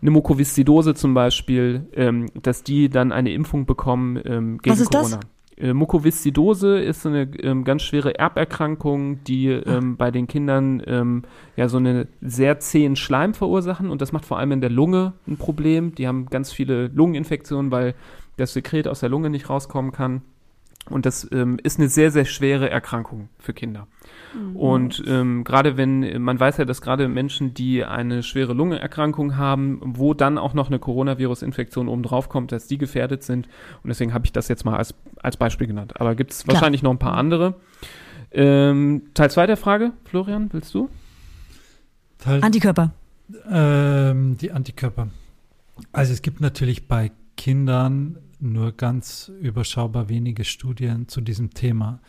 eine 0.00 0.10
Mukoviszidose 0.10 0.94
zum 0.94 1.14
Beispiel, 1.14 1.86
ähm, 1.94 2.26
dass 2.40 2.62
die 2.62 2.88
dann 2.88 3.12
eine 3.12 3.32
Impfung 3.32 3.66
bekommen 3.66 4.20
ähm, 4.24 4.58
gegen 4.58 4.72
Was 4.72 4.80
ist 4.80 4.94
das? 4.94 5.10
Corona. 5.10 5.20
Äh, 5.56 5.74
Mukoviszidose 5.74 6.78
ist 6.78 7.04
eine 7.04 7.22
ähm, 7.40 7.64
ganz 7.64 7.82
schwere 7.82 8.16
Erberkrankung, 8.16 9.24
die 9.24 9.48
ähm, 9.48 9.96
bei 9.96 10.10
den 10.10 10.28
Kindern 10.28 10.82
ähm, 10.86 11.22
ja 11.56 11.68
so 11.68 11.78
eine 11.78 12.06
sehr 12.20 12.60
zähen 12.60 12.94
Schleim 12.94 13.34
verursachen 13.34 13.90
und 13.90 14.00
das 14.00 14.12
macht 14.12 14.24
vor 14.24 14.38
allem 14.38 14.52
in 14.52 14.60
der 14.60 14.70
Lunge 14.70 15.14
ein 15.26 15.36
Problem. 15.36 15.94
Die 15.94 16.06
haben 16.06 16.26
ganz 16.26 16.52
viele 16.52 16.88
Lungeninfektionen, 16.88 17.72
weil 17.72 17.94
das 18.36 18.52
Sekret 18.52 18.86
aus 18.86 19.00
der 19.00 19.08
Lunge 19.08 19.30
nicht 19.30 19.50
rauskommen 19.50 19.90
kann. 19.90 20.22
Und 20.88 21.06
das 21.06 21.28
ähm, 21.32 21.58
ist 21.62 21.78
eine 21.78 21.88
sehr, 21.88 22.10
sehr 22.10 22.24
schwere 22.24 22.70
Erkrankung 22.70 23.28
für 23.38 23.52
Kinder. 23.52 23.88
Und 24.54 25.02
ähm, 25.06 25.44
gerade 25.44 25.76
wenn, 25.76 26.22
man 26.22 26.38
weiß 26.38 26.58
ja, 26.58 26.64
dass 26.64 26.80
gerade 26.80 27.08
Menschen, 27.08 27.54
die 27.54 27.84
eine 27.84 28.22
schwere 28.22 28.52
Lungenerkrankung 28.52 29.36
haben, 29.36 29.80
wo 29.82 30.14
dann 30.14 30.38
auch 30.38 30.54
noch 30.54 30.68
eine 30.68 30.78
Coronavirus-Infektion 30.78 31.88
oben 31.88 32.02
drauf 32.02 32.28
kommt, 32.28 32.52
dass 32.52 32.66
die 32.66 32.78
gefährdet 32.78 33.22
sind. 33.22 33.48
Und 33.82 33.88
deswegen 33.88 34.12
habe 34.12 34.24
ich 34.26 34.32
das 34.32 34.48
jetzt 34.48 34.64
mal 34.64 34.76
als, 34.76 34.94
als 35.22 35.36
Beispiel 35.36 35.66
genannt. 35.66 36.00
Aber 36.00 36.14
gibt 36.14 36.32
es 36.32 36.46
wahrscheinlich 36.46 36.82
noch 36.82 36.90
ein 36.90 36.98
paar 36.98 37.16
andere. 37.16 37.54
Ähm, 38.30 39.02
Teil 39.14 39.30
2 39.30 39.46
der 39.46 39.56
Frage, 39.56 39.92
Florian, 40.04 40.48
willst 40.52 40.74
du? 40.74 40.90
Teil 42.18 42.42
Antikörper. 42.42 42.92
Ähm, 43.50 44.36
die 44.38 44.52
Antikörper. 44.52 45.08
Also 45.92 46.12
es 46.12 46.22
gibt 46.22 46.40
natürlich 46.40 46.88
bei 46.88 47.12
Kindern 47.36 48.18
nur 48.40 48.72
ganz 48.72 49.30
überschaubar 49.40 50.08
wenige 50.08 50.44
Studien 50.44 51.08
zu 51.08 51.20
diesem 51.20 51.54
Thema. 51.54 52.00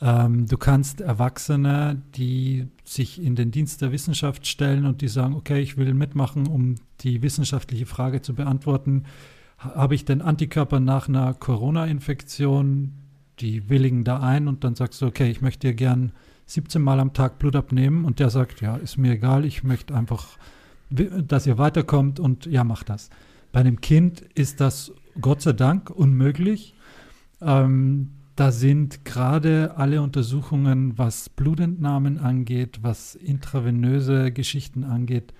Ähm, 0.00 0.46
du 0.46 0.56
kannst 0.56 1.00
Erwachsene, 1.00 2.00
die 2.14 2.68
sich 2.84 3.20
in 3.22 3.34
den 3.34 3.50
Dienst 3.50 3.82
der 3.82 3.90
Wissenschaft 3.92 4.46
stellen 4.46 4.86
und 4.86 5.00
die 5.00 5.08
sagen, 5.08 5.34
okay, 5.34 5.60
ich 5.60 5.76
will 5.76 5.92
mitmachen, 5.94 6.46
um 6.46 6.76
die 7.00 7.22
wissenschaftliche 7.22 7.86
Frage 7.86 8.22
zu 8.22 8.34
beantworten, 8.34 9.04
ha- 9.58 9.74
habe 9.74 9.94
ich 9.94 10.04
denn 10.04 10.22
Antikörper 10.22 10.80
nach 10.80 11.08
einer 11.08 11.34
Corona-Infektion? 11.34 12.92
die 13.40 13.68
willigen 13.68 14.02
da 14.02 14.18
ein 14.18 14.48
und 14.48 14.64
dann 14.64 14.74
sagst 14.74 15.00
du, 15.00 15.06
okay, 15.06 15.30
ich 15.30 15.40
möchte 15.40 15.68
dir 15.68 15.74
gern 15.74 16.10
17 16.46 16.82
Mal 16.82 16.98
am 16.98 17.12
Tag 17.12 17.38
Blut 17.38 17.54
abnehmen 17.54 18.04
und 18.04 18.18
der 18.18 18.30
sagt, 18.30 18.60
ja, 18.60 18.76
ist 18.76 18.96
mir 18.98 19.12
egal, 19.12 19.44
ich 19.44 19.62
möchte 19.62 19.94
einfach, 19.94 20.38
dass 20.90 21.46
ihr 21.46 21.56
weiterkommt 21.56 22.18
und 22.18 22.46
ja, 22.46 22.64
mach 22.64 22.82
das. 22.82 23.10
Bei 23.52 23.60
einem 23.60 23.80
Kind 23.80 24.22
ist 24.34 24.60
das 24.60 24.92
Gott 25.20 25.42
sei 25.42 25.52
Dank 25.52 25.88
unmöglich. 25.90 26.74
Ähm, 27.40 28.10
da 28.38 28.52
sind 28.52 29.04
gerade 29.04 29.76
alle 29.76 30.00
Untersuchungen, 30.00 30.96
was 30.96 31.28
Blutentnahmen 31.28 32.18
angeht, 32.18 32.78
was 32.82 33.16
intravenöse 33.16 34.30
Geschichten 34.30 34.84
angeht, 34.84 35.34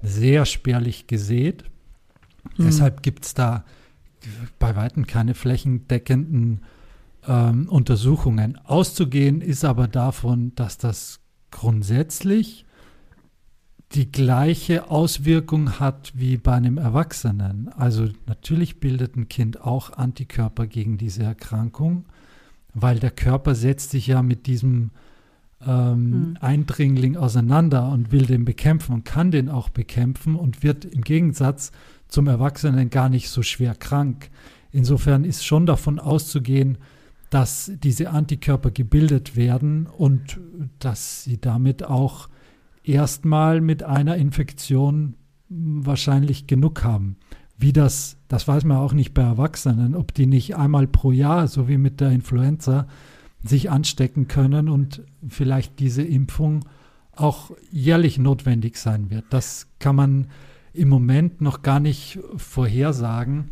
sehr 0.00 0.46
spärlich 0.46 1.06
gesät. 1.06 1.64
Mhm. 2.56 2.64
Deshalb 2.64 3.02
gibt 3.02 3.26
es 3.26 3.34
da 3.34 3.64
bei 4.58 4.74
weitem 4.74 5.06
keine 5.06 5.34
flächendeckenden 5.34 6.62
ähm, 7.28 7.68
Untersuchungen. 7.68 8.56
Auszugehen 8.64 9.42
ist 9.42 9.66
aber 9.66 9.86
davon, 9.86 10.54
dass 10.54 10.78
das 10.78 11.20
grundsätzlich 11.50 12.64
die 13.92 14.10
gleiche 14.10 14.90
Auswirkung 14.90 15.78
hat 15.78 16.12
wie 16.14 16.38
bei 16.38 16.54
einem 16.54 16.78
Erwachsenen. 16.78 17.68
Also 17.68 18.08
natürlich 18.26 18.80
bildet 18.80 19.16
ein 19.16 19.28
Kind 19.28 19.60
auch 19.60 19.92
Antikörper 19.92 20.66
gegen 20.66 20.96
diese 20.96 21.24
Erkrankung, 21.24 22.06
weil 22.74 22.98
der 22.98 23.10
Körper 23.10 23.54
setzt 23.54 23.90
sich 23.90 24.06
ja 24.06 24.22
mit 24.22 24.46
diesem 24.46 24.90
ähm, 25.66 26.12
Hm. 26.12 26.36
Eindringling 26.40 27.16
auseinander 27.16 27.90
und 27.90 28.12
will 28.12 28.26
den 28.26 28.44
bekämpfen 28.44 28.94
und 28.94 29.04
kann 29.04 29.30
den 29.30 29.48
auch 29.48 29.68
bekämpfen 29.68 30.34
und 30.34 30.62
wird 30.62 30.84
im 30.84 31.02
Gegensatz 31.02 31.72
zum 32.08 32.26
Erwachsenen 32.26 32.90
gar 32.90 33.08
nicht 33.08 33.28
so 33.28 33.42
schwer 33.42 33.74
krank. 33.74 34.30
Insofern 34.72 35.24
ist 35.24 35.44
schon 35.44 35.66
davon 35.66 35.98
auszugehen, 35.98 36.78
dass 37.28 37.70
diese 37.82 38.10
Antikörper 38.10 38.70
gebildet 38.70 39.36
werden 39.36 39.86
und 39.86 40.40
dass 40.78 41.24
sie 41.24 41.40
damit 41.40 41.84
auch 41.84 42.28
erstmal 42.82 43.60
mit 43.60 43.82
einer 43.82 44.16
Infektion 44.16 45.14
wahrscheinlich 45.48 46.46
genug 46.46 46.82
haben. 46.82 47.16
Wie 47.60 47.72
das, 47.72 48.16
das 48.28 48.48
weiß 48.48 48.64
man 48.64 48.78
auch 48.78 48.92
nicht 48.94 49.12
bei 49.14 49.22
Erwachsenen, 49.22 49.94
ob 49.94 50.14
die 50.14 50.26
nicht 50.26 50.56
einmal 50.56 50.86
pro 50.86 51.12
Jahr, 51.12 51.46
so 51.46 51.68
wie 51.68 51.76
mit 51.78 52.00
der 52.00 52.10
Influenza, 52.10 52.86
sich 53.44 53.70
anstecken 53.70 54.28
können 54.28 54.68
und 54.68 55.02
vielleicht 55.28 55.78
diese 55.78 56.02
Impfung 56.02 56.64
auch 57.14 57.50
jährlich 57.70 58.18
notwendig 58.18 58.76
sein 58.76 59.10
wird. 59.10 59.24
Das 59.30 59.66
kann 59.78 59.96
man 59.96 60.26
im 60.72 60.88
Moment 60.88 61.40
noch 61.40 61.62
gar 61.62 61.80
nicht 61.80 62.18
vorhersagen. 62.36 63.50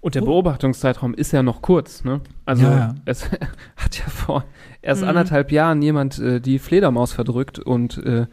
Und 0.00 0.14
der 0.14 0.22
Oh. 0.22 0.26
Beobachtungszeitraum 0.26 1.14
ist 1.14 1.32
ja 1.32 1.42
noch 1.42 1.62
kurz, 1.62 2.04
ne? 2.04 2.20
Also 2.44 2.64
Ja, 2.64 2.76
ja. 2.76 2.94
es 3.06 3.24
hat 3.76 3.98
ja 3.98 4.06
vor 4.06 4.44
erst 4.82 5.02
Mhm. 5.02 5.08
anderthalb 5.08 5.50
Jahren 5.52 5.80
jemand 5.82 6.18
äh, 6.18 6.40
die 6.40 6.58
Fledermaus 6.58 7.12
verdrückt 7.12 7.58
und 7.58 7.98
äh, 7.98 8.26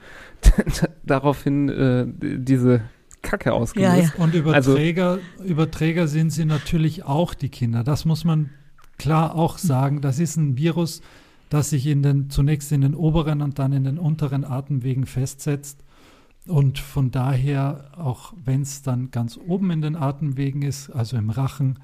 daraufhin 1.06 1.70
äh, 1.70 2.06
diese 2.40 2.82
Kacke 3.22 3.54
ausgelöst. 3.54 4.14
Ja, 4.18 4.24
Und 4.24 4.36
Also- 4.36 4.72
Überträger, 4.72 5.20
Überträger 5.44 6.08
sind 6.08 6.32
sie 6.32 6.46
natürlich 6.46 7.04
auch, 7.04 7.34
die 7.34 7.50
Kinder. 7.50 7.84
Das 7.84 8.06
muss 8.06 8.24
man 8.24 8.50
klar 8.98 9.36
auch 9.36 9.58
sagen. 9.58 10.02
Das 10.02 10.20
ist 10.20 10.38
ein 10.38 10.58
Virus, 10.58 11.02
das 11.50 11.70
sich 11.72 11.88
in 11.88 12.02
den, 12.04 12.30
zunächst 12.30 12.72
in 12.72 12.82
den 12.82 12.96
oberen 12.96 13.42
und 13.42 13.60
dann 13.60 13.74
in 13.74 13.84
den 13.84 13.98
unteren 13.98 14.44
Atemwegen 14.46 15.06
festsetzt. 15.06 15.84
Und 16.48 16.80
von 16.80 17.12
daher, 17.12 17.92
auch 17.98 18.34
wenn 18.44 18.62
es 18.64 18.82
dann 18.82 19.12
ganz 19.12 19.38
oben 19.38 19.70
in 19.72 19.82
den 19.82 19.96
Atemwegen 19.96 20.62
ist, 20.64 20.90
also 20.90 21.18
im 21.18 21.30
Rachen, 21.30 21.80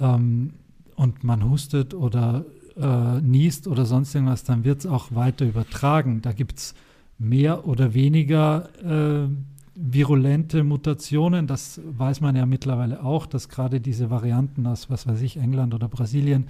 ähm, 0.00 0.54
und 0.96 1.24
man 1.24 1.48
hustet 1.48 1.94
oder 1.94 2.44
äh, 2.76 3.20
niest 3.20 3.66
oder 3.66 3.84
sonst 3.84 4.14
irgendwas, 4.14 4.44
dann 4.44 4.64
wird 4.64 4.80
es 4.80 4.86
auch 4.86 5.14
weiter 5.14 5.44
übertragen. 5.44 6.22
Da 6.22 6.32
gibt 6.32 6.58
es 6.58 6.74
mehr 7.18 7.66
oder 7.66 7.92
weniger 7.94 8.68
äh, 8.82 9.28
virulente 9.74 10.64
Mutationen. 10.64 11.46
Das 11.46 11.80
weiß 11.84 12.20
man 12.20 12.36
ja 12.36 12.46
mittlerweile 12.46 13.02
auch, 13.02 13.26
dass 13.26 13.48
gerade 13.48 13.80
diese 13.80 14.10
Varianten 14.10 14.66
aus, 14.66 14.90
was 14.90 15.06
weiß 15.06 15.20
ich, 15.22 15.36
England 15.36 15.74
oder 15.74 15.88
Brasilien, 15.88 16.46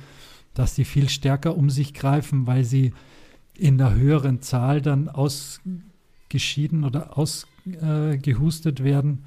dass 0.54 0.74
die 0.74 0.84
viel 0.84 1.08
stärker 1.08 1.56
um 1.56 1.70
sich 1.70 1.94
greifen, 1.94 2.46
weil 2.46 2.64
sie 2.64 2.92
in 3.56 3.78
der 3.78 3.94
höheren 3.94 4.40
Zahl 4.42 4.80
dann 4.80 5.08
ausgeschieden 5.08 6.84
oder 6.84 7.16
ausgehustet 7.16 8.80
äh, 8.80 8.84
werden. 8.84 9.24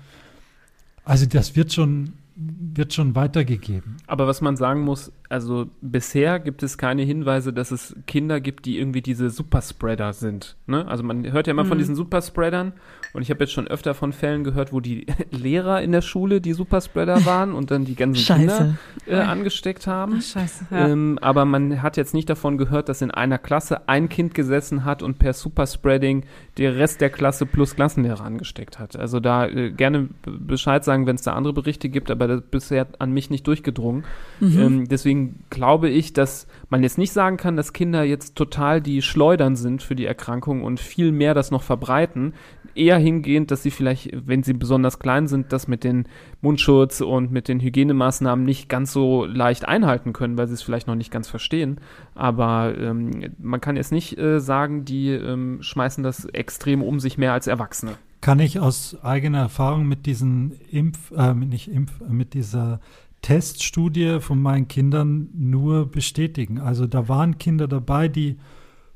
Also 1.04 1.26
das 1.26 1.56
wird 1.56 1.72
schon, 1.72 2.14
wird 2.36 2.93
schon 2.93 3.16
weitergegeben. 3.16 3.98
Aber 4.08 4.28
was 4.28 4.41
man 4.41 4.58
sagen 4.58 4.82
muss, 4.82 5.12
also 5.30 5.67
bisher 5.82 6.39
gibt 6.39 6.61
es 6.63 6.78
keine 6.78 7.01
Hinweise, 7.03 7.51
dass 7.51 7.71
es 7.71 7.95
Kinder 8.07 8.39
gibt, 8.39 8.65
die 8.65 8.78
irgendwie 8.78 9.01
diese 9.01 9.30
Superspreader 9.30 10.13
sind. 10.13 10.55
Ne? 10.67 10.88
Also 10.88 11.03
man 11.03 11.32
hört 11.32 11.47
ja 11.47 11.51
immer 11.51 11.65
von 11.65 11.78
Mhm. 11.78 11.80
diesen 11.80 11.95
Superspreadern 11.95 12.73
und 13.13 13.21
ich 13.21 13.30
habe 13.30 13.39
jetzt 13.43 13.53
schon 13.53 13.67
öfter 13.67 13.93
von 13.93 14.13
Fällen 14.13 14.43
gehört, 14.43 14.71
wo 14.73 14.80
die 14.82 15.05
Lehrer 15.32 15.82
in 15.82 15.91
der 15.91 16.01
Schule 16.01 16.41
die 16.41 16.53
Superspreader 16.53 17.26
waren 17.26 17.53
und 17.53 17.71
dann 17.71 17.86
die 17.86 17.95
ganzen 17.95 18.23
Kinder 18.38 18.57
Scheiße. 18.57 18.78
äh, 19.07 19.15
angesteckt 19.15 19.88
haben. 19.88 20.15
Ach, 20.19 20.21
scheiße. 20.21 20.65
Ja. 20.69 20.88
Ähm, 20.89 21.17
aber 21.21 21.45
man 21.45 21.82
hat 21.82 21.97
jetzt 21.97 22.13
nicht 22.13 22.30
davon 22.30 22.57
gehört, 22.57 22.89
dass 22.89 23.01
in 23.01 23.11
einer 23.11 23.38
Klasse 23.38 23.88
ein 23.89 24.09
Kind 24.09 24.36
gesessen 24.36 24.86
hat 24.86 25.01
und 25.01 25.17
per 25.17 25.34
Superspreading 25.34 26.23
der 26.57 26.76
Rest 26.76 27.01
der 27.01 27.09
Klasse 27.09 27.45
plus 27.45 27.76
Klassenlehrer 27.76 28.21
angesteckt 28.23 28.80
hat. 28.80 28.95
Also 28.95 29.19
da 29.19 29.47
äh, 29.47 29.71
gerne 29.71 30.09
Bescheid 30.26 30.84
sagen, 30.84 31.07
wenn 31.07 31.15
es 31.15 31.21
da 31.23 31.34
andere 31.34 31.53
Berichte 31.53 31.89
gibt, 31.89 32.11
aber 32.11 32.28
das 32.28 32.41
ist 32.41 32.51
bisher 32.51 32.88
an 32.99 33.11
mich 33.11 33.30
nicht 33.30 33.47
durchgedrungen. 33.47 34.03
Mhm. 34.39 34.59
Ähm, 34.59 34.88
deswegen 34.89 35.14
glaube 35.49 35.89
ich, 35.89 36.13
dass 36.13 36.47
man 36.70 36.84
jetzt 36.84 36.97
nicht 36.97 37.11
sagen 37.11 37.38
kann, 37.38 37.55
dass 37.55 37.74
Kinder 37.74 38.03
jetzt 38.03 38.36
total 38.36 38.82
die 38.82 39.01
Schleudern 39.01 39.55
sind 39.55 39.82
für 39.82 39.95
die 39.95 40.05
Erkrankung 40.05 40.63
und 40.63 40.80
viel 40.80 41.11
mehr 41.11 41.34
das 41.34 41.51
noch 41.51 41.63
verbreiten. 41.63 42.34
Eher 42.76 42.97
hingehend, 42.97 43.51
dass 43.51 43.63
sie 43.63 43.72
vielleicht, 43.72 44.11
wenn 44.28 44.43
sie 44.43 44.53
besonders 44.53 44.99
klein 44.99 45.28
sind, 45.28 45.53
das 45.53 45.68
mit 45.68 45.84
den 45.84 46.07
Mundschutz 46.41 47.01
und 47.01 47.32
mit 47.32 47.47
den 47.47 47.61
Hygienemaßnahmen 47.61 48.43
nicht 48.43 48.68
ganz 48.68 48.91
so 48.91 49.26
leicht 49.26 49.68
einhalten 49.68 50.11
können, 50.11 50.38
weil 50.38 50.47
sie 50.47 50.55
es 50.55 50.61
vielleicht 50.61 50.88
noch 50.88 50.95
nicht 50.95 51.11
ganz 51.11 51.30
verstehen. 51.30 51.80
Aber 52.16 52.78
ähm, 52.78 53.34
man 53.39 53.61
kann 53.61 53.78
jetzt 53.78 53.93
nicht 53.93 54.18
äh, 54.18 54.39
sagen, 54.39 54.84
die 54.84 55.11
ähm, 55.11 55.59
schmeißen 55.61 56.03
das 56.03 56.26
extrem 56.26 56.82
um 56.82 56.99
sich 56.99 57.18
mehr 57.18 57.32
als 57.32 57.47
Erwachsene. 57.47 57.93
Kann 58.26 58.39
ich 58.39 58.59
aus 58.59 58.97
eigener 59.03 59.38
Erfahrung 59.38 59.88
mit 59.88 60.07
diesen 60.07 60.53
Impf, 60.72 61.11
äh, 61.11 61.36
nicht 61.36 61.72
Impf, 61.72 61.91
mit 62.09 62.34
dieser 62.34 62.80
Teststudie 63.26 64.19
von 64.19 64.39
meinen 64.39 64.67
Kindern 64.67 65.30
nur 65.34 65.89
bestätigen. 65.89 66.59
Also 66.59 66.86
da 66.86 67.07
waren 67.07 67.39
Kinder 67.39 67.67
dabei, 67.67 68.07
die 68.07 68.38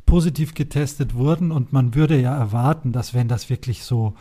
positiv 0.05 0.53
getestet 0.53 1.15
wurden 1.15 1.51
und 1.51 1.73
man 1.73 1.95
würde 1.95 2.21
ja 2.21 2.38
erwarten, 2.38 2.91
dass 2.91 3.15
wenn 3.15 3.27
das 3.27 3.49
wirklich 3.49 3.84
so 3.84 4.13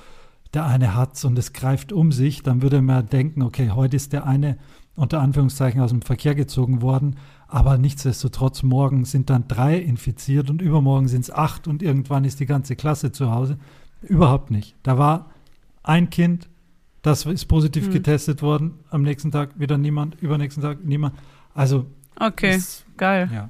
der 0.55 0.65
eine 0.65 0.95
hat's 0.95 1.27
und 1.27 1.39
es 1.39 1.53
greift 1.53 1.93
um 1.93 2.11
sich, 2.11 2.43
dann 2.43 2.63
würde 2.63 2.81
man 2.81 3.07
denken, 3.07 3.43
okay, 3.43 3.69
heute 3.73 3.97
ist 3.97 4.15
der 4.15 4.25
eine 4.25 4.57
unter 4.97 5.21
Anführungszeichen 5.21 5.83
aus 5.83 5.91
dem 5.91 6.01
Verkehr 6.01 6.35
gezogen 6.35 6.81
worden, 6.81 7.17
aber 7.47 7.77
nichtsdestotrotz 7.77 8.63
morgen 8.63 9.05
sind 9.05 9.29
dann 9.29 9.47
drei 9.47 9.77
infiziert 9.77 10.49
und 10.49 10.63
übermorgen 10.63 11.09
sind 11.09 11.21
es 11.21 11.31
acht 11.31 11.69
und 11.69 11.83
irgendwann 11.83 12.25
ist 12.25 12.41
die 12.41 12.47
ganze 12.47 12.77
Klasse 12.77 13.13
zu 13.13 13.31
Hause. 13.31 13.59
Überhaupt 14.01 14.51
nicht. 14.51 14.75
Da 14.83 14.97
war 14.97 15.27
ein 15.83 16.09
Kind, 16.09 16.49
das 17.03 17.25
ist 17.27 17.45
positiv 17.47 17.87
Hm. 17.87 17.93
getestet 17.93 18.43
worden, 18.43 18.75
am 18.91 19.03
nächsten 19.03 19.31
Tag 19.31 19.59
wieder 19.59 19.79
niemand, 19.79 20.21
übernächsten 20.21 20.63
Tag 20.63 20.85
niemand. 20.85 21.15
Also, 21.55 21.87
Okay, 22.19 22.51
es- 22.51 22.85
geil. 22.97 23.29
ja. 23.33 23.49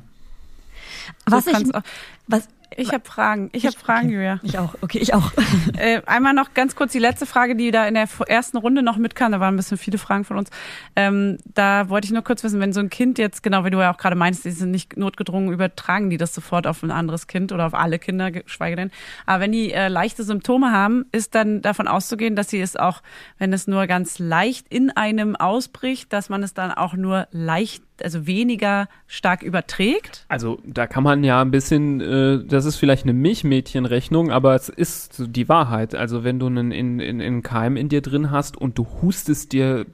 Was 1.26 1.46
ich, 1.46 1.74
auch- 1.74 1.82
was, 2.26 2.48
ich 2.76 2.92
habe 2.92 3.04
Fragen. 3.04 3.48
Ich 3.52 3.64
habe 3.66 3.76
Fragen, 3.76 4.08
okay. 4.08 4.14
Julia. 4.14 4.40
Ich 4.42 4.58
auch. 4.58 4.74
Okay, 4.82 4.98
ich 4.98 5.14
auch. 5.14 5.32
Äh, 5.76 6.02
einmal 6.06 6.32
noch 6.34 6.54
ganz 6.54 6.74
kurz 6.74 6.90
die 6.90 6.98
letzte 6.98 7.24
Frage, 7.24 7.54
die 7.54 7.70
da 7.70 7.86
in 7.86 7.94
der 7.94 8.08
ersten 8.26 8.56
Runde 8.56 8.82
noch 8.82 8.96
mitkam. 8.96 9.30
Da 9.30 9.38
waren 9.38 9.54
ein 9.54 9.56
bisschen 9.56 9.78
viele 9.78 9.96
Fragen 9.96 10.24
von 10.24 10.36
uns. 10.36 10.50
Ähm, 10.96 11.38
da 11.54 11.88
wollte 11.88 12.06
ich 12.06 12.12
nur 12.12 12.22
kurz 12.22 12.42
wissen, 12.42 12.58
wenn 12.58 12.72
so 12.72 12.80
ein 12.80 12.90
Kind 12.90 13.16
jetzt, 13.18 13.44
genau 13.44 13.64
wie 13.64 13.70
du 13.70 13.78
ja 13.78 13.92
auch 13.92 13.96
gerade 13.96 14.16
meinst, 14.16 14.44
die 14.44 14.50
sind 14.50 14.72
nicht 14.72 14.96
notgedrungen, 14.96 15.52
übertragen 15.52 16.10
die 16.10 16.16
das 16.16 16.34
sofort 16.34 16.66
auf 16.66 16.82
ein 16.82 16.90
anderes 16.90 17.28
Kind 17.28 17.52
oder 17.52 17.64
auf 17.66 17.74
alle 17.74 18.00
Kinder, 18.00 18.32
geschweige 18.32 18.74
denn. 18.74 18.90
Aber 19.24 19.44
wenn 19.44 19.52
die 19.52 19.72
äh, 19.72 19.86
leichte 19.88 20.24
Symptome 20.24 20.72
haben, 20.72 21.06
ist 21.12 21.36
dann 21.36 21.62
davon 21.62 21.86
auszugehen, 21.86 22.34
dass 22.34 22.48
sie 22.50 22.60
es 22.60 22.74
auch, 22.74 23.02
wenn 23.38 23.52
es 23.52 23.68
nur 23.68 23.86
ganz 23.86 24.18
leicht 24.18 24.66
in 24.68 24.90
einem 24.90 25.36
ausbricht, 25.36 26.12
dass 26.12 26.28
man 26.28 26.42
es 26.42 26.54
dann 26.54 26.72
auch 26.72 26.94
nur 26.94 27.28
leicht, 27.30 27.84
also 28.02 28.26
weniger 28.26 28.88
stark 29.06 29.42
überträgt. 29.42 30.24
Also 30.28 30.58
da 30.64 30.86
kann 30.86 31.02
man 31.02 31.24
ja 31.24 31.40
ein 31.40 31.50
bisschen, 31.50 32.00
äh, 32.00 32.44
das 32.44 32.64
ist 32.64 32.76
vielleicht 32.76 33.04
eine 33.04 33.12
Milchmädchenrechnung, 33.12 34.30
aber 34.30 34.54
es 34.54 34.68
ist 34.68 35.22
die 35.26 35.48
Wahrheit. 35.48 35.94
Also 35.94 36.24
wenn 36.24 36.38
du 36.38 36.46
einen 36.46 36.72
in, 36.72 37.00
in, 37.00 37.20
in 37.20 37.42
Keim 37.42 37.76
in 37.76 37.88
dir 37.88 38.02
drin 38.02 38.30
hast 38.30 38.56
und 38.56 38.78
du 38.78 38.86
hustest 39.02 39.52
dir 39.52 39.86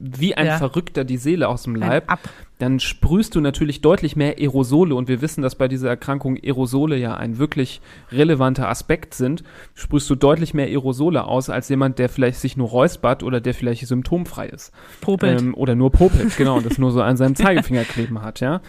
wie 0.00 0.34
ein 0.34 0.46
Ja. 0.46 0.58
Verrückter 0.58 1.04
die 1.04 1.16
Seele 1.16 1.48
aus 1.48 1.64
dem 1.64 1.74
Leib, 1.74 2.10
Ab. 2.10 2.20
Dann 2.58 2.80
sprühst 2.80 3.34
du 3.34 3.40
natürlich 3.40 3.80
deutlich 3.80 4.16
mehr 4.16 4.36
Aerosole 4.38 4.94
und 4.94 5.08
wir 5.08 5.22
wissen, 5.22 5.42
dass 5.42 5.54
bei 5.54 5.68
dieser 5.68 5.88
Erkrankung 5.88 6.36
Aerosole 6.36 6.96
ja 6.96 7.16
ein 7.16 7.38
wirklich 7.38 7.80
relevanter 8.10 8.68
Aspekt 8.68 9.14
sind, 9.14 9.44
sprühst 9.74 10.10
du 10.10 10.16
deutlich 10.16 10.54
mehr 10.54 10.66
Aerosole 10.66 11.24
aus 11.24 11.50
als 11.50 11.68
jemand, 11.68 11.98
der 11.98 12.08
vielleicht 12.08 12.40
sich 12.40 12.56
nur 12.56 12.68
räuspert 12.68 13.22
oder 13.22 13.40
der 13.40 13.54
vielleicht 13.54 13.86
symptomfrei 13.86 14.48
ist. 14.48 14.72
Popelt. 15.00 15.40
Ähm, 15.40 15.54
oder 15.54 15.74
nur 15.74 15.92
popelt, 15.92 16.36
genau, 16.36 16.56
und 16.56 16.66
das 16.66 16.78
nur 16.78 16.90
so 16.90 17.00
an 17.00 17.16
seinem 17.16 17.34
Zeigefinger 17.36 17.84
kleben 17.84 18.22
hat, 18.22 18.40
ja. 18.40 18.60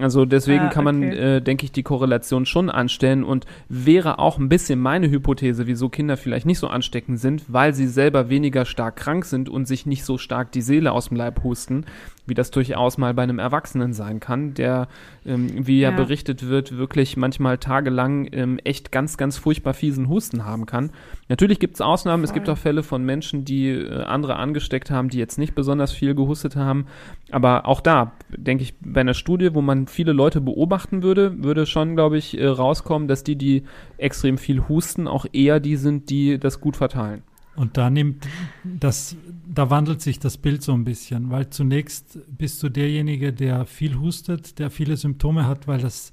Also 0.00 0.24
deswegen 0.24 0.66
Ah, 0.66 0.68
kann 0.68 0.84
man, 0.84 0.96
okay. 0.98 1.36
äh, 1.36 1.40
denke 1.40 1.64
ich, 1.64 1.72
die 1.72 1.82
Korrelation 1.82 2.46
schon 2.46 2.70
anstellen 2.70 3.24
und 3.24 3.46
wäre 3.68 4.18
auch 4.18 4.38
ein 4.38 4.48
bisschen 4.48 4.80
meine 4.80 5.08
Hypothese, 5.08 5.66
wieso 5.66 5.88
Kinder 5.88 6.16
vielleicht 6.16 6.46
nicht 6.46 6.58
so 6.58 6.66
ansteckend 6.66 7.20
sind, 7.20 7.44
weil 7.48 7.74
sie 7.74 7.86
selber 7.86 8.28
weniger 8.28 8.64
stark 8.64 8.96
krank 8.96 9.24
sind 9.24 9.48
und 9.48 9.66
sich 9.66 9.86
nicht 9.86 10.04
so 10.04 10.18
stark 10.18 10.52
die 10.52 10.62
Seele 10.62 10.92
aus 10.92 11.08
dem 11.08 11.16
Leib 11.16 11.44
husten, 11.44 11.84
wie 12.26 12.34
das 12.34 12.50
durchaus 12.50 12.98
mal 12.98 13.14
bei 13.14 13.22
einem 13.22 13.38
Erwachsenen 13.38 13.92
sein 13.92 14.20
kann, 14.20 14.54
der, 14.54 14.88
ähm, 15.24 15.66
wie 15.66 15.80
ja, 15.80 15.90
Ja. 15.90 15.96
berichtet 15.96 16.48
wird, 16.48 16.76
wirklich 16.76 17.16
manchmal 17.16 17.58
tagelang 17.58 18.28
ähm, 18.32 18.58
echt 18.64 18.92
ganz, 18.92 19.16
ganz 19.16 19.38
furchtbar 19.38 19.74
fiesen 19.74 20.08
Husten 20.08 20.44
haben 20.44 20.66
kann. 20.66 20.90
Natürlich 21.28 21.58
gibt 21.58 21.74
es 21.76 21.80
Ausnahmen, 21.80 22.24
es 22.24 22.32
gibt 22.32 22.46
Voll. 22.46 22.54
auch 22.54 22.58
Fälle 22.58 22.82
von 22.82 23.04
Menschen, 23.04 23.44
die 23.44 23.68
äh, 23.70 24.02
andere 24.02 24.36
angesteckt 24.36 24.90
haben, 24.90 25.08
die 25.08 25.18
jetzt 25.18 25.38
nicht 25.38 25.54
besonders 25.54 25.92
viel 25.92 26.14
gehustet 26.14 26.56
haben, 26.56 26.86
aber 27.30 27.66
auch 27.66 27.80
da, 27.80 28.12
denke 28.36 28.62
ich, 28.64 28.74
bei 28.80 29.00
einer 29.00 29.14
Studie, 29.14 29.54
wo 29.54 29.62
man 29.62 29.86
viele 29.86 30.12
Leute 30.12 30.40
beobachten 30.40 31.02
würde, 31.02 31.42
würde 31.42 31.66
schon, 31.66 31.94
glaube 31.96 32.18
ich, 32.18 32.38
äh, 32.38 32.46
rauskommen, 32.46 33.08
dass 33.08 33.24
die, 33.24 33.36
die 33.36 33.62
extrem 33.98 34.38
viel 34.38 34.68
husten, 34.68 35.06
auch 35.08 35.26
eher 35.32 35.60
die 35.60 35.76
sind, 35.76 36.10
die 36.10 36.38
das 36.38 36.60
gut 36.60 36.76
verteilen. 36.76 37.22
Und 37.56 37.76
da 37.76 37.90
nimmt 37.90 38.26
das, 38.64 39.16
da 39.46 39.70
wandelt 39.70 40.02
sich 40.02 40.18
das 40.18 40.36
Bild 40.36 40.62
so 40.62 40.72
ein 40.72 40.84
bisschen, 40.84 41.30
weil 41.30 41.48
zunächst 41.50 42.18
bist 42.28 42.62
du 42.62 42.68
derjenige, 42.68 43.32
der 43.32 43.64
viel 43.66 43.98
hustet, 43.98 44.58
der 44.58 44.70
viele 44.70 44.96
Symptome 44.96 45.46
hat, 45.46 45.66
weil 45.66 45.80
das 45.80 46.12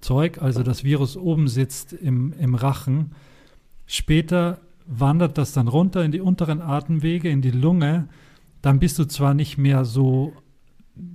Zeug, 0.00 0.42
also 0.42 0.62
das 0.62 0.82
Virus 0.82 1.16
oben 1.16 1.48
sitzt 1.48 1.92
im, 1.92 2.32
im 2.38 2.54
Rachen. 2.54 3.12
Später 3.86 4.60
wandert 4.86 5.38
das 5.38 5.52
dann 5.52 5.68
runter 5.68 6.04
in 6.04 6.12
die 6.12 6.20
unteren 6.20 6.60
Atemwege, 6.60 7.30
in 7.30 7.40
die 7.40 7.52
Lunge. 7.52 8.08
Dann 8.60 8.80
bist 8.80 8.98
du 8.98 9.04
zwar 9.04 9.34
nicht 9.34 9.58
mehr 9.58 9.84
so, 9.84 10.32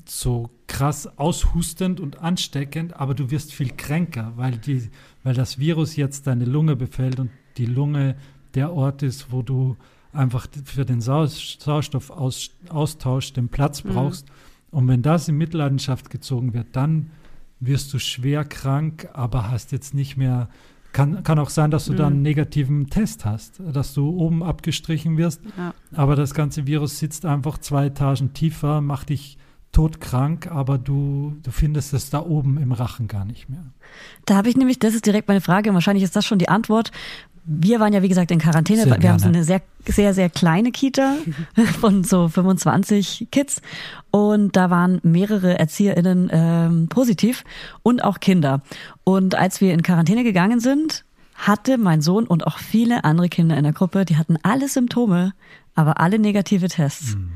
so 0.05 0.49
krass 0.67 1.17
aushustend 1.17 1.99
und 1.99 2.19
ansteckend, 2.19 2.95
aber 2.99 3.13
du 3.13 3.29
wirst 3.31 3.53
viel 3.53 3.71
kränker, 3.75 4.33
weil, 4.35 4.57
die, 4.57 4.89
weil 5.23 5.33
das 5.33 5.59
Virus 5.59 5.95
jetzt 5.95 6.27
deine 6.27 6.45
Lunge 6.45 6.75
befällt 6.75 7.19
und 7.19 7.29
die 7.57 7.65
Lunge 7.65 8.15
der 8.57 8.73
Ort 8.73 9.03
ist, 9.03 9.31
wo 9.31 9.41
du 9.41 9.77
einfach 10.13 10.47
für 10.65 10.83
den 10.83 10.99
Sau 10.99 11.25
Sauerstoffaustausch 11.27 13.33
den 13.33 13.49
Platz 13.49 13.83
Mhm. 13.83 13.89
brauchst. 13.89 14.27
Und 14.71 14.87
wenn 14.87 15.01
das 15.01 15.27
in 15.29 15.37
Mitleidenschaft 15.37 16.09
gezogen 16.09 16.53
wird, 16.53 16.67
dann 16.73 17.11
wirst 17.59 17.93
du 17.93 17.99
schwer 17.99 18.43
krank, 18.45 19.09
aber 19.13 19.49
hast 19.49 19.71
jetzt 19.71 19.93
nicht 19.93 20.17
mehr. 20.17 20.49
Kann, 20.93 21.21
kann 21.23 21.37
auch 21.37 21.49
sein, 21.49 21.69
dass 21.69 21.85
du 21.85 21.93
dann 21.93 22.07
einen 22.07 22.15
Mhm. 22.17 22.21
negativen 22.23 22.89
Test 22.89 23.25
hast, 23.25 23.61
dass 23.71 23.93
du 23.93 24.09
oben 24.17 24.41
abgestrichen 24.41 25.17
wirst, 25.17 25.41
Ja. 25.57 25.73
aber 25.93 26.15
das 26.15 26.33
ganze 26.33 26.65
Virus 26.65 26.97
sitzt 26.97 27.25
einfach 27.25 27.57
zwei 27.59 27.87
Etagen 27.87 28.33
tiefer, 28.33 28.81
macht 28.81 29.09
dich 29.09 29.37
todkrank, 29.73 30.47
aber 30.49 30.77
du, 30.79 31.35
du 31.43 31.51
findest 31.51 31.93
es 31.93 32.09
da 32.09 32.21
oben 32.21 32.57
im 32.57 32.71
Rachen 32.71 33.07
gar 33.07 33.25
nicht 33.25 33.47
mehr. 33.49 33.65
Da 34.25 34.37
habe 34.37 34.49
ich 34.49 34.57
nämlich, 34.57 34.79
das 34.79 34.95
ist 34.95 35.05
direkt 35.05 35.27
meine 35.27 35.41
Frage, 35.41 35.71
wahrscheinlich 35.73 36.03
ist 36.03 36.15
das 36.15 36.25
schon 36.25 36.39
die 36.39 36.49
Antwort. 36.49 36.91
Wir 37.49 37.79
waren 37.79 37.93
ja, 37.93 38.01
wie 38.01 38.09
gesagt, 38.09 38.29
in 38.31 38.39
Quarantäne. 38.39 38.83
Sehr 38.83 39.01
wir 39.01 39.09
haben 39.09 39.19
so 39.19 39.23
gerne. 39.23 39.37
eine 39.37 39.43
sehr, 39.45 39.61
sehr, 39.87 40.13
sehr 40.13 40.29
kleine 40.29 40.71
Kita 40.71 41.15
von 41.79 42.03
so 42.03 42.27
25 42.27 43.27
Kids. 43.31 43.61
Und 44.11 44.55
da 44.57 44.69
waren 44.69 44.99
mehrere 45.03 45.57
ErzieherInnen 45.57 46.29
ähm, 46.31 46.87
positiv 46.89 47.45
und 47.83 48.03
auch 48.03 48.19
Kinder. 48.19 48.61
Und 49.05 49.35
als 49.35 49.61
wir 49.61 49.73
in 49.73 49.81
Quarantäne 49.81 50.23
gegangen 50.23 50.59
sind, 50.59 51.05
hatte 51.35 51.77
mein 51.77 52.01
Sohn 52.01 52.27
und 52.27 52.45
auch 52.45 52.57
viele 52.57 53.05
andere 53.05 53.29
Kinder 53.29 53.55
in 53.57 53.63
der 53.63 53.73
Gruppe, 53.73 54.03
die 54.03 54.17
hatten 54.17 54.37
alle 54.43 54.67
Symptome, 54.67 55.33
aber 55.75 55.99
alle 56.01 56.19
negative 56.19 56.67
Tests. 56.67 57.13
Hm. 57.13 57.31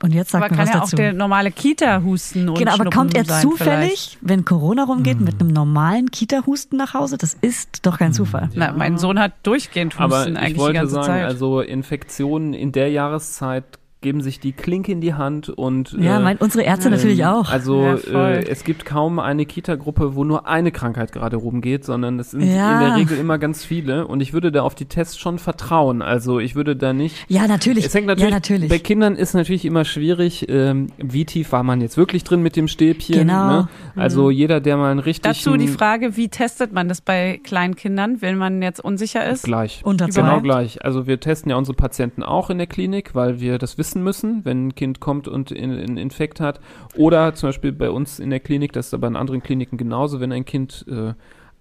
Und 0.00 0.14
jetzt 0.14 0.30
sagt 0.30 0.44
Aber 0.44 0.52
mir 0.54 0.58
kann 0.58 0.66
was 0.68 0.74
ja 0.74 0.80
auch 0.80 0.84
dazu. 0.84 0.96
der 0.96 1.12
normale 1.12 1.50
Kita-Husten 1.50 2.48
und 2.48 2.56
Genau, 2.58 2.72
aber 2.74 2.88
kommt 2.90 3.16
er 3.16 3.24
sein 3.24 3.42
zufällig, 3.42 4.16
wenn 4.20 4.44
Corona 4.44 4.84
rumgeht, 4.84 5.20
mit 5.20 5.40
einem 5.40 5.50
normalen 5.50 6.10
Kita-Husten 6.10 6.76
nach 6.76 6.94
Hause? 6.94 7.18
Das 7.18 7.34
ist 7.34 7.84
doch 7.84 7.98
kein 7.98 8.12
Zufall. 8.12 8.48
Na, 8.54 8.70
mein 8.72 8.96
Sohn 8.98 9.18
hat 9.18 9.32
durchgehend 9.42 9.94
Husten 9.94 10.02
Aber 10.04 10.18
eigentlich 10.22 10.42
ich 10.48 10.52
die 10.54 10.58
wollte 10.60 10.74
ganze 10.78 10.94
sagen, 10.94 11.06
Zeit. 11.06 11.24
also 11.24 11.60
Infektionen 11.60 12.54
in 12.54 12.70
der 12.70 12.90
Jahreszeit 12.90 13.64
geben 14.00 14.20
sich 14.20 14.38
die 14.38 14.52
Klinke 14.52 14.92
in 14.92 15.00
die 15.00 15.14
Hand 15.14 15.48
und 15.48 15.92
Ja, 15.98 16.18
äh, 16.18 16.22
mein, 16.22 16.36
unsere 16.38 16.62
Ärzte 16.62 16.88
ähm, 16.88 16.94
natürlich 16.94 17.24
auch. 17.24 17.50
Also 17.50 17.82
Ja, 17.82 18.28
äh, 18.28 18.44
es 18.48 18.62
gibt 18.62 18.84
kaum 18.84 19.18
eine 19.18 19.44
Kita-Gruppe, 19.44 20.14
wo 20.14 20.22
nur 20.22 20.46
eine 20.46 20.70
Krankheit 20.70 21.10
gerade 21.10 21.36
rumgeht, 21.36 21.84
sondern 21.84 22.18
es 22.20 22.30
sind 22.30 22.42
Ja. 22.42 22.74
in 22.74 22.86
der 22.86 22.96
Regel 22.96 23.18
immer 23.18 23.38
ganz 23.38 23.64
viele 23.64 24.06
und 24.06 24.20
ich 24.20 24.32
würde 24.32 24.52
da 24.52 24.62
auf 24.62 24.76
die 24.76 24.84
Tests 24.84 25.18
schon 25.18 25.38
vertrauen. 25.40 26.00
Also 26.02 26.38
ich 26.38 26.54
würde 26.54 26.76
da 26.76 26.92
nicht 26.92 27.24
ja, 27.28 27.48
natürlich. 27.48 27.86
es 27.86 27.94
hängt 27.94 28.06
natürlich, 28.06 28.30
ja, 28.30 28.36
natürlich. 28.36 28.68
bei 28.68 28.78
Kindern 28.78 29.16
ist 29.16 29.34
natürlich 29.34 29.64
immer 29.64 29.84
schwierig, 29.84 30.46
ähm, 30.48 30.88
wie 30.98 31.24
tief 31.24 31.50
war 31.50 31.64
man 31.64 31.80
jetzt 31.80 31.96
wirklich 31.96 32.22
drin 32.22 32.40
mit 32.40 32.54
dem 32.54 32.68
Stäbchen. 32.68 33.16
Genau. 33.18 33.48
Ne? 33.48 33.68
Also 33.96 34.30
jeder, 34.30 34.60
der 34.60 34.76
mal 34.76 34.92
einen 34.92 35.00
richtigen... 35.00 35.34
Dazu 35.34 35.56
die 35.56 35.66
Frage, 35.66 36.16
wie 36.16 36.28
testet 36.28 36.72
man 36.72 36.88
das 36.88 37.00
bei 37.00 37.40
Kleinkindern, 37.42 38.22
wenn 38.22 38.38
man 38.38 38.62
jetzt 38.62 38.78
unsicher 38.84 39.28
ist? 39.28 39.42
Gleich. 39.42 39.80
Unter 39.84 40.08
zwei. 40.08 40.22
Genau 40.22 40.40
gleich. 40.40 40.84
Also 40.84 41.08
wir 41.08 41.18
testen 41.18 41.50
ja 41.50 41.56
unsere 41.56 41.76
Patienten 41.76 42.22
auch 42.22 42.48
in 42.50 42.58
der 42.58 42.68
Klinik, 42.68 43.14
weil 43.14 43.40
wir 43.40 43.58
das 43.58 43.76
wissen 43.76 43.87
müssen, 43.94 44.44
wenn 44.44 44.68
ein 44.68 44.74
Kind 44.74 45.00
kommt 45.00 45.28
und 45.28 45.50
in- 45.50 45.70
einen 45.72 45.96
Infekt 45.96 46.40
hat. 46.40 46.60
Oder 46.96 47.34
zum 47.34 47.48
Beispiel 47.48 47.72
bei 47.72 47.90
uns 47.90 48.18
in 48.18 48.30
der 48.30 48.40
Klinik, 48.40 48.72
das 48.72 48.88
ist 48.88 48.94
aber 48.94 49.06
in 49.08 49.16
anderen 49.16 49.42
Kliniken 49.42 49.76
genauso, 49.78 50.20
wenn 50.20 50.32
ein 50.32 50.44
Kind 50.44 50.84
äh, 50.88 51.14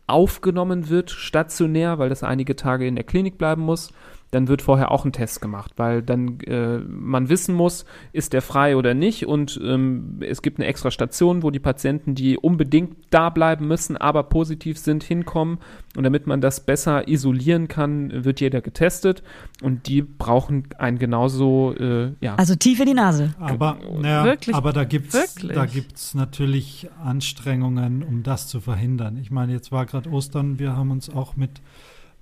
aufgenommen 0.07 0.89
wird, 0.89 1.11
stationär, 1.11 1.99
weil 1.99 2.09
das 2.09 2.23
einige 2.23 2.55
Tage 2.55 2.87
in 2.87 2.95
der 2.95 3.03
Klinik 3.03 3.37
bleiben 3.37 3.61
muss, 3.61 3.91
dann 4.31 4.47
wird 4.47 4.61
vorher 4.61 4.91
auch 4.91 5.05
ein 5.05 5.13
Test 5.13 5.41
gemacht, 5.41 5.73
weil 5.77 6.01
dann 6.01 6.39
äh, 6.41 6.79
man 6.79 7.29
wissen 7.29 7.55
muss, 7.55 7.85
ist 8.11 8.33
der 8.33 8.41
frei 8.41 8.75
oder 8.75 8.93
nicht 8.93 9.25
und 9.25 9.59
ähm, 9.63 10.19
es 10.19 10.41
gibt 10.41 10.59
eine 10.59 10.67
extra 10.67 10.91
Station, 10.91 11.43
wo 11.43 11.51
die 11.51 11.59
Patienten, 11.59 12.13
die 12.13 12.37
unbedingt 12.37 12.97
da 13.09 13.29
bleiben 13.29 13.67
müssen, 13.67 13.95
aber 13.95 14.23
positiv 14.23 14.77
sind, 14.77 15.03
hinkommen 15.03 15.59
und 15.95 16.03
damit 16.03 16.27
man 16.27 16.41
das 16.41 16.65
besser 16.65 17.07
isolieren 17.07 17.67
kann, 17.67 18.25
wird 18.25 18.41
jeder 18.41 18.61
getestet 18.61 19.23
und 19.61 19.87
die 19.87 20.01
brauchen 20.01 20.67
einen 20.77 20.99
genauso, 20.99 21.73
äh, 21.79 22.11
ja, 22.19 22.35
Also 22.35 22.55
tief 22.55 22.79
in 22.81 22.87
die 22.87 22.93
Nase. 22.93 23.33
Aber, 23.39 23.77
naja, 24.01 24.25
Wirklich? 24.25 24.55
aber 24.55 24.73
da 24.73 24.83
gibt's 24.83 25.13
Wirklich? 25.13 25.55
da 25.55 25.65
gibt's 25.65 26.13
natürlich 26.13 26.89
Anstrengungen, 27.03 28.03
um 28.03 28.23
das 28.23 28.47
zu 28.47 28.59
verhindern. 28.59 29.17
Ich 29.17 29.31
meine, 29.31 29.53
jetzt 29.53 29.71
war 29.71 29.85
gerade 29.85 30.09
Ostern, 30.09 30.59
wir 30.59 30.75
haben 30.75 30.91
uns 30.91 31.09
auch 31.09 31.37
mit 31.37 31.61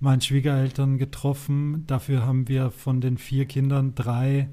meinen 0.06 0.22
Schwiegereltern 0.22 0.98
getroffen. 0.98 1.84
Dafür 1.88 2.26
haben 2.26 2.48
wir 2.48 2.72
von 2.72 3.02
den 3.02 3.18
vier 3.18 3.46
Kindern 3.46 3.94
drei 3.96 4.48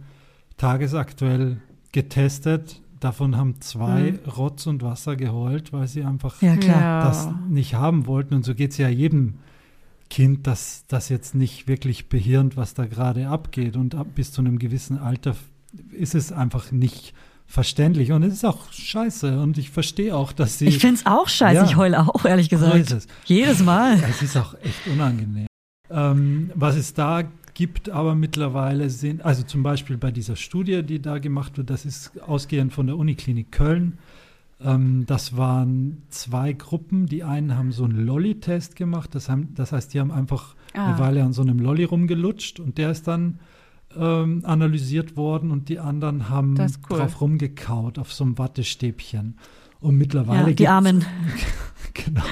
tagesaktuell 0.57 1.61
getestet. 1.93 2.81
Davon 2.99 3.37
haben 3.37 3.61
zwei 3.61 4.15
Rotz 4.37 4.67
und 4.67 4.83
Wasser 4.83 5.17
geheult, 5.17 5.73
weil 5.73 5.87
sie 5.87 6.05
einfach 6.05 6.41
Ja, 6.43 7.05
das 7.05 7.29
nicht 7.49 7.75
haben 7.75 8.07
wollten. 8.07 8.35
Und 8.35 8.45
so 8.45 8.55
geht 8.55 8.73
es 8.73 8.79
ja 8.79 8.89
jedem 8.89 9.35
Kind, 10.09 10.47
das, 10.47 10.85
das 10.89 11.09
jetzt 11.09 11.35
nicht 11.35 11.69
wirklich 11.69 12.09
behirnt, 12.09 12.57
was 12.57 12.75
da 12.75 12.87
gerade 12.87 13.29
abgeht. 13.29 13.77
Und 13.77 13.95
ab 13.95 14.09
bis 14.15 14.33
zu 14.33 14.41
einem 14.41 14.59
gewissen 14.59 14.99
Alter 14.99 15.35
ist 15.93 16.15
es 16.15 16.33
einfach 16.33 16.71
nicht 16.71 17.15
verständlich. 17.53 18.13
Und 18.13 18.23
es 18.23 18.33
ist 18.33 18.45
auch 18.45 18.73
scheiße. 18.73 19.39
Und 19.39 19.59
ich 19.59 19.71
verstehe 19.71 20.17
auch, 20.17 20.33
dass 20.33 20.59
sie. 20.59 20.67
Ich 20.67 20.79
find's 20.79 21.05
auch 21.05 21.29
scheiße. 21.29 21.57
Ja. 21.61 21.65
Ich 21.65 21.77
heule 21.77 22.01
auch, 22.01 22.25
ehrlich 22.25 22.49
gesagt. 22.49 22.91
es. 22.91 23.07
Jedes 23.27 23.63
Mal. 23.63 23.99
Es 24.09 24.23
ist 24.23 24.37
auch 24.37 24.55
echt 24.63 24.87
unangenehm. 24.87 25.47
Ähm, 25.91 26.51
was 26.55 26.77
es 26.77 26.95
da 26.95 27.23
gibt, 27.55 27.91
aber 27.91 28.15
mittlerweile 28.15 28.89
sind, 28.89 29.23
also 29.23 29.43
zum 29.43 29.63
Beispiel 29.63 29.99
bei 29.99 30.11
dieser 30.11 30.37
Studie, 30.37 30.83
die 30.83 31.03
da 31.03 31.19
gemacht 31.19 31.59
wird, 31.59 31.69
das 31.69 31.85
ist 31.85 32.19
ausgehend 32.23 32.73
von 32.73 32.87
der 32.87 32.97
Uniklinik 32.97 33.53
Köln. 33.53 33.99
Ähm, 34.65 35.05
das 35.07 35.37
waren 35.37 36.03
zwei 36.09 36.55
Gruppen. 36.55 37.05
Die 37.05 37.23
einen 37.23 37.57
haben 37.59 37.73
so 37.73 37.85
einen 37.85 38.07
Lolli-Test 38.07 38.77
gemacht. 38.77 39.15
Das, 39.15 39.29
haben, 39.29 39.53
das 39.55 39.73
heißt, 39.73 39.93
die 39.93 40.01
haben 40.01 40.11
einfach 40.11 40.55
Ah. 40.75 40.87
eine 40.87 40.99
Weile 40.99 41.23
an 41.23 41.35
so 41.35 41.43
einem 41.43 41.59
Lolli 41.59 41.85
rumgelutscht 41.85 42.59
und 42.59 42.79
der 42.79 42.91
ist 42.93 43.07
dann 43.07 43.39
ähm, 43.99 44.43
analysiert 44.45 45.17
worden 45.17 45.51
und 45.51 45.69
die 45.69 45.79
anderen 45.79 46.29
haben 46.29 46.57
cool. 46.59 46.99
drauf 46.99 47.21
rumgekaut 47.21 47.99
auf 47.99 48.13
so 48.13 48.25
einem 48.25 48.39
Wattestäbchen. 48.39 49.37
Und 49.81 49.97
mittlerweile 49.97 50.49
Ja, 50.51 50.55
die 50.55 50.69
Armen. 50.69 51.05
Genau. 51.95 52.23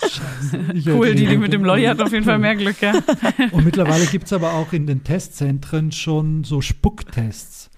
Scheiße. 0.00 0.92
Cool, 0.92 1.14
die, 1.16 1.26
die 1.26 1.36
mit 1.38 1.52
dem 1.52 1.64
Lolli 1.64 1.84
hatten 1.86 2.02
auf 2.02 2.12
jeden 2.12 2.24
Fall 2.24 2.38
mehr 2.38 2.54
Glück, 2.54 2.80
ja. 2.80 2.92
Und 3.50 3.64
mittlerweile 3.64 4.06
gibt 4.06 4.26
es 4.26 4.32
aber 4.32 4.52
auch 4.52 4.72
in 4.72 4.86
den 4.86 5.02
Testzentren 5.02 5.90
schon 5.90 6.44
so 6.44 6.60
Spucktests. 6.60 7.68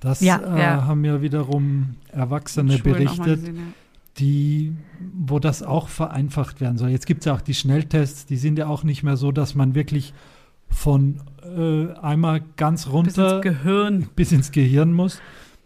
Das 0.00 0.20
Ja. 0.22 0.38
äh, 0.38 0.58
Ja. 0.58 0.84
haben 0.86 1.04
ja 1.04 1.20
wiederum 1.20 1.96
Erwachsene 2.12 2.78
berichtet, 2.78 3.40
gesehen, 3.40 3.56
ja. 3.56 3.62
die, 4.18 4.72
wo 5.18 5.38
das 5.38 5.62
auch 5.62 5.88
vereinfacht 5.88 6.62
werden 6.62 6.78
soll. 6.78 6.88
Jetzt 6.88 7.06
gibt 7.06 7.20
es 7.20 7.26
ja 7.26 7.34
auch 7.34 7.42
die 7.42 7.54
Schnelltests, 7.54 8.24
die 8.24 8.36
sind 8.36 8.58
ja 8.58 8.66
auch 8.66 8.82
nicht 8.82 9.02
mehr 9.02 9.18
so, 9.18 9.32
dass 9.32 9.54
man 9.54 9.74
wirklich 9.74 10.14
von 10.70 11.20
äh, 11.42 11.92
einmal 12.00 12.42
ganz 12.56 12.84
Bis 12.84 12.92
runter 12.92 13.36
ins 13.36 13.42
Gehirn. 13.42 14.08
bis 14.14 14.32
ins 14.32 14.52
Gehirn 14.52 14.92
muss, 14.92 15.20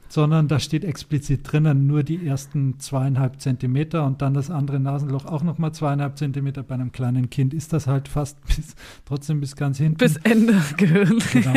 sondern 0.08 0.48
da 0.48 0.60
steht 0.60 0.84
explizit 0.84 1.40
drinnen 1.42 1.86
nur 1.86 2.02
die 2.02 2.26
ersten 2.26 2.78
zweieinhalb 2.78 3.40
Zentimeter 3.40 4.04
und 4.06 4.22
dann 4.22 4.34
das 4.34 4.50
andere 4.50 4.80
Nasenloch 4.80 5.26
auch 5.26 5.42
nochmal 5.42 5.72
zweieinhalb 5.72 6.18
Zentimeter. 6.18 6.62
Bei 6.62 6.74
einem 6.74 6.92
kleinen 6.92 7.30
Kind 7.30 7.52
ist 7.54 7.72
das 7.72 7.86
halt 7.86 8.08
fast 8.08 8.44
bis, 8.46 8.74
trotzdem 9.04 9.40
bis 9.40 9.56
ganz 9.56 9.78
hinten. 9.78 9.98
Bis 9.98 10.16
Ende 10.18 10.54
Gehirn. 10.76 11.18
Genau. 11.32 11.54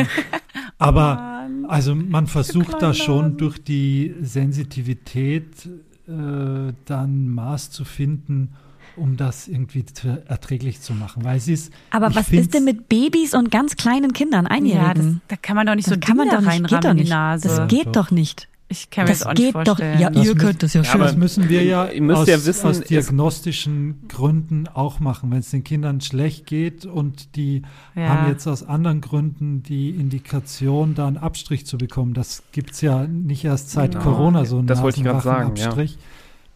Aber 0.78 1.14
Mann. 1.16 1.64
also 1.66 1.94
man 1.94 2.26
versucht 2.26 2.82
da 2.82 2.94
schon 2.94 3.22
Nasen. 3.22 3.36
durch 3.38 3.62
die 3.62 4.14
Sensitivität 4.20 5.68
äh, 6.08 6.72
dann 6.84 7.28
Maß 7.28 7.70
zu 7.70 7.84
finden, 7.84 8.54
um 8.98 9.16
das 9.16 9.48
irgendwie 9.48 9.84
zu, 9.84 10.22
erträglich 10.26 10.80
zu 10.80 10.92
machen. 10.94 11.24
Weil 11.24 11.36
es 11.38 11.48
ist. 11.48 11.72
Aber 11.90 12.14
was 12.14 12.30
ist 12.30 12.54
denn 12.54 12.64
mit 12.64 12.88
Babys 12.88 13.34
und 13.34 13.50
ganz 13.50 13.76
kleinen 13.76 14.12
Kindern, 14.12 14.44
Ja, 14.44 14.48
das, 14.50 14.56
Einjährigen? 14.58 15.20
da 15.28 15.36
kann 15.36 15.56
man 15.56 15.66
doch 15.66 15.74
nicht 15.74 15.86
das 15.88 15.94
so 15.94 16.00
kann 16.00 16.16
man 16.16 16.28
Dinge 16.28 16.42
doch 16.42 16.52
nicht, 16.52 16.68
geht 16.68 16.84
doch 16.84 16.90
in 16.90 16.96
die 16.96 17.02
nicht. 17.04 17.10
Nase. 17.10 17.48
Das 17.48 17.68
geht 17.68 17.96
doch 17.96 18.10
nicht. 18.10 18.48
ich 18.70 18.90
kann 18.90 19.04
mir 19.04 19.10
Das 19.10 19.20
das 19.20 19.26
auch 19.28 19.32
nicht 19.32 19.42
geht 19.46 19.54
doch. 19.54 19.64
vorstellen. 19.78 19.98
Ja, 19.98 20.10
ihr 20.10 20.34
könnt 20.34 20.62
das 20.62 20.74
ja 20.74 20.82
Ja, 20.82 20.84
schön. 20.84 21.00
aber 21.00 21.04
Das 21.06 21.16
müssen 21.16 21.48
wir 21.48 21.64
ja, 21.64 21.86
Ihr 21.88 22.02
müsst 22.02 22.18
aus, 22.20 22.28
ja 22.28 22.44
wissen, 22.44 22.66
aus 22.66 22.80
diagnostischen 22.82 24.06
Gründen 24.08 24.68
auch 24.68 25.00
machen. 25.00 25.30
Wenn 25.30 25.38
es 25.38 25.50
den 25.50 25.64
Kindern 25.64 26.00
schlecht 26.00 26.46
geht 26.46 26.84
und 26.86 27.34
die 27.36 27.62
Ja. 27.94 28.08
haben 28.08 28.28
jetzt 28.28 28.46
aus 28.46 28.62
anderen 28.62 29.00
Gründen 29.00 29.62
die 29.62 29.90
Indikation, 29.90 30.94
da 30.94 31.06
einen 31.06 31.16
Abstrich 31.16 31.66
zu 31.66 31.78
bekommen, 31.78 32.14
das 32.14 32.42
gibt 32.52 32.72
es 32.72 32.80
ja 32.80 33.06
nicht 33.06 33.44
erst 33.44 33.70
seit 33.70 33.92
Genau. 33.92 34.04
Corona, 34.04 34.44
so 34.44 34.58
einen 34.58 34.66
Das 34.66 34.82
wollte 34.82 34.98
ich 35.00 35.04
grad 35.06 35.22
sagen, 35.22 35.50
Nasenrachenabstrich, 35.54 35.98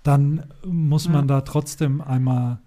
dann 0.03 0.44
muss 0.64 1.09
man 1.09 1.28
da 1.28 1.40
trotzdem 1.42 2.00
einmal 2.00 2.59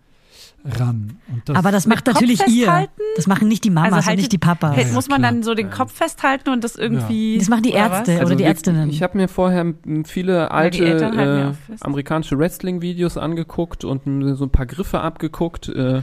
ran. 0.68 1.18
Und 1.32 1.48
das, 1.48 1.56
Aber 1.56 1.72
das 1.72 1.86
macht 1.86 2.08
natürlich 2.08 2.46
ihr. 2.48 2.88
Das 3.16 3.28
machen 3.28 3.48
nicht 3.48 3.64
die 3.64 3.70
Mamas 3.70 3.94
Also 3.94 3.98
und 3.98 4.06
haltet- 4.08 4.18
nicht 4.18 4.32
die 4.32 4.38
Papas. 4.40 4.76
Hält- 4.76 4.88
ja, 4.88 4.94
muss 4.94 5.08
man 5.10 5.20
klar. 5.22 5.32
dann 5.32 5.44
so 5.44 5.54
den 5.54 5.70
Kopf 5.70 5.94
festhalten 5.94 6.50
und 6.50 6.64
das 6.64 6.76
irgendwie. 6.76 7.38
Das 7.38 7.50
machen 7.50 7.64
die 7.64 7.72
oder 7.74 7.92
was? 7.92 8.08
Ärzte. 8.08 8.26
oder 8.26 8.36
die 8.36 8.44
Ärztinnen. 8.44 8.90
Ich 8.90 9.04
habe 9.04 9.18
mir 9.18 9.28
vorher 9.28 9.74
viele 10.06 10.50
alte 10.52 10.84
ja 10.88 11.50
äh, 11.50 11.54
amerikanische 11.82 12.40
Wrestling-Videos 12.40 13.18
angeguckt 13.18 13.84
und 13.84 14.02
so 14.36 14.46
ein 14.46 14.50
paar 14.50 14.66
Griffe 14.66 15.02
abgeguckt. 15.02 15.70
Äh, 15.70 16.02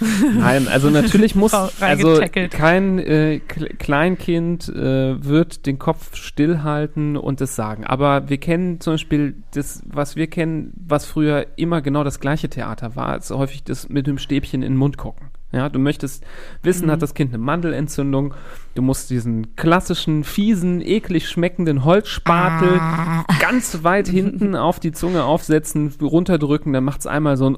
Nein, 0.38 0.68
also 0.68 0.90
natürlich 0.90 1.34
muss 1.34 1.54
also 1.54 2.20
kein 2.50 2.98
äh, 2.98 3.40
Kle- 3.48 3.76
Kleinkind 3.76 4.68
äh, 4.68 5.24
wird 5.24 5.66
den 5.66 5.78
Kopf 5.78 6.14
stillhalten 6.16 7.16
und 7.16 7.40
das 7.40 7.56
sagen. 7.56 7.84
Aber 7.84 8.28
wir 8.28 8.38
kennen 8.38 8.80
zum 8.80 8.94
Beispiel 8.94 9.34
das, 9.54 9.82
was 9.86 10.16
wir 10.16 10.26
kennen, 10.26 10.72
was 10.76 11.04
früher 11.06 11.46
immer 11.56 11.80
genau 11.82 12.04
das 12.04 12.20
gleiche 12.20 12.48
Theater 12.48 12.96
war, 12.96 13.16
ist 13.16 13.30
häufig 13.30 13.64
das 13.64 13.88
mit 13.88 14.06
dem 14.06 14.18
Stäbchen 14.18 14.62
in 14.62 14.72
den 14.72 14.78
Mund 14.78 14.96
gucken. 14.98 15.28
Ja, 15.52 15.68
du 15.68 15.78
möchtest 15.78 16.24
wissen, 16.62 16.86
Mhm. 16.86 16.90
hat 16.90 17.02
das 17.02 17.14
Kind 17.14 17.30
eine 17.32 17.38
Mandelentzündung? 17.38 18.34
Du 18.74 18.82
musst 18.82 19.08
diesen 19.10 19.54
klassischen, 19.56 20.24
fiesen, 20.24 20.80
eklig 20.82 21.28
schmeckenden 21.28 21.84
Holzspatel 21.84 22.78
Ah. 22.80 23.24
ganz 23.40 23.82
weit 23.84 24.08
hinten 24.08 24.56
auf 24.56 24.80
die 24.80 24.92
Zunge 24.92 25.24
aufsetzen, 25.24 25.94
runterdrücken, 26.02 26.72
dann 26.72 26.84
macht's 26.84 27.06
einmal 27.06 27.36
so 27.36 27.48
ein 27.48 27.56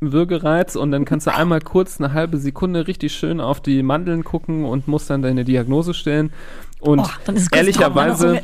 Würgereiz 0.00 0.76
und 0.76 0.90
dann 0.90 1.04
kannst 1.04 1.26
du 1.26 1.34
einmal 1.34 1.60
kurz 1.60 2.00
eine 2.00 2.12
halbe 2.12 2.36
Sekunde 2.38 2.86
richtig 2.86 3.14
schön 3.14 3.40
auf 3.40 3.60
die 3.60 3.82
Mandeln 3.82 4.24
gucken 4.24 4.64
und 4.64 4.88
musst 4.88 5.08
dann 5.10 5.22
deine 5.22 5.44
Diagnose 5.44 5.94
stellen. 5.94 6.32
Und 6.80 7.00
Oh, 7.00 7.32
ehrlicherweise, 7.52 8.42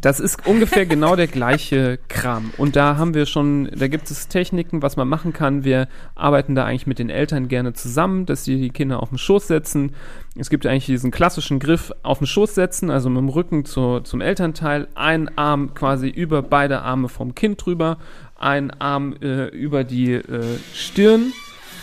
das 0.00 0.20
ist 0.20 0.46
ungefähr 0.46 0.84
genau 0.84 1.16
der 1.16 1.28
gleiche 1.28 1.98
Kram. 2.08 2.50
Und 2.58 2.76
da 2.76 2.98
haben 2.98 3.14
wir 3.14 3.24
schon, 3.24 3.70
da 3.74 3.88
gibt 3.88 4.10
es 4.10 4.28
Techniken, 4.28 4.82
was 4.82 4.96
man 4.96 5.08
machen 5.08 5.32
kann. 5.32 5.64
Wir 5.64 5.88
arbeiten 6.14 6.54
da 6.54 6.66
eigentlich 6.66 6.86
mit 6.86 6.98
den 6.98 7.08
Eltern 7.08 7.48
gerne 7.48 7.72
zusammen, 7.72 8.26
dass 8.26 8.44
sie 8.44 8.60
die 8.60 8.70
Kinder 8.70 9.02
auf 9.02 9.08
den 9.08 9.16
Schoß 9.16 9.46
setzen. 9.46 9.94
Es 10.36 10.50
gibt 10.50 10.66
eigentlich 10.66 10.84
diesen 10.84 11.10
klassischen 11.10 11.58
Griff 11.58 11.90
auf 12.02 12.18
den 12.18 12.26
Schoß 12.26 12.54
setzen, 12.54 12.90
also 12.90 13.08
mit 13.08 13.18
dem 13.18 13.30
Rücken 13.30 13.64
zu, 13.64 14.00
zum 14.00 14.20
Elternteil, 14.20 14.88
ein 14.94 15.36
Arm 15.38 15.72
quasi 15.72 16.08
über 16.08 16.42
beide 16.42 16.82
Arme 16.82 17.08
vom 17.08 17.34
Kind 17.34 17.64
drüber, 17.64 17.96
ein 18.38 18.70
Arm 18.80 19.14
äh, 19.20 19.46
über 19.48 19.84
die 19.84 20.12
äh, 20.12 20.58
Stirn. 20.74 21.32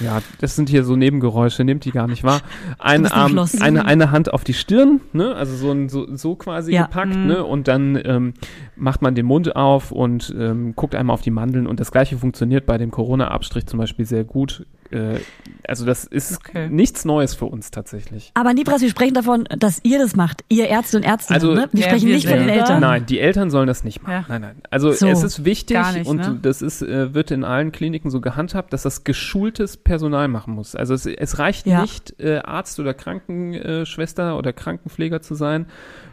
Ja, 0.01 0.21
das 0.41 0.57
sind 0.57 0.67
hier 0.67 0.83
so 0.83 0.97
Nebengeräusche, 0.97 1.63
nehmt 1.63 1.85
die 1.85 1.91
gar 1.91 2.07
nicht 2.07 2.25
wahr. 2.25 2.41
Ein 2.79 3.05
Arm, 3.07 3.39
eine, 3.61 3.85
eine 3.85 4.11
Hand 4.11 4.33
auf 4.33 4.43
die 4.43 4.53
Stirn, 4.53 4.99
ne? 5.13 5.33
Also 5.35 5.55
so, 5.55 5.71
ein, 5.71 5.87
so, 5.87 6.13
so 6.15 6.35
quasi 6.35 6.73
Ja. 6.73 6.83
gepackt, 6.83 7.15
ne? 7.15 7.45
Und 7.45 7.69
dann 7.69 7.97
ähm, 8.03 8.33
macht 8.75 9.01
man 9.01 9.15
den 9.15 9.25
Mund 9.25 9.55
auf 9.55 9.91
und 9.93 10.35
ähm, 10.37 10.73
guckt 10.75 10.95
einmal 10.95 11.13
auf 11.13 11.21
die 11.21 11.31
Mandeln 11.31 11.65
und 11.65 11.79
das 11.79 11.91
gleiche 11.91 12.17
funktioniert 12.17 12.65
bei 12.65 12.77
dem 12.77 12.91
Corona-Abstrich 12.91 13.67
zum 13.67 13.79
Beispiel 13.79 14.05
sehr 14.05 14.25
gut. 14.25 14.65
Äh, 14.91 15.19
also 15.67 15.85
das 15.85 16.05
ist 16.05 16.37
Okay. 16.37 16.69
nichts 16.69 17.05
Neues 17.05 17.33
für 17.33 17.45
uns 17.45 17.71
tatsächlich. 17.71 18.31
Aber 18.35 18.53
Nibras, 18.53 18.81
wir 18.81 18.89
sprechen 18.89 19.13
davon, 19.15 19.45
dass 19.57 19.79
ihr 19.83 19.97
das 19.99 20.15
macht. 20.15 20.43
Ihr 20.49 20.67
Ärzte 20.67 20.97
und 20.97 21.03
Ärztinnen. 21.03 21.41
Also- 21.41 21.53
ne? 21.55 21.67
Wir 21.71 21.81
Ja, 21.81 21.87
sprechen 21.87 22.07
wir 22.07 22.15
nicht 22.15 22.27
von 22.27 22.37
den. 22.37 22.49
Eltern. 22.49 22.81
Nein, 22.81 23.05
die 23.07 23.19
Eltern 23.19 23.49
sollen 23.49 23.67
das 23.67 23.83
nicht 23.83 24.03
machen. 24.03 24.11
Ja. 24.13 24.25
Nein, 24.27 24.41
nein. 24.41 24.55
Also 24.69 24.91
So. 24.91 25.07
es 25.07 25.23
ist 25.23 25.43
wichtig 25.45 25.77
nicht, 25.93 26.07
und 26.07 26.17
ne? 26.17 26.39
das 26.41 26.61
ist, 26.61 26.81
äh, 26.81 27.13
wird 27.13 27.31
in 27.31 27.43
allen 27.43 27.71
Kliniken 27.71 28.09
so 28.11 28.21
gehandhabt, 28.21 28.73
dass 28.73 28.83
das 28.83 29.03
geschultes 29.03 29.75
Personal 29.77 30.27
machen 30.27 30.53
muss. 30.53 30.75
Also 30.75 30.93
es, 30.93 31.05
es 31.05 31.39
reicht 31.39 31.65
Ja. 31.65 31.81
nicht, 31.81 32.19
äh, 32.19 32.37
Arzt 32.39 32.79
oder 32.79 32.93
Krankenschwester 32.93 34.37
oder 34.37 34.53
Krankenpfleger 34.53 35.21
zu 35.21 35.35
sein, 35.35 35.65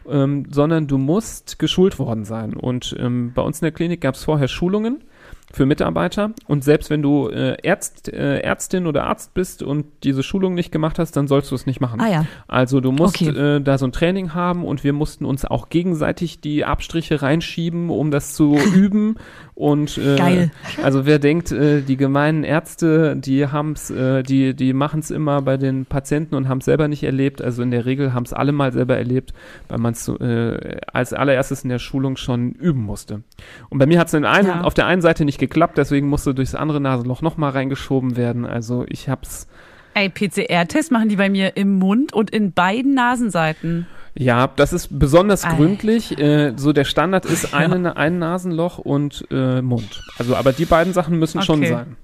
ähm, 0.09 0.47
sondern 0.51 0.87
du 0.87 0.99
musst 0.99 1.59
geschult 1.59 1.99
worden 1.99 2.25
sein. 2.25 2.55
Und 2.55 2.97
ähm, 2.99 3.33
bei 3.35 3.43
uns 3.43 3.61
in 3.61 3.67
der 3.67 3.73
Klinik 3.73 4.01
gab 4.01 4.15
es 4.15 4.25
vorher 4.25 4.49
Schulungen 4.49 5.05
für 5.53 5.67
Mitarbeiter 5.67 6.31
und 6.47 6.65
selbst 6.65 6.89
wenn 6.91 7.03
du 7.03 7.29
äh, 7.29 7.57
Ärzt, 7.63 8.09
äh, 8.13 8.39
Ärztin 8.41 8.87
oder 8.87 9.05
Arzt 9.05 9.35
bist 9.35 9.63
und 9.63 9.85
diese 10.03 10.23
Schulung 10.23 10.55
nicht 10.55 10.73
gemacht 10.73 10.99
hast, 10.99 11.17
dann 11.17 11.29
sollst 11.29 11.51
du 11.51 11.55
es 11.55 11.67
nicht 11.67 11.81
machen. 11.81 12.01
Ah 12.01 12.09
ja. 12.11 12.27
Also 12.49 12.81
du 12.81 12.91
musst 12.93 13.21
Okay. 13.21 13.29
äh, 13.57 13.61
da 13.61 13.77
so 13.79 13.87
ein 13.87 13.93
Training 13.93 14.35
haben 14.35 14.65
und 14.65 14.83
wir 14.85 14.93
mussten 14.93 15.25
uns 15.25 15.45
auch 15.45 15.69
gegenseitig 15.69 16.41
die 16.41 16.65
Abstriche 16.65 17.21
reinschieben, 17.23 17.91
um 17.91 18.11
das 18.11 18.35
zu 18.35 18.57
üben. 18.75 19.17
Und 19.55 19.99
äh, 19.99 20.17
Geil. 20.17 20.51
also 20.83 21.05
wer 21.05 21.19
denkt, 21.19 21.53
äh, 21.53 21.83
die 21.83 21.97
gemeinen 21.99 22.43
Ärzte, 22.43 23.15
die 23.17 23.47
haben's, 23.47 23.91
äh, 23.91 24.23
die, 24.23 24.55
die 24.55 24.73
machen 24.73 25.01
es 25.01 25.11
immer 25.11 25.43
bei 25.43 25.59
den 25.59 25.85
Patienten 25.85 26.35
und 26.35 26.49
haben 26.49 26.59
es 26.59 26.65
selber 26.65 26.89
nicht 26.89 27.03
erlebt. 27.03 27.43
Also 27.43 27.63
in 27.63 27.71
der 27.71 27.85
Regel 27.85 28.15
haben 28.15 28.25
es 28.25 28.33
alle 28.33 28.53
mal 28.53 28.73
selber 28.73 28.97
erlebt, 28.97 29.35
weil 29.69 29.79
man 29.79 29.93
es 29.93 30.09
äh, 30.09 30.77
als 30.93 31.13
allererstes 31.13 31.63
in 31.65 31.69
der 31.69 31.79
Schulung 31.79 32.17
schon 32.17 32.53
üben 32.53 32.83
musste. 32.83 33.23
Und 33.69 33.79
bei 33.79 33.87
mir 33.87 34.01
hat 34.01 34.07
es 34.07 34.13
Ja. 34.15 34.63
auf 34.63 34.75
der 34.75 34.87
einen 34.87 35.03
Seite 35.03 35.25
nicht 35.27 35.39
geklappt, 35.43 35.77
deswegen 35.77 36.09
musste 36.09 36.35
durchs 36.35 36.55
andere 36.55 36.81
Nasenloch 36.81 37.21
nochmal 37.21 37.51
reingeschoben 37.51 38.17
werden. 38.17 38.47
Also 38.47 38.85
ich 38.89 39.09
hab's 39.09 39.49
Ey, 39.95 40.09
PCR-Test 40.09 40.91
machen 40.91 41.09
die 41.09 41.17
bei 41.17 41.29
mir 41.29 41.57
im 41.57 41.79
Mund 41.79 42.15
und 42.15 42.31
in 42.31 42.53
beiden 42.53 42.95
Nasenseiten. 42.95 43.87
Ja, 44.15 44.47
das 44.47 44.73
ist 44.73 44.99
besonders 44.99 45.45
Ei. 45.45 45.57
gründlich. 45.57 46.19
Äh, 46.19 46.53
so 46.57 46.73
der 46.73 46.85
Standard 46.85 47.27
ist 47.27 47.53
eine, 47.55 47.97
ein 47.97 48.19
Nasenloch 48.19 48.79
und 48.79 49.27
äh, 49.31 49.61
Mund. 49.61 50.03
Also, 50.19 50.37
aber 50.37 50.53
die 50.53 50.65
beiden 50.65 50.93
Sachen 50.93 51.19
müssen 51.19 51.43
schon 51.43 51.59
Okay. 51.61 51.69
sein. 51.71 51.97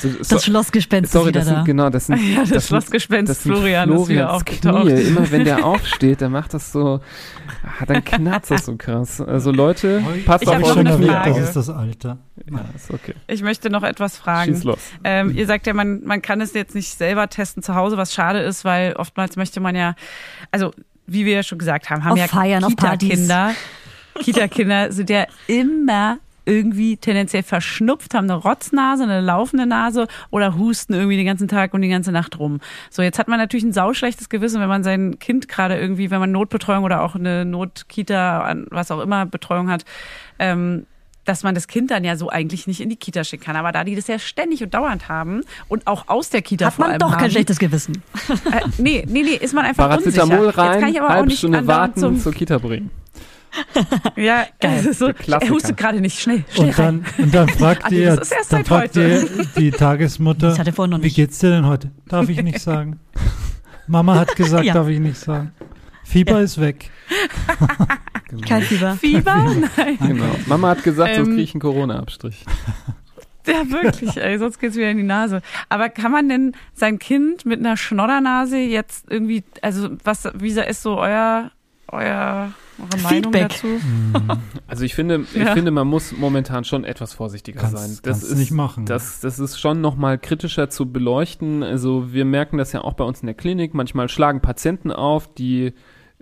So, 0.00 0.08
so, 0.10 0.34
Das 0.36 0.44
Schlossgespenst 0.44 1.12
sorry, 1.12 1.30
ist 1.30 1.34
wieder 1.34 1.40
das 1.40 1.48
sind 1.48 1.56
da. 1.58 1.62
genau, 1.64 1.90
das 1.90 2.06
sind 2.06 2.16
Ja, 2.18 2.40
das 2.40 2.48
sind- 2.50 2.62
Schlossgespenst 2.64 3.30
das 3.30 3.42
sind 3.42 3.52
Florian 3.52 3.90
ist 3.92 4.08
wieder 4.08 4.32
aufgetaucht. 4.32 4.82
Knie. 4.86 5.00
Immer 5.02 5.30
wenn 5.30 5.44
der 5.44 5.64
aufsteht, 5.64 6.20
dann 6.20 6.32
macht 6.32 6.52
das 6.54 6.72
so, 6.72 7.00
ah, 7.80 7.86
dann 7.86 8.04
knarzt 8.04 8.50
das 8.50 8.66
so 8.66 8.76
krass. 8.76 9.20
Also 9.20 9.50
Leute, 9.52 10.02
passt 10.26 10.42
Ich 10.42 10.48
auf 10.48 10.62
eure 10.62 10.84
Frage. 11.02 11.30
das 11.30 11.38
ist 11.48 11.56
das 11.56 11.70
Alter. 11.70 12.18
Ja, 12.50 12.64
ist 12.76 12.90
okay. 12.90 13.14
Ich 13.26 13.42
möchte 13.42 13.70
noch 13.70 13.82
etwas 13.82 14.16
fragen. 14.18 14.52
Schieß 14.54 14.64
los. 14.64 14.78
Ähm, 15.04 15.34
ihr 15.36 15.46
sagt 15.46 15.66
ja, 15.66 15.74
man, 15.74 16.02
man 16.04 16.20
kann 16.22 16.40
es 16.40 16.52
jetzt 16.52 16.74
nicht 16.74 16.96
selber 16.96 17.28
testen 17.28 17.62
zu 17.62 17.74
Hause, 17.74 17.96
was 17.96 18.12
schade 18.12 18.40
ist, 18.40 18.64
weil 18.64 18.94
oftmals 18.94 19.36
möchte 19.36 19.60
man 19.60 19.74
ja, 19.76 19.94
also 20.50 20.72
wie 21.06 21.24
wir 21.24 21.32
ja 21.34 21.42
schon 21.42 21.58
gesagt 21.58 21.90
haben, 21.90 22.04
haben 22.04 22.12
Auf 22.12 22.18
ja. 22.18 22.60
Kita-Kinder, 22.68 23.52
Kita-Kinder 24.20 24.92
sind 24.92 25.10
ja 25.10 25.26
immer 25.46 26.18
irgendwie 26.44 26.96
tendenziell 26.96 27.42
verschnupft, 27.42 28.14
haben 28.14 28.24
eine 28.30 28.34
Rotznase, 28.34 29.02
eine 29.04 29.20
laufende 29.20 29.66
Nase 29.66 30.06
oder 30.30 30.56
husten 30.56 30.94
irgendwie 30.94 31.16
den 31.16 31.26
ganzen 31.26 31.48
Tag 31.48 31.74
und 31.74 31.82
die 31.82 31.88
ganze 31.88 32.12
Nacht 32.12 32.38
rum. 32.38 32.60
So, 32.90 33.02
jetzt 33.02 33.18
hat 33.18 33.28
man 33.28 33.38
natürlich 33.38 33.64
ein 33.64 33.72
sauschlechtes 33.72 34.28
Gewissen, 34.28 34.60
wenn 34.60 34.68
man 34.68 34.82
sein 34.84 35.18
Kind 35.18 35.48
gerade 35.48 35.78
irgendwie, 35.78 36.10
wenn 36.10 36.20
man 36.20 36.32
Notbetreuung 36.32 36.84
oder 36.84 37.02
auch 37.02 37.14
eine 37.14 37.44
Notkita, 37.44 38.40
an- 38.42 38.66
was 38.70 38.90
auch 38.90 39.00
immer 39.00 39.26
Betreuung 39.26 39.70
hat, 39.70 39.84
ähm, 40.38 40.86
dass 41.26 41.42
man 41.42 41.54
das 41.54 41.68
Kind 41.68 41.90
dann 41.90 42.02
ja 42.02 42.16
so 42.16 42.30
eigentlich 42.30 42.66
nicht 42.66 42.80
in 42.80 42.88
die 42.88 42.96
Kita 42.96 43.22
schicken 43.24 43.44
kann. 43.44 43.54
Aber 43.54 43.70
da 43.72 43.84
die 43.84 43.94
das 43.94 44.06
ja 44.08 44.18
ständig 44.18 44.62
und 44.62 44.72
dauernd 44.74 45.08
haben 45.08 45.42
und 45.68 45.86
auch 45.86 46.08
aus 46.08 46.30
der 46.30 46.40
Kita 46.42 46.66
Hat 46.66 46.74
vor 46.74 46.84
man 46.86 46.92
allem 46.92 46.98
doch 46.98 47.12
haben, 47.12 47.20
kein 47.20 47.30
schlechtes 47.30 47.58
Gewissen. 47.58 48.02
äh, 48.50 48.60
nee, 48.78 49.04
nee, 49.06 49.22
nee, 49.22 49.34
ist 49.36 49.52
man 49.54 49.66
einfach 49.66 49.88
Paracetamol 49.88 50.38
unsicher. 50.38 50.46
Jetzt 50.46 50.56
kann 50.56 50.82
rein, 50.82 50.88
ich 50.92 50.98
aber 51.00 51.08
auch 51.08 51.12
halbe 51.14 51.28
nicht 51.28 51.66
warten, 51.66 52.00
zum, 52.00 52.18
zur 52.18 52.32
Kita 52.32 52.58
bringen. 52.58 52.90
ja, 54.16 54.46
Geil. 54.60 54.82
Geil. 54.84 54.92
So, 54.94 55.08
er 55.08 55.48
hustet 55.50 55.76
gerade 55.76 56.00
nicht, 56.00 56.20
schnell, 56.20 56.44
schnell 56.52 56.68
Und 56.68 56.78
dann, 56.78 57.04
und 57.18 57.34
dann 57.34 57.48
fragt 57.58 57.90
ihr, 57.92 58.20
dann 58.48 58.64
fragt 58.64 58.96
ihr 58.96 59.28
die 59.56 59.70
Tagesmutter, 59.70 60.56
er 60.56 61.02
wie 61.02 61.10
geht's 61.10 61.38
dir 61.38 61.50
denn 61.50 61.66
heute? 61.66 61.90
Darf 62.06 62.28
ich 62.28 62.42
nicht 62.42 62.60
sagen. 62.60 63.00
Mama 63.86 64.14
hat 64.16 64.36
gesagt, 64.36 64.64
Ja. 64.64 64.74
darf 64.74 64.88
ich 64.88 65.00
nicht 65.00 65.18
sagen. 65.18 65.52
Fieber 66.04 66.38
Ja. 66.38 66.40
ist 66.40 66.60
weg. 66.60 66.90
Kein 68.46 68.62
Fieber. 68.62 68.96
Fieber? 68.96 69.34
Nein. 69.76 69.98
Genau. 70.00 70.34
Mama 70.46 70.70
hat 70.70 70.82
gesagt, 70.84 71.14
sonst 71.14 71.28
Ähm, 71.28 71.34
kriege 71.34 71.42
ich 71.42 71.54
einen 71.54 71.60
Corona-Abstrich. 71.60 72.44
Ja, 73.46 73.68
wirklich, 73.70 74.16
ey, 74.16 74.38
sonst 74.38 74.58
geht's 74.60 74.76
wieder 74.76 74.90
in 74.90 74.98
die 74.98 75.02
Nase. 75.02 75.40
Aber 75.68 75.88
kann 75.88 76.12
man 76.12 76.28
denn 76.28 76.52
sein 76.74 76.98
Kind 76.98 77.46
mit 77.46 77.58
einer 77.58 77.76
Schnoddernase 77.76 78.58
jetzt 78.58 79.10
irgendwie, 79.10 79.42
also 79.62 79.90
was, 80.04 80.28
wie 80.34 80.50
ist 80.68 80.82
so 80.82 80.98
euer, 80.98 81.50
euer, 81.88 82.52
Feedback. 83.08 83.48
dazu? 83.50 83.66
Also 84.66 84.84
ich 84.84 84.94
finde, 84.94 85.24
ich 85.34 85.42
Ja. 85.42 85.52
finde, 85.52 85.70
man 85.70 85.86
muss 85.86 86.12
momentan 86.16 86.64
schon 86.64 86.84
etwas 86.84 87.12
vorsichtiger 87.12 87.60
Kannst- 87.60 87.76
sein. 87.76 87.90
Das 88.02 88.20
kannst 88.20 88.32
ist 88.32 88.38
nicht 88.38 88.52
machen. 88.52 88.86
Das, 88.86 89.20
das 89.20 89.38
ist 89.38 89.58
schon 89.58 89.80
noch 89.80 89.96
mal 89.96 90.18
kritischer 90.18 90.70
zu 90.70 90.90
beleuchten. 90.90 91.62
Also 91.62 92.12
wir 92.12 92.24
merken 92.24 92.58
das 92.58 92.72
ja 92.72 92.82
auch 92.82 92.94
bei 92.94 93.04
uns 93.04 93.20
in 93.20 93.26
der 93.26 93.34
Klinik. 93.34 93.74
Manchmal 93.74 94.08
schlagen 94.08 94.40
Patienten 94.40 94.90
auf, 94.92 95.32
die 95.34 95.72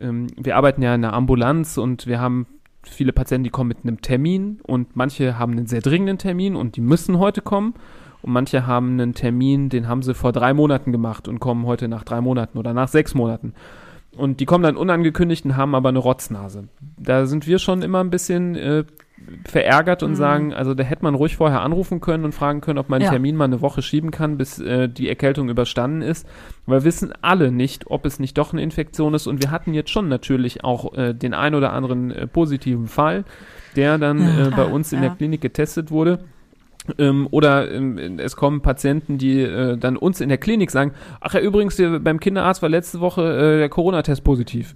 ähm, 0.01 0.29
wir 0.37 0.57
arbeiten 0.57 0.81
ja 0.83 0.95
in 0.95 1.03
der 1.03 1.13
Ambulanz 1.13 1.77
und 1.77 2.07
wir 2.07 2.21
haben 2.21 2.47
viele 2.85 3.13
Patienten, 3.13 3.45
die 3.45 3.51
kommen 3.51 3.69
mit 3.69 3.79
einem 3.83 4.01
Termin 4.01 4.61
und 4.63 4.95
manche 4.97 5.39
haben 5.39 5.53
einen 5.53 5.67
sehr 5.67 5.81
dringenden 5.81 6.19
Termin 6.19 6.55
und 6.57 6.77
die 6.77 6.81
müssen 6.81 7.19
heute 7.19 7.43
kommen. 7.43 7.75
Und 8.23 8.33
manche 8.33 8.67
haben 8.67 8.93
einen 8.93 9.15
Termin, 9.15 9.69
den 9.69 9.87
haben 9.89 10.03
sie 10.03 10.13
vor 10.15 10.33
drei 10.33 10.53
Monaten 10.55 10.91
gemacht 10.91 11.29
und 11.29 11.39
kommen 11.39 11.67
heute 11.67 11.87
nach 11.89 12.03
drei 12.05 12.21
Monaten 12.21 12.59
oder 12.59 12.73
nach 12.75 12.89
sechs 12.89 13.15
Monaten. 13.15 13.55
Und 14.17 14.41
die 14.41 14.47
kommen 14.47 14.65
dann 14.65 14.77
unangekündigt 14.77 15.45
und 15.45 15.57
haben 15.57 15.75
aber 15.75 15.91
eine 15.91 15.99
Rotznase. 15.99 16.69
Da 16.97 17.27
sind 17.27 17.47
wir 17.47 17.59
schon 17.59 17.83
immer 17.83 18.01
ein 18.01 18.11
bisschen 18.11 18.57
äh, 18.57 18.85
verärgert 19.47 20.03
und 20.03 20.17
sagen, 20.17 20.53
also 20.55 20.75
da 20.75 20.83
hätte 20.83 21.05
man 21.05 21.15
ruhig 21.15 21.37
vorher 21.37 21.61
anrufen 21.61 22.01
können 22.01 22.25
und 22.25 22.33
fragen 22.35 22.61
können, 22.61 22.79
ob 22.79 22.89
man 22.89 22.97
einen 22.97 23.05
Ja. 23.05 23.11
Termin 23.11 23.37
mal 23.37 23.45
eine 23.45 23.61
Woche 23.61 23.83
schieben 23.83 24.11
kann, 24.11 24.37
bis 24.39 24.59
äh, 24.59 24.89
die 24.89 25.09
Erkältung 25.09 25.49
überstanden 25.49 26.03
ist. 26.03 26.27
Weil 26.67 26.81
wir 26.81 26.85
wissen 26.85 27.13
alle 27.23 27.53
nicht, 27.53 27.91
ob 27.91 28.07
es 28.07 28.19
nicht 28.19 28.39
doch 28.39 28.53
eine 28.53 28.63
Infektion 28.63 29.15
ist. 29.15 29.27
Und 29.27 29.43
wir 29.43 29.51
hatten 29.51 29.75
jetzt 29.75 29.91
schon 29.91 30.09
natürlich 30.09 30.65
auch 30.65 30.95
äh, 30.97 31.13
den 31.15 31.35
ein 31.35 31.55
oder 31.55 31.73
anderen 31.73 32.11
äh, 32.11 32.27
positiven 32.27 32.87
Fall, 32.89 33.25
der 33.77 33.99
dann 33.99 34.21
Ja. 34.21 34.47
äh, 34.49 34.51
bei 34.51 34.65
uns 34.65 34.93
in 34.93 35.03
ja. 35.03 35.09
der 35.09 35.17
Klinik 35.17 35.41
getestet 35.43 35.91
wurde. 35.91 36.21
Ähm, 36.99 37.29
oder 37.31 37.71
ähm, 37.71 38.19
es 38.19 38.37
kommen 38.37 38.61
Patienten, 38.63 39.19
die 39.19 39.41
äh, 39.41 39.77
dann 39.77 39.97
uns 39.97 40.21
in 40.21 40.29
der 40.29 40.39
Klinik 40.39 40.71
sagen, 40.71 40.93
ach 41.21 41.35
ja, 41.35 41.41
übrigens, 41.41 41.77
der, 41.77 41.99
beim 41.99 42.21
Kinderarzt 42.21 42.63
war 42.63 42.69
letzte 42.69 43.01
Woche 43.01 43.23
äh, 43.23 43.59
der 43.59 43.69
Corona-Test 43.69 44.25
positiv. 44.25 44.75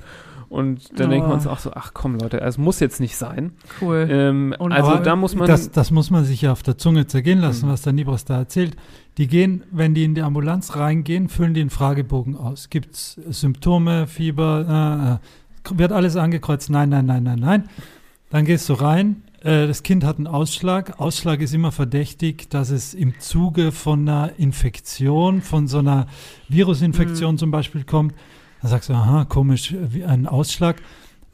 Und 0.48 1.00
dann 1.00 1.08
denken 1.08 1.28
wir 1.28 1.32
Oh. 1.32 1.34
uns 1.36 1.46
auch 1.46 1.58
so, 1.60 1.70
ach 1.74 1.92
komm 1.94 2.16
Leute, 2.18 2.38
es 2.42 2.58
muss 2.58 2.78
jetzt 2.78 3.00
nicht 3.00 3.16
sein. 3.16 3.52
Cool. 3.80 4.06
Ähm, 4.10 4.54
Und 4.58 4.72
also 4.72 4.96
da 4.96 5.16
muss 5.16 5.34
man, 5.34 5.46
Das, 5.48 5.70
das 5.70 5.90
muss 5.90 6.10
man 6.10 6.24
sich 6.26 6.42
ja 6.42 6.52
auf 6.52 6.62
der 6.62 6.76
Zunge 6.76 7.06
zergehen 7.06 7.40
lassen, 7.40 7.66
Mhm. 7.66 7.72
was 7.72 7.80
der 7.80 7.94
Nibras 7.94 8.26
da 8.26 8.36
erzählt. 8.40 8.76
Die 9.16 9.28
gehen, 9.28 9.62
wenn 9.70 9.94
die 9.94 10.04
in 10.04 10.14
die 10.14 10.20
Ambulanz 10.20 10.76
reingehen, 10.76 11.30
füllen 11.30 11.54
die 11.54 11.62
einen 11.62 11.70
Fragebogen 11.70 12.36
aus. 12.36 12.68
Gibt 12.68 12.94
es 12.94 13.14
Symptome, 13.30 14.06
Fieber, 14.06 15.18
äh, 15.66 15.72
äh, 15.74 15.78
wird 15.78 15.92
alles 15.92 16.16
angekreuzt? 16.16 16.68
Nein, 16.68 16.90
nein, 16.90 17.06
nein, 17.06 17.22
nein, 17.22 17.38
nein. 17.38 17.64
Dann 18.28 18.44
gehst 18.44 18.68
du 18.68 18.74
rein, 18.74 19.22
äh, 19.44 19.66
das 19.66 19.82
Kind 19.82 20.04
hat 20.04 20.18
einen 20.18 20.26
Ausschlag. 20.26 21.00
Ausschlag 21.00 21.40
ist 21.40 21.54
immer 21.54 21.72
verdächtig, 21.72 22.48
dass 22.50 22.70
es 22.70 22.94
im 22.94 23.18
Zuge 23.20 23.72
von 23.72 24.08
einer 24.08 24.32
Infektion, 24.38 25.42
von 25.42 25.66
so 25.66 25.78
einer 25.78 26.06
Virusinfektion 26.48 27.38
zum 27.38 27.50
Beispiel 27.50 27.84
kommt. 27.84 28.14
Dann 28.60 28.70
sagst 28.70 28.88
du, 28.88 28.92
aha, 28.94 29.24
komisch, 29.24 29.74
wie 29.78 30.04
ein 30.04 30.26
Ausschlag. 30.26 30.76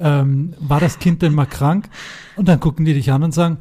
Ähm, 0.01 0.55
war 0.59 0.81
das 0.81 0.99
Kind 0.99 1.23
denn 1.23 1.35
mal 1.35 1.47
krank? 1.47 1.89
Und 2.37 2.49
dann 2.49 2.61
gucken 2.61 2.85
die 2.85 2.95
dich 2.95 3.11
an 3.13 3.23
und 3.23 3.33
sagen, 3.33 3.59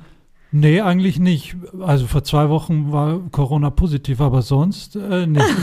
nee, 0.52 0.82
eigentlich 0.82 1.20
nicht. 1.20 1.56
Also 1.82 2.08
vor 2.08 2.24
zwei 2.24 2.50
Wochen 2.50 2.92
war 2.92 3.20
Corona 3.32 3.70
positiv, 3.70 4.22
aber 4.22 4.42
sonst 4.42 4.96
äh, 4.96 5.28
nicht. 5.28 5.46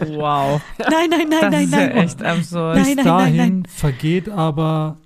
Wow. 0.00 0.60
Nein, 0.78 1.10
nein, 1.10 1.28
nein, 1.28 1.40
Das 1.40 1.50
nein, 1.50 1.64
ist 1.64 1.72
ja 1.72 1.78
nein. 1.78 1.96
echt 1.98 2.22
absurd. 2.22 2.76
Nein, 2.76 2.84
Bis 2.86 2.96
nein, 2.96 3.04
dahin 3.04 3.36
nein, 3.36 3.52
nein. 3.60 3.62
vergeht 3.66 4.28
aber 4.30 4.96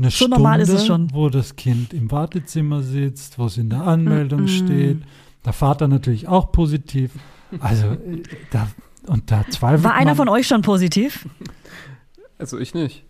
eine 0.00 0.10
So 0.10 0.16
Stunde, 0.16 0.36
normal 0.36 0.60
ist 0.60 0.68
es 0.70 0.86
schon. 0.86 1.08
wo 1.12 1.28
das 1.28 1.56
Kind 1.56 1.92
im 1.92 2.10
Wartezimmer 2.10 2.82
sitzt, 2.82 3.38
wo 3.38 3.46
es 3.46 3.56
in 3.58 3.70
der 3.70 3.82
Anmeldung 3.82 4.42
Mhm. 4.42 4.48
steht. 4.48 4.98
Der 5.44 5.52
Vater 5.52 5.88
natürlich 5.88 6.26
auch 6.28 6.52
positiv. 6.52 7.12
Also 7.60 7.86
äh, 7.86 8.22
da 8.50 8.68
und 9.06 9.30
da 9.30 9.44
zweifelt 9.48 9.84
War 9.84 9.94
einer 9.94 10.10
man, 10.10 10.16
von 10.16 10.28
euch 10.28 10.46
schon 10.46 10.62
positiv? 10.62 11.26
also 12.38 12.58
ich 12.58 12.74
nicht. 12.74 13.04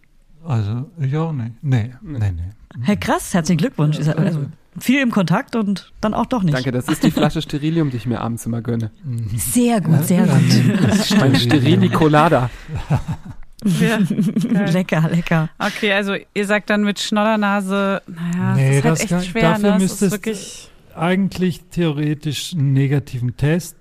Also 0.44 0.90
ich 0.98 1.16
auch 1.16 1.32
nicht. 1.32 1.52
Nee, 1.62 1.90
nee, 2.02 2.18
nee. 2.18 2.42
Hey, 2.82 2.96
krass, 2.96 3.34
herzlichen 3.34 3.58
Glückwunsch. 3.58 3.98
Ist 3.98 4.06
ja- 4.06 4.14
Also, 4.14 4.46
viel 4.78 5.02
im 5.02 5.10
Kontakt 5.10 5.56
und 5.56 5.92
dann 6.00 6.14
auch 6.14 6.26
doch 6.26 6.42
nicht. 6.44 6.54
Danke, 6.56 6.70
das 6.70 6.86
ist 6.88 7.02
die 7.02 7.10
Flasche 7.10 7.42
Sterilium, 7.42 7.90
die 7.90 7.96
ich 7.98 8.06
mir 8.06 8.20
abends 8.20 8.46
immer 8.46 8.62
gönne. 8.62 8.92
Sehr 9.36 9.80
gut, 9.80 10.04
sehr 10.04 10.26
gut. 10.26 10.40
nee, 10.48 10.76
das 10.86 11.10
Mein 11.10 11.34
stimmt. 11.34 11.38
Sterilicolada. 11.38 12.48
Ja. 13.64 13.98
Lecker, 14.72 15.08
lecker. 15.10 15.48
Okay, 15.58 15.92
also 15.92 16.14
ihr 16.34 16.46
sagt 16.46 16.70
dann 16.70 16.82
mit 16.82 16.98
Schnoddernase, 16.98 18.02
naja, 18.06 18.54
Nee, 18.54 18.80
das 18.80 18.82
ist 18.82 18.84
halt 18.84 18.84
das 18.84 19.00
echt 19.00 19.08
kann- 19.10 19.22
schwer, 19.24 19.42
dafür 19.42 19.62
ne? 19.64 19.72
Das 19.72 19.82
müsstest- 19.82 20.02
ist 20.02 20.12
wirklich. 20.12 20.70
eigentlich 20.94 21.60
theoretisch 21.70 22.52
einen 22.54 22.72
negativen 22.72 23.36
Test 23.36 23.76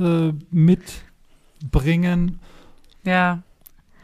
äh, 0.00 0.32
mitbringen. 0.50 2.38
Ja. 3.04 3.42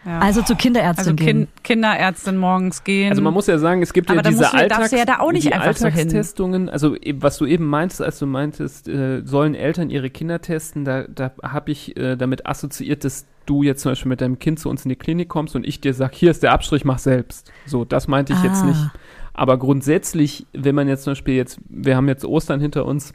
Ja. 0.04 0.20
Also 0.20 0.42
zur 0.42 0.56
Kinderärztin 0.56 0.98
also 0.98 1.14
gehen. 1.14 1.26
kind, 1.26 1.64
Kinderärztin 1.64 2.36
morgens 2.36 2.84
gehen. 2.84 3.10
Also 3.10 3.22
man 3.22 3.34
muss 3.34 3.46
ja 3.46 3.58
sagen, 3.58 3.82
es 3.82 3.92
gibt 3.92 4.10
Aber 4.10 4.22
ja 4.22 4.30
diese 4.30 4.52
Alltags 4.52 4.90
du 4.90 4.96
ja 4.96 5.04
da 5.04 5.18
auch 5.20 5.32
nicht 5.32 5.46
die 5.46 5.52
einfach 5.52 5.76
so 5.76 5.86
hin. 5.88 5.98
Alltagstestungen, 5.98 6.68
also 6.68 6.96
eben, 6.96 7.22
was 7.22 7.38
du 7.38 7.46
eben 7.46 7.66
meintest, 7.66 8.02
als 8.02 8.18
du 8.18 8.26
meintest, 8.26 8.88
äh, 8.88 9.22
sollen 9.24 9.54
Eltern 9.54 9.90
ihre 9.90 10.10
Kinder 10.10 10.40
testen, 10.40 10.84
da, 10.84 11.02
da 11.02 11.32
habe 11.42 11.70
ich 11.70 11.96
äh, 11.96 12.16
damit 12.16 12.46
assoziiert, 12.46 13.04
dass 13.04 13.26
du 13.46 13.62
jetzt 13.62 13.82
zum 13.82 13.92
Beispiel 13.92 14.08
mit 14.10 14.20
deinem 14.20 14.38
Kind 14.38 14.60
zu 14.60 14.68
uns 14.68 14.84
in 14.84 14.88
die 14.90 14.96
Klinik 14.96 15.28
kommst 15.28 15.56
und 15.56 15.66
ich 15.66 15.80
dir 15.80 15.94
sag, 15.94 16.14
hier 16.14 16.30
ist 16.30 16.42
der 16.42 16.52
Abstrich, 16.52 16.84
mach 16.84 16.98
selbst. 16.98 17.50
So, 17.66 17.84
das 17.84 18.08
meinte 18.08 18.32
ich 18.32 18.42
jetzt 18.42 18.62
Ah. 18.62 18.66
nicht. 18.66 18.90
Aber 19.34 19.58
grundsätzlich, 19.58 20.46
wenn 20.52 20.74
man 20.74 20.88
jetzt 20.88 21.04
zum 21.04 21.12
Beispiel 21.12 21.34
jetzt, 21.34 21.58
wir 21.68 21.96
haben 21.96 22.08
jetzt 22.08 22.24
Ostern 22.24 22.60
hinter 22.60 22.84
uns, 22.84 23.14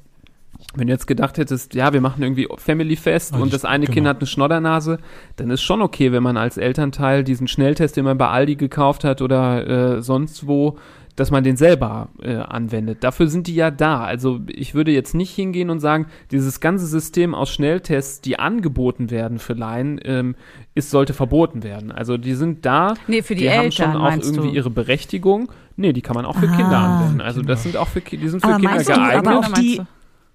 wenn 0.76 0.88
du 0.88 0.93
jetzt 0.93 1.07
gedacht 1.07 1.38
hättest, 1.38 1.74
ja, 1.76 1.93
wir 1.93 2.01
machen 2.01 2.24
irgendwie 2.24 2.47
Family 2.57 2.95
Fest 2.95 3.34
Also 3.34 3.43
und 3.43 3.47
ich- 3.49 3.53
das 3.53 3.65
eine 3.65 3.86
genau. 3.86 3.93
Kind 3.95 4.07
hat 4.07 4.17
eine 4.17 4.28
Schnoddernase, 4.28 4.97
dann 5.36 5.49
ist 5.51 5.61
schon 5.61 5.82
okay, 5.82 6.11
wenn 6.11 6.24
man 6.24 6.38
als 6.38 6.57
Elternteil 6.57 7.24
diesen 7.24 7.47
Schnelltest, 7.47 7.95
den 7.97 8.05
man 8.05 8.17
bei 8.17 8.28
Aldi 8.28 8.55
gekauft 8.55 9.03
hat 9.03 9.21
oder 9.21 9.97
äh, 9.97 10.01
sonst 10.01 10.47
wo, 10.47 10.78
dass 11.15 11.30
man 11.30 11.43
den 11.43 11.57
selber 11.57 12.09
äh, 12.24 12.38
anwendet. 12.38 13.03
Dafür 13.03 13.28
sind 13.28 13.45
die 13.45 13.53
ja 13.53 13.69
da. 13.69 14.03
Also 14.03 14.39
ich 14.47 14.74
würde 14.74 14.89
jetzt 14.89 15.13
nicht 15.13 15.30
hingehen 15.30 15.69
und 15.69 15.80
sagen, 15.80 16.07
dieses 16.32 16.59
ganze 16.59 16.88
System 16.88 17.36
aus 17.36 17.51
Schnelltests, 17.51 18.21
die 18.21 18.39
angeboten 18.39 19.11
werden 19.11 19.38
für 19.38 19.53
Laien, 19.53 19.99
ähm, 20.05 20.36
ist, 20.74 20.89
sollte 20.89 21.13
verboten 21.13 21.61
werden. 21.61 21.91
Also 21.91 22.17
die 22.17 22.34
sind 22.34 22.65
da, 22.65 22.95
nee, 23.07 23.21
für 23.21 23.36
die, 23.36 23.43
die 23.43 23.51
haben 23.51 23.65
Eltern 23.65 23.93
schon 23.93 24.01
auch 24.01 24.11
irgendwie 24.11 24.47
du. 24.49 24.53
ihre 24.55 24.71
Berechtigung. 24.71 25.51
Nee, 25.76 25.93
die 25.93 26.01
kann 26.01 26.15
man 26.15 26.26
auch 26.26 26.36
für 26.36 26.47
Kinder 26.47 26.80
Ah. 26.80 26.97
anwenden. 27.01 27.21
Also 27.21 27.41
das 27.43 27.61
Kinder. 27.61 27.78
sind 27.78 27.78
auch 27.78 27.88
für 27.89 28.01
die 28.01 28.28
sind 28.30 28.39
für 28.41 28.47
Aber 28.47 28.55
Kinder 28.55 28.71
meinst 28.71 28.89
du, 28.89 28.93
geeignet. 28.95 29.28
aber 29.28 29.38
auch 29.39 29.47
die? 29.53 29.82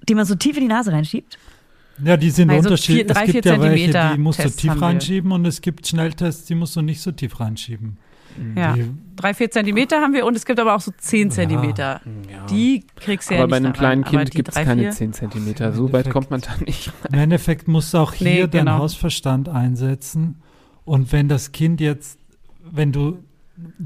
Die 0.08 0.14
man 0.14 0.24
so 0.24 0.34
tief 0.34 0.56
in 0.56 0.62
die 0.64 0.68
Nase 0.68 0.92
reinschiebt? 0.92 1.38
Ja, 2.04 2.16
die 2.16 2.30
sind 2.30 2.50
Also 2.50 2.68
unterschiedlich. 2.68 3.06
vier- 3.06 3.14
drei, 3.14 3.24
es 3.26 3.32
gibt 3.32 3.44
vier 3.44 3.54
ja 3.54 3.60
welche, 3.60 4.10
die 4.14 4.20
musst 4.20 4.38
du 4.44 4.48
tief 4.50 4.70
haben 4.70 4.80
wir. 4.80 4.86
reinschieben 4.86 5.32
und 5.32 5.44
es 5.46 5.60
gibt 5.60 5.86
Schnelltests, 5.86 6.44
die 6.46 6.54
musst 6.54 6.76
du 6.76 6.82
nicht 6.82 7.00
so 7.00 7.10
tief 7.12 7.40
reinschieben. 7.40 7.96
Ja. 8.54 8.74
Die, 8.74 8.84
Drei, 9.16 9.34
vier 9.34 9.50
Zentimeter 9.50 10.00
haben 10.00 10.12
wir 10.12 10.24
und 10.24 10.36
es 10.36 10.44
gibt 10.46 10.60
aber 10.60 10.76
auch 10.76 10.80
so 10.80 10.92
zehn. 10.96 11.28
Zentimeter. 11.32 12.00
Ja. 12.30 12.46
Die 12.46 12.84
kriegst 12.94 13.28
du 13.30 13.34
ja 13.34 13.40
aber 13.40 13.48
bei 13.50 13.58
nicht 13.58 13.66
einem 13.66 13.74
kleinen 13.74 14.04
rein. 14.04 14.14
Aber 14.14 14.18
Kind 14.24 14.30
gibt 14.30 14.48
es 14.50 14.54
keine 14.54 14.82
vier- 14.82 14.90
10 14.92 15.12
Zentimeter. 15.12 15.68
Im 15.70 15.74
So 15.74 15.92
weit 15.92 16.08
kommt 16.10 16.30
man 16.30 16.40
da 16.40 16.50
nicht. 16.64 16.92
Im 17.12 17.18
Endeffekt 17.18 17.66
musst 17.66 17.94
du 17.94 17.98
auch 17.98 18.12
hier 18.14 18.28
Nee, 18.28 18.40
deinen 18.46 18.66
genau. 18.66 18.78
Hausverstand 18.78 19.48
einsetzen. 19.48 20.36
Und 20.84 21.10
wenn 21.10 21.26
das 21.28 21.50
Kind 21.50 21.80
jetzt, 21.80 22.20
wenn 22.70 22.92
du 22.92 23.18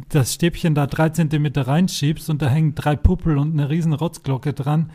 das 0.09 0.35
Stäbchen 0.35 0.75
da 0.75 0.87
drei 0.87 1.09
Zentimeter 1.11 1.67
reinschiebst 1.67 2.29
und 2.31 2.43
da 2.43 2.49
hängen 2.49 2.75
drei 2.75 2.97
Puppel 2.97 3.39
und 3.39 3.53
eine 3.53 3.69
riesen 3.71 3.93
Rotzglocke 3.93 4.53
dran, 4.53 4.91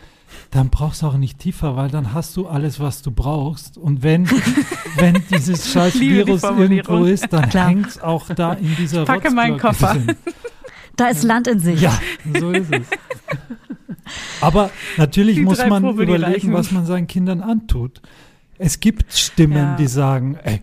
dann 0.51 0.69
brauchst 0.69 1.01
du 1.01 1.07
auch 1.07 1.17
nicht 1.17 1.39
tiefer, 1.39 1.75
weil 1.75 1.89
dann 1.89 2.13
hast 2.13 2.35
du 2.37 2.47
alles, 2.47 2.79
was 2.79 3.01
du 3.01 3.11
brauchst. 3.11 3.77
Und 3.77 4.03
wenn, 4.03 4.29
wenn 4.97 5.21
dieses 5.31 5.71
scheiß 5.71 5.93
die 5.93 6.11
Virus 6.11 6.41
Formulierung. 6.41 6.95
irgendwo 6.95 7.05
ist, 7.05 7.31
dann 7.31 7.49
hängt 7.49 7.87
es 7.87 8.01
auch 8.01 8.27
da 8.29 8.53
in 8.53 8.75
dieser 8.77 9.05
Packe 9.05 9.31
meinen 9.31 9.53
Rotzglocke 9.53 9.77
Koffer. 9.77 9.93
drin. 9.93 10.15
Da 10.95 11.07
ist 11.07 11.23
Land 11.23 11.47
in 11.47 11.59
sich. 11.59 11.79
Ja, 11.81 11.97
so 12.39 12.51
ist 12.51 12.73
es. 12.73 12.87
Aber 14.41 14.69
natürlich 14.97 15.35
Die 15.35 15.41
muss 15.43 15.65
man 15.65 15.83
Probe, 15.83 16.05
die 16.05 16.13
überlegen, 16.13 16.53
was 16.53 16.71
man 16.71 16.85
seinen 16.85 17.07
Kindern 17.07 17.41
antut. 17.41 18.01
Es 18.57 18.79
gibt 18.79 19.13
Stimmen, 19.13 19.55
Ja. 19.57 19.75
die 19.75 19.87
sagen, 19.87 20.37
ey, 20.43 20.61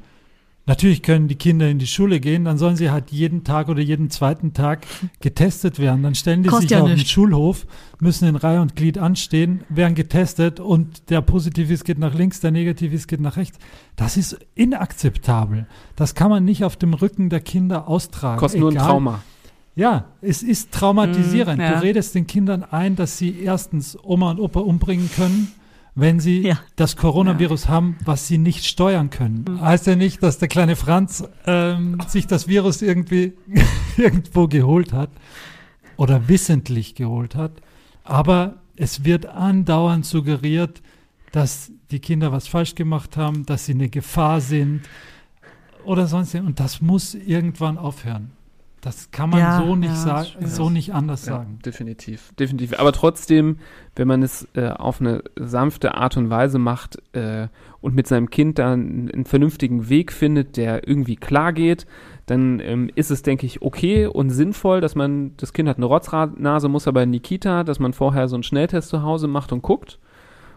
natürlich 0.67 1.03
können 1.03 1.29
die 1.29 1.35
Kinder 1.35 1.69
in 1.69 1.79
die 1.79 1.87
Schule 1.87 2.21
gehen, 2.21 2.45
dann 2.45 2.59
sollen 2.59 2.77
sie 2.77 2.91
halt 2.91 3.11
jeden 3.11 3.45
Tag 3.45 3.69
oder 3.69 3.81
jeden 3.81 4.11
zweiten 4.11 4.55
Tag 4.55 4.87
getestet 5.21 5.79
werden. 5.79 6.03
Dann 6.03 6.15
stellen 6.15 6.43
die 6.43 6.49
Kostet 6.49 6.71
sich 6.71 6.79
ja 6.79 6.83
auf 6.83 6.89
den. 6.89 6.99
Schulhof, 6.99 7.67
müssen 8.01 8.29
in 8.29 8.37
Reihe 8.37 8.61
und 8.61 8.77
Glied 8.77 8.99
anstehen, 8.99 9.65
werden 9.69 9.95
getestet 9.95 10.61
und 10.61 11.11
der 11.11 11.21
positiv 11.21 11.71
ist, 11.71 11.85
geht 11.85 11.99
nach 11.99 12.15
links, 12.15 12.41
der 12.41 12.51
negativ 12.51 12.93
ist, 12.93 13.09
geht 13.09 13.21
nach 13.21 13.37
rechts. 13.37 13.59
Das 13.97 14.17
ist 14.17 14.39
inakzeptabel. 14.55 15.67
Das 15.97 16.15
kann 16.15 16.31
man 16.31 16.45
nicht 16.45 16.65
auf 16.65 16.77
dem 16.77 16.95
Rücken 16.95 17.29
der 17.29 17.41
Kinder 17.41 17.89
austragen. 17.89 18.39
Kostet 18.39 18.61
nur 18.61 18.71
ein 18.71 18.79
Trauma. 18.79 19.23
ja, 19.75 20.07
es 20.21 20.43
ist 20.43 20.73
traumatisierend. 20.73 21.59
Mm, 21.59 21.63
ja. 21.63 21.75
Du 21.75 21.83
redest 21.83 22.15
den 22.15 22.27
Kindern 22.27 22.63
ein, 22.65 22.97
dass 22.97 23.19
sie 23.19 23.39
erstens 23.41 23.99
Oma 24.03 24.31
und 24.31 24.41
Opa 24.41 24.61
umbringen 24.61 25.11
können, 25.15 25.53
wenn 25.95 26.19
sie 26.21 26.43
Ja. 26.43 26.59
das 26.77 26.97
Coronavirus 26.97 27.69
haben, 27.69 27.97
was 28.05 28.27
sie 28.27 28.39
nicht 28.39 28.65
steuern 28.67 29.11
können. 29.11 29.45
Mhm. 29.49 29.61
Heißt 29.61 29.87
ja 29.87 29.97
nicht, 29.97 30.23
dass 30.23 30.39
der 30.39 30.49
kleine 30.49 30.77
Franz 30.77 31.25
ähm, 31.47 31.99
sich 32.09 32.27
das 32.27 32.49
Virus 32.49 32.83
irgendwie 32.83 33.35
irgendwo 33.97 34.49
geholt 34.49 34.93
hat 34.93 35.11
oder 35.97 36.29
wissentlich 36.29 36.95
geholt 36.95 37.35
hat. 37.37 37.53
Aber 38.03 38.57
es 38.77 39.05
wird 39.05 39.27
andauernd 39.27 40.05
suggeriert, 40.05 40.83
dass 41.33 41.71
die 41.91 42.01
Kinder 42.01 42.33
was 42.33 42.49
falsch 42.49 42.75
gemacht 42.75 43.17
haben, 43.17 43.47
dass 43.47 43.67
sie 43.67 43.73
eine 43.73 43.89
Gefahr 43.89 44.41
sind 44.41 44.83
oder 45.85 46.07
sonst. 46.07 46.35
Und 46.35 46.59
das 46.61 46.81
muss 46.81 47.15
irgendwann 47.15 47.79
aufhören. 47.79 48.33
Das 48.85 49.11
kann 49.11 49.31
man 49.31 49.41
Ja, 49.41 49.63
so 49.65 49.77
nicht 49.77 49.89
ja, 49.89 49.97
sagen, 49.97 50.47
so 50.47 50.69
nicht 50.69 50.93
anders 50.93 51.25
Ja, 51.25 51.37
sagen. 51.39 51.59
definitiv, 51.65 52.35
definitiv. 52.39 52.79
Aber 52.79 52.93
trotzdem, 52.93 53.57
wenn 53.97 54.07
man 54.07 54.23
es 54.23 54.47
äh, 54.55 54.69
auf 54.69 55.01
eine 55.01 55.23
sanfte 55.37 55.95
Art 55.95 56.19
und 56.19 56.29
Weise 56.29 56.59
macht 56.59 56.99
äh, 57.15 57.49
und 57.81 57.95
mit 57.95 58.07
seinem 58.07 58.29
Kind 58.29 58.59
dann 58.59 59.11
einen 59.11 59.25
vernünftigen 59.25 59.89
Weg 59.89 60.13
findet, 60.13 60.59
der 60.59 60.87
irgendwie 60.87 61.17
klar 61.17 61.55
geht, 61.55 61.87
dann 62.27 62.61
ähm, 62.61 62.91
ist 62.95 63.11
es, 63.11 63.23
denke 63.23 63.47
ich, 63.47 63.63
okay 63.63 64.05
und 64.05 64.29
sinnvoll, 64.29 64.83
dass 64.83 64.95
man, 64.95 65.35
das 65.39 65.55
Kind 65.55 65.67
hat 65.67 65.79
eine 65.79 65.87
Rotznase, 65.87 66.69
muss 66.69 66.87
aber 66.87 67.03
in 67.05 67.13
die 67.13 67.21
Kita, 67.21 67.65
dass 67.65 67.79
man 67.79 67.95
vorher 67.95 68.29
so 68.29 68.37
einen 68.37 68.43
Schnelltest 68.43 68.91
zu 68.91 69.03
Hause 69.03 69.29
macht 69.29 69.51
und 69.51 69.63
guckt. 69.63 69.99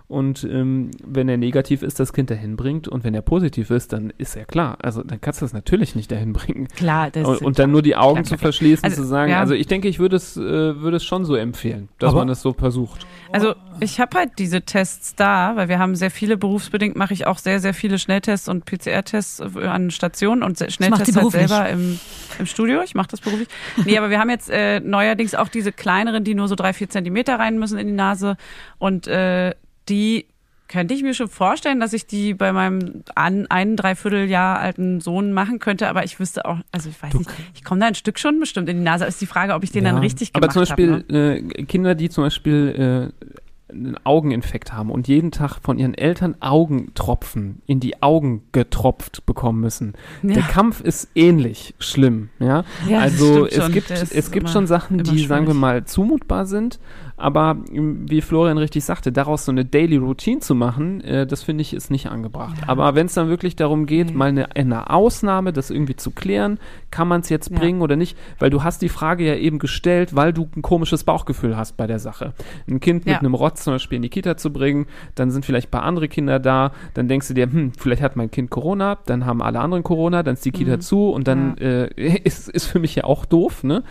Und 0.09 0.45
ähm, 0.45 0.91
wenn 1.03 1.27
er 1.27 1.35
negativ 1.35 1.81
ist, 1.83 1.99
das 1.99 2.13
Kind 2.13 2.29
dahin 2.29 2.55
bringt. 2.55 2.87
Und 2.87 3.03
wenn 3.03 3.13
er 3.13 3.21
positiv 3.21 3.71
ist, 3.71 3.91
dann 3.91 4.13
ist 4.17 4.37
er 4.37 4.45
klar. 4.45 4.77
Also 4.81 5.03
dann 5.03 5.19
kannst 5.19 5.41
du 5.41 5.45
das 5.45 5.51
natürlich 5.51 5.95
nicht 5.95 6.09
dahin 6.11 6.31
bringen. 6.31 6.69
Klar, 6.77 7.11
das 7.11 7.27
Und, 7.27 7.41
und 7.41 7.59
dann 7.59 7.71
nur 7.71 7.81
die 7.81 7.97
Augen 7.97 8.13
klar, 8.15 8.23
zu 8.23 8.29
klar. 8.29 8.39
verschließen, 8.39 8.85
Also, 8.85 9.01
zu 9.01 9.07
sagen, 9.07 9.31
ja. 9.31 9.41
also 9.41 9.53
ich 9.53 9.67
denke, 9.67 9.89
ich 9.89 9.99
würde 9.99 10.15
es, 10.15 10.37
äh, 10.37 10.41
würde 10.41 10.95
es 10.97 11.03
schon 11.03 11.25
so 11.25 11.35
empfehlen, 11.35 11.89
dass 11.99 12.11
Aber- 12.11 12.19
man 12.19 12.29
es 12.29 12.41
so 12.41 12.53
versucht. 12.53 13.05
Also 13.33 13.53
ich 13.81 13.99
habe 13.99 14.17
halt 14.17 14.31
diese 14.39 14.61
Tests 14.61 15.13
da, 15.15 15.57
weil 15.57 15.67
wir 15.67 15.77
haben 15.79 15.93
sehr 15.95 16.09
viele 16.09 16.37
berufsbedingt, 16.37 16.95
mache 16.95 17.13
ich 17.13 17.27
auch 17.27 17.37
sehr, 17.37 17.59
sehr 17.59 17.73
viele 17.73 17.99
Schnelltests 17.99 18.47
und 18.47 18.63
PCR-Tests 18.63 19.41
an 19.41 19.91
Stationen 19.91 20.41
und 20.41 20.57
Schnelltests 20.71 21.17
halt 21.17 21.31
selber 21.31 21.67
im, 21.67 21.99
im 22.39 22.45
Studio. 22.45 22.81
Ich 22.81 22.95
mache 22.95 23.09
das 23.11 23.19
beruflich. 23.19 23.49
Nee, 23.85 23.97
aber 23.97 24.09
wir 24.09 24.19
haben 24.19 24.29
jetzt 24.29 24.49
äh, 24.49 24.79
neuerdings 24.79 25.35
auch 25.35 25.49
diese 25.49 25.73
kleineren, 25.73 26.23
die 26.23 26.33
nur 26.35 26.47
so 26.47 26.55
drei, 26.55 26.71
vier 26.71 26.87
Zentimeter 26.89 27.37
rein 27.37 27.59
müssen 27.59 27.77
in 27.77 27.87
die 27.87 27.93
Nase. 27.93 28.37
Und 28.79 29.07
äh, 29.07 29.53
die 29.89 30.25
könnte 30.69 30.93
ich 30.93 31.01
mir 31.01 31.13
schon 31.13 31.29
vorstellen, 31.29 31.79
dass 31.79 31.93
ich 31.93 32.07
die 32.07 32.33
bei 32.33 32.51
meinem 32.51 33.03
an, 33.15 33.47
ein 33.49 33.77
Dreivierteljahr 33.77 34.59
alten 34.59 34.99
Sohn 34.99 35.31
machen 35.31 35.59
könnte, 35.59 35.87
aber 35.87 36.03
ich 36.03 36.19
wüsste 36.19 36.45
auch, 36.45 36.57
also 36.73 36.89
ich 36.89 37.01
weiß 37.01 37.13
nicht, 37.13 37.29
ich 37.55 37.63
komme 37.63 37.79
da 37.79 37.87
ein 37.87 37.95
Stück 37.95 38.19
schon 38.19 38.37
bestimmt 38.41 38.67
in 38.67 38.77
die 38.77 38.83
Nase. 38.83 39.05
Ist 39.05 39.21
die 39.21 39.27
Frage, 39.27 39.53
ob 39.53 39.63
ich 39.63 39.71
den 39.71 39.85
Ja. 39.85 39.91
dann 39.93 40.01
richtig 40.01 40.31
Aber 40.33 40.41
gemacht 40.49 40.53
zum 40.53 40.61
Beispiel 40.63 40.91
habe. 40.91 41.05
Ne? 41.13 41.37
äh, 41.59 41.63
Kinder, 41.63 41.95
die 41.95 42.09
zum 42.09 42.25
Beispiel 42.25 43.11
äh, 43.23 43.73
einen 43.73 43.97
Augeninfekt 44.05 44.73
haben 44.73 44.91
und 44.91 45.07
jeden 45.07 45.31
Tag 45.31 45.59
von 45.61 45.77
ihren 45.79 45.93
Eltern 45.93 46.35
Augentropfen 46.41 47.61
in 47.65 47.79
die 47.79 48.01
Augen 48.01 48.43
getropft 48.51 49.25
bekommen 49.25 49.59
müssen. 49.61 49.93
Der 50.23 50.41
Kampf 50.41 50.81
ist 50.81 51.09
ähnlich 51.15 51.75
schlimm, 51.79 52.29
ja. 52.39 52.63
Ja, 52.89 52.99
also 52.99 53.45
es 53.45 53.55
schon. 53.55 53.71
gibt 53.71 53.89
Der 53.89 54.01
es 54.03 54.31
gibt 54.31 54.49
schon 54.49 54.67
Sachen, 54.67 54.99
die 55.03 55.19
sagen 55.25 55.45
wir 55.45 55.51
schwierig. 55.53 55.61
mal 55.61 55.85
zumutbar 55.85 56.45
sind, 56.45 56.79
aber 57.17 57.57
ähm, 57.71 58.05
wie 58.09 58.21
Florian 58.21 58.57
richtig 58.57 58.85
sagte, 58.85 59.11
daraus 59.11 59.45
so 59.45 59.51
eine 59.51 59.65
Daily 59.65 59.97
Routine 59.97 60.39
zu 60.39 60.55
machen, 60.55 61.01
äh, 61.01 61.25
das 61.27 61.43
finde 61.43 61.63
ich 61.63 61.73
ist 61.73 61.89
nicht 61.91 62.07
angebracht. 62.09 62.57
Aber 62.67 62.95
wenn 62.95 63.07
es 63.07 63.15
dann 63.15 63.27
wirklich 63.27 63.55
darum 63.55 63.85
geht, 63.87 64.07
Nee. 64.11 64.13
mal 64.15 64.29
eine, 64.29 64.55
eine 64.55 64.89
Ausnahme, 64.91 65.51
das 65.51 65.69
irgendwie 65.71 65.95
zu 65.95 66.11
klären, 66.11 66.59
kann 66.91 67.07
man 67.07 67.21
es 67.21 67.29
jetzt 67.29 67.49
Ja. 67.51 67.57
bringen 67.59 67.81
oder 67.81 67.95
nicht, 67.95 68.17
weil 68.39 68.49
du 68.51 68.63
hast 68.63 68.81
die 68.81 68.89
Frage 68.89 69.25
ja 69.25 69.35
eben 69.35 69.59
gestellt, 69.59 70.15
weil 70.15 70.31
du 70.31 70.47
ein 70.55 70.61
komisches 70.61 71.03
Bauchgefühl 71.03 71.57
hast 71.57 71.75
bei 71.75 71.87
der 71.87 71.99
Sache. 71.99 72.33
Ein 72.69 72.79
Kind 72.79 73.05
mit 73.05 73.13
Ja. 73.13 73.19
einem 73.19 73.33
Rotz 73.33 73.63
zum 73.63 73.73
Beispiel 73.73 73.95
in 73.95 74.03
die 74.03 74.09
Kita 74.09 74.37
zu 74.37 74.53
bringen, 74.53 74.85
dann 75.15 75.31
sind 75.31 75.43
vielleicht 75.45 75.69
ein 75.69 75.71
paar 75.71 75.83
andere 75.83 76.07
Kinder 76.07 76.39
da, 76.39 76.71
dann 76.93 77.07
denkst 77.07 77.27
du 77.29 77.33
dir, 77.33 77.51
hm, 77.51 77.71
vielleicht 77.77 78.01
hat 78.03 78.15
mein 78.15 78.29
Kind 78.29 78.51
Corona, 78.51 78.99
dann 79.07 79.25
haben 79.25 79.41
alle 79.41 79.59
anderen 79.59 79.83
Corona, 79.83 80.21
dann 80.23 80.35
ist 80.35 80.45
die 80.45 80.51
Kita 80.51 80.75
Mhm. 80.77 80.81
zu 80.81 81.09
und 81.09 81.27
dann 81.27 81.57
äh, 81.57 81.87
ist, 82.23 82.47
ist 82.49 82.65
für 82.67 82.77
mich 82.79 82.93
ja 82.95 83.05
auch 83.05 83.25
doof, 83.25 83.63
ne? 83.63 83.83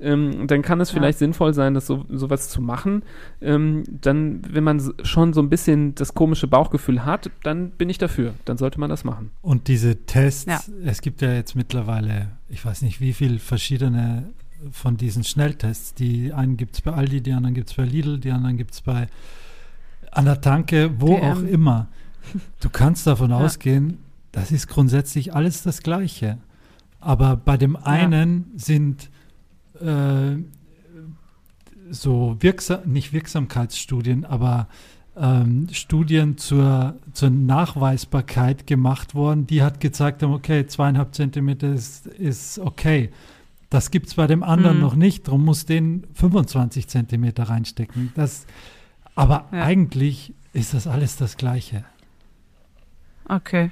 Ähm, 0.00 0.48
dann 0.48 0.62
kann 0.62 0.80
es 0.80 0.90
Ja. 0.90 0.94
vielleicht 0.94 1.18
sinnvoll 1.18 1.54
sein, 1.54 1.74
das 1.74 1.86
so 1.86 2.04
sowas 2.08 2.48
zu 2.48 2.60
machen. 2.60 2.71
Ähm, 3.40 3.84
dann, 4.00 4.42
wenn 4.52 4.64
man 4.64 4.80
schon 5.04 5.32
so 5.32 5.40
ein 5.40 5.48
bisschen 5.48 5.94
das 5.94 6.14
komische 6.14 6.46
Bauchgefühl 6.46 7.04
hat, 7.04 7.30
dann 7.42 7.70
bin 7.70 7.88
ich 7.90 7.98
dafür. 7.98 8.34
Dann 8.44 8.56
sollte 8.56 8.80
man 8.80 8.88
das 8.90 9.04
machen. 9.04 9.30
Und 9.42 9.68
diese 9.68 9.96
Tests, 10.06 10.46
Ja. 10.46 10.60
es 10.84 11.00
gibt 11.02 11.20
ja 11.22 11.32
jetzt 11.32 11.54
mittlerweile, 11.54 12.28
ich 12.48 12.64
weiß 12.64 12.82
nicht 12.82 13.00
wie 13.00 13.12
viel 13.12 13.38
verschiedene 13.38 14.24
von 14.70 14.96
diesen 14.96 15.24
Schnelltests. 15.24 15.94
Die 15.94 16.32
einen 16.32 16.56
gibt 16.56 16.74
es 16.76 16.80
bei 16.82 16.92
Aldi, 16.92 17.20
die 17.20 17.32
anderen 17.32 17.54
gibt 17.54 17.70
es 17.70 17.74
bei 17.76 17.84
Lidl, 17.84 18.18
die 18.18 18.30
anderen 18.30 18.56
gibt 18.56 18.72
es 18.74 18.80
bei 18.80 19.08
an 20.12 20.24
der 20.26 20.40
Tanke, 20.40 20.90
wo 21.00 21.16
DM. 21.16 21.22
auch 21.32 21.42
immer. 21.42 21.88
Du 22.60 22.70
kannst 22.70 23.06
davon 23.06 23.30
Ja. 23.30 23.38
ausgehen, 23.38 23.98
das 24.30 24.52
ist 24.52 24.68
grundsätzlich 24.68 25.34
alles 25.34 25.62
das 25.62 25.82
Gleiche. 25.82 26.38
Aber 27.00 27.34
bei 27.36 27.56
dem 27.56 27.74
einen 27.76 28.52
sind 28.56 29.10
äh, 29.80 30.36
so 31.92 32.36
wirksam, 32.40 32.80
nicht 32.86 33.12
Wirksamkeitsstudien, 33.12 34.24
aber 34.24 34.66
ähm, 35.16 35.68
Studien 35.72 36.38
zur, 36.38 36.96
zur 37.12 37.30
Nachweisbarkeit 37.30 38.66
gemacht 38.66 39.14
worden, 39.14 39.46
die 39.46 39.62
hat 39.62 39.78
gezeigt 39.80 40.22
haben, 40.22 40.32
okay, 40.32 40.66
zweieinhalb 40.66 41.14
Zentimeter 41.14 41.72
ist, 41.72 42.06
ist 42.06 42.58
okay. 42.58 43.10
Das 43.68 43.90
gibt 43.90 44.06
es 44.08 44.14
bei 44.14 44.26
dem 44.26 44.42
anderen 44.42 44.76
Mhm. 44.76 44.82
noch 44.82 44.94
nicht, 44.96 45.28
darum 45.28 45.44
muss 45.44 45.66
den 45.66 46.04
25 46.14 46.88
Zentimeter 46.88 47.44
reinstecken. 47.44 48.12
Das, 48.14 48.46
aber 49.14 49.46
Ja. 49.52 49.62
eigentlich 49.64 50.34
ist 50.54 50.74
das 50.74 50.86
alles 50.86 51.16
das 51.16 51.36
Gleiche. 51.36 51.84
Okay. 53.28 53.70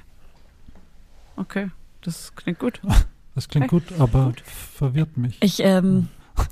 Okay, 1.35 1.69
das 2.01 2.35
klingt 2.35 2.59
gut. 2.59 2.81
Das 3.33 3.47
klingt 3.47 3.71
Okay, 3.71 3.81
gut, 3.89 3.97
aber 3.97 4.33
verwirrt 4.43 5.15
mich. 5.15 5.37
Ich 5.41 5.61
ähm, 5.61 6.09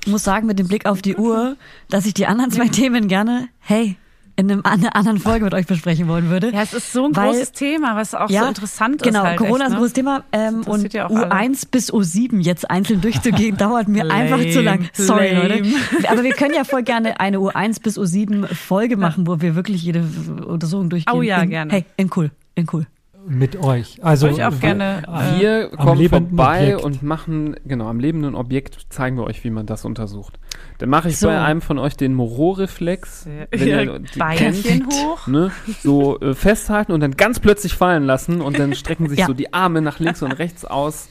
muss 0.07 0.23
sagen, 0.23 0.47
mit 0.47 0.59
dem 0.59 0.67
Blick 0.67 0.85
auf 0.85 1.01
die 1.01 1.15
Uhr, 1.15 1.55
dass 1.89 2.05
ich 2.05 2.13
die 2.13 2.25
anderen 2.27 2.51
zwei 2.51 2.67
Themen 2.67 3.07
gerne, 3.07 3.49
hey, 3.59 3.97
in 4.35 4.49
einem, 4.49 4.61
einer 4.63 4.95
anderen 4.95 5.19
Folge 5.19 5.43
mit 5.43 5.53
euch 5.53 5.67
besprechen 5.67 6.07
wollen 6.07 6.29
würde. 6.29 6.51
Ja, 6.53 6.61
es 6.61 6.73
ist 6.73 6.93
so 6.93 7.05
ein 7.05 7.13
Weil- 7.15 7.31
großes 7.31 7.51
Thema, 7.51 7.97
was 7.97 8.15
auch 8.15 8.29
Ja, 8.29 8.43
so 8.43 8.47
interessant 8.47 9.01
Genau, 9.03 9.19
ist. 9.19 9.25
Halt 9.27 9.37
Corona 9.37 9.55
ist 9.55 9.61
echt, 9.61 9.67
ein 9.67 9.71
ne? 9.73 9.77
großes 9.79 9.93
Thema. 9.93 10.23
Ähm, 10.31 10.61
und 10.65 10.93
ja 10.93 11.07
auch 11.07 11.15
alle. 11.15 11.25
U1 11.29 11.67
bis 11.69 11.91
U7 11.91 12.39
jetzt 12.39 12.71
einzeln 12.71 13.01
durchzugehen, 13.01 13.57
dauert 13.57 13.89
mir 13.89 14.09
einfach 14.09 14.39
zu 14.39 14.61
lang. 14.61 14.77
Lame, 14.79 14.89
Sorry, 14.93 15.31
lame. 15.33 15.47
Leute. 15.49 16.09
Aber 16.09 16.23
wir 16.23 16.31
können 16.31 16.53
ja 16.55 16.63
voll 16.63 16.83
gerne 16.83 17.19
eine 17.19 17.39
U1 17.39 17.81
bis 17.81 17.99
U7 17.99 18.45
Folge 18.47 18.95
machen, 18.95 19.27
wo 19.27 19.41
wir 19.41 19.55
wirklich 19.55 19.83
jede 19.83 20.05
Untersuchung 20.47 20.89
durchgehen. 20.89 21.13
Oh 21.17 21.21
ja, 21.21 21.41
in, 21.41 21.49
gerne. 21.49 21.73
Hey, 21.73 21.85
in 21.97 22.09
cool, 22.15 22.31
in 22.55 22.65
cool. 22.71 22.87
Mit 23.29 23.55
euch. 23.57 23.99
Also 24.03 24.27
ich 24.27 24.43
auch 24.43 24.59
gerne, 24.59 25.03
äh, 25.07 25.39
Wir 25.39 25.69
am 25.77 25.85
kommen 25.85 26.09
vorbei 26.09 26.73
Objekt. 26.75 26.83
und 26.83 27.03
machen, 27.03 27.55
genau, 27.63 27.87
am 27.87 27.99
lebenden 27.99 28.33
Objekt 28.35 28.87
zeigen 28.89 29.17
wir 29.17 29.23
euch, 29.25 29.43
wie 29.43 29.51
man 29.51 29.67
das 29.67 29.85
untersucht. 29.85 30.39
Dann 30.79 30.89
mache 30.89 31.09
ich 31.09 31.17
So. 31.19 31.27
bei 31.27 31.39
einem 31.39 31.61
von 31.61 31.77
euch 31.77 31.95
den 31.95 32.15
Moreau-Reflex. 32.15 33.27
wenn 33.51 33.67
ja, 33.67 33.81
ihr 33.81 33.99
die 33.99 34.17
Beinchen 34.19 34.63
kennt, 34.63 34.93
hoch. 34.93 35.27
Ne, 35.27 35.51
so 35.83 36.19
äh, 36.19 36.33
festhalten 36.33 36.91
und 36.91 37.01
dann 37.01 37.11
ganz 37.17 37.39
plötzlich 37.39 37.73
fallen 37.75 38.03
lassen 38.03 38.41
und 38.41 38.57
dann 38.57 38.73
strecken 38.73 39.07
sich 39.09 39.19
Ja. 39.19 39.27
so 39.27 39.33
die 39.33 39.53
Arme 39.53 39.81
nach 39.81 39.99
links 39.99 40.21
und 40.23 40.31
rechts 40.31 40.65
aus. 40.65 41.07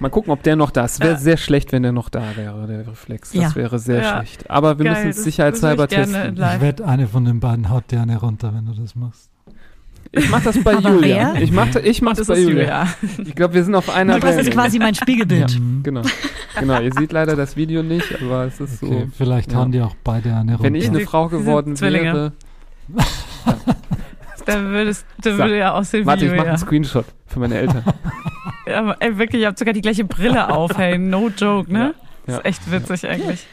Mal 0.00 0.08
gucken, 0.08 0.32
ob 0.32 0.42
der 0.42 0.56
noch 0.56 0.70
da 0.70 0.86
ist. 0.86 1.00
Wäre 1.00 1.12
Ja. 1.12 1.18
sehr 1.18 1.36
schlecht, 1.36 1.70
wenn 1.72 1.82
der 1.82 1.92
noch 1.92 2.08
da 2.08 2.22
wäre, 2.34 2.66
der 2.66 2.86
Reflex. 2.86 3.32
Das 3.32 3.42
Ja. 3.42 3.54
wäre 3.54 3.78
sehr 3.78 4.00
Ja. 4.00 4.16
schlecht. 4.16 4.50
Aber 4.50 4.78
wir 4.78 4.86
Geil, 4.86 4.94
müssen 4.94 5.10
es 5.10 5.22
sicherheitshalber 5.22 5.86
testen. 5.86 6.34
ich 6.36 6.60
wette, 6.60 6.86
eine 6.86 7.06
von 7.06 7.24
den 7.24 7.40
beiden 7.40 7.68
haut 7.68 7.90
dir 7.90 8.00
eine 8.00 8.16
runter, 8.18 8.52
wenn 8.54 8.64
du 8.66 8.72
das 8.72 8.94
machst. 8.96 9.28
Ich 10.14 10.28
mach 10.30 10.42
das 10.42 10.62
bei 10.62 10.74
Aber 10.76 10.90
Julia. 10.90 11.32
wer? 11.34 11.42
Ich 11.42 11.50
mach, 11.52 11.74
ich 11.74 12.02
mach 12.02 12.14
Das 12.14 12.26
bei 12.26 12.38
Julia. 12.38 12.86
Julia. 13.00 13.24
Ich 13.26 13.34
glaube, 13.34 13.54
wir 13.54 13.64
sind 13.64 13.74
auf 13.74 13.88
einer 13.88 14.20
Das 14.20 14.36
ist 14.36 14.50
quasi 14.50 14.78
mein 14.78 14.94
Spiegelbild. 14.94 15.58
Mhm. 15.58 15.82
Genau. 15.82 16.02
Genau, 16.58 16.80
ihr 16.82 16.92
seht 16.92 17.12
leider 17.12 17.34
das 17.34 17.56
Video 17.56 17.82
nicht, 17.82 18.20
aber 18.20 18.44
es 18.44 18.60
ist 18.60 18.82
Okay, 18.82 19.04
so. 19.06 19.10
vielleicht 19.16 19.52
ja. 19.52 19.58
hauen 19.58 19.72
die 19.72 19.80
auch 19.80 19.96
beide 20.04 20.34
eine 20.34 20.52
runter. 20.52 20.64
Wenn 20.64 20.74
ich 20.74 20.86
eine 20.88 21.00
Frau 21.00 21.28
geworden 21.28 21.74
Zwillinge. 21.76 22.12
wäre. 22.12 22.32
Da 24.44 24.60
würdest, 24.60 25.06
da 25.22 25.30
So. 25.30 25.38
würde 25.38 25.56
ja 25.58 25.72
aussehen 25.72 26.04
Warte, 26.04 26.22
wie 26.22 26.26
ich 26.30 26.36
mache 26.36 26.48
einen 26.48 26.58
Screenshot 26.58 27.04
für 27.26 27.38
meine 27.40 27.56
Eltern. 27.58 27.84
Ja, 28.66 28.94
ey, 29.00 29.18
wirklich, 29.18 29.42
ihr 29.42 29.48
habt 29.48 29.58
sogar 29.58 29.74
die 29.74 29.80
gleiche 29.80 30.04
Brille 30.04 30.48
auf, 30.48 30.76
hey, 30.78 30.96
no 30.96 31.30
joke, 31.36 31.72
ne? 31.72 31.94
Ja. 32.28 32.36
ist 32.38 32.44
echt 32.44 32.70
witzig 32.70 33.08
eigentlich. 33.08 33.44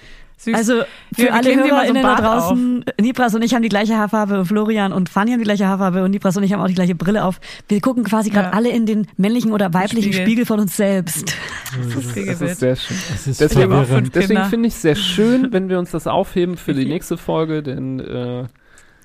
Süß. 0.42 0.56
Also 0.56 0.84
für 1.14 1.24
wir 1.24 1.34
alle 1.34 1.54
so 1.54 1.60
HörerInnen 1.60 1.98
ein 1.98 2.02
da 2.04 2.16
Bart 2.16 2.22
draußen, 2.22 2.86
Nibras 3.02 3.36
und 3.36 3.42
ich 3.42 3.54
haben 3.54 3.62
die 3.62 3.68
gleiche 3.68 3.98
Haarfarbe 3.98 4.40
und 4.40 4.46
Florian 4.46 4.94
und 4.94 5.10
Fanny 5.10 5.32
haben 5.32 5.40
die 5.40 5.44
gleiche 5.44 5.68
Haarfarbe 5.68 6.02
und 6.02 6.12
Nibras 6.12 6.38
und 6.38 6.44
ich 6.44 6.54
haben 6.54 6.62
auch 6.62 6.68
die 6.68 6.76
gleiche 6.76 6.96
Brille 6.96 7.26
auf. 7.26 7.42
Wir 7.68 7.82
gucken 7.82 8.06
quasi 8.06 8.30
gerade 8.30 8.48
Ja. 8.48 8.54
alle 8.54 8.70
in 8.70 8.86
den 8.86 9.08
männlichen 9.18 9.52
oder 9.52 9.74
weiblichen 9.74 10.14
Spiegel. 10.14 10.22
Spiegel 10.26 10.46
von 10.46 10.62
uns 10.62 10.78
selbst. 10.78 11.36
das 11.94 11.96
ist 12.06 12.16
Das 12.28 12.42
ist 12.42 12.60
sehr 12.62 12.76
schön. 12.78 12.98
Ist 13.26 13.42
Deswegen, 13.42 13.74
auch 13.74 13.86
deswegen 14.14 14.46
finde 14.46 14.68
ich 14.70 14.76
es 14.76 14.82
sehr 14.82 14.96
schön, 14.96 15.52
wenn 15.52 15.68
wir 15.68 15.78
uns 15.78 15.92
das 15.92 16.08
aufheben 16.08 16.56
für 16.56 16.74
die 16.74 16.86
nächste 16.86 17.18
Folge, 17.18 17.62
denn 17.62 18.00
äh, 18.00 18.46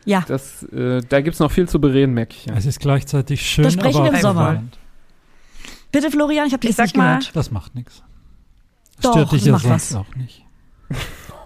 Ja, 0.04 0.22
das, 0.28 0.62
äh, 0.72 1.00
da 1.08 1.20
gibt 1.20 1.34
es 1.34 1.40
noch 1.40 1.50
viel 1.50 1.68
zu 1.68 1.80
bereden, 1.80 2.14
merke 2.14 2.34
ich 2.36 2.46
ja. 2.46 2.54
Es 2.54 2.64
ist 2.64 2.78
gleichzeitig 2.78 3.42
schön, 3.42 3.64
Das 3.64 3.72
sprechen 3.72 3.96
aber 4.02 4.10
wir 4.12 4.14
im 4.14 4.20
Sommer. 4.20 4.42
verwirrend. 4.44 4.78
bitte 5.90 6.10
Florian, 6.12 6.46
ich 6.46 6.52
habe 6.52 6.64
dich 6.64 6.78
nicht 6.78 6.96
mal- 6.96 7.18
gehört. 7.18 7.34
Das 7.34 7.50
macht 7.50 7.74
nichts. 7.74 8.04
Stört 9.00 9.32
dich 9.32 9.40
das 9.40 9.46
ja 9.46 9.52
macht 9.54 9.62
sonst 9.64 9.94
was. 9.94 9.96
auch 9.96 10.14
nicht. 10.14 10.42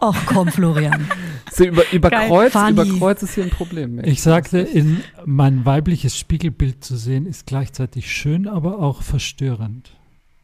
Och 0.01 0.17
komm, 0.27 0.49
Florian. 0.49 1.09
So, 1.53 1.65
über, 1.65 1.83
überkreuz, 1.93 2.53
Funny. 2.53 2.71
überkreuz 2.71 3.23
ist 3.23 3.35
hier 3.35 3.45
ein 3.45 3.51
Problem. 3.51 3.97
merke 3.97 4.11
Ich 4.11 4.23
sagte, 4.23 4.59
in 4.59 5.03
mein 5.25 5.65
weibliches 5.65 6.17
Spiegelbild 6.19 6.85
zu 6.85 6.97
sehen, 6.97 7.27
ist 7.27 7.47
gleichzeitig 7.47 8.13
schön, 8.13 8.47
aber 8.47 8.79
auch 8.79 9.03
verstörend. 9.03 9.91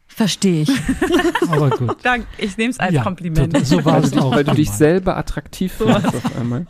Verstehe 0.06 0.62
ich. 0.62 0.70
Aber 1.50 1.70
gut. 1.70 1.96
Dank, 2.04 2.26
ich 2.38 2.56
nehme 2.56 2.70
es 2.70 2.78
als 2.78 2.92
Ja, 2.94 3.02
Kompliment. 3.02 3.52
total. 3.52 3.64
So 3.66 3.84
war 3.84 3.98
es 4.02 4.16
auch. 4.16 4.30
weil 4.32 4.44
du 4.44 4.54
dich 4.54 4.70
selber 4.70 5.16
attraktiv 5.16 5.72
findest 5.76 6.06
auf 6.06 6.36
einmal. 6.38 6.66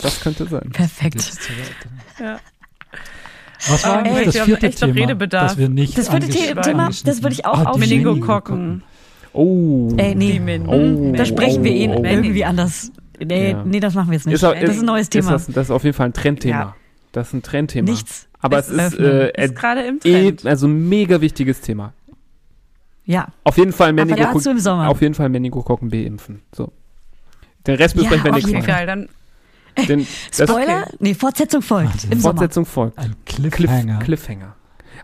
Das 0.00 0.20
könnte 0.20 0.46
sein. 0.46 0.70
Perfekt. 0.72 1.30
Ja. 2.20 2.40
Was 3.68 3.84
war 3.84 3.92
Aber 3.98 4.02
eigentlich 4.10 4.26
echt, 4.28 4.36
das 4.36 4.44
vierte 4.44 4.66
echt 4.66 4.80
noch 4.80 4.88
Thema, 4.88 5.00
Redebedarf. 5.00 5.48
das 5.52 5.58
wir 5.58 5.68
nicht 5.68 5.96
Das 5.96 6.08
vierte 6.08 6.28
Thema, 6.28 6.90
das 7.04 7.22
würde 7.22 7.34
ich 7.34 7.46
auch 7.46 7.58
Ah, 7.58 7.64
aufschieben. 7.70 8.02
Meningokokken. 8.04 8.82
Oh. 9.34 9.88
Ey, 9.96 10.14
nee, 10.14 10.32
Die 10.32 10.40
Min- 10.40 10.66
Oh. 10.68 11.12
da 11.16 11.24
sprechen 11.24 11.62
wir 11.64 11.72
ihn 11.72 11.90
Oh, 11.90 12.00
oh. 12.00 12.04
irgendwie 12.04 12.44
anders. 12.44 12.90
Nee, 13.22 13.50
Ja. 13.50 13.62
nee, 13.64 13.80
das 13.80 13.94
machen 13.94 14.08
wir 14.10 14.14
jetzt 14.14 14.26
nicht. 14.26 14.34
Ist 14.34 14.44
auch- 14.44 14.54
das 14.54 14.70
ist 14.70 14.80
ein 14.80 14.86
neues 14.86 15.02
Ist 15.02 15.10
Thema. 15.10 15.32
das, 15.32 15.46
das 15.46 15.66
ist 15.66 15.70
auf 15.70 15.84
jeden 15.84 15.94
Fall 15.96 16.06
ein 16.06 16.12
Trendthema. 16.12 16.58
Ja. 16.58 16.76
Das 17.12 17.28
ist 17.28 17.34
ein 17.34 17.42
Trendthema. 17.42 17.90
Nichts. 17.90 18.28
Aber 18.40 18.58
es 18.58 18.68
ist 18.68 18.98
äh, 18.98 19.30
Ist 19.44 19.54
gerade 19.56 19.82
im 19.82 19.98
eh, 20.04 20.30
Trend. 20.32 20.46
also 20.46 20.66
ein 20.66 20.88
mega 20.88 21.20
wichtiges 21.20 21.60
Thema. 21.60 21.92
Ja, 23.06 23.28
Auf 23.44 23.58
jeden 23.58 23.72
Fall 23.72 23.92
Meningokokken, 23.92 24.52
im 24.52 24.58
Sommer. 24.58 24.88
auf 24.88 25.02
jeden 25.02 25.14
Fall 25.14 25.28
Meningokokken 25.28 25.90
B 25.90 26.04
impfen. 26.06 26.40
So. 26.54 26.72
Den 27.66 27.76
Rest 27.76 27.94
Ja, 27.96 28.00
besprechen 28.02 28.24
wir 28.24 28.30
auf 28.30 28.36
nächstes 28.36 28.52
jeden 28.54 28.66
Mal. 28.66 28.86
Dann 28.86 29.08
Den, 29.88 30.06
das 30.36 30.48
Spoiler? 30.48 30.86
Nee, 31.00 31.14
Fortsetzung 31.14 31.60
folgt. 31.62 32.04
Im 32.04 32.20
Sommer. 32.20 32.34
Fortsetzung 32.38 32.64
folgt. 32.66 32.98
Ein 32.98 33.14
Cliff, 33.26 33.52
Cliffhanger. 33.54 34.56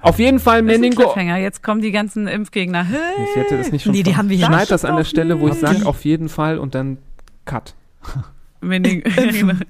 Auf 0.03 0.19
jeden 0.19 0.39
Fall 0.39 0.63
Meningo. 0.63 1.15
Jetzt 1.17 1.63
kommen 1.63 1.83
die 1.83 1.93
ganzen 1.93 2.27
Impfgegner. 2.27 2.85
Hey, 2.85 2.99
Ich 3.31 3.37
hätte 3.37 3.59
das 3.59 3.71
nicht 3.71 3.85
schon. 3.85 3.93
Nee, 3.93 4.03
die 4.03 4.17
haben 4.17 4.29
wir 4.29 4.37
hier 4.37 4.47
Schneid 4.47 4.71
das 4.71 4.85
an 4.85 4.97
der 4.97 5.05
Stelle, 5.05 5.41
wo 5.41 5.49
ich 5.49 5.55
sage, 5.55 5.87
auf 5.87 6.05
jeden 6.05 6.29
Fall 6.29 6.59
und 6.59 6.75
dann 6.75 6.99
Cut. 7.45 7.75
Mening 8.61 9.03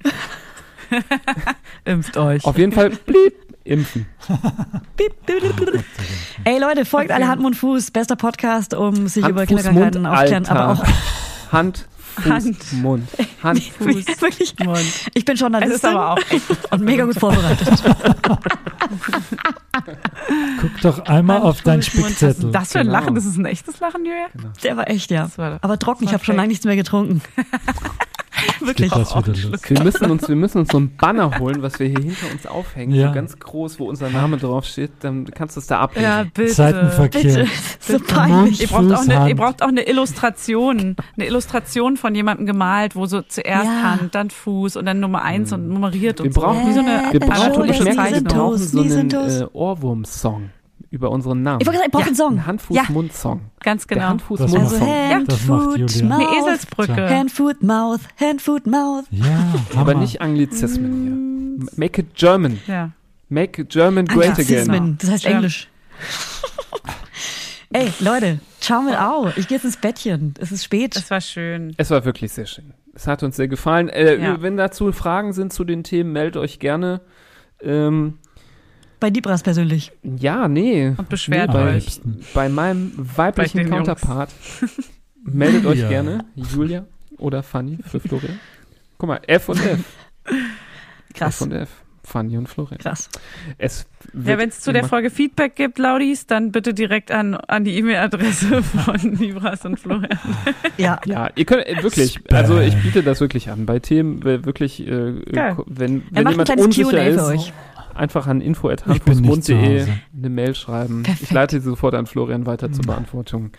Impft 1.85 2.17
euch. 2.17 2.45
Auf 2.45 2.57
jeden 2.57 2.71
Fall 2.71 2.89
blieb 2.89 3.33
impfen. 3.63 4.07
Ey 6.43 6.59
Leute, 6.59 6.85
folgt 6.85 7.11
alle 7.11 7.27
Hand, 7.27 7.41
Mund, 7.41 7.55
Fuß. 7.55 7.91
Bester 7.91 8.15
Podcast, 8.15 8.73
um 8.73 9.07
sich 9.07 9.23
Hand, 9.23 9.31
über 9.31 9.41
Fuß, 9.41 9.47
Kinderkrankheiten 9.49 10.01
Mund, 10.01 10.13
aufklären. 10.13 10.45
Alter. 10.45 10.59
Aber 10.59 10.73
auch 10.73 11.51
Hand, 11.53 11.87
Fuß, 12.21 12.31
Hand. 12.31 12.73
Mund. 12.73 13.07
Hand, 13.43 13.63
Fuß. 13.63 14.21
wirklich. 14.21 14.55
Mund. 14.63 14.79
Ich 15.13 15.25
bin 15.25 15.33
Es 15.35 15.39
Journalistin 15.41 15.75
ist 15.75 15.85
aber 15.85 16.11
auch 16.11 16.17
echt. 16.17 16.71
und 16.71 16.81
mega 16.83 17.05
gut 17.05 17.19
vorbereitet. 17.19 17.67
Guck 20.61 20.81
doch 20.81 20.99
einmal 21.05 21.37
Hand, 21.37 21.45
auf 21.45 21.61
deinen 21.61 21.81
Fuß, 21.81 21.93
Mund. 21.95 22.05
Was 22.05 22.11
Spickzettel. 22.19 22.45
ist 22.45 22.55
das 22.55 22.71
für 22.71 22.79
ein 22.79 22.85
Genau. 22.87 22.99
Lachen? 22.99 23.15
Das 23.15 23.25
ist 23.25 23.37
ein 23.37 23.45
echtes 23.45 23.79
Lachen, 23.79 24.05
Julia? 24.05 24.27
Der 24.63 24.77
war 24.77 24.89
echt, 24.89 25.11
ja. 25.11 25.29
War- 25.37 25.59
Aber 25.61 25.79
trocken, 25.79 26.03
ich 26.05 26.13
habe 26.13 26.23
schon 26.23 26.35
lange 26.35 26.49
nichts 26.49 26.65
mehr 26.65 26.75
getrunken. 26.75 27.21
Wirklich. 28.61 28.91
Wieder 28.91 28.97
los. 28.99 29.61
Wir 29.69 29.83
müssen, 29.83 30.11
uns, 30.11 30.27
wir 30.27 30.35
müssen 30.35 30.59
uns 30.59 30.71
so 30.71 30.79
ein 30.79 30.95
Banner 30.95 31.39
holen, 31.39 31.61
was 31.61 31.79
wir 31.79 31.87
hier 31.87 31.99
hinter 31.99 32.31
uns 32.31 32.45
aufhängen. 32.45 32.93
Ja. 32.95 33.07
So 33.09 33.13
ganz 33.13 33.39
groß, 33.39 33.79
wo 33.79 33.85
unser 33.89 34.09
Name 34.09 34.37
draufsteht. 34.37 34.91
Dann 35.01 35.25
kannst 35.31 35.55
du 35.55 35.59
es 35.61 35.67
da 35.67 35.79
ablesen. 35.79 36.09
Ja, 36.09 36.23
bitte. 36.33 36.53
Seitenverkehr. 36.53 37.21
Bitte. 37.21 37.47
So 37.79 37.99
peinlich. 37.99 38.61
Ihr 38.61 38.67
braucht, 38.67 38.91
auch 38.93 39.01
eine, 39.07 39.29
ihr 39.29 39.35
braucht 39.35 39.61
auch 39.63 39.67
eine 39.67 39.87
Illustration. 39.87 40.95
Eine 41.17 41.25
Illustration 41.27 41.97
von 41.97 42.13
jemandem 42.15 42.45
gemalt, 42.45 42.95
wo 42.95 43.05
so 43.05 43.21
zuerst 43.21 43.65
Ja. 43.65 43.81
Hand, 43.99 44.15
dann 44.15 44.29
Fuß 44.29 44.75
und 44.75 44.85
dann 44.85 44.99
Nummer 44.99 45.21
eins 45.23 45.51
und 45.51 45.67
nummeriert 45.67 46.19
Wir 46.19 46.25
und 46.25 46.33
so. 46.33 46.41
brauchen- 46.41 46.67
Wie 46.67 46.73
so 46.73 46.79
eine 46.81 47.03
Wir 47.11 47.19
brauchen, 47.19 47.69
ich 47.69 47.83
merke, 47.83 48.13
wir 48.15 48.23
brauchen 48.23 48.57
so 48.57 48.81
einen 48.81 49.11
äh, 49.11 49.45
Ohrwurm-Song 49.53 50.49
über 50.91 51.09
unseren 51.09 51.41
Namen. 51.41 51.61
Ich 51.61 51.67
wollte 51.67 51.79
sagen, 51.79 51.87
ich 51.87 51.91
brauche 51.91 52.03
einen 52.03 52.11
Ein 52.11 52.15
Song. 52.15 52.45
Hand-Fuß-Mund-Song. 52.45 53.41
Ganz 53.61 53.87
Der 53.87 53.97
genau. 53.97 54.17
Das 54.29 54.41
Also 54.41 54.57
Hand-Fuß-Mund-Song. 54.59 55.09
Hand, 55.09 55.33
Foot. 55.33 56.03
Mouth. 56.03 56.19
Eine 56.19 56.37
Eselsbrücke. 56.39 57.09
Hand, 57.09 57.31
Foot, 57.31 57.63
Mouth. 57.63 58.01
Hand, 58.19 58.41
Foot, 58.41 58.67
Mouth. 58.67 59.05
Ja, 59.09 59.53
Aber 59.79 59.95
nicht 59.95 60.21
Anglizismen 60.21 61.57
hier. 61.59 61.69
Make 61.77 62.01
it 62.01 62.13
German. 62.15 62.59
Ja. 62.67 62.91
Make 63.29 63.65
German 63.65 64.05
great 64.05 64.31
again. 64.31 64.69
Anglizismen, 64.69 64.97
das 64.99 65.09
heißt 65.11 65.23
Ja. 65.23 65.31
Englisch. 65.31 65.67
Ey, 67.73 67.89
Leute, 68.01 68.39
ciao 68.59 68.81
mit 68.81 68.97
Au. 68.99 69.29
Ich 69.37 69.47
gehe 69.47 69.55
jetzt 69.57 69.63
ins 69.63 69.77
Bettchen. 69.77 70.33
Es 70.39 70.51
ist 70.51 70.65
spät. 70.65 70.93
Das 70.95 71.09
war 71.09 71.21
schön. 71.21 71.73
Es 71.77 71.89
war 71.89 72.03
wirklich 72.03 72.33
sehr 72.33 72.45
schön. 72.45 72.73
Es 72.93 73.07
hat 73.07 73.23
uns 73.23 73.37
sehr 73.37 73.47
gefallen. 73.47 73.87
Äh, 73.87 74.17
Ja. 74.21 74.41
Wenn 74.41 74.57
dazu 74.57 74.91
Fragen 74.91 75.31
sind 75.31 75.53
zu 75.53 75.63
den 75.63 75.83
Themen, 75.85 76.11
meldet 76.11 76.35
euch 76.35 76.59
gerne. 76.59 76.99
Ähm, 77.61 78.17
Bei 79.01 79.09
Libras 79.09 79.43
persönlich. 79.43 79.91
ja, 80.03 80.47
nee. 80.47 80.93
Und 80.95 81.09
beschwert 81.09 81.49
Nee, 81.49 81.53
bei- 81.53 81.75
euch. 81.75 81.99
Bei 82.33 82.47
meinem 82.47 82.93
weiblichen 82.95 83.57
Jungs. 83.59 83.71
Counterpart. 83.71 84.29
Meldet 85.23 85.65
euch 85.65 85.79
Ja. 85.79 85.89
gerne. 85.89 86.23
Julia 86.35 86.85
oder 87.17 87.43
Fanny 87.43 87.77
für 87.85 87.99
Florian. 88.07 88.39
Guck 88.97 89.09
mal, 89.09 89.19
F 89.27 89.49
und 89.49 89.57
F. 89.59 89.79
F 90.25 90.35
Krass. 91.13 91.41
und 91.41 91.51
F. 91.51 91.69
Fanny 92.03 92.35
und 92.35 92.49
Florian. 92.49 92.79
Krass. 92.79 93.09
Es 93.59 93.85
Ja, 94.13 94.37
wenn 94.39 94.49
es 94.49 94.59
zu 94.59 94.73
der 94.73 94.83
Folge 94.83 95.11
Feedback 95.11 95.55
gibt, 95.55 95.77
Laudis, 95.77 96.25
dann 96.25 96.51
bitte 96.51 96.73
direkt 96.73 97.11
an, 97.11 97.35
an 97.35 97.63
die 97.63 97.77
E-Mail-Adresse 97.77 98.63
von 98.63 99.15
Libras 99.15 99.63
und 99.65 99.79
Florian. 99.79 100.19
Ja. 100.77 100.99
Ja, 101.05 101.29
ihr 101.35 101.45
könnt 101.45 101.65
äh, 101.67 101.81
wirklich, 101.83 102.19
also 102.31 102.59
ich 102.59 102.75
biete 102.81 103.03
das 103.03 103.21
wirklich 103.21 103.49
an. 103.51 103.65
Bei 103.67 103.79
Themen 103.79 104.21
äh, 104.23 104.43
wirklich, 104.45 104.85
äh, 104.85 104.87
wenn, 104.87 105.37
Er 105.37 105.55
wenn 105.67 106.01
jemand 106.29 106.45
kleines 106.45 106.65
unsicher 106.65 106.89
Q&A 106.89 107.01
für 107.03 107.09
ist, 107.09 107.21
euch. 107.21 107.53
Einfach 107.95 108.27
an 108.27 108.41
Hause. 109.81 109.99
eine 110.15 110.29
Mail 110.29 110.55
schreiben. 110.55 111.03
Perfekt. 111.03 111.23
Ich 111.23 111.31
leite 111.31 111.59
sie 111.59 111.69
sofort 111.69 111.95
an 111.95 112.05
Florian 112.07 112.45
weiter 112.45 112.71
zur 112.71 112.85
Beantwortung. 112.85 113.51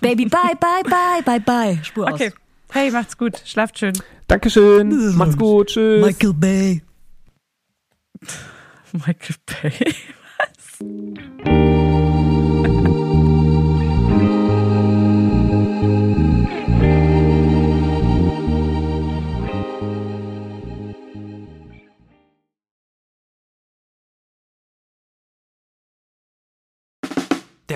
Baby, 0.00 0.26
bye, 0.26 0.54
bye, 0.60 0.82
bye, 0.84 1.22
bye, 1.24 1.40
bye. 1.40 1.78
Spur 1.82 2.12
Okay. 2.12 2.32
Hey, 2.70 2.90
macht's 2.90 3.16
gut. 3.16 3.42
Schlaft 3.46 3.78
schön. 3.78 3.94
Dankeschön, 4.26 5.16
macht's 5.16 5.38
gut, 5.38 5.68
aus. 5.68 5.72
tschüss. 5.72 6.04
Michael 6.04 6.34
Bay. 6.34 6.82
Michael 8.92 9.36
Bay. 9.46 9.94